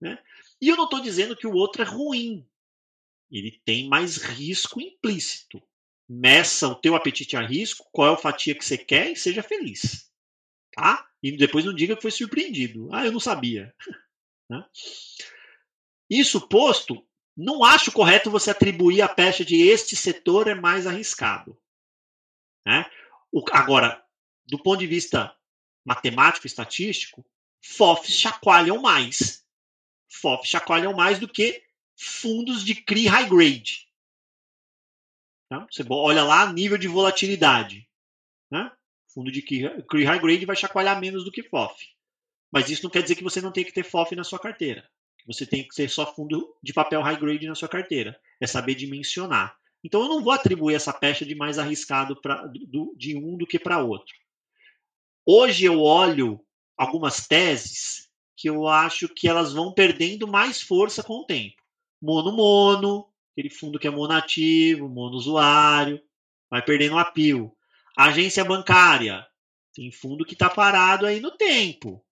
Né? 0.00 0.18
E 0.60 0.68
eu 0.68 0.76
não 0.76 0.84
estou 0.84 1.00
dizendo 1.00 1.36
que 1.36 1.46
o 1.46 1.54
outro 1.54 1.82
é 1.82 1.84
ruim 1.84 2.46
ele 3.30 3.60
tem 3.64 3.88
mais 3.88 4.16
risco 4.16 4.80
implícito. 4.80 5.62
Meça 6.08 6.68
o 6.68 6.74
teu 6.74 6.94
apetite 6.94 7.36
a 7.36 7.40
risco, 7.40 7.88
qual 7.90 8.10
é 8.10 8.14
a 8.14 8.16
fatia 8.16 8.54
que 8.54 8.64
você 8.64 8.76
quer 8.76 9.10
e 9.10 9.16
seja 9.16 9.42
feliz. 9.42 10.10
Tá? 10.72 11.08
E 11.22 11.36
depois 11.36 11.64
não 11.64 11.74
diga 11.74 11.96
que 11.96 12.02
foi 12.02 12.10
surpreendido. 12.10 12.88
Ah, 12.92 13.04
eu 13.04 13.12
não 13.12 13.20
sabia. 13.20 13.74
Né? 14.46 14.62
Isso 16.10 16.46
posto, 16.46 17.02
não 17.34 17.64
acho 17.64 17.90
correto 17.90 18.30
você 18.30 18.50
atribuir 18.50 19.00
a 19.00 19.08
pecha 19.08 19.42
de 19.42 19.56
este 19.56 19.96
setor 19.96 20.48
é 20.48 20.54
mais 20.54 20.86
arriscado. 20.86 21.58
Né? 22.66 22.84
O, 23.32 23.42
agora, 23.50 24.04
do 24.46 24.62
ponto 24.62 24.80
de 24.80 24.86
vista 24.86 25.34
matemático, 25.84 26.46
estatístico, 26.46 27.24
FOFs 27.60 28.12
chacoalham 28.12 28.80
mais. 28.80 29.44
FOFs 30.08 30.48
chacoalham 30.48 30.92
mais 30.92 31.18
do 31.18 31.28
que 31.28 31.62
fundos 31.96 32.64
de 32.64 32.74
CRI 32.74 33.06
high 33.06 33.28
grade. 33.28 33.88
Tá? 35.48 35.66
Você 35.70 35.84
olha 35.88 36.24
lá 36.24 36.52
nível 36.52 36.78
de 36.78 36.88
volatilidade. 36.88 37.88
Né? 38.50 38.70
Fundo 39.08 39.30
de 39.30 39.42
CRI 39.42 40.04
high 40.04 40.20
grade 40.20 40.46
vai 40.46 40.56
chacoalhar 40.56 40.98
menos 41.00 41.24
do 41.24 41.32
que 41.32 41.42
FOF. 41.42 41.88
Mas 42.50 42.70
isso 42.70 42.84
não 42.84 42.90
quer 42.90 43.02
dizer 43.02 43.16
que 43.16 43.24
você 43.24 43.40
não 43.40 43.52
tem 43.52 43.64
que 43.64 43.72
ter 43.72 43.84
FOF 43.84 44.14
na 44.14 44.24
sua 44.24 44.38
carteira. 44.38 44.88
Você 45.26 45.46
tem 45.46 45.66
que 45.66 45.74
ter 45.74 45.88
só 45.88 46.14
fundo 46.14 46.54
de 46.62 46.72
papel 46.72 47.00
high 47.02 47.18
grade 47.18 47.46
na 47.46 47.54
sua 47.54 47.68
carteira. 47.68 48.18
É 48.40 48.46
saber 48.46 48.74
dimensionar. 48.74 49.56
Então 49.82 50.02
eu 50.02 50.08
não 50.08 50.22
vou 50.22 50.32
atribuir 50.32 50.74
essa 50.74 50.92
pecha 50.92 51.24
de 51.24 51.34
mais 51.34 51.58
arriscado 51.58 52.20
pra, 52.20 52.46
do, 52.46 52.94
de 52.96 53.16
um 53.16 53.36
do 53.36 53.46
que 53.46 53.58
para 53.58 53.82
outro. 53.82 54.14
Hoje 55.26 55.64
eu 55.64 55.80
olho 55.80 56.38
algumas 56.76 57.26
teses 57.26 58.10
que 58.36 58.50
eu 58.50 58.68
acho 58.68 59.08
que 59.08 59.26
elas 59.26 59.54
vão 59.54 59.72
perdendo 59.72 60.28
mais 60.28 60.60
força 60.60 61.02
com 61.02 61.20
o 61.20 61.24
tempo. 61.24 61.62
Mono-mono, 62.02 63.08
aquele 63.32 63.48
fundo 63.48 63.78
que 63.78 63.86
é 63.86 63.90
monativo, 63.90 64.86
mono-usuário, 64.86 65.98
vai 66.50 66.62
perdendo 66.62 66.98
apio. 66.98 67.56
Agência 67.96 68.44
bancária, 68.44 69.26
tem 69.72 69.90
fundo 69.90 70.26
que 70.26 70.34
está 70.34 70.50
parado 70.50 71.06
aí 71.06 71.20
no 71.20 71.30
tempo. 71.30 72.04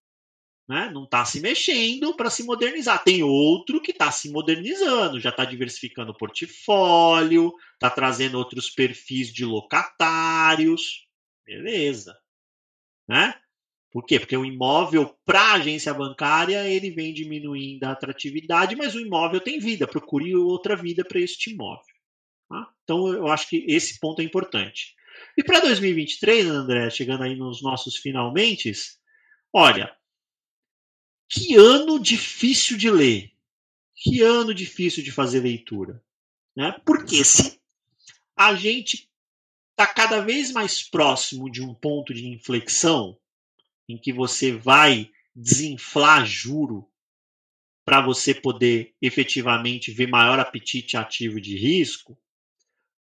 Né? 0.67 0.91
Não 0.91 1.05
está 1.05 1.23
se 1.27 1.39
mexendo 1.41 2.17
para 2.17 2.31
se 2.31 2.45
modernizar. 2.45 3.05
Tem 3.05 3.23
outro 3.23 3.79
que 3.79 3.91
está 3.91 4.11
se 4.11 4.31
modernizando, 4.31 5.21
já 5.21 5.29
está 5.29 5.45
diversificando 5.45 6.13
o 6.13 6.17
portfólio, 6.17 7.53
está 7.75 7.91
trazendo 7.91 8.39
outros 8.39 8.71
perfis 8.71 9.31
de 9.31 9.45
locatários. 9.45 11.07
Beleza. 11.45 12.22
Né? 13.09 13.35
Por 13.91 14.07
quê? 14.07 14.19
Porque 14.19 14.37
o 14.37 14.45
imóvel 14.45 15.15
para 15.25 15.41
a 15.41 15.53
agência 15.55 15.93
bancária 15.93 16.67
ele 16.67 16.91
vem 16.91 17.13
diminuindo 17.13 17.85
a 17.85 17.93
atratividade, 17.93 18.75
mas 18.75 18.95
o 18.95 19.01
imóvel 19.01 19.41
tem 19.41 19.59
vida. 19.59 19.87
Procure 19.87 20.35
outra 20.35 20.75
vida 20.75 21.05
para 21.05 21.21
este 21.21 21.53
imóvel. 21.53 21.85
Tá? 22.49 22.73
Então 22.85 23.09
eu 23.09 23.29
acho 23.29 23.49
que 23.49 23.65
esse 23.69 24.01
ponto 24.01 24.23
é 24.23 24.25
importante. 24.25 24.95
E 25.37 25.45
para 25.45 25.61
2023, 25.61 26.47
André, 26.47 26.89
chegando 26.91 27.23
aí 27.23 27.37
nos 27.37 27.63
nossos 27.63 27.97
finalmente, 27.97 28.73
olha, 29.53 29.95
que 31.29 31.55
ano 31.57 31.99
difícil 31.99 32.77
de 32.77 32.91
ler. 32.91 33.31
Que 33.95 34.23
ano 34.23 34.55
difícil 34.55 35.03
de 35.03 35.13
fazer 35.13 35.41
leitura. 35.41 36.03
Né? 36.57 36.75
Porque 36.85 37.25
se 37.25 37.61
a 38.37 38.55
gente 38.55 39.12
está 39.83 39.87
cada 39.87 40.21
vez 40.21 40.53
mais 40.53 40.83
próximo 40.83 41.51
de 41.51 41.61
um 41.61 41.75
ponto 41.75 42.15
de 42.15 42.29
inflexão, 42.29 43.19
em 43.89 43.99
que 43.99 44.13
você 44.13 44.53
vai 44.53 45.11
desinflar 45.35 46.25
juro 46.25 46.89
para 47.85 48.01
você 48.01 48.33
poder 48.33 48.95
efetivamente 49.03 49.91
ver 49.91 50.07
maior 50.07 50.39
apetite 50.39 50.97
ativo 50.97 51.41
de 51.41 51.57
risco. 51.57 52.17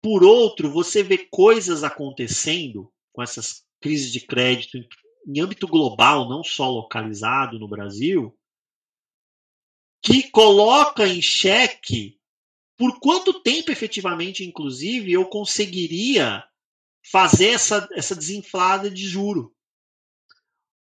Por 0.03 0.23
outro, 0.23 0.70
você 0.70 1.03
vê 1.03 1.16
coisas 1.16 1.82
acontecendo 1.82 2.93
com 3.11 3.23
essas 3.23 3.65
crises 3.81 4.12
de 4.12 4.20
crédito 4.20 4.78
em 5.27 5.40
âmbito 5.40 5.66
global, 5.66 6.28
não 6.28 6.44
só 6.44 6.70
localizado 6.70 7.59
no 7.59 7.66
Brasil, 7.66 8.39
que 10.03 10.31
coloca 10.31 11.09
em 11.09 11.23
xeque 11.23 12.20
por 12.77 13.01
quanto 13.01 13.40
tempo 13.40 13.73
efetivamente, 13.73 14.44
inclusive, 14.44 15.11
eu 15.11 15.24
conseguiria 15.24 16.44
fazer 17.10 17.50
essa, 17.50 17.88
essa 17.92 18.16
desinflada 18.16 18.90
de 18.90 19.06
juro. 19.06 19.54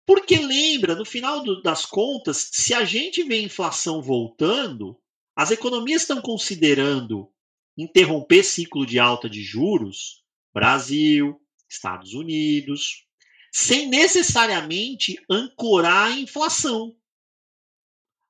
Porque 0.06 0.38
lembra, 0.38 0.96
no 0.96 1.04
final 1.04 1.44
do, 1.44 1.62
das 1.62 1.86
contas, 1.86 2.50
se 2.54 2.74
a 2.74 2.86
gente 2.86 3.24
vê 3.24 3.36
a 3.36 3.44
inflação 3.44 4.02
voltando, 4.02 5.00
as 5.36 5.52
economias 5.52 6.04
estão 6.04 6.22
considerando 6.22 7.30
interromper 7.78 8.44
ciclo 8.44 8.86
de 8.86 9.00
alta 9.00 9.30
de 9.30 9.44
juros, 9.44 10.24
Brasil, 10.54 11.42
Estados 11.68 12.14
Unidos, 12.14 13.06
sem 13.52 13.88
necessariamente 13.88 15.18
ancorar 15.30 16.12
a 16.12 16.20
inflação. 16.20 16.96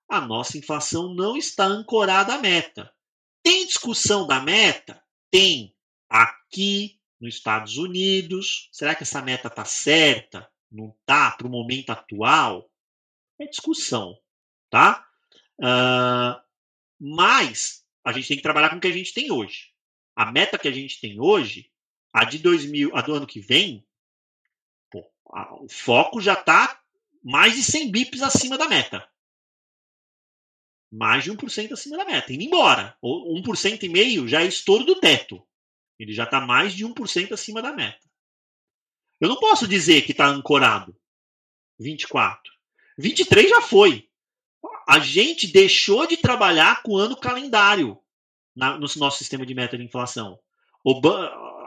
A 0.10 0.22
nossa 0.22 0.58
inflação 0.58 1.14
não 1.14 1.36
está 1.36 1.66
ancorada 1.66 2.34
à 2.34 2.38
meta. 2.40 2.92
Tem 3.44 3.66
discussão 3.66 4.26
da 4.26 4.40
meta? 4.40 5.04
Tem. 5.30 5.76
Aqui 6.10 6.95
nos 7.20 7.36
Estados 7.36 7.78
Unidos. 7.78 8.70
Será 8.72 8.96
que 8.96 9.04
essa 9.04 9.22
meta 9.22 9.48
está 9.48 9.66
certa? 9.66 10.50
não 10.76 10.90
está 10.90 11.32
para 11.32 11.48
o 11.48 11.50
momento 11.50 11.90
atual, 11.92 12.70
é 13.40 13.46
discussão, 13.46 14.18
tá? 14.70 15.08
Uh, 15.60 16.42
mas 17.00 17.86
a 18.04 18.12
gente 18.12 18.28
tem 18.28 18.38
que 18.38 18.44
trabalhar 18.44 18.70
com 18.70 18.78
o 18.78 18.80
que 18.80 18.88
a 18.88 18.94
gente 18.94 19.14
tem 19.14 19.32
hoje. 19.32 19.72
A 20.16 20.32
meta 20.32 20.58
que 20.58 20.68
a 20.68 20.72
gente 20.72 21.00
tem 21.00 21.20
hoje, 21.20 21.72
a 22.14 22.26
de 22.26 22.40
2000, 22.40 22.96
a 22.96 23.02
do 23.02 23.14
ano 23.14 23.28
que 23.28 23.40
vem, 23.40 23.86
pô, 24.92 25.10
a, 25.32 25.56
o 25.62 25.70
foco 25.70 26.22
já 26.22 26.34
está 26.34 26.82
mais 27.24 27.56
de 27.56 27.64
100 27.64 27.92
bips 27.92 28.22
acima 28.22 28.58
da 28.58 28.68
meta. 28.68 29.08
Mais 30.92 31.24
de 31.24 31.32
1% 31.32 31.72
acima 31.74 31.98
da 31.98 32.06
meta, 32.06 32.32
indo 32.32 32.44
embora. 32.44 32.98
Ou 33.02 33.36
1% 33.42 33.84
e 33.84 33.90
meio 33.90 34.28
já 34.28 34.42
é 34.42 34.46
estouro 34.46 34.86
do 34.86 35.00
teto. 35.00 35.46
Ele 36.00 36.14
já 36.14 36.24
está 36.24 36.42
mais 36.42 36.74
de 36.74 36.86
1% 36.86 37.32
acima 37.32 37.62
da 37.62 37.74
meta. 37.74 38.06
Eu 39.20 39.30
não 39.30 39.38
posso 39.38 39.68
dizer 39.68 40.02
que 40.02 40.12
está 40.12 40.28
ancorado. 40.28 40.96
24. 41.80 42.54
23 42.98 43.50
já 43.50 43.62
foi. 43.62 44.10
A 44.88 45.00
gente 45.00 45.48
deixou 45.48 46.06
de 46.06 46.18
trabalhar 46.18 46.84
com 46.84 46.94
o 46.94 46.98
ano 46.98 47.16
calendário 47.16 47.98
na, 48.56 48.78
no 48.78 48.88
nosso 48.98 49.18
sistema 49.18 49.46
de 49.46 49.54
meta 49.54 49.78
de 49.78 49.84
inflação. 49.84 50.40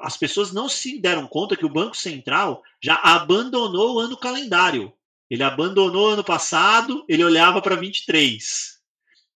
as 0.02 0.16
pessoas 0.16 0.52
não 0.52 0.68
se 0.68 0.98
deram 1.00 1.26
conta 1.26 1.56
que 1.56 1.66
o 1.66 1.72
Banco 1.72 1.96
Central 1.96 2.62
já 2.82 2.94
abandonou 2.96 3.96
o 3.96 3.98
ano 3.98 4.16
calendário. 4.16 4.92
Ele 5.30 5.42
abandonou 5.42 6.08
ano 6.08 6.24
passado, 6.24 7.04
ele 7.08 7.24
olhava 7.24 7.60
para 7.60 7.76
23. 7.76 8.78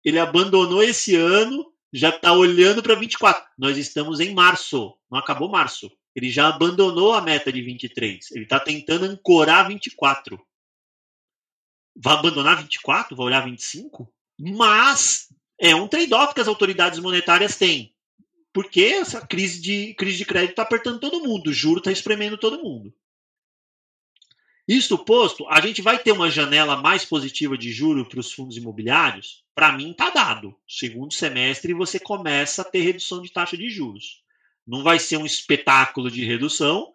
Ele 0.04 0.18
abandonou 0.18 0.82
esse 0.82 1.16
ano, 1.16 1.72
já 1.92 2.10
está 2.10 2.32
olhando 2.32 2.82
para 2.82 2.94
24. 2.94 3.44
Nós 3.58 3.76
estamos 3.76 4.20
em 4.20 4.32
março, 4.32 4.96
não 5.10 5.18
acabou 5.18 5.48
março. 5.48 5.90
Ele 6.14 6.30
já 6.30 6.48
abandonou 6.48 7.12
a 7.12 7.20
meta 7.20 7.52
de 7.52 7.62
23. 7.62 8.30
Ele 8.32 8.44
está 8.44 8.58
tentando 8.58 9.04
ancorar 9.04 9.68
24. 9.68 10.40
Vai 11.96 12.14
abandonar 12.14 12.60
24? 12.60 13.16
Vai 13.16 13.26
olhar 13.26 13.44
25? 13.44 14.12
Mas 14.38 15.28
é 15.60 15.74
um 15.74 15.86
trade-off 15.86 16.34
que 16.34 16.40
as 16.40 16.48
autoridades 16.48 16.98
monetárias 16.98 17.56
têm. 17.56 17.94
Porque 18.52 18.82
essa 18.82 19.24
crise 19.24 19.60
de, 19.60 19.94
crise 19.94 20.18
de 20.18 20.24
crédito 20.24 20.50
está 20.50 20.62
apertando 20.62 20.98
todo 20.98 21.22
mundo, 21.22 21.50
o 21.50 21.52
juro 21.52 21.78
está 21.78 21.92
espremendo 21.92 22.36
todo 22.36 22.62
mundo. 22.62 22.92
Isto 24.70 24.96
posto, 24.96 25.48
a 25.48 25.60
gente 25.60 25.82
vai 25.82 25.98
ter 25.98 26.12
uma 26.12 26.30
janela 26.30 26.76
mais 26.76 27.04
positiva 27.04 27.58
de 27.58 27.72
juro 27.72 28.08
para 28.08 28.20
os 28.20 28.30
fundos 28.30 28.56
imobiliários? 28.56 29.42
Para 29.52 29.72
mim, 29.72 29.90
está 29.90 30.10
dado. 30.10 30.56
Segundo 30.64 31.12
semestre, 31.12 31.74
você 31.74 31.98
começa 31.98 32.62
a 32.62 32.64
ter 32.64 32.82
redução 32.82 33.20
de 33.20 33.32
taxa 33.32 33.56
de 33.56 33.68
juros. 33.68 34.22
Não 34.64 34.84
vai 34.84 35.00
ser 35.00 35.16
um 35.16 35.26
espetáculo 35.26 36.08
de 36.08 36.24
redução. 36.24 36.92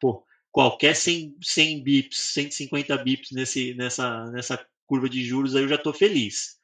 Pô, 0.00 0.24
qualquer 0.50 0.96
100, 0.96 1.36
100 1.42 1.82
bips, 1.82 2.18
150 2.32 2.96
bips 2.96 3.32
nesse, 3.32 3.74
nessa, 3.74 4.24
nessa 4.30 4.66
curva 4.86 5.10
de 5.10 5.22
juros 5.22 5.54
aí 5.54 5.64
eu 5.64 5.68
já 5.68 5.74
estou 5.74 5.92
feliz. 5.92 6.56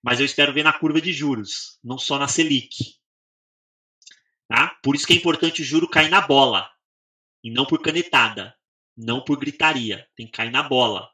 Mas 0.00 0.20
eu 0.20 0.26
espero 0.26 0.52
ver 0.52 0.62
na 0.62 0.72
curva 0.72 1.00
de 1.00 1.12
juros, 1.12 1.80
não 1.82 1.98
só 1.98 2.20
na 2.20 2.28
Selic. 2.28 2.94
Tá? 4.46 4.78
Por 4.80 4.94
isso 4.94 5.08
que 5.08 5.12
é 5.12 5.16
importante 5.16 5.62
o 5.62 5.64
juro 5.64 5.90
cair 5.90 6.08
na 6.08 6.20
bola. 6.20 6.70
E 7.42 7.50
não 7.50 7.66
por 7.66 7.82
canetada. 7.82 8.54
Não 8.96 9.20
por 9.20 9.38
gritaria. 9.38 10.06
Tem 10.16 10.26
que 10.26 10.32
cair 10.32 10.50
na 10.50 10.62
bola. 10.62 11.08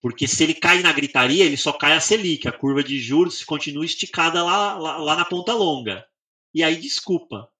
Porque 0.00 0.26
se 0.26 0.42
ele 0.42 0.54
cai 0.54 0.82
na 0.82 0.92
gritaria, 0.92 1.44
ele 1.44 1.56
só 1.56 1.72
cai 1.72 1.92
a 1.94 2.00
Selic. 2.00 2.46
A 2.46 2.52
curva 2.52 2.82
de 2.82 3.00
juros 3.00 3.44
continua 3.44 3.84
esticada 3.84 4.44
lá, 4.44 4.78
lá, 4.78 4.96
lá 4.98 5.16
na 5.16 5.24
ponta 5.24 5.54
longa. 5.54 6.04
E 6.52 6.62
aí, 6.62 6.76
desculpa 6.76 7.52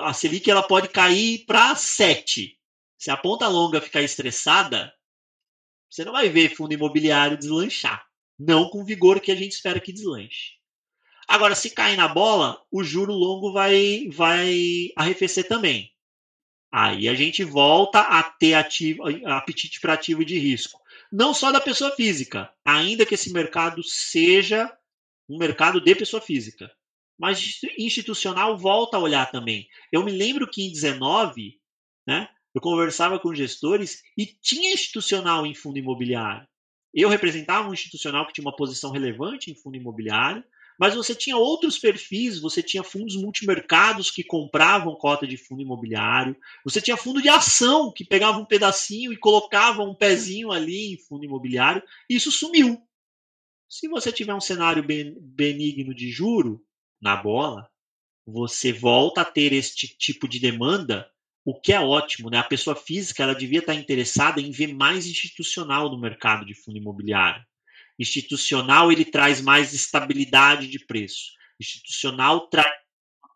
a 0.00 0.12
Selic 0.12 0.50
ela 0.50 0.62
pode 0.62 0.88
cair 0.88 1.44
para 1.44 1.74
7. 1.74 2.56
Se 2.96 3.10
a 3.10 3.16
ponta 3.16 3.46
longa 3.48 3.80
ficar 3.80 4.02
estressada, 4.02 4.92
você 5.90 6.04
não 6.04 6.12
vai 6.12 6.28
ver 6.28 6.54
fundo 6.54 6.72
imobiliário 6.72 7.36
deslanchar. 7.36 8.04
Não 8.38 8.70
com 8.70 8.80
o 8.80 8.84
vigor 8.84 9.20
que 9.20 9.30
a 9.30 9.34
gente 9.34 9.52
espera 9.52 9.80
que 9.80 9.92
deslanche. 9.92 10.56
Agora, 11.26 11.54
se 11.54 11.70
cair 11.70 11.96
na 11.96 12.08
bola, 12.08 12.62
o 12.70 12.82
juro 12.82 13.12
longo 13.12 13.52
vai, 13.52 14.08
vai 14.10 14.90
arrefecer 14.96 15.46
também. 15.46 15.92
Aí 16.70 17.08
a 17.08 17.14
gente 17.14 17.42
volta 17.44 18.00
a 18.00 18.22
ter 18.22 18.54
ativo, 18.54 19.02
apetite 19.26 19.80
para 19.80 19.94
ativo 19.94 20.24
de 20.24 20.38
risco. 20.38 20.80
Não 21.10 21.32
só 21.32 21.50
da 21.50 21.60
pessoa 21.60 21.90
física, 21.92 22.52
ainda 22.64 23.06
que 23.06 23.14
esse 23.14 23.32
mercado 23.32 23.82
seja 23.82 24.70
um 25.28 25.38
mercado 25.38 25.80
de 25.80 25.94
pessoa 25.94 26.20
física 26.20 26.70
mas 27.18 27.60
institucional 27.76 28.56
volta 28.56 28.96
a 28.96 29.00
olhar 29.00 29.30
também. 29.30 29.68
Eu 29.90 30.04
me 30.04 30.12
lembro 30.12 30.48
que 30.48 30.62
em 30.62 30.70
19, 30.70 31.60
né, 32.06 32.28
eu 32.54 32.60
conversava 32.60 33.18
com 33.18 33.34
gestores 33.34 34.02
e 34.16 34.24
tinha 34.24 34.72
institucional 34.72 35.44
em 35.44 35.54
fundo 35.54 35.78
imobiliário. 35.78 36.46
Eu 36.94 37.08
representava 37.08 37.68
um 37.68 37.74
institucional 37.74 38.26
que 38.26 38.32
tinha 38.32 38.44
uma 38.44 38.56
posição 38.56 38.92
relevante 38.92 39.50
em 39.50 39.54
fundo 39.54 39.76
imobiliário, 39.76 40.44
mas 40.78 40.94
você 40.94 41.14
tinha 41.14 41.36
outros 41.36 41.78
perfis, 41.78 42.38
você 42.38 42.62
tinha 42.62 42.84
fundos 42.84 43.16
multimercados 43.16 44.10
que 44.10 44.22
compravam 44.22 44.94
cota 44.94 45.26
de 45.26 45.36
fundo 45.36 45.60
imobiliário, 45.60 46.36
você 46.64 46.80
tinha 46.80 46.96
fundo 46.96 47.20
de 47.20 47.28
ação 47.28 47.92
que 47.92 48.04
pegava 48.04 48.38
um 48.38 48.44
pedacinho 48.44 49.12
e 49.12 49.16
colocava 49.16 49.82
um 49.82 49.94
pezinho 49.94 50.52
ali 50.52 50.92
em 50.92 50.98
fundo 50.98 51.24
imobiliário, 51.24 51.82
e 52.08 52.14
isso 52.14 52.30
sumiu. 52.30 52.80
Se 53.68 53.88
você 53.88 54.12
tiver 54.12 54.34
um 54.34 54.40
cenário 54.40 54.84
benigno 55.20 55.92
de 55.94 56.10
juro 56.10 56.64
na 57.00 57.16
bola, 57.16 57.68
você 58.24 58.72
volta 58.72 59.22
a 59.22 59.24
ter 59.24 59.52
este 59.52 59.88
tipo 59.88 60.28
de 60.28 60.38
demanda, 60.38 61.10
o 61.44 61.58
que 61.58 61.72
é 61.72 61.80
ótimo, 61.80 62.30
né? 62.30 62.38
A 62.38 62.44
pessoa 62.44 62.76
física 62.76 63.22
ela 63.22 63.34
devia 63.34 63.60
estar 63.60 63.74
interessada 63.74 64.40
em 64.40 64.50
ver 64.50 64.74
mais 64.74 65.06
institucional 65.06 65.90
no 65.90 65.98
mercado 65.98 66.44
de 66.44 66.54
fundo 66.54 66.78
imobiliário. 66.78 67.44
Institucional 67.98 68.92
ele 68.92 69.04
traz 69.04 69.40
mais 69.40 69.74
estabilidade 69.74 70.68
de 70.68 70.78
preço. 70.78 71.32
Institucional 71.60 72.48
traz 72.48 72.72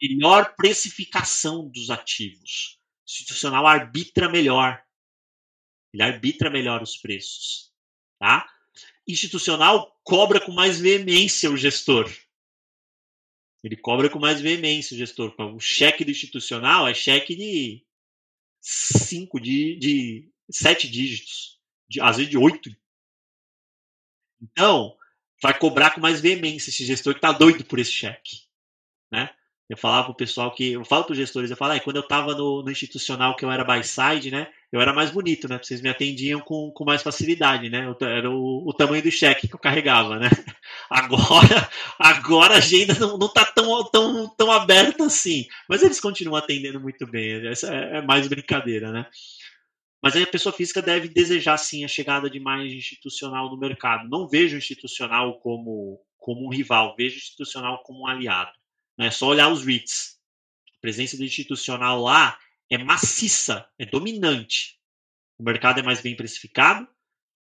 melhor 0.01 0.55
precificação 0.55 1.69
dos 1.69 1.91
ativos. 1.91 2.79
Institucional 3.07 3.67
arbitra 3.67 4.29
melhor. 4.29 4.83
Ele 5.93 6.03
arbitra 6.03 6.49
melhor 6.49 6.83
os 6.83 6.97
preços. 6.97 7.73
Tá? 8.19 8.49
Institucional 9.07 9.99
cobra 10.05 10.41
com 10.41 10.53
mais 10.53 10.81
veemência 10.81 11.51
o 11.51 11.57
gestor. 11.57 12.11
Ele 13.65 13.77
cobra 13.77 14.09
com 14.09 14.19
mais 14.19 14.41
veemência 14.41 14.95
o 14.95 14.99
gestor. 14.99 15.35
O 15.39 15.61
cheque 15.61 16.05
do 16.05 16.11
institucional 16.11 16.87
é 16.87 16.95
cheque 16.95 17.37
de 17.37 17.85
cinco, 18.61 19.41
de, 19.41 19.77
de 19.77 20.33
sete 20.51 20.89
dígitos, 20.89 21.61
de, 21.89 22.01
às 22.01 22.17
vezes 22.17 22.31
de 22.31 22.39
oito 22.39 22.71
então, 24.43 24.95
vai 25.43 25.57
cobrar 25.57 25.91
com 25.91 26.01
mais 26.01 26.21
veemência 26.21 26.71
esse 26.71 26.85
gestor 26.85 27.15
que 27.15 27.19
está 27.19 27.33
doido 27.33 27.65
por 27.65 27.79
esse 27.79 27.93
cheque. 27.93 28.43
Né? 29.11 29.31
Eu 29.73 29.77
falava 29.77 30.05
pro 30.05 30.15
pessoal 30.15 30.51
que. 30.51 30.73
Eu 30.73 30.85
falo 30.85 31.05
para 31.05 31.13
os 31.13 31.19
gestores, 31.19 31.51
eu 31.51 31.57
falo, 31.57 31.73
ah, 31.73 31.81
quando 31.81 31.97
eu 31.97 32.03
estava 32.03 32.35
no, 32.35 32.63
no, 32.63 32.71
institucional 32.71 33.35
que 33.35 33.43
eu 33.43 33.51
era 33.51 33.65
by 33.65 33.83
side, 33.83 34.31
né? 34.31 34.49
Eu 34.71 34.81
era 34.81 34.93
mais 34.93 35.11
bonito, 35.11 35.49
né? 35.49 35.59
Vocês 35.63 35.81
me 35.81 35.89
atendiam 35.89 36.41
com, 36.41 36.71
com 36.73 36.85
mais 36.85 37.03
facilidade, 37.03 37.71
né? 37.71 37.87
Era 38.01 38.31
o, 38.31 38.69
o 38.69 38.73
tamanho 38.75 39.03
do 39.03 39.11
cheque 39.11 39.49
que 39.49 39.55
eu 39.55 39.59
carregava, 39.59 40.19
né? 40.19 40.29
Agora, 40.91 41.71
agora 41.99 42.55
a 42.55 42.59
agenda 42.59 42.95
não, 42.99 43.17
não 43.17 43.33
tá 43.33 43.47
tão, 43.47 43.83
tão, 43.91 44.29
tão 44.37 44.53
aberta 44.53 45.07
assim. 45.07 45.47
Mas 45.67 45.83
eles 45.83 45.99
continuam 45.99 46.37
atendendo 46.37 46.79
muito 46.79 47.07
bem. 47.07 47.47
Essa 47.47 47.75
é, 47.75 47.99
é 47.99 48.03
mais 48.03 48.29
brincadeira, 48.29 48.93
né? 48.93 49.07
Mas 50.03 50.17
aí 50.17 50.25
a 50.25 50.27
pessoa 50.27 50.53
física 50.53 50.83
deve 50.83 51.09
desejar 51.09 51.57
sim 51.57 51.85
a 51.85 51.89
chegada 51.89 52.29
de 52.29 52.41
mais 52.41 52.73
institucional 52.73 53.49
no 53.49 53.57
mercado. 53.57 54.09
Não 54.09 54.27
vejo 54.27 54.57
o 54.57 54.59
institucional 54.59 55.39
como, 55.39 56.05
como 56.19 56.45
um 56.45 56.51
rival, 56.51 56.97
vejo 56.97 57.15
o 57.15 57.19
institucional 57.19 57.83
como 57.85 58.01
um 58.01 58.07
aliado. 58.09 58.51
Não 58.99 59.07
é 59.07 59.11
só 59.13 59.29
olhar 59.29 59.49
os 59.49 59.65
REITs. 59.65 60.19
A 60.77 60.81
presença 60.81 61.17
do 61.17 61.25
institucional 61.25 62.03
lá 62.03 62.37
é 62.69 62.77
maciça, 62.77 63.69
é 63.79 63.87
dominante. 63.87 64.77
O 65.39 65.45
mercado 65.45 65.79
é 65.79 65.83
mais 65.85 66.01
bem 66.01 66.17
precificado 66.17 66.89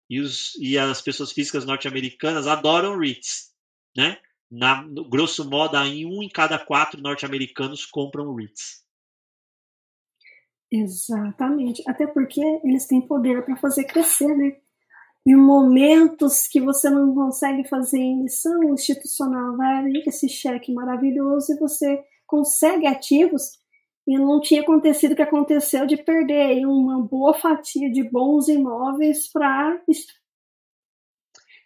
e, 0.09 0.21
os, 0.21 0.55
e 0.55 0.77
as 0.77 1.01
pessoas 1.01 1.33
físicas 1.33 1.65
norte-americanas 1.65 2.47
adoram 2.47 2.97
REITs. 2.97 3.51
Né? 3.95 4.17
Na, 4.49 4.83
grosso 5.09 5.43
modo, 5.49 5.75
em 5.79 6.05
um 6.05 6.23
em 6.23 6.29
cada 6.29 6.57
quatro 6.57 7.01
norte-americanos 7.01 7.85
compram 7.85 8.33
REITs. 8.33 8.86
Exatamente. 10.71 11.83
Até 11.87 12.05
porque 12.05 12.41
eles 12.63 12.85
têm 12.85 13.01
poder 13.01 13.43
para 13.43 13.55
fazer 13.55 13.85
crescer, 13.85 14.35
né? 14.35 14.57
Em 15.25 15.35
momentos 15.35 16.47
que 16.47 16.61
você 16.61 16.89
não 16.89 17.13
consegue 17.13 17.67
fazer 17.67 17.99
emissão 17.99 18.73
institucional, 18.73 19.57
vai 19.57 19.77
ali 19.77 20.03
esse 20.07 20.29
cheque 20.29 20.73
maravilhoso 20.73 21.51
e 21.51 21.59
você 21.59 22.01
consegue 22.25 22.87
ativos 22.87 23.59
e 24.07 24.17
não 24.17 24.39
tinha 24.39 24.61
acontecido 24.61 25.11
o 25.11 25.15
que 25.15 25.21
aconteceu 25.21 25.85
de 25.85 25.97
perder 25.97 26.65
uma 26.65 27.01
boa 27.01 27.33
fatia 27.33 27.91
de 27.91 28.03
bons 28.03 28.47
imóveis 28.47 29.27
para 29.27 29.81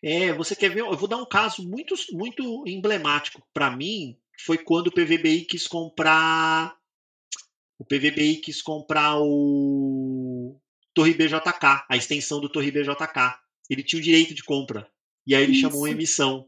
é, 0.04 0.34
você 0.34 0.56
quer 0.56 0.70
ver? 0.70 0.80
Eu 0.80 0.98
vou 0.98 1.08
dar 1.08 1.18
um 1.18 1.26
caso 1.26 1.68
muito, 1.68 1.94
muito 2.12 2.64
emblemático 2.68 3.42
para 3.54 3.70
mim. 3.70 4.18
Foi 4.46 4.58
quando 4.58 4.88
o 4.88 4.92
PVBI 4.92 5.46
quis 5.46 5.68
comprar 5.68 6.76
o 7.82 7.86
PVBI 7.86 8.36
quis 8.36 8.62
comprar 8.62 9.18
o 9.20 10.56
Torre 10.94 11.16
BJK, 11.16 11.84
a 11.90 11.98
extensão 11.98 12.40
do 12.40 12.48
Torre 12.48 12.70
BJK. 12.70 13.40
Ele 13.68 13.82
tinha 13.82 14.00
o 14.00 14.04
direito 14.04 14.36
de 14.36 14.44
compra. 14.44 14.88
E 15.26 15.34
aí 15.34 15.42
ele 15.42 15.54
Isso. 15.54 15.62
chamou 15.62 15.86
a 15.86 15.90
emissão. 15.90 16.48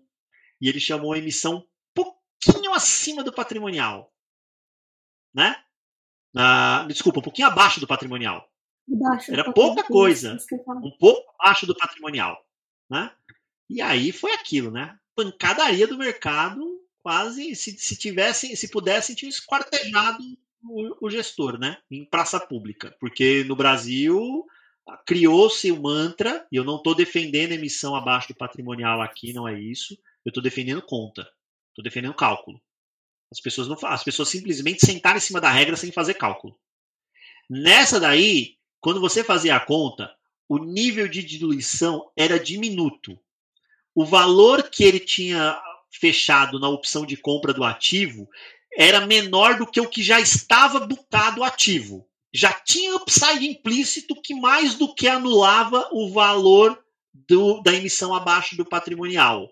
E 0.61 0.69
ele 0.69 0.79
chamou 0.79 1.11
a 1.11 1.17
emissão 1.17 1.55
um 1.55 1.67
pouquinho 1.91 2.71
acima 2.71 3.23
do 3.23 3.33
patrimonial. 3.33 4.13
Né? 5.33 5.55
Ah, 6.37 6.85
desculpa, 6.87 7.17
um 7.17 7.23
pouquinho 7.23 7.47
abaixo 7.47 7.79
do 7.79 7.87
patrimonial. 7.87 8.47
Baixo 8.87 9.33
Era 9.33 9.51
pouca 9.51 9.83
coisa. 9.85 10.37
Um 10.83 10.95
pouco 10.99 11.33
abaixo 11.39 11.65
do 11.65 11.75
patrimonial. 11.75 12.45
Né? 12.87 13.11
E 13.67 13.81
aí 13.81 14.11
foi 14.11 14.33
aquilo, 14.33 14.69
né? 14.69 14.95
Pancadaria 15.15 15.87
do 15.87 15.97
mercado, 15.97 16.63
quase 17.01 17.55
se, 17.55 17.75
se 17.75 17.97
tivessem, 17.97 18.55
se 18.55 18.69
pudessem, 18.69 19.15
tinham 19.15 19.31
esquartejado 19.31 20.23
o, 20.63 21.07
o 21.07 21.09
gestor, 21.09 21.59
né? 21.59 21.77
Em 21.89 22.05
praça 22.05 22.39
pública. 22.39 22.95
Porque 22.99 23.43
no 23.43 23.55
Brasil 23.55 24.45
criou-se 25.05 25.71
o 25.71 25.81
mantra, 25.81 26.45
e 26.51 26.55
eu 26.55 26.63
não 26.63 26.77
estou 26.77 26.93
defendendo 26.93 27.53
emissão 27.53 27.95
abaixo 27.95 28.29
do 28.29 28.35
patrimonial 28.35 29.01
aqui, 29.01 29.33
não 29.33 29.47
é 29.47 29.59
isso. 29.59 29.97
Eu 30.25 30.29
estou 30.29 30.43
defendendo 30.43 30.81
conta. 30.81 31.27
Estou 31.69 31.83
defendendo 31.83 32.13
cálculo. 32.13 32.61
As 33.31 33.39
pessoas 33.39 33.67
não 33.67 33.77
as 33.83 34.03
pessoas 34.03 34.29
simplesmente 34.29 34.85
sentaram 34.85 35.17
em 35.17 35.21
cima 35.21 35.41
da 35.41 35.49
regra 35.49 35.75
sem 35.75 35.91
fazer 35.91 36.13
cálculo. 36.13 36.57
Nessa 37.49 37.99
daí, 37.99 38.57
quando 38.79 39.01
você 39.01 39.23
fazia 39.23 39.55
a 39.55 39.59
conta, 39.59 40.13
o 40.47 40.59
nível 40.59 41.07
de 41.07 41.23
diluição 41.23 42.11
era 42.15 42.39
diminuto. 42.39 43.19
O 43.95 44.05
valor 44.05 44.69
que 44.69 44.83
ele 44.83 44.99
tinha 44.99 45.59
fechado 45.91 46.59
na 46.59 46.69
opção 46.69 47.05
de 47.05 47.17
compra 47.17 47.53
do 47.53 47.63
ativo 47.63 48.29
era 48.77 49.05
menor 49.05 49.57
do 49.57 49.67
que 49.67 49.79
o 49.79 49.87
que 49.87 50.01
já 50.01 50.19
estava 50.19 50.79
botado 50.79 51.43
ativo. 51.43 52.07
Já 52.33 52.51
tinha 52.51 52.95
upside 52.95 53.47
implícito 53.47 54.19
que 54.21 54.33
mais 54.33 54.75
do 54.75 54.93
que 54.93 55.07
anulava 55.07 55.87
o 55.91 56.11
valor 56.11 56.83
do, 57.13 57.61
da 57.61 57.73
emissão 57.73 58.13
abaixo 58.13 58.57
do 58.57 58.65
patrimonial. 58.65 59.51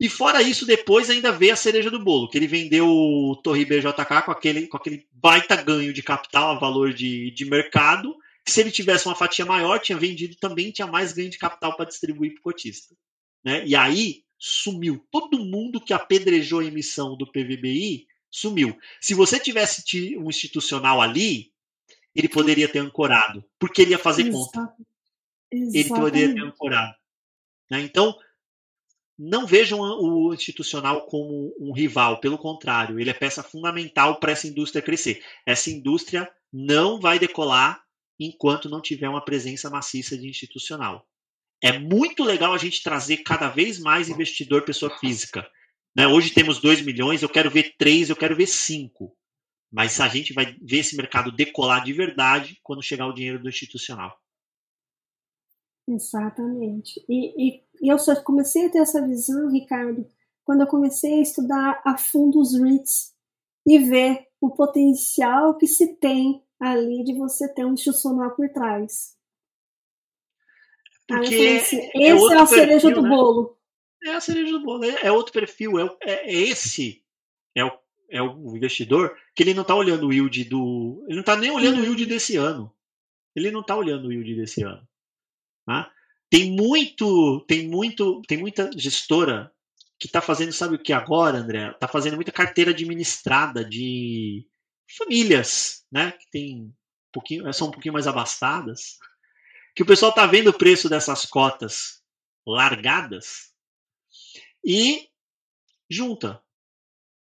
E 0.00 0.08
fora 0.08 0.42
isso, 0.42 0.64
depois 0.64 1.10
ainda 1.10 1.32
veio 1.32 1.54
a 1.54 1.56
cereja 1.56 1.90
do 1.90 1.98
bolo, 1.98 2.28
que 2.28 2.38
ele 2.38 2.46
vendeu 2.46 2.86
o 2.86 3.34
Torre 3.42 3.64
BJK 3.64 4.22
com 4.24 4.30
aquele, 4.30 4.68
com 4.68 4.76
aquele 4.76 5.08
baita 5.10 5.56
ganho 5.56 5.92
de 5.92 6.02
capital 6.02 6.52
a 6.52 6.58
valor 6.58 6.92
de, 6.92 7.32
de 7.32 7.44
mercado, 7.44 8.14
se 8.46 8.60
ele 8.60 8.70
tivesse 8.70 9.06
uma 9.06 9.14
fatia 9.14 9.44
maior, 9.44 9.78
tinha 9.78 9.98
vendido 9.98 10.36
também, 10.36 10.70
tinha 10.70 10.86
mais 10.86 11.12
ganho 11.12 11.28
de 11.28 11.38
capital 11.38 11.76
para 11.76 11.86
distribuir 11.86 12.32
para 12.32 12.40
o 12.40 12.42
cotista. 12.42 12.94
Né? 13.44 13.66
E 13.66 13.74
aí, 13.76 14.22
sumiu. 14.38 15.04
Todo 15.10 15.44
mundo 15.44 15.80
que 15.80 15.92
apedrejou 15.92 16.60
a 16.60 16.64
emissão 16.64 17.16
do 17.16 17.26
PVBI 17.26 18.06
sumiu. 18.30 18.78
Se 19.00 19.14
você 19.14 19.40
tivesse 19.40 20.16
um 20.16 20.28
institucional 20.28 21.00
ali, 21.00 21.52
ele 22.14 22.28
poderia 22.28 22.68
ter 22.68 22.78
ancorado, 22.78 23.44
porque 23.58 23.82
ele 23.82 23.90
ia 23.92 23.98
fazer 23.98 24.22
Exato. 24.22 24.38
conta. 24.38 24.74
Exatamente. 25.50 25.78
Ele 25.78 25.88
poderia 25.88 26.34
ter 26.34 26.42
ancorado. 26.42 26.94
Né? 27.70 27.80
Então, 27.80 28.16
não 29.18 29.46
vejam 29.46 29.80
o 29.80 30.32
institucional 30.32 31.06
como 31.06 31.54
um 31.58 31.72
rival, 31.72 32.20
pelo 32.20 32.38
contrário, 32.38 33.00
ele 33.00 33.10
é 33.10 33.14
peça 33.14 33.42
fundamental 33.42 34.20
para 34.20 34.32
essa 34.32 34.46
indústria 34.46 34.82
crescer. 34.82 35.24
Essa 35.44 35.70
indústria 35.70 36.30
não 36.52 37.00
vai 37.00 37.18
decolar 37.18 37.82
enquanto 38.18 38.68
não 38.68 38.80
tiver 38.80 39.08
uma 39.08 39.24
presença 39.24 39.68
maciça 39.68 40.16
de 40.16 40.28
institucional 40.28 41.06
é 41.62 41.78
muito 41.78 42.22
legal 42.22 42.54
a 42.54 42.58
gente 42.58 42.82
trazer 42.82 43.18
cada 43.18 43.48
vez 43.48 43.78
mais 43.78 44.08
investidor 44.08 44.64
pessoa 44.64 44.96
física. 44.98 45.46
Né? 45.96 46.06
Hoje 46.06 46.32
temos 46.32 46.60
2 46.60 46.82
milhões, 46.82 47.22
eu 47.22 47.28
quero 47.28 47.50
ver 47.50 47.74
3, 47.76 48.10
eu 48.10 48.16
quero 48.16 48.36
ver 48.36 48.46
5. 48.46 49.14
Mas 49.70 50.00
a 50.00 50.08
gente 50.08 50.32
vai 50.32 50.56
ver 50.62 50.78
esse 50.78 50.96
mercado 50.96 51.32
decolar 51.32 51.84
de 51.84 51.92
verdade 51.92 52.58
quando 52.62 52.82
chegar 52.82 53.06
o 53.06 53.12
dinheiro 53.12 53.42
do 53.42 53.48
institucional. 53.48 54.16
Exatamente. 55.86 57.04
E, 57.08 57.48
e, 57.48 57.90
eu 57.90 57.98
só 57.98 58.14
comecei 58.22 58.66
a 58.66 58.70
ter 58.70 58.78
essa 58.78 59.04
visão, 59.06 59.50
Ricardo, 59.50 60.06
quando 60.44 60.60
eu 60.60 60.66
comecei 60.66 61.14
a 61.14 61.22
estudar 61.22 61.80
a 61.84 61.96
fundo 61.96 62.40
os 62.40 62.54
REITs 62.54 63.14
e 63.66 63.78
ver 63.78 64.26
o 64.40 64.50
potencial 64.50 65.56
que 65.56 65.66
se 65.66 65.96
tem 65.96 66.42
ali 66.60 67.04
de 67.04 67.14
você 67.14 67.52
ter 67.52 67.64
um 67.64 67.74
institucional 67.74 68.34
por 68.34 68.48
trás. 68.50 69.17
Porque 71.08 71.34
assim, 71.34 71.36
é 71.36 71.56
esse 71.56 71.76
é, 71.94 72.08
é 72.08 72.40
a 72.40 72.46
cereja 72.46 72.88
perfil, 72.88 72.94
do 72.94 73.02
né? 73.02 73.08
bolo. 73.08 73.58
É 74.04 74.10
a 74.10 74.20
cereja 74.20 74.52
do 74.52 74.60
bolo, 74.60 74.84
é, 74.84 75.06
é 75.06 75.10
outro 75.10 75.32
perfil, 75.32 75.80
é, 75.80 75.96
é, 76.02 76.12
é, 76.30 76.34
esse, 76.34 77.02
é 77.56 77.64
o, 77.64 77.72
é 78.10 78.22
o 78.22 78.54
investidor 78.54 79.16
que 79.34 79.42
ele 79.42 79.54
não 79.54 79.62
está 79.62 79.74
olhando 79.74 80.06
o 80.06 80.12
yield 80.12 80.44
do. 80.44 81.02
Ele 81.06 81.14
não 81.14 81.20
está 81.20 81.34
nem 81.34 81.50
olhando 81.50 81.80
o 81.80 81.84
yield 81.84 82.04
desse 82.06 82.36
ano. 82.36 82.72
Ele 83.34 83.50
não 83.50 83.60
está 83.60 83.74
olhando 83.74 84.08
o 84.08 84.12
yield 84.12 84.36
desse 84.36 84.62
ano. 84.62 84.86
Tá? 85.66 85.90
Tem 86.30 86.52
muito, 86.52 87.44
tem 87.48 87.66
muito, 87.66 88.20
tem 88.28 88.36
muita 88.36 88.70
gestora 88.76 89.50
que 89.98 90.06
está 90.06 90.20
fazendo, 90.20 90.52
sabe 90.52 90.76
o 90.76 90.78
que 90.78 90.92
agora, 90.92 91.38
André? 91.38 91.70
Está 91.70 91.88
fazendo 91.88 92.16
muita 92.16 92.30
carteira 92.30 92.70
administrada 92.70 93.64
de 93.64 94.46
famílias, 94.96 95.84
né? 95.90 96.12
Que 96.12 96.30
tem 96.30 96.62
um 96.62 96.72
pouquinho, 97.12 97.52
são 97.52 97.68
um 97.68 97.70
pouquinho 97.70 97.94
mais 97.94 98.06
abastadas. 98.06 98.98
Que 99.78 99.84
o 99.84 99.86
pessoal 99.86 100.10
está 100.10 100.26
vendo 100.26 100.48
o 100.50 100.58
preço 100.58 100.88
dessas 100.88 101.24
cotas 101.24 102.02
largadas 102.44 103.54
e 104.64 105.08
junta 105.88 106.42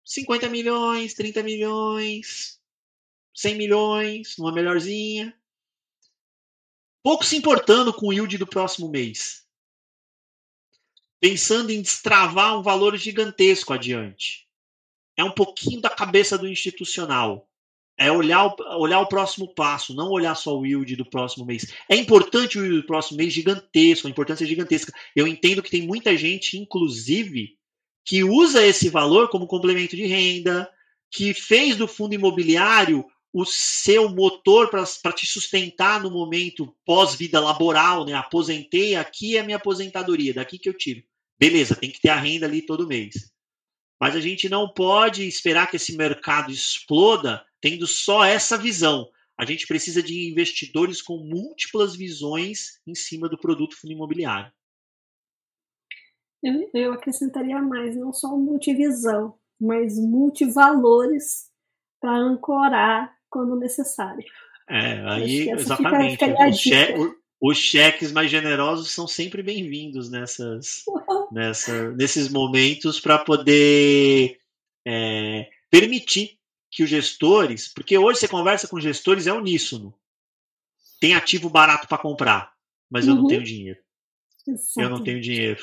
50 0.03 0.49
milhões, 0.49 1.13
30 1.13 1.43
milhões, 1.43 2.59
100 3.35 3.55
milhões, 3.55 4.39
numa 4.39 4.51
melhorzinha. 4.51 5.39
Pouco 7.03 7.23
se 7.23 7.37
importando 7.37 7.93
com 7.93 8.07
o 8.07 8.13
yield 8.15 8.39
do 8.39 8.47
próximo 8.47 8.89
mês. 8.89 9.47
Pensando 11.21 11.69
em 11.69 11.83
destravar 11.83 12.59
um 12.59 12.63
valor 12.63 12.97
gigantesco 12.97 13.75
adiante. 13.75 14.49
É 15.19 15.23
um 15.23 15.33
pouquinho 15.33 15.83
da 15.83 15.91
cabeça 15.91 16.39
do 16.39 16.49
institucional. 16.49 17.47
É 17.99 18.13
olhar 18.13 18.47
o, 18.47 18.81
olhar 18.81 19.01
o 19.01 19.09
próximo 19.09 19.53
passo, 19.55 19.93
não 19.93 20.11
olhar 20.11 20.35
só 20.37 20.57
o 20.57 20.65
yield 20.65 20.95
do 20.95 21.05
próximo 21.05 21.45
mês. 21.45 21.73
É 21.89 21.97
importante 21.97 22.59
o 22.59 22.63
yield 22.63 22.83
do 22.83 22.87
próximo 22.87 23.19
mês 23.19 23.33
gigantesco, 23.33 24.07
a 24.07 24.11
importância 24.11 24.45
é 24.45 24.47
gigantesca. 24.47 24.93
Eu 25.17 25.27
entendo 25.27 25.63
que 25.63 25.71
tem 25.71 25.83
muita 25.83 26.17
gente, 26.17 26.57
inclusive, 26.57 27.57
que 28.05 28.23
usa 28.23 28.65
esse 28.65 28.89
valor 28.89 29.29
como 29.29 29.47
complemento 29.47 29.97
de 29.97 30.07
renda, 30.07 30.71
que 31.11 31.35
fez 31.35 31.77
do 31.77 31.89
fundo 31.89 32.15
imobiliário 32.15 33.05
o 33.33 33.45
seu 33.45 34.09
motor 34.09 34.71
para 34.71 35.13
te 35.13 35.27
sustentar 35.27 36.03
no 36.03 36.11
momento 36.11 36.75
pós-vida 36.85 37.41
laboral, 37.41 38.05
né? 38.05 38.15
Aposentei, 38.15 38.97
aqui 38.97 39.37
é 39.37 39.41
a 39.41 39.45
minha 39.45 39.57
aposentadoria, 39.57 40.33
daqui 40.33 40.59
que 40.59 40.69
eu 40.69 40.75
tiro. 40.75 41.03
Beleza, 41.39 41.77
tem 41.77 41.91
que 41.91 42.01
ter 42.01 42.09
a 42.09 42.17
renda 42.17 42.47
ali 42.47 42.63
todo 42.63 42.87
mês. 42.87 43.31
Mas 44.01 44.15
a 44.15 44.21
gente 44.21 44.49
não 44.49 44.69
pode 44.73 45.27
esperar 45.27 45.69
que 45.69 45.77
esse 45.77 45.97
mercado 45.97 46.53
exploda 46.53 47.45
tendo 47.61 47.87
só 47.87 48.25
essa 48.25 48.57
visão. 48.57 49.09
A 49.37 49.45
gente 49.45 49.67
precisa 49.67 50.03
de 50.03 50.31
investidores 50.31 51.03
com 51.03 51.19
múltiplas 51.19 51.97
visões 51.97 52.81
em 52.87 52.95
cima 52.95 53.29
do 53.29 53.39
produto 53.39 53.77
fundo 53.77 53.93
imobiliário. 53.93 54.53
Eu, 56.43 56.71
eu 56.73 56.93
acrescentaria 56.93 57.61
mais, 57.61 57.97
não 57.97 58.13
só 58.13 58.37
multivisão, 58.37 59.35
mas 59.61 59.99
multivalores 59.99 61.51
para 62.01 62.17
ancorar 62.17 63.17
quando 63.29 63.57
necessário. 63.57 64.25
É, 64.69 65.01
aí 65.09 65.51
exatamente. 65.51 66.13
Fica, 66.13 66.27
fica 66.27 66.53
che 66.53 67.18
os 67.41 67.57
cheques 67.57 68.13
mais 68.13 68.31
generosos 68.31 68.91
são 68.91 69.07
sempre 69.07 69.43
bem-vindos 69.43 70.11
nessas, 70.11 70.85
nessa, 71.31 71.93
nesses 71.93 72.29
momentos 72.29 72.99
para 73.01 73.19
poder 73.19 74.41
é, 74.87 75.49
permitir 75.71 76.39
que 76.71 76.83
os 76.83 76.91
gestores, 76.91 77.69
porque 77.69 77.97
hoje 77.97 78.21
você 78.21 78.29
conversa 78.29 78.69
com 78.69 78.81
gestores 78.81 79.27
é 79.27 79.33
uníssono. 79.33 79.95
Tem 81.01 81.15
ativo 81.15 81.49
barato 81.49 81.87
para 81.87 81.99
comprar, 81.99 82.53
mas 82.91 83.05
uhum. 83.05 83.11
eu 83.11 83.15
não 83.17 83.23
uhum. 83.23 83.29
tenho 83.29 83.45
dinheiro. 83.45 83.81
Exato. 84.47 84.81
Eu 84.81 84.91
não 84.91 85.03
tenho 85.03 85.21
dinheiro. 85.21 85.63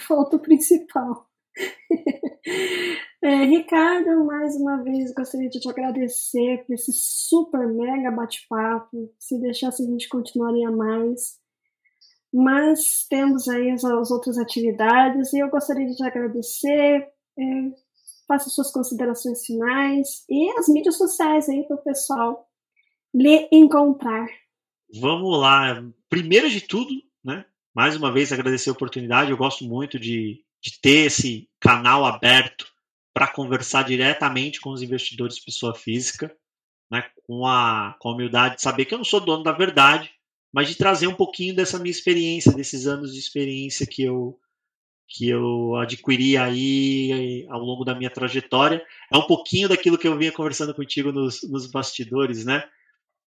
Falta 0.00 0.36
o 0.36 0.40
principal. 0.40 1.30
é, 3.26 3.44
Ricardo, 3.44 4.24
mais 4.24 4.54
uma 4.54 4.82
vez 4.84 5.12
gostaria 5.12 5.48
de 5.48 5.58
te 5.58 5.68
agradecer 5.68 6.64
por 6.64 6.74
esse 6.74 6.92
super 6.92 7.66
mega 7.66 8.10
bate-papo. 8.10 9.12
Se 9.18 9.40
deixasse, 9.40 9.82
a 9.82 9.86
gente 9.86 10.08
continuaria 10.08 10.70
mais. 10.70 11.36
Mas 12.32 13.04
temos 13.08 13.48
aí 13.48 13.70
as, 13.70 13.84
as 13.84 14.10
outras 14.12 14.38
atividades 14.38 15.32
e 15.32 15.40
eu 15.40 15.48
gostaria 15.48 15.86
de 15.86 15.96
te 15.96 16.04
agradecer. 16.04 17.08
É, 17.38 17.42
faça 18.28 18.48
suas 18.48 18.70
considerações 18.70 19.44
finais 19.44 20.24
e 20.30 20.50
as 20.58 20.68
mídias 20.68 20.96
sociais 20.96 21.48
aí 21.48 21.64
para 21.64 21.76
o 21.76 21.82
pessoal 21.82 22.48
lhe 23.12 23.48
encontrar. 23.50 24.28
Vamos 25.00 25.38
lá. 25.40 25.82
Primeiro 26.08 26.48
de 26.48 26.60
tudo, 26.60 26.90
né? 27.24 27.44
Mais 27.74 27.96
uma 27.96 28.12
vez 28.12 28.32
agradecer 28.32 28.70
a 28.70 28.72
oportunidade. 28.72 29.32
Eu 29.32 29.36
gosto 29.36 29.64
muito 29.64 29.98
de 29.98 30.46
de 30.66 30.80
ter 30.80 31.06
esse 31.06 31.48
canal 31.60 32.04
aberto 32.04 32.66
para 33.16 33.26
conversar 33.26 33.82
diretamente 33.84 34.60
com 34.60 34.68
os 34.68 34.82
investidores 34.82 35.42
pessoa 35.42 35.74
física, 35.74 36.36
né, 36.90 37.02
com, 37.26 37.46
a, 37.46 37.96
com 37.98 38.10
a 38.10 38.12
humildade 38.12 38.56
de 38.56 38.62
saber 38.62 38.84
que 38.84 38.92
eu 38.92 38.98
não 38.98 39.06
sou 39.06 39.20
dono 39.20 39.42
da 39.42 39.52
verdade, 39.52 40.10
mas 40.52 40.68
de 40.68 40.74
trazer 40.74 41.06
um 41.06 41.14
pouquinho 41.14 41.56
dessa 41.56 41.78
minha 41.78 41.90
experiência, 41.90 42.52
desses 42.52 42.86
anos 42.86 43.14
de 43.14 43.18
experiência 43.18 43.86
que 43.86 44.02
eu 44.02 44.38
que 45.08 45.30
eu 45.30 45.76
adquiri 45.76 46.36
aí 46.36 47.46
ao 47.48 47.60
longo 47.60 47.84
da 47.84 47.94
minha 47.94 48.10
trajetória. 48.10 48.84
É 49.10 49.16
um 49.16 49.26
pouquinho 49.26 49.68
daquilo 49.68 49.96
que 49.96 50.06
eu 50.06 50.18
vinha 50.18 50.32
conversando 50.32 50.74
contigo 50.74 51.10
nos, 51.10 51.40
nos 51.48 51.70
bastidores, 51.70 52.44
né? 52.44 52.68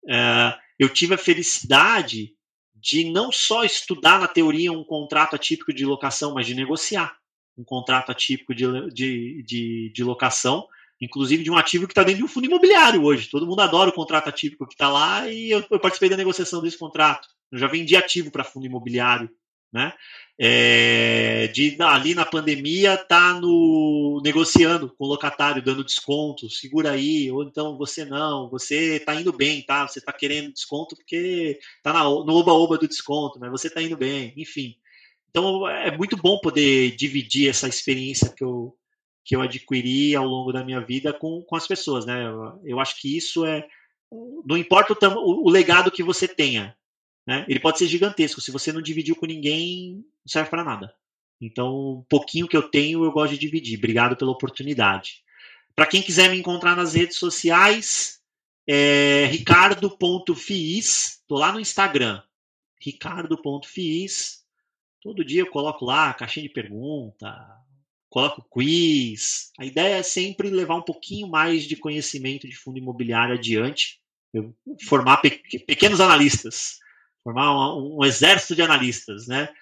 É, 0.09 0.57
eu 0.77 0.89
tive 0.89 1.13
a 1.13 1.19
felicidade 1.19 2.33
de 2.75 3.09
não 3.09 3.31
só 3.31 3.63
estudar 3.63 4.19
na 4.19 4.27
teoria 4.27 4.69
um 4.69 4.83
contrato 4.83 5.35
atípico 5.35 5.71
de 5.71 5.85
locação, 5.85 6.33
mas 6.33 6.45
de 6.45 6.55
negociar 6.55 7.16
um 7.57 7.63
contrato 7.63 8.11
atípico 8.11 8.53
de, 8.53 8.65
de, 8.91 9.43
de, 9.43 9.91
de 9.93 10.03
locação, 10.03 10.67
inclusive 11.01 11.43
de 11.43 11.51
um 11.51 11.57
ativo 11.57 11.87
que 11.87 11.91
está 11.91 12.03
dentro 12.03 12.19
de 12.19 12.23
um 12.23 12.27
fundo 12.27 12.45
imobiliário 12.45 13.03
hoje. 13.03 13.29
Todo 13.29 13.47
mundo 13.47 13.61
adora 13.61 13.89
o 13.89 13.93
contrato 13.93 14.29
atípico 14.29 14.67
que 14.67 14.73
está 14.73 14.89
lá 14.89 15.27
e 15.29 15.51
eu, 15.51 15.63
eu, 15.69 15.79
participei 15.79 16.09
da 16.09 16.17
negociação 16.17 16.61
desse 16.61 16.77
contrato. 16.77 17.27
Eu 17.51 17.57
já 17.57 17.67
vendi 17.67 17.95
ativo 17.95 18.31
para 18.31 18.43
fundo 18.43 18.65
imobiliário. 18.65 19.29
Né? 19.71 19.93
É, 20.39 21.47
de 21.47 21.75
ali 21.81 22.15
na 22.15 22.23
pandemia 22.23 22.95
tá 22.95 23.33
no 23.33 24.21
negociando 24.23 24.89
com 24.95 25.03
o 25.03 25.07
locatário, 25.07 25.61
dando 25.61 25.83
desconto, 25.83 26.49
segura 26.49 26.91
aí, 26.91 27.29
ou 27.29 27.43
então 27.43 27.77
você 27.77 28.05
não, 28.05 28.49
você 28.49 28.97
tá 29.01 29.13
indo 29.13 29.33
bem, 29.33 29.61
tá? 29.61 29.85
Você 29.85 29.99
tá 29.99 30.13
querendo 30.13 30.53
desconto 30.53 30.95
porque 30.95 31.59
tá 31.83 31.91
na, 31.91 32.03
no 32.03 32.33
oba-oba 32.35 32.77
do 32.77 32.87
desconto, 32.87 33.39
mas 33.39 33.51
você 33.51 33.69
tá 33.69 33.81
indo 33.81 33.97
bem, 33.97 34.33
enfim. 34.37 34.77
Então 35.29 35.67
é 35.67 35.95
muito 35.95 36.17
bom 36.17 36.39
poder 36.39 36.95
dividir 36.95 37.49
essa 37.49 37.67
experiência 37.67 38.29
que 38.29 38.43
eu, 38.43 38.75
que 39.23 39.35
eu 39.35 39.41
adquiri 39.41 40.15
ao 40.15 40.25
longo 40.25 40.51
da 40.51 40.63
minha 40.63 40.79
vida 40.79 41.13
com, 41.13 41.41
com 41.43 41.55
as 41.55 41.67
pessoas, 41.67 42.05
né? 42.05 42.23
Eu 42.63 42.79
acho 42.79 42.99
que 42.99 43.15
isso 43.15 43.45
é. 43.45 43.67
Não 44.45 44.57
importa 44.57 44.93
o, 45.09 45.19
o, 45.19 45.47
o 45.47 45.49
legado 45.49 45.91
que 45.91 46.01
você 46.01 46.27
tenha, 46.27 46.75
né? 47.27 47.45
Ele 47.47 47.59
pode 47.59 47.77
ser 47.77 47.87
gigantesco. 47.87 48.39
Se 48.39 48.51
você 48.51 48.71
não 48.71 48.81
dividiu 48.81 49.15
com 49.15 49.25
ninguém, 49.25 49.95
não 49.95 50.27
serve 50.27 50.49
para 50.49 50.63
nada. 50.63 50.93
Então, 51.41 51.99
um 51.99 52.05
pouquinho 52.09 52.47
que 52.47 52.57
eu 52.57 52.63
tenho, 52.63 53.03
eu 53.03 53.11
gosto 53.11 53.33
de 53.33 53.39
dividir. 53.39 53.77
Obrigado 53.77 54.15
pela 54.15 54.31
oportunidade. 54.31 55.23
Para 55.75 55.85
quem 55.85 56.01
quiser 56.01 56.31
me 56.31 56.37
encontrar 56.37 56.75
nas 56.75 56.95
redes 56.95 57.17
sociais, 57.17 58.21
é 58.67 59.25
ricardo.fiis. 59.25 61.19
Estou 61.21 61.37
lá 61.37 61.51
no 61.51 61.59
Instagram. 61.59 62.23
ricardo.fiis. 62.81 64.46
Todo 65.01 65.25
dia 65.25 65.41
eu 65.41 65.49
coloco 65.49 65.85
lá 65.85 66.13
caixinha 66.13 66.47
de 66.47 66.53
pergunta, 66.53 67.27
coloco 68.09 68.47
quiz. 68.49 69.51
A 69.59 69.65
ideia 69.65 69.95
é 69.95 70.03
sempre 70.03 70.49
levar 70.49 70.75
um 70.75 70.81
pouquinho 70.81 71.27
mais 71.27 71.63
de 71.63 71.75
conhecimento 71.75 72.47
de 72.47 72.55
fundo 72.55 72.77
imobiliário 72.77 73.35
adiante, 73.35 74.01
formar 74.87 75.17
pe 75.17 75.29
pequenos 75.59 76.01
analistas, 76.01 76.79
formar 77.23 77.75
um, 77.75 77.99
um, 77.99 78.05
exército 78.05 78.55
de 78.55 78.61
analistas, 78.61 79.27
né? 79.27 79.53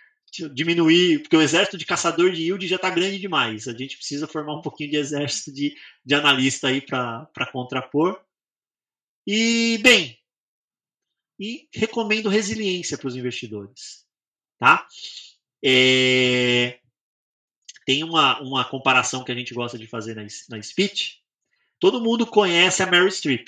Diminuir, 0.53 1.21
porque 1.21 1.37
o 1.37 1.41
exército 1.41 1.77
de 1.77 1.85
caçador 1.85 2.31
de 2.31 2.43
yield 2.43 2.67
já 2.67 2.75
está 2.75 2.89
grande 2.89 3.19
demais. 3.19 3.67
A 3.67 3.73
gente 3.73 3.97
precisa 3.97 4.27
formar 4.27 4.55
um 4.57 4.61
pouquinho 4.61 4.91
de 4.91 4.97
exército 4.97 5.53
de, 5.53 5.75
de 6.03 6.15
analista 6.15 6.67
aí 6.67 6.81
para 6.81 7.51
contrapor. 7.53 8.21
E, 9.25 9.79
bem, 9.81 10.17
e 11.39 11.67
recomendo 11.73 12.29
resiliência 12.29 12.97
para 12.97 13.07
os 13.07 13.15
investidores. 13.15 14.04
Tá? 14.59 14.87
É... 15.63 16.79
Tem 17.85 18.03
uma, 18.03 18.39
uma 18.41 18.65
comparação 18.65 19.23
que 19.23 19.31
a 19.31 19.35
gente 19.35 19.53
gosta 19.53 19.77
de 19.77 19.87
fazer 19.87 20.15
na, 20.15 20.25
na 20.49 20.61
speech. 20.61 21.21
Todo 21.79 22.01
mundo 22.01 22.25
conhece 22.25 22.81
a 22.81 22.87
Mary 22.87 23.11
Streep. 23.11 23.47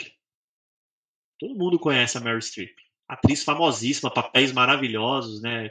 Todo 1.40 1.58
mundo 1.58 1.80
conhece 1.80 2.18
a 2.18 2.22
Mary 2.22 2.42
Streep. 2.42 2.76
Atriz 3.08 3.44
famosíssima, 3.44 4.14
papéis 4.14 4.52
maravilhosos, 4.52 5.42
né? 5.42 5.70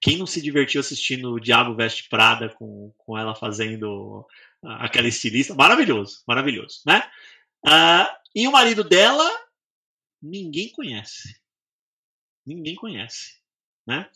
Quem 0.00 0.16
não 0.16 0.26
se 0.26 0.40
divertiu 0.40 0.80
assistindo 0.80 1.32
o 1.32 1.40
Diabo 1.40 1.74
Veste 1.74 2.08
Prada 2.08 2.48
com, 2.48 2.92
com 2.96 3.18
ela 3.18 3.34
fazendo 3.34 4.26
aquela 4.62 5.06
estilista? 5.06 5.54
Maravilhoso, 5.54 6.22
maravilhoso, 6.26 6.80
né? 6.86 7.08
Uh, 7.66 8.08
e 8.34 8.48
o 8.48 8.52
marido 8.52 8.82
dela, 8.82 9.28
ninguém 10.22 10.70
conhece. 10.70 11.38
Ninguém 12.46 12.74
conhece, 12.74 13.38
né? 13.86 14.08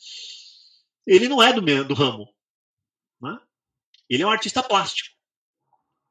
Ele 1.07 1.29
não 1.29 1.43
é 1.43 1.53
do, 1.53 1.61
do 1.85 1.95
ramo. 1.95 2.33
Né? 3.21 3.39
Ele 4.09 4.23
é 4.23 4.27
um 4.27 4.31
artista 4.31 4.63
plástico. 4.63 5.15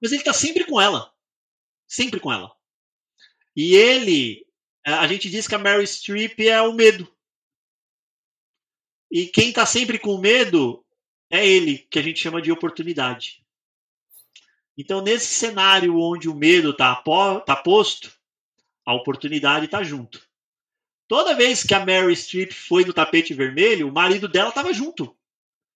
mas 0.02 0.12
ele 0.12 0.22
está 0.22 0.34
sempre 0.34 0.66
com 0.66 0.80
ela. 0.80 1.14
Sempre 1.88 2.20
com 2.20 2.32
ela. 2.32 2.56
E 3.56 3.76
ele, 3.76 4.48
a 4.86 5.08
gente 5.08 5.30
diz 5.30 5.48
que 5.48 5.56
a 5.56 5.60
Mary 5.60 5.86
Streep 5.86 6.40
é 6.40 6.62
o 6.62 6.74
medo. 6.74 7.08
E 9.12 9.28
quem 9.28 9.50
está 9.50 9.66
sempre 9.66 10.00
com 10.00 10.18
medo 10.18 10.84
é 11.30 11.46
ele, 11.46 11.78
que 11.78 12.00
a 12.00 12.02
gente 12.02 12.20
chama 12.20 12.42
de 12.42 12.52
oportunidade. 12.52 13.44
Então, 14.76 15.02
nesse 15.02 15.28
cenário 15.28 16.00
onde 16.00 16.28
o 16.28 16.34
medo 16.34 16.72
está 16.72 16.96
tá 17.46 17.56
posto, 17.56 18.12
a 18.86 18.94
oportunidade 18.94 19.66
está 19.66 19.84
junto. 19.84 20.28
Toda 21.08 21.36
vez 21.36 21.64
que 21.64 21.74
a 21.74 21.86
Mary 21.86 22.16
Streep 22.16 22.52
foi 22.52 22.86
no 22.86 22.94
tapete 22.94 23.34
vermelho, 23.34 23.88
o 23.88 23.92
marido 23.92 24.28
dela 24.28 24.50
estava 24.50 24.74
junto. 24.74 25.16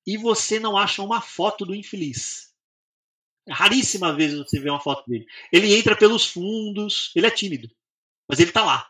E 0.05 0.17
você 0.17 0.59
não 0.59 0.77
acha 0.77 1.01
uma 1.01 1.21
foto 1.21 1.65
do 1.65 1.75
infeliz. 1.75 2.53
Raríssima 3.49 4.13
vez 4.13 4.33
você 4.33 4.59
vê 4.59 4.69
uma 4.69 4.79
foto 4.79 5.03
dele. 5.07 5.25
Ele 5.51 5.75
entra 5.75 5.95
pelos 5.95 6.25
fundos, 6.25 7.11
ele 7.15 7.27
é 7.27 7.31
tímido, 7.31 7.69
mas 8.27 8.39
ele 8.39 8.49
está 8.49 8.63
lá. 8.63 8.89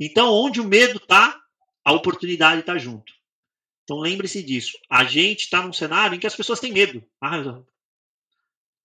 Então, 0.00 0.32
onde 0.32 0.60
o 0.60 0.64
medo 0.64 0.96
está, 0.96 1.40
a 1.84 1.92
oportunidade 1.92 2.60
está 2.60 2.76
junto. 2.76 3.12
Então, 3.84 3.98
lembre-se 3.98 4.42
disso. 4.42 4.78
A 4.90 5.04
gente 5.04 5.44
está 5.44 5.62
num 5.62 5.72
cenário 5.72 6.16
em 6.16 6.18
que 6.18 6.26
as 6.26 6.34
pessoas 6.34 6.60
têm 6.60 6.72
medo. 6.72 7.04
Ah, 7.20 7.62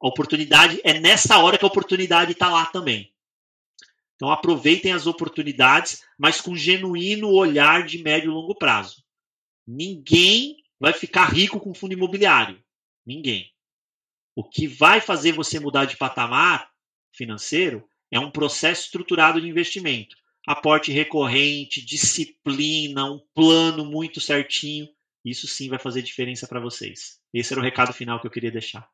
a 0.02 0.08
oportunidade 0.08 0.80
é 0.84 1.00
nessa 1.00 1.40
hora 1.40 1.58
que 1.58 1.66
a 1.66 1.68
oportunidade 1.68 2.32
está 2.32 2.50
lá 2.50 2.66
também. 2.66 3.14
Então 4.20 4.30
aproveitem 4.30 4.92
as 4.92 5.08
oportunidades, 5.08 6.04
mas 6.18 6.42
com 6.42 6.54
genuíno 6.54 7.30
olhar 7.30 7.86
de 7.86 8.04
médio 8.04 8.30
e 8.30 8.34
longo 8.34 8.54
prazo. 8.54 9.02
Ninguém 9.66 10.58
vai 10.78 10.92
ficar 10.92 11.28
rico 11.28 11.58
com 11.58 11.74
fundo 11.74 11.94
imobiliário. 11.94 12.62
Ninguém. 13.06 13.50
O 14.36 14.44
que 14.44 14.68
vai 14.68 15.00
fazer 15.00 15.32
você 15.32 15.58
mudar 15.58 15.86
de 15.86 15.96
patamar 15.96 16.70
financeiro 17.16 17.88
é 18.12 18.20
um 18.20 18.30
processo 18.30 18.84
estruturado 18.84 19.40
de 19.40 19.48
investimento. 19.48 20.18
Aporte 20.46 20.92
recorrente, 20.92 21.86
disciplina, 21.86 23.10
um 23.10 23.22
plano 23.34 23.86
muito 23.86 24.20
certinho. 24.20 24.90
Isso 25.24 25.48
sim 25.48 25.70
vai 25.70 25.80
fazer 25.80 26.02
diferença 26.02 26.46
para 26.46 26.60
vocês. 26.60 27.22
Esse 27.34 27.54
era 27.54 27.62
o 27.62 27.64
recado 27.64 27.94
final 27.94 28.20
que 28.20 28.28
eu 28.28 28.32
queria 28.32 28.52
deixar. 28.52 28.90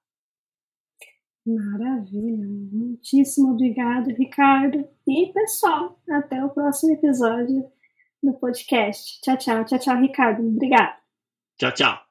Maravilha, 1.46 2.48
muitíssimo 2.72 3.52
obrigado, 3.52 4.08
Ricardo. 4.10 4.88
E 5.08 5.32
pessoal, 5.32 6.00
até 6.10 6.44
o 6.44 6.50
próximo 6.50 6.94
episódio 6.94 7.70
do 8.24 8.34
podcast. 8.34 9.22
Tchau, 9.22 9.38
tchau, 9.38 9.66
tchau, 9.66 9.80
tchau, 9.80 10.02
Ricardo. 10.02 10.48
Obrigado. 10.48 10.98
Tchau, 11.58 11.72
tchau. 11.72 12.05